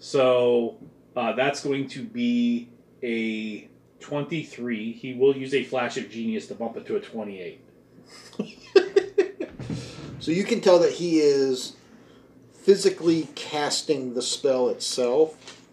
So 0.00 0.78
uh, 1.14 1.34
that's 1.34 1.62
going 1.62 1.86
to 1.90 2.02
be 2.02 2.70
a 3.04 3.68
twenty-three. 4.00 4.92
He 4.94 5.14
will 5.14 5.36
use 5.36 5.54
a 5.54 5.62
flash 5.62 5.96
of 5.96 6.10
genius 6.10 6.48
to 6.48 6.54
bump 6.54 6.76
it 6.76 6.86
to 6.86 6.96
a 6.96 7.00
twenty-eight. 7.00 7.60
So 10.20 10.32
you 10.32 10.44
can 10.44 10.60
tell 10.60 10.78
that 10.80 10.92
he 10.92 11.18
is 11.18 11.76
physically 12.62 13.28
casting 13.34 14.14
the 14.14 14.22
spell 14.22 14.68
itself, 14.68 15.64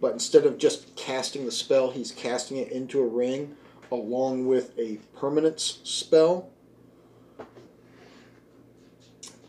but 0.00 0.12
instead 0.12 0.46
of 0.46 0.58
just 0.58 0.94
casting 0.96 1.44
the 1.44 1.52
spell, 1.52 1.90
he's 1.90 2.12
casting 2.12 2.58
it 2.58 2.70
into 2.70 3.00
a 3.00 3.06
ring 3.06 3.56
along 3.90 4.46
with 4.46 4.78
a 4.78 4.98
permanence 5.16 5.80
spell. 5.82 6.50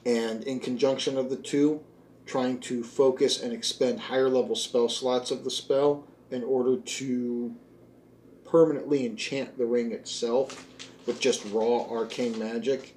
And 0.06 0.44
in 0.46 0.60
conjunction 0.60 1.18
of 1.18 1.30
the 1.30 1.36
two, 1.36 1.82
trying 2.26 2.60
to 2.60 2.84
focus 2.84 3.42
and 3.42 3.54
expend 3.54 4.00
higher 4.00 4.30
level 4.30 4.56
spell 4.56 4.90
slots 4.90 5.30
of 5.32 5.44
the 5.44 5.52
spell 5.52 6.08
in 6.32 6.44
order 6.44 6.78
to 6.78 7.56
permanently 8.46 9.06
enchant 9.06 9.58
the 9.58 9.66
ring 9.66 9.92
itself 9.92 10.66
with 11.06 11.20
just 11.20 11.44
raw 11.46 11.86
arcane 11.90 12.38
magic 12.38 12.96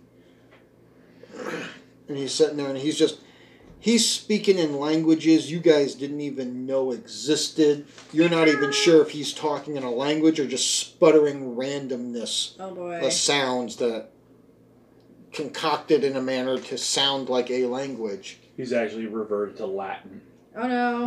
and 2.09 2.17
he's 2.17 2.33
sitting 2.33 2.57
there 2.57 2.69
and 2.69 2.79
he's 2.79 2.99
just 2.99 3.21
he's 3.83 4.09
speaking 4.09 4.59
in 4.59 4.79
languages 4.79 5.51
you 5.51 5.59
guys 5.59 5.95
didn't 5.95 6.21
even 6.21 6.65
know 6.65 6.93
existed 6.93 7.85
you're 8.13 8.31
not 8.31 8.49
even 8.49 8.73
sure 8.73 9.03
if 9.03 9.11
he's 9.11 9.35
talking 9.35 9.77
in 9.77 9.83
a 9.83 9.91
language 9.91 10.41
or 10.41 10.47
just 10.47 10.79
sputtering 10.79 11.57
randomness 11.57 12.55
Oh 12.59 12.75
boy. 12.75 13.05
of 13.05 13.13
sounds 13.13 13.77
that 13.77 14.09
concocted 15.33 16.05
in 16.05 16.17
a 16.17 16.23
manner 16.23 16.59
to 16.59 16.79
sound 16.79 17.29
like 17.29 17.51
a 17.51 17.67
language 17.67 18.39
He's 18.57 18.73
actually 18.75 19.07
reverted 19.07 19.57
to 19.57 19.67
Latin. 19.67 20.21
Oh 20.55 20.69
no. 20.69 21.05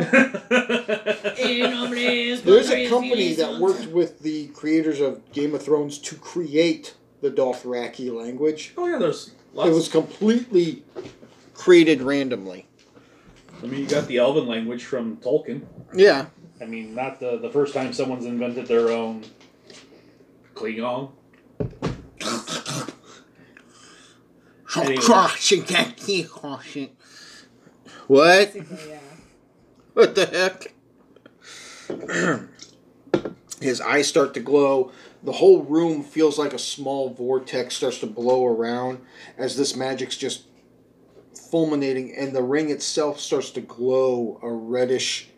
there's 2.40 2.70
a 2.70 2.88
company 2.88 3.34
that 3.34 3.58
worked 3.60 3.86
with 3.86 4.18
the 4.18 4.48
creators 4.48 5.00
of 5.00 5.30
game 5.32 5.54
of 5.54 5.62
thrones 5.62 5.98
to 5.98 6.16
create 6.16 6.94
the 7.22 7.30
dothraki 7.30 8.12
language 8.12 8.74
oh 8.76 8.86
yeah, 8.86 8.98
there's 8.98 9.30
lots. 9.54 9.70
it 9.70 9.72
was 9.72 9.88
completely 9.88 10.82
created 11.66 12.00
randomly 12.00 12.68
I 13.60 13.66
mean, 13.66 13.80
you 13.80 13.86
got 13.88 14.06
the 14.06 14.18
Elven 14.18 14.46
language 14.46 14.84
from 14.84 15.16
Tolkien. 15.16 15.62
yeah 15.92 16.26
I 16.60 16.64
mean, 16.64 16.94
not 16.94 17.18
the 17.18 17.38
the 17.38 17.50
first 17.50 17.74
time 17.74 17.92
someone's 17.92 18.24
invented 18.24 18.66
their 18.66 18.90
own 18.90 19.24
Klingon. 20.54 21.10
Anyway. 24.76 24.96
What? 28.06 28.52
Basically, 28.52 28.90
yeah. 28.90 28.98
What 29.94 30.14
the 30.14 30.26
heck? 30.26 30.74
His 33.60 33.80
eyes 33.80 34.06
start 34.06 34.34
to 34.34 34.40
glow. 34.40 34.92
The 35.22 35.32
whole 35.32 35.62
room 35.62 36.02
feels 36.02 36.38
like 36.38 36.52
a 36.52 36.58
small 36.58 37.08
vortex 37.10 37.74
starts 37.76 37.98
to 38.00 38.06
blow 38.06 38.46
around 38.46 39.00
as 39.38 39.56
this 39.56 39.74
magic's 39.74 40.16
just 40.16 40.42
fulminating, 41.56 42.14
and 42.14 42.36
the 42.36 42.42
ring 42.42 42.68
itself 42.68 43.18
starts 43.18 43.50
to 43.50 43.62
glow 43.62 44.38
a 44.42 44.50
reddish 44.50 45.30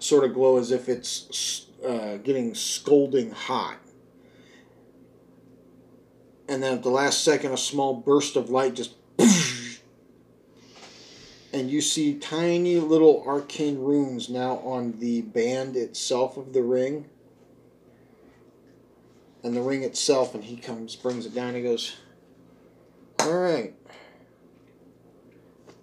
sort 0.00 0.24
of 0.24 0.34
glow 0.34 0.58
as 0.58 0.72
if 0.72 0.88
it's 0.88 1.66
uh, 1.86 2.16
getting 2.16 2.52
scalding 2.52 3.30
hot. 3.30 3.76
And 6.48 6.60
then 6.60 6.74
at 6.74 6.82
the 6.82 6.90
last 6.90 7.22
second, 7.22 7.52
a 7.52 7.56
small 7.56 7.94
burst 7.94 8.34
of 8.34 8.50
light 8.50 8.74
just 8.74 8.96
and 11.52 11.70
you 11.70 11.80
see 11.80 12.14
tiny 12.14 12.74
little 12.80 13.22
arcane 13.24 13.78
runes 13.78 14.28
now 14.28 14.56
on 14.64 14.98
the 14.98 15.22
band 15.22 15.76
itself 15.76 16.36
of 16.36 16.52
the 16.52 16.62
ring. 16.64 17.08
And 19.44 19.54
the 19.54 19.62
ring 19.62 19.84
itself, 19.84 20.34
and 20.34 20.42
he 20.42 20.56
comes, 20.56 20.96
brings 20.96 21.24
it 21.24 21.36
down, 21.36 21.50
and 21.50 21.58
he 21.58 21.62
goes, 21.62 21.94
All 23.20 23.38
right. 23.38 23.76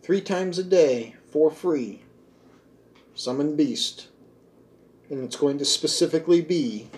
Three 0.09 0.21
times 0.21 0.57
a 0.57 0.63
day, 0.63 1.13
for 1.31 1.51
free, 1.51 2.01
summon 3.13 3.55
beast. 3.55 4.07
And 5.11 5.23
it's 5.23 5.35
going 5.35 5.59
to 5.59 5.65
specifically 5.65 6.41
be 6.41 6.89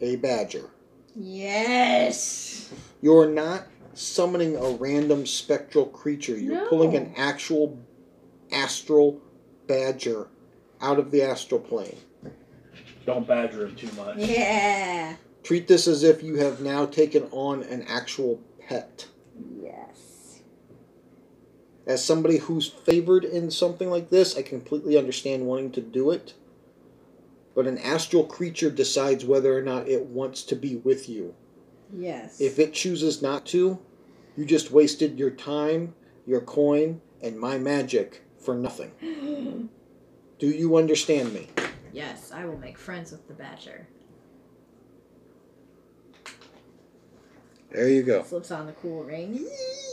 a 0.00 0.16
badger. 0.16 0.70
Yes. 1.14 2.72
You're 3.00 3.30
not 3.30 3.68
summoning 3.92 4.56
a 4.56 4.70
random 4.70 5.24
spectral 5.24 5.86
creature. 5.86 6.36
You're 6.36 6.62
No. 6.64 6.68
pulling 6.68 6.96
an 6.96 7.14
actual 7.16 7.78
astral 8.50 9.20
badger 9.68 10.26
out 10.80 10.98
of 10.98 11.12
the 11.12 11.22
astral 11.22 11.60
plane. 11.60 11.98
Don't 13.06 13.24
badger 13.24 13.68
him 13.68 13.76
too 13.76 13.92
much. 13.96 14.16
Yeah. 14.16 15.14
Treat 15.44 15.68
this 15.68 15.86
as 15.86 16.02
if 16.02 16.24
you 16.24 16.38
have 16.38 16.60
now 16.60 16.86
taken 16.86 17.28
on 17.30 17.62
an 17.62 17.84
actual 17.86 18.40
pet. 18.66 19.06
As 21.86 22.04
somebody 22.04 22.38
who's 22.38 22.68
favored 22.68 23.24
in 23.24 23.50
something 23.50 23.90
like 23.90 24.10
this, 24.10 24.36
I 24.36 24.42
completely 24.42 24.96
understand 24.96 25.46
wanting 25.46 25.72
to 25.72 25.80
do 25.80 26.10
it. 26.10 26.34
But 27.54 27.66
an 27.66 27.78
astral 27.78 28.24
creature 28.24 28.70
decides 28.70 29.24
whether 29.24 29.56
or 29.56 29.62
not 29.62 29.88
it 29.88 30.06
wants 30.06 30.42
to 30.44 30.56
be 30.56 30.76
with 30.76 31.08
you. 31.08 31.34
Yes. 31.92 32.40
If 32.40 32.58
it 32.58 32.72
chooses 32.72 33.22
not 33.22 33.46
to, 33.46 33.78
you 34.36 34.44
just 34.44 34.70
wasted 34.70 35.18
your 35.18 35.30
time, 35.30 35.94
your 36.26 36.40
coin, 36.40 37.00
and 37.22 37.38
my 37.38 37.58
magic 37.58 38.22
for 38.38 38.54
nothing. 38.54 38.90
Do 40.38 40.48
you 40.48 40.76
understand 40.76 41.32
me? 41.32 41.48
yes, 41.92 42.32
I 42.32 42.44
will 42.44 42.58
make 42.58 42.76
friends 42.76 43.12
with 43.12 43.28
the 43.28 43.34
badger. 43.34 43.86
There 47.74 47.88
you 47.88 48.04
go. 48.04 48.22
Slips 48.22 48.52
on 48.52 48.66
the 48.66 48.72
cool 48.72 49.02
ring. 49.02 49.44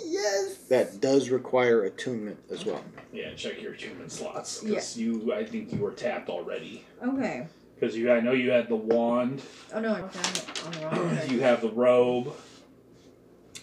Yes. 0.06 0.58
That 0.70 1.02
does 1.02 1.32
require 1.32 1.84
attunement 1.86 2.38
as 2.52 2.64
well. 2.64 2.84
Yeah, 3.12 3.34
check 3.34 3.60
your 3.60 3.74
attunement 3.74 4.12
slots 4.12 4.62
because 4.62 4.96
you. 4.96 5.34
I 5.34 5.44
think 5.44 5.74
you 5.74 5.80
were 5.80 5.92
tapped 5.92 6.30
already. 6.30 6.86
Okay. 7.04 7.48
Because 7.74 7.98
you, 7.98 8.12
I 8.12 8.20
know 8.20 8.34
you 8.34 8.52
had 8.52 8.70
the 8.70 8.76
wand. 8.76 9.42
Oh 9.74 9.80
no, 9.80 9.96
I 9.96 10.02
wrote 10.02 10.14
down 10.14 10.24
it 10.24 10.64
on 10.64 10.72
the 10.74 10.80
wrong 10.86 11.16
one. 11.16 11.30
You 11.32 11.40
have 11.40 11.62
the 11.62 11.72
robe. 11.72 12.36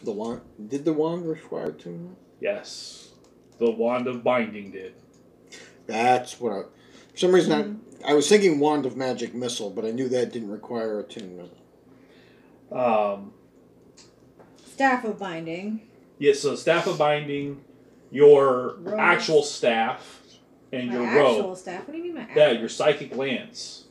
The 0.02 0.10
wand 0.10 0.40
did 0.66 0.84
the 0.84 0.92
wand 0.92 1.24
require 1.28 1.66
attunement? 1.66 2.18
Yes, 2.40 3.10
the 3.58 3.70
wand 3.70 4.08
of 4.08 4.24
binding 4.24 4.72
did. 4.72 4.94
That's 5.86 6.40
what 6.40 6.52
I. 6.52 6.62
For 7.12 7.18
some 7.18 7.32
reason, 7.32 7.82
I, 8.04 8.10
I 8.10 8.14
was 8.14 8.28
thinking 8.28 8.58
wand 8.58 8.84
of 8.84 8.96
magic 8.96 9.32
missile, 9.32 9.70
but 9.70 9.84
I 9.84 9.92
knew 9.92 10.08
that 10.08 10.32
didn't 10.32 10.50
require 10.50 10.98
attunement. 10.98 11.52
Um, 12.72 13.32
Staff 14.78 15.04
of 15.04 15.18
binding. 15.18 15.80
yeah, 16.20 16.32
so 16.32 16.54
staff 16.54 16.86
of 16.86 16.96
binding, 16.98 17.60
your 18.12 18.76
Robe. 18.78 18.94
actual 19.00 19.42
staff, 19.42 20.22
and 20.72 20.86
My 20.88 20.94
your 20.94 21.04
actual 21.04 21.48
robe. 21.48 21.58
staff. 21.58 21.88
What 21.88 21.92
do 21.94 21.98
you 21.98 22.04
mean 22.04 22.14
my 22.14 22.28
Yeah, 22.36 22.52
your 22.52 22.68
psychic 22.68 23.16
lance. 23.16 23.86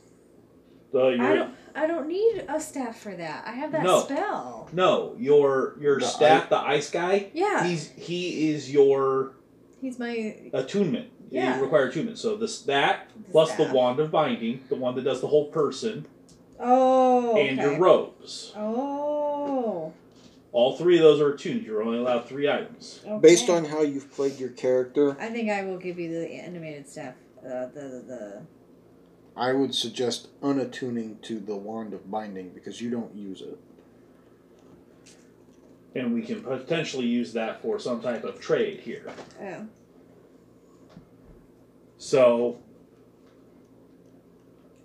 The 0.90 1.18
I 1.20 1.34
don't. 1.34 1.54
I 1.74 1.86
don't 1.86 2.08
need 2.08 2.42
a 2.48 2.58
staff 2.58 2.98
for 2.98 3.14
that. 3.14 3.44
I 3.46 3.50
have 3.50 3.70
that 3.72 3.82
No. 3.82 4.00
spell. 4.00 4.68
no 4.72 5.14
your 5.18 5.76
your 5.78 6.00
The 6.00 6.06
staff, 6.06 6.48
the 6.48 6.56
ice 6.56 6.90
guy. 6.90 7.26
Yeah. 7.34 7.64
He's 7.66 7.90
he 7.90 8.50
is 8.50 8.72
your 8.72 9.32
He's 9.82 9.98
my 9.98 10.36
attunement. 10.54 11.08
Yeah. 11.30 11.56
You 11.58 11.62
require 11.62 11.88
attunement. 11.88 12.16
So 12.18 12.34
this 12.36 12.62
that 12.62 13.10
plus 13.30 13.54
the 13.56 13.64
wand 13.74 14.00
of 14.00 14.10
binding, 14.10 14.64
the 14.70 14.76
one 14.76 14.94
that 14.94 15.02
does 15.02 15.20
the 15.20 15.26
hold 15.26 15.52
person, 15.52 16.06
Oh. 16.58 17.36
and 17.36 17.58
your 17.58 17.76
robes. 17.78 18.54
Oh. 18.56 19.92
All 20.52 20.76
three 20.76 20.96
of 20.96 21.02
those 21.02 21.20
are 21.20 21.34
attuned. 21.34 21.64
You're 21.64 21.82
only 21.82 21.98
allowed 21.98 22.26
three 22.26 22.48
items. 22.48 23.00
Okay. 23.06 23.20
Based 23.20 23.50
on 23.50 23.66
how 23.66 23.82
you've 23.82 24.10
played 24.12 24.38
your 24.38 24.48
character, 24.50 25.16
I 25.20 25.28
think 25.28 25.50
I 25.50 25.64
will 25.64 25.76
give 25.76 25.98
you 25.98 26.10
the 26.10 26.26
animated 26.32 26.88
staff. 26.88 27.14
Uh, 27.44 27.66
the 27.66 28.02
the. 28.06 28.42
I 29.36 29.52
would 29.52 29.74
suggest 29.74 30.28
unattuning 30.42 31.20
to 31.22 31.38
the 31.38 31.54
wand 31.54 31.92
of 31.92 32.10
binding 32.10 32.50
because 32.50 32.80
you 32.80 32.90
don't 32.90 33.14
use 33.14 33.40
it. 33.40 33.58
And 35.94 36.12
we 36.12 36.22
can 36.22 36.42
potentially 36.42 37.06
use 37.06 37.32
that 37.34 37.62
for 37.62 37.78
some 37.78 38.00
type 38.00 38.24
of 38.24 38.40
trade 38.40 38.80
here. 38.80 39.12
Oh. 39.40 39.66
So 41.98 42.58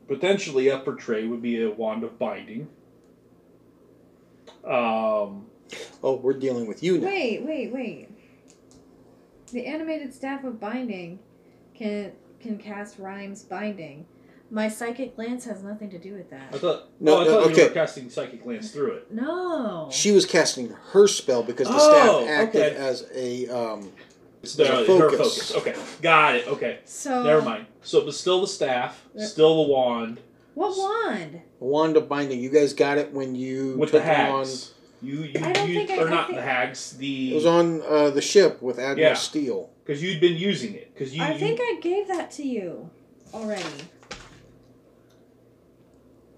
potentially 0.07 0.69
up 0.69 0.85
for 0.85 0.95
trade 0.95 1.29
would 1.29 1.41
be 1.41 1.63
a 1.63 1.69
wand 1.71 2.03
of 2.03 2.19
binding. 2.19 2.69
Um, 4.63 5.47
Oh, 6.03 6.15
we're 6.15 6.33
dealing 6.33 6.67
with 6.67 6.83
you 6.83 6.97
now. 6.97 7.07
Wait, 7.07 7.43
wait, 7.45 7.73
wait. 7.73 8.09
The 9.51 9.65
animated 9.65 10.13
staff 10.13 10.43
of 10.43 10.59
binding 10.59 11.19
can 11.75 12.11
can 12.39 12.57
cast 12.57 12.99
Rime's 12.99 13.43
binding. 13.43 14.05
My 14.51 14.67
psychic 14.67 15.15
glance 15.15 15.45
has 15.45 15.63
nothing 15.63 15.89
to 15.91 15.97
do 15.97 16.13
with 16.13 16.27
I 16.33 16.37
that. 16.37 16.55
thought. 16.59 16.89
No, 16.99 17.15
oh, 17.17 17.21
I 17.21 17.23
no, 17.25 17.29
thought 17.31 17.45
you 17.47 17.53
okay. 17.53 17.67
were 17.69 17.73
casting 17.73 18.09
psychic 18.09 18.43
glance 18.43 18.71
through 18.71 18.91
it. 18.93 19.11
No. 19.11 19.87
She 19.91 20.11
was 20.11 20.25
casting 20.25 20.69
her 20.91 21.07
spell 21.07 21.41
because 21.41 21.67
the 21.67 21.73
Oh, 21.75 22.23
staff 22.25 22.29
acted 22.29 22.61
okay. 22.73 22.75
as 22.75 23.07
a 23.15 23.47
um, 23.47 23.91
It's 24.43 24.55
the, 24.55 24.65
a 24.71 24.77
her 24.79 24.85
focus. 24.85 25.17
focus. 25.51 25.55
Okay, 25.55 25.75
got 26.01 26.35
it. 26.35 26.47
Okay, 26.47 26.79
so 26.85 27.23
never 27.23 27.41
mind. 27.41 27.65
So 27.81 27.99
it 27.99 28.05
was 28.05 28.19
still 28.19 28.41
the 28.41 28.47
staff, 28.47 29.03
still 29.17 29.63
the 29.63 29.71
wand 29.71 30.19
What 30.53 30.77
wand? 30.77 31.41
wand 31.59 31.97
of 31.97 32.07
binding. 32.09 32.39
You 32.39 32.49
guys 32.49 32.73
got 32.73 32.97
it 32.99 33.11
when 33.11 33.33
you 33.35 33.75
with 33.77 33.91
the 33.91 33.99
took 33.99 34.07
on. 34.07 34.45
Hags. 35.03 35.13
You 35.13 35.23
you, 35.23 35.45
I 35.45 35.51
don't 35.51 35.69
you 35.69 35.75
think 35.75 35.91
I- 35.91 35.97
or 36.03 36.07
I 36.07 36.09
not 36.09 36.27
think- 36.27 36.37
the 36.37 36.43
hags. 36.43 36.91
The 36.97 37.27
It 37.27 37.29
The 37.29 37.35
was 37.35 37.45
on 37.45 37.81
uh, 37.81 38.09
the 38.09 38.21
ship 38.21 38.61
with 38.61 38.79
Admiral 38.79 38.99
Yeah. 38.99 39.13
Steele 39.15 39.69
because 39.85 40.01
you'd 40.03 40.21
been 40.21 40.37
using 40.37 40.73
it 40.75 40.93
because 40.93 41.15
you. 41.15 41.23
I 41.23 41.33
you- 41.33 41.39
think 41.39 41.59
I 41.61 41.77
gave 41.81 42.07
that 42.07 42.31
to 42.31 42.43
you 42.43 42.89
already. 43.33 43.63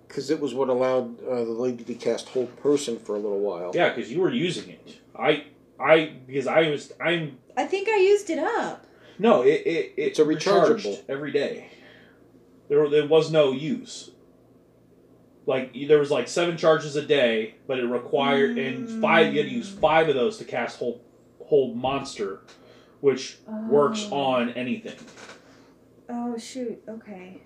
because 0.08 0.30
it 0.30 0.40
was 0.40 0.54
what 0.54 0.70
allowed 0.70 1.22
uh, 1.26 1.44
the 1.44 1.52
lady 1.52 1.84
to 1.84 1.94
cast 1.94 2.30
hold 2.30 2.56
person 2.62 2.98
for 2.98 3.16
a 3.16 3.20
little 3.20 3.40
while. 3.42 3.72
Yeah, 3.74 3.90
because 3.94 4.12
you 4.12 4.22
were 4.22 4.32
using 4.32 4.70
it. 4.70 4.98
I 5.18 5.44
I 5.80 6.14
because 6.26 6.48
I 6.48 6.70
was 6.70 6.94
I'm 7.02 7.38
I 7.58 7.66
think 7.66 7.90
I 7.90 7.98
used 7.98 8.30
it 8.30 8.40
up. 8.40 8.86
no 9.20 9.42
it 9.42 9.62
it, 9.66 9.68
it 9.68 9.94
It's 9.98 10.20
a 10.20 10.26
recharged 10.26 10.86
rechargeable. 10.86 11.04
every 11.10 11.32
day. 11.32 11.70
There 12.70 12.90
there 12.90 13.06
was 13.08 13.32
no 13.32 13.52
use. 13.52 14.12
Like 15.46 15.76
there 15.88 16.00
was 16.00 16.10
like 16.12 16.28
seven 16.28 16.58
charges 16.58 16.96
a 16.96 17.02
day, 17.04 17.56
but 17.68 17.78
it 17.80 17.86
required 17.86 18.58
and 18.58 19.02
five 19.02 19.34
you 19.34 19.42
had 19.42 19.50
to 19.50 19.56
use 19.56 19.70
mm. 19.70 19.80
five 19.80 20.10
of 20.10 20.16
those 20.16 20.38
to 20.38 20.44
cast 20.46 20.80
whole 20.80 21.02
hold 21.44 21.78
monster, 21.78 22.42
which 23.02 23.38
works 23.68 24.08
Oh. 24.12 24.18
on 24.18 24.50
anything. 24.54 24.98
Oh 26.10 26.38
shoot. 26.38 26.82
Okay. 26.88 27.42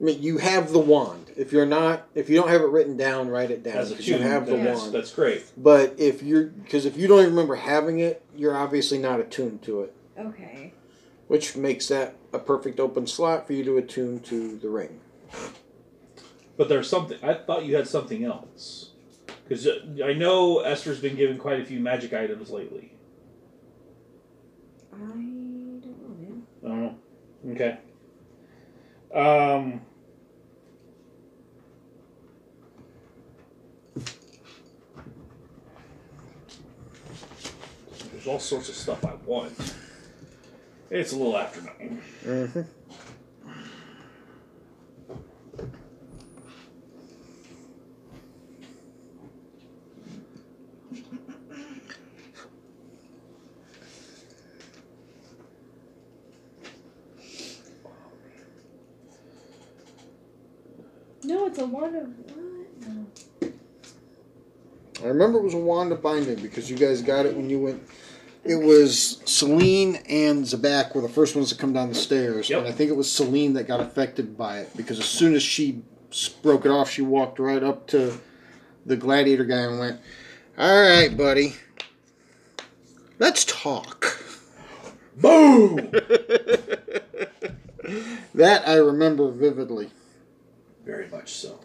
I 0.00 0.04
mean, 0.04 0.20
you 0.22 0.38
have 0.38 0.72
the 0.72 0.80
wand. 0.80 1.30
If 1.36 1.52
you're 1.52 1.64
not, 1.66 2.08
if 2.16 2.28
you 2.28 2.36
don't 2.36 2.48
have 2.48 2.62
it 2.62 2.68
written 2.68 2.96
down, 2.96 3.28
write 3.28 3.52
it 3.52 3.62
down 3.62 3.76
As 3.76 3.90
because 3.90 4.08
you 4.08 4.18
have 4.18 4.46
the 4.46 4.56
that's, 4.56 4.80
wand. 4.80 4.92
that's 4.92 5.12
great. 5.12 5.44
But 5.56 5.94
if 5.98 6.20
you're, 6.20 6.46
because 6.46 6.84
if 6.84 6.96
you 6.96 7.06
don't 7.06 7.20
even 7.20 7.30
remember 7.30 7.54
having 7.54 8.00
it, 8.00 8.24
you're 8.36 8.56
obviously 8.56 8.98
not 8.98 9.20
attuned 9.20 9.62
to 9.62 9.82
it, 9.82 9.94
Okay. 10.18 10.72
which 11.28 11.56
makes 11.56 11.86
that 11.88 12.16
a 12.32 12.40
perfect 12.40 12.80
open 12.80 13.06
slot 13.06 13.46
for 13.46 13.52
you 13.52 13.62
to 13.64 13.76
attune 13.78 14.18
to 14.20 14.56
the 14.58 14.68
ring. 14.68 15.00
But 16.56 16.68
there's 16.68 16.88
something. 16.88 17.18
I 17.22 17.34
thought 17.34 17.64
you 17.64 17.74
had 17.76 17.88
something 17.88 18.24
else. 18.24 18.90
Because 19.46 19.68
I 20.02 20.12
know 20.14 20.60
Esther's 20.60 21.00
been 21.00 21.16
given 21.16 21.36
quite 21.36 21.60
a 21.60 21.64
few 21.64 21.80
magic 21.80 22.12
items 22.12 22.50
lately. 22.50 22.92
I 24.92 24.96
don't 24.96 25.82
know, 25.82 26.14
man. 26.62 26.96
Oh, 27.44 27.50
okay. 27.50 27.78
Um. 29.14 29.80
There's 38.12 38.26
all 38.26 38.38
sorts 38.40 38.70
of 38.70 38.74
stuff 38.74 39.04
I 39.04 39.14
want. 39.26 39.52
It's 40.90 41.12
a 41.12 41.16
little 41.16 41.36
after 41.36 41.60
nine. 41.60 42.00
Mm-hmm. 42.24 42.62
No, 61.26 61.43
it's 61.54 61.62
a 61.62 61.66
wand 61.66 61.94
of 61.96 62.02
what? 62.18 62.36
No. 62.88 63.06
I 65.04 65.06
remember 65.08 65.38
it 65.38 65.44
was 65.44 65.54
a 65.54 65.58
wand 65.58 65.92
of 65.92 66.02
binding 66.02 66.40
because 66.40 66.68
you 66.68 66.76
guys 66.76 67.00
got 67.00 67.26
it 67.26 67.36
when 67.36 67.48
you 67.48 67.60
went. 67.60 67.80
It 68.44 68.56
was 68.56 69.22
Celine 69.24 69.96
and 70.08 70.44
Zabak 70.44 70.94
were 70.96 71.00
the 71.00 71.08
first 71.08 71.34
ones 71.36 71.50
to 71.50 71.54
come 71.56 71.72
down 71.72 71.88
the 71.88 71.94
stairs, 71.94 72.50
Yep. 72.50 72.58
and 72.58 72.68
I 72.68 72.72
think 72.72 72.90
it 72.90 72.96
was 72.96 73.10
Celine 73.10 73.52
that 73.54 73.64
got 73.68 73.78
affected 73.80 74.36
by 74.36 74.58
it 74.60 74.76
because 74.76 74.98
as 74.98 75.04
soon 75.06 75.34
as 75.34 75.42
she 75.42 75.82
s- 76.10 76.28
broke 76.28 76.64
it 76.66 76.70
off, 76.70 76.90
she 76.90 77.02
walked 77.02 77.38
right 77.38 77.62
up 77.62 77.86
to 77.88 78.18
the 78.84 78.96
gladiator 78.96 79.44
guy 79.44 79.60
and 79.60 79.78
went, 79.78 80.00
"All 80.58 80.82
right, 80.82 81.16
buddy, 81.16 81.54
let's 83.20 83.44
talk." 83.44 84.18
Boom! 85.16 85.76
that 88.34 88.66
I 88.66 88.74
remember 88.76 89.30
vividly. 89.30 89.90
Very 90.84 91.08
much 91.08 91.32
so. 91.32 91.60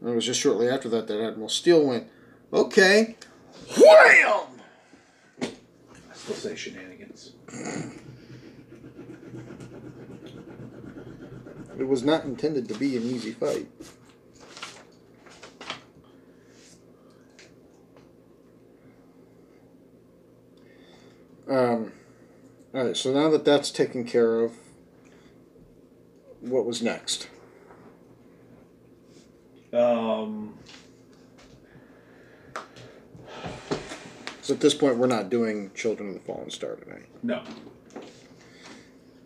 And 0.00 0.10
it 0.10 0.14
was 0.14 0.26
just 0.26 0.40
shortly 0.40 0.68
after 0.68 0.88
that 0.90 1.06
that 1.08 1.20
Admiral 1.20 1.48
Steele 1.48 1.84
went, 1.84 2.08
"Okay, 2.52 3.16
wham!" 3.78 4.60
I 5.42 6.14
still 6.14 6.34
say 6.34 6.54
shenanigans. 6.54 7.32
It 11.78 11.84
was 11.86 12.02
not 12.02 12.24
intended 12.24 12.68
to 12.68 12.74
be 12.74 12.96
an 12.96 13.02
easy 13.02 13.32
fight. 13.32 13.68
Um, 21.48 21.92
All 22.74 22.84
right, 22.84 22.96
so 22.96 23.12
now 23.12 23.30
that 23.30 23.44
that's 23.44 23.70
taken 23.70 24.04
care 24.04 24.40
of, 24.40 24.52
what 26.40 26.66
was 26.66 26.82
next? 26.82 27.28
Um, 29.72 30.54
So 34.46 34.54
at 34.54 34.60
this 34.60 34.74
point, 34.74 34.96
we're 34.96 35.08
not 35.08 35.28
doing 35.28 35.72
Children 35.74 36.10
of 36.10 36.14
the 36.14 36.20
Fallen 36.20 36.50
Star 36.50 36.76
tonight, 36.76 37.06
no. 37.24 37.42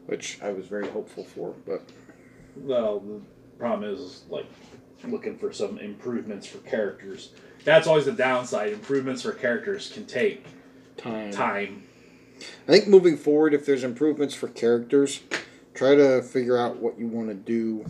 which 0.06 0.40
I 0.42 0.50
was 0.50 0.64
very 0.66 0.88
hopeful 0.88 1.24
for, 1.24 1.54
but 1.66 1.82
Well, 2.56 3.00
the 3.00 3.20
problem 3.58 3.94
is 3.94 4.22
like 4.30 4.46
looking 5.06 5.36
for 5.36 5.52
some 5.52 5.78
improvements 5.78 6.46
for 6.46 6.56
characters. 6.58 7.32
That's 7.64 7.86
always 7.86 8.06
the 8.06 8.12
downside. 8.12 8.72
Improvements 8.72 9.20
for 9.20 9.32
characters 9.32 9.90
can 9.92 10.06
take 10.06 10.46
time. 10.96 11.32
time. 11.32 11.82
I 12.66 12.72
think 12.72 12.88
moving 12.88 13.18
forward, 13.18 13.52
if 13.52 13.66
there's 13.66 13.84
improvements 13.84 14.34
for 14.34 14.48
characters, 14.48 15.20
try 15.74 15.96
to 15.96 16.22
figure 16.22 16.56
out 16.56 16.76
what 16.76 16.98
you 16.98 17.06
want 17.08 17.28
to 17.28 17.34
do. 17.34 17.84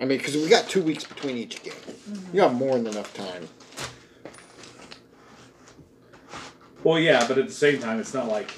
I 0.00 0.06
mean, 0.06 0.18
because 0.18 0.34
we 0.34 0.48
got 0.48 0.68
two 0.68 0.82
weeks 0.82 1.04
between 1.04 1.36
each 1.36 1.62
game. 1.62 1.74
Mm-hmm. 1.74 2.36
You 2.36 2.42
got 2.42 2.54
more 2.54 2.76
than 2.76 2.86
enough 2.86 3.12
time. 3.12 3.48
Well, 6.82 6.98
yeah, 6.98 7.26
but 7.28 7.36
at 7.36 7.46
the 7.46 7.52
same 7.52 7.78
time, 7.78 8.00
it's 8.00 8.14
not 8.14 8.26
like, 8.26 8.50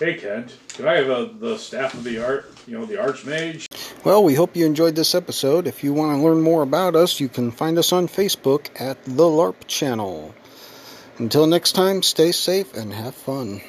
hey 0.00 0.14
Kent, 0.14 0.56
can 0.70 0.88
I 0.88 0.96
have 0.96 1.08
a, 1.08 1.32
the 1.38 1.56
staff 1.58 1.94
of 1.94 2.02
the 2.02 2.24
art, 2.24 2.52
you 2.66 2.76
know, 2.76 2.84
the 2.84 2.96
archmage? 2.96 3.68
Well, 4.04 4.24
we 4.24 4.34
hope 4.34 4.56
you 4.56 4.66
enjoyed 4.66 4.96
this 4.96 5.14
episode. 5.14 5.68
If 5.68 5.84
you 5.84 5.92
want 5.92 6.16
to 6.16 6.22
learn 6.24 6.40
more 6.40 6.62
about 6.62 6.96
us, 6.96 7.20
you 7.20 7.28
can 7.28 7.52
find 7.52 7.78
us 7.78 7.92
on 7.92 8.08
Facebook 8.08 8.68
at 8.80 9.04
The 9.04 9.24
LARP 9.24 9.66
Channel. 9.68 10.34
Until 11.18 11.46
next 11.46 11.72
time, 11.72 12.02
stay 12.02 12.32
safe 12.32 12.74
and 12.74 12.92
have 12.92 13.14
fun. 13.14 13.60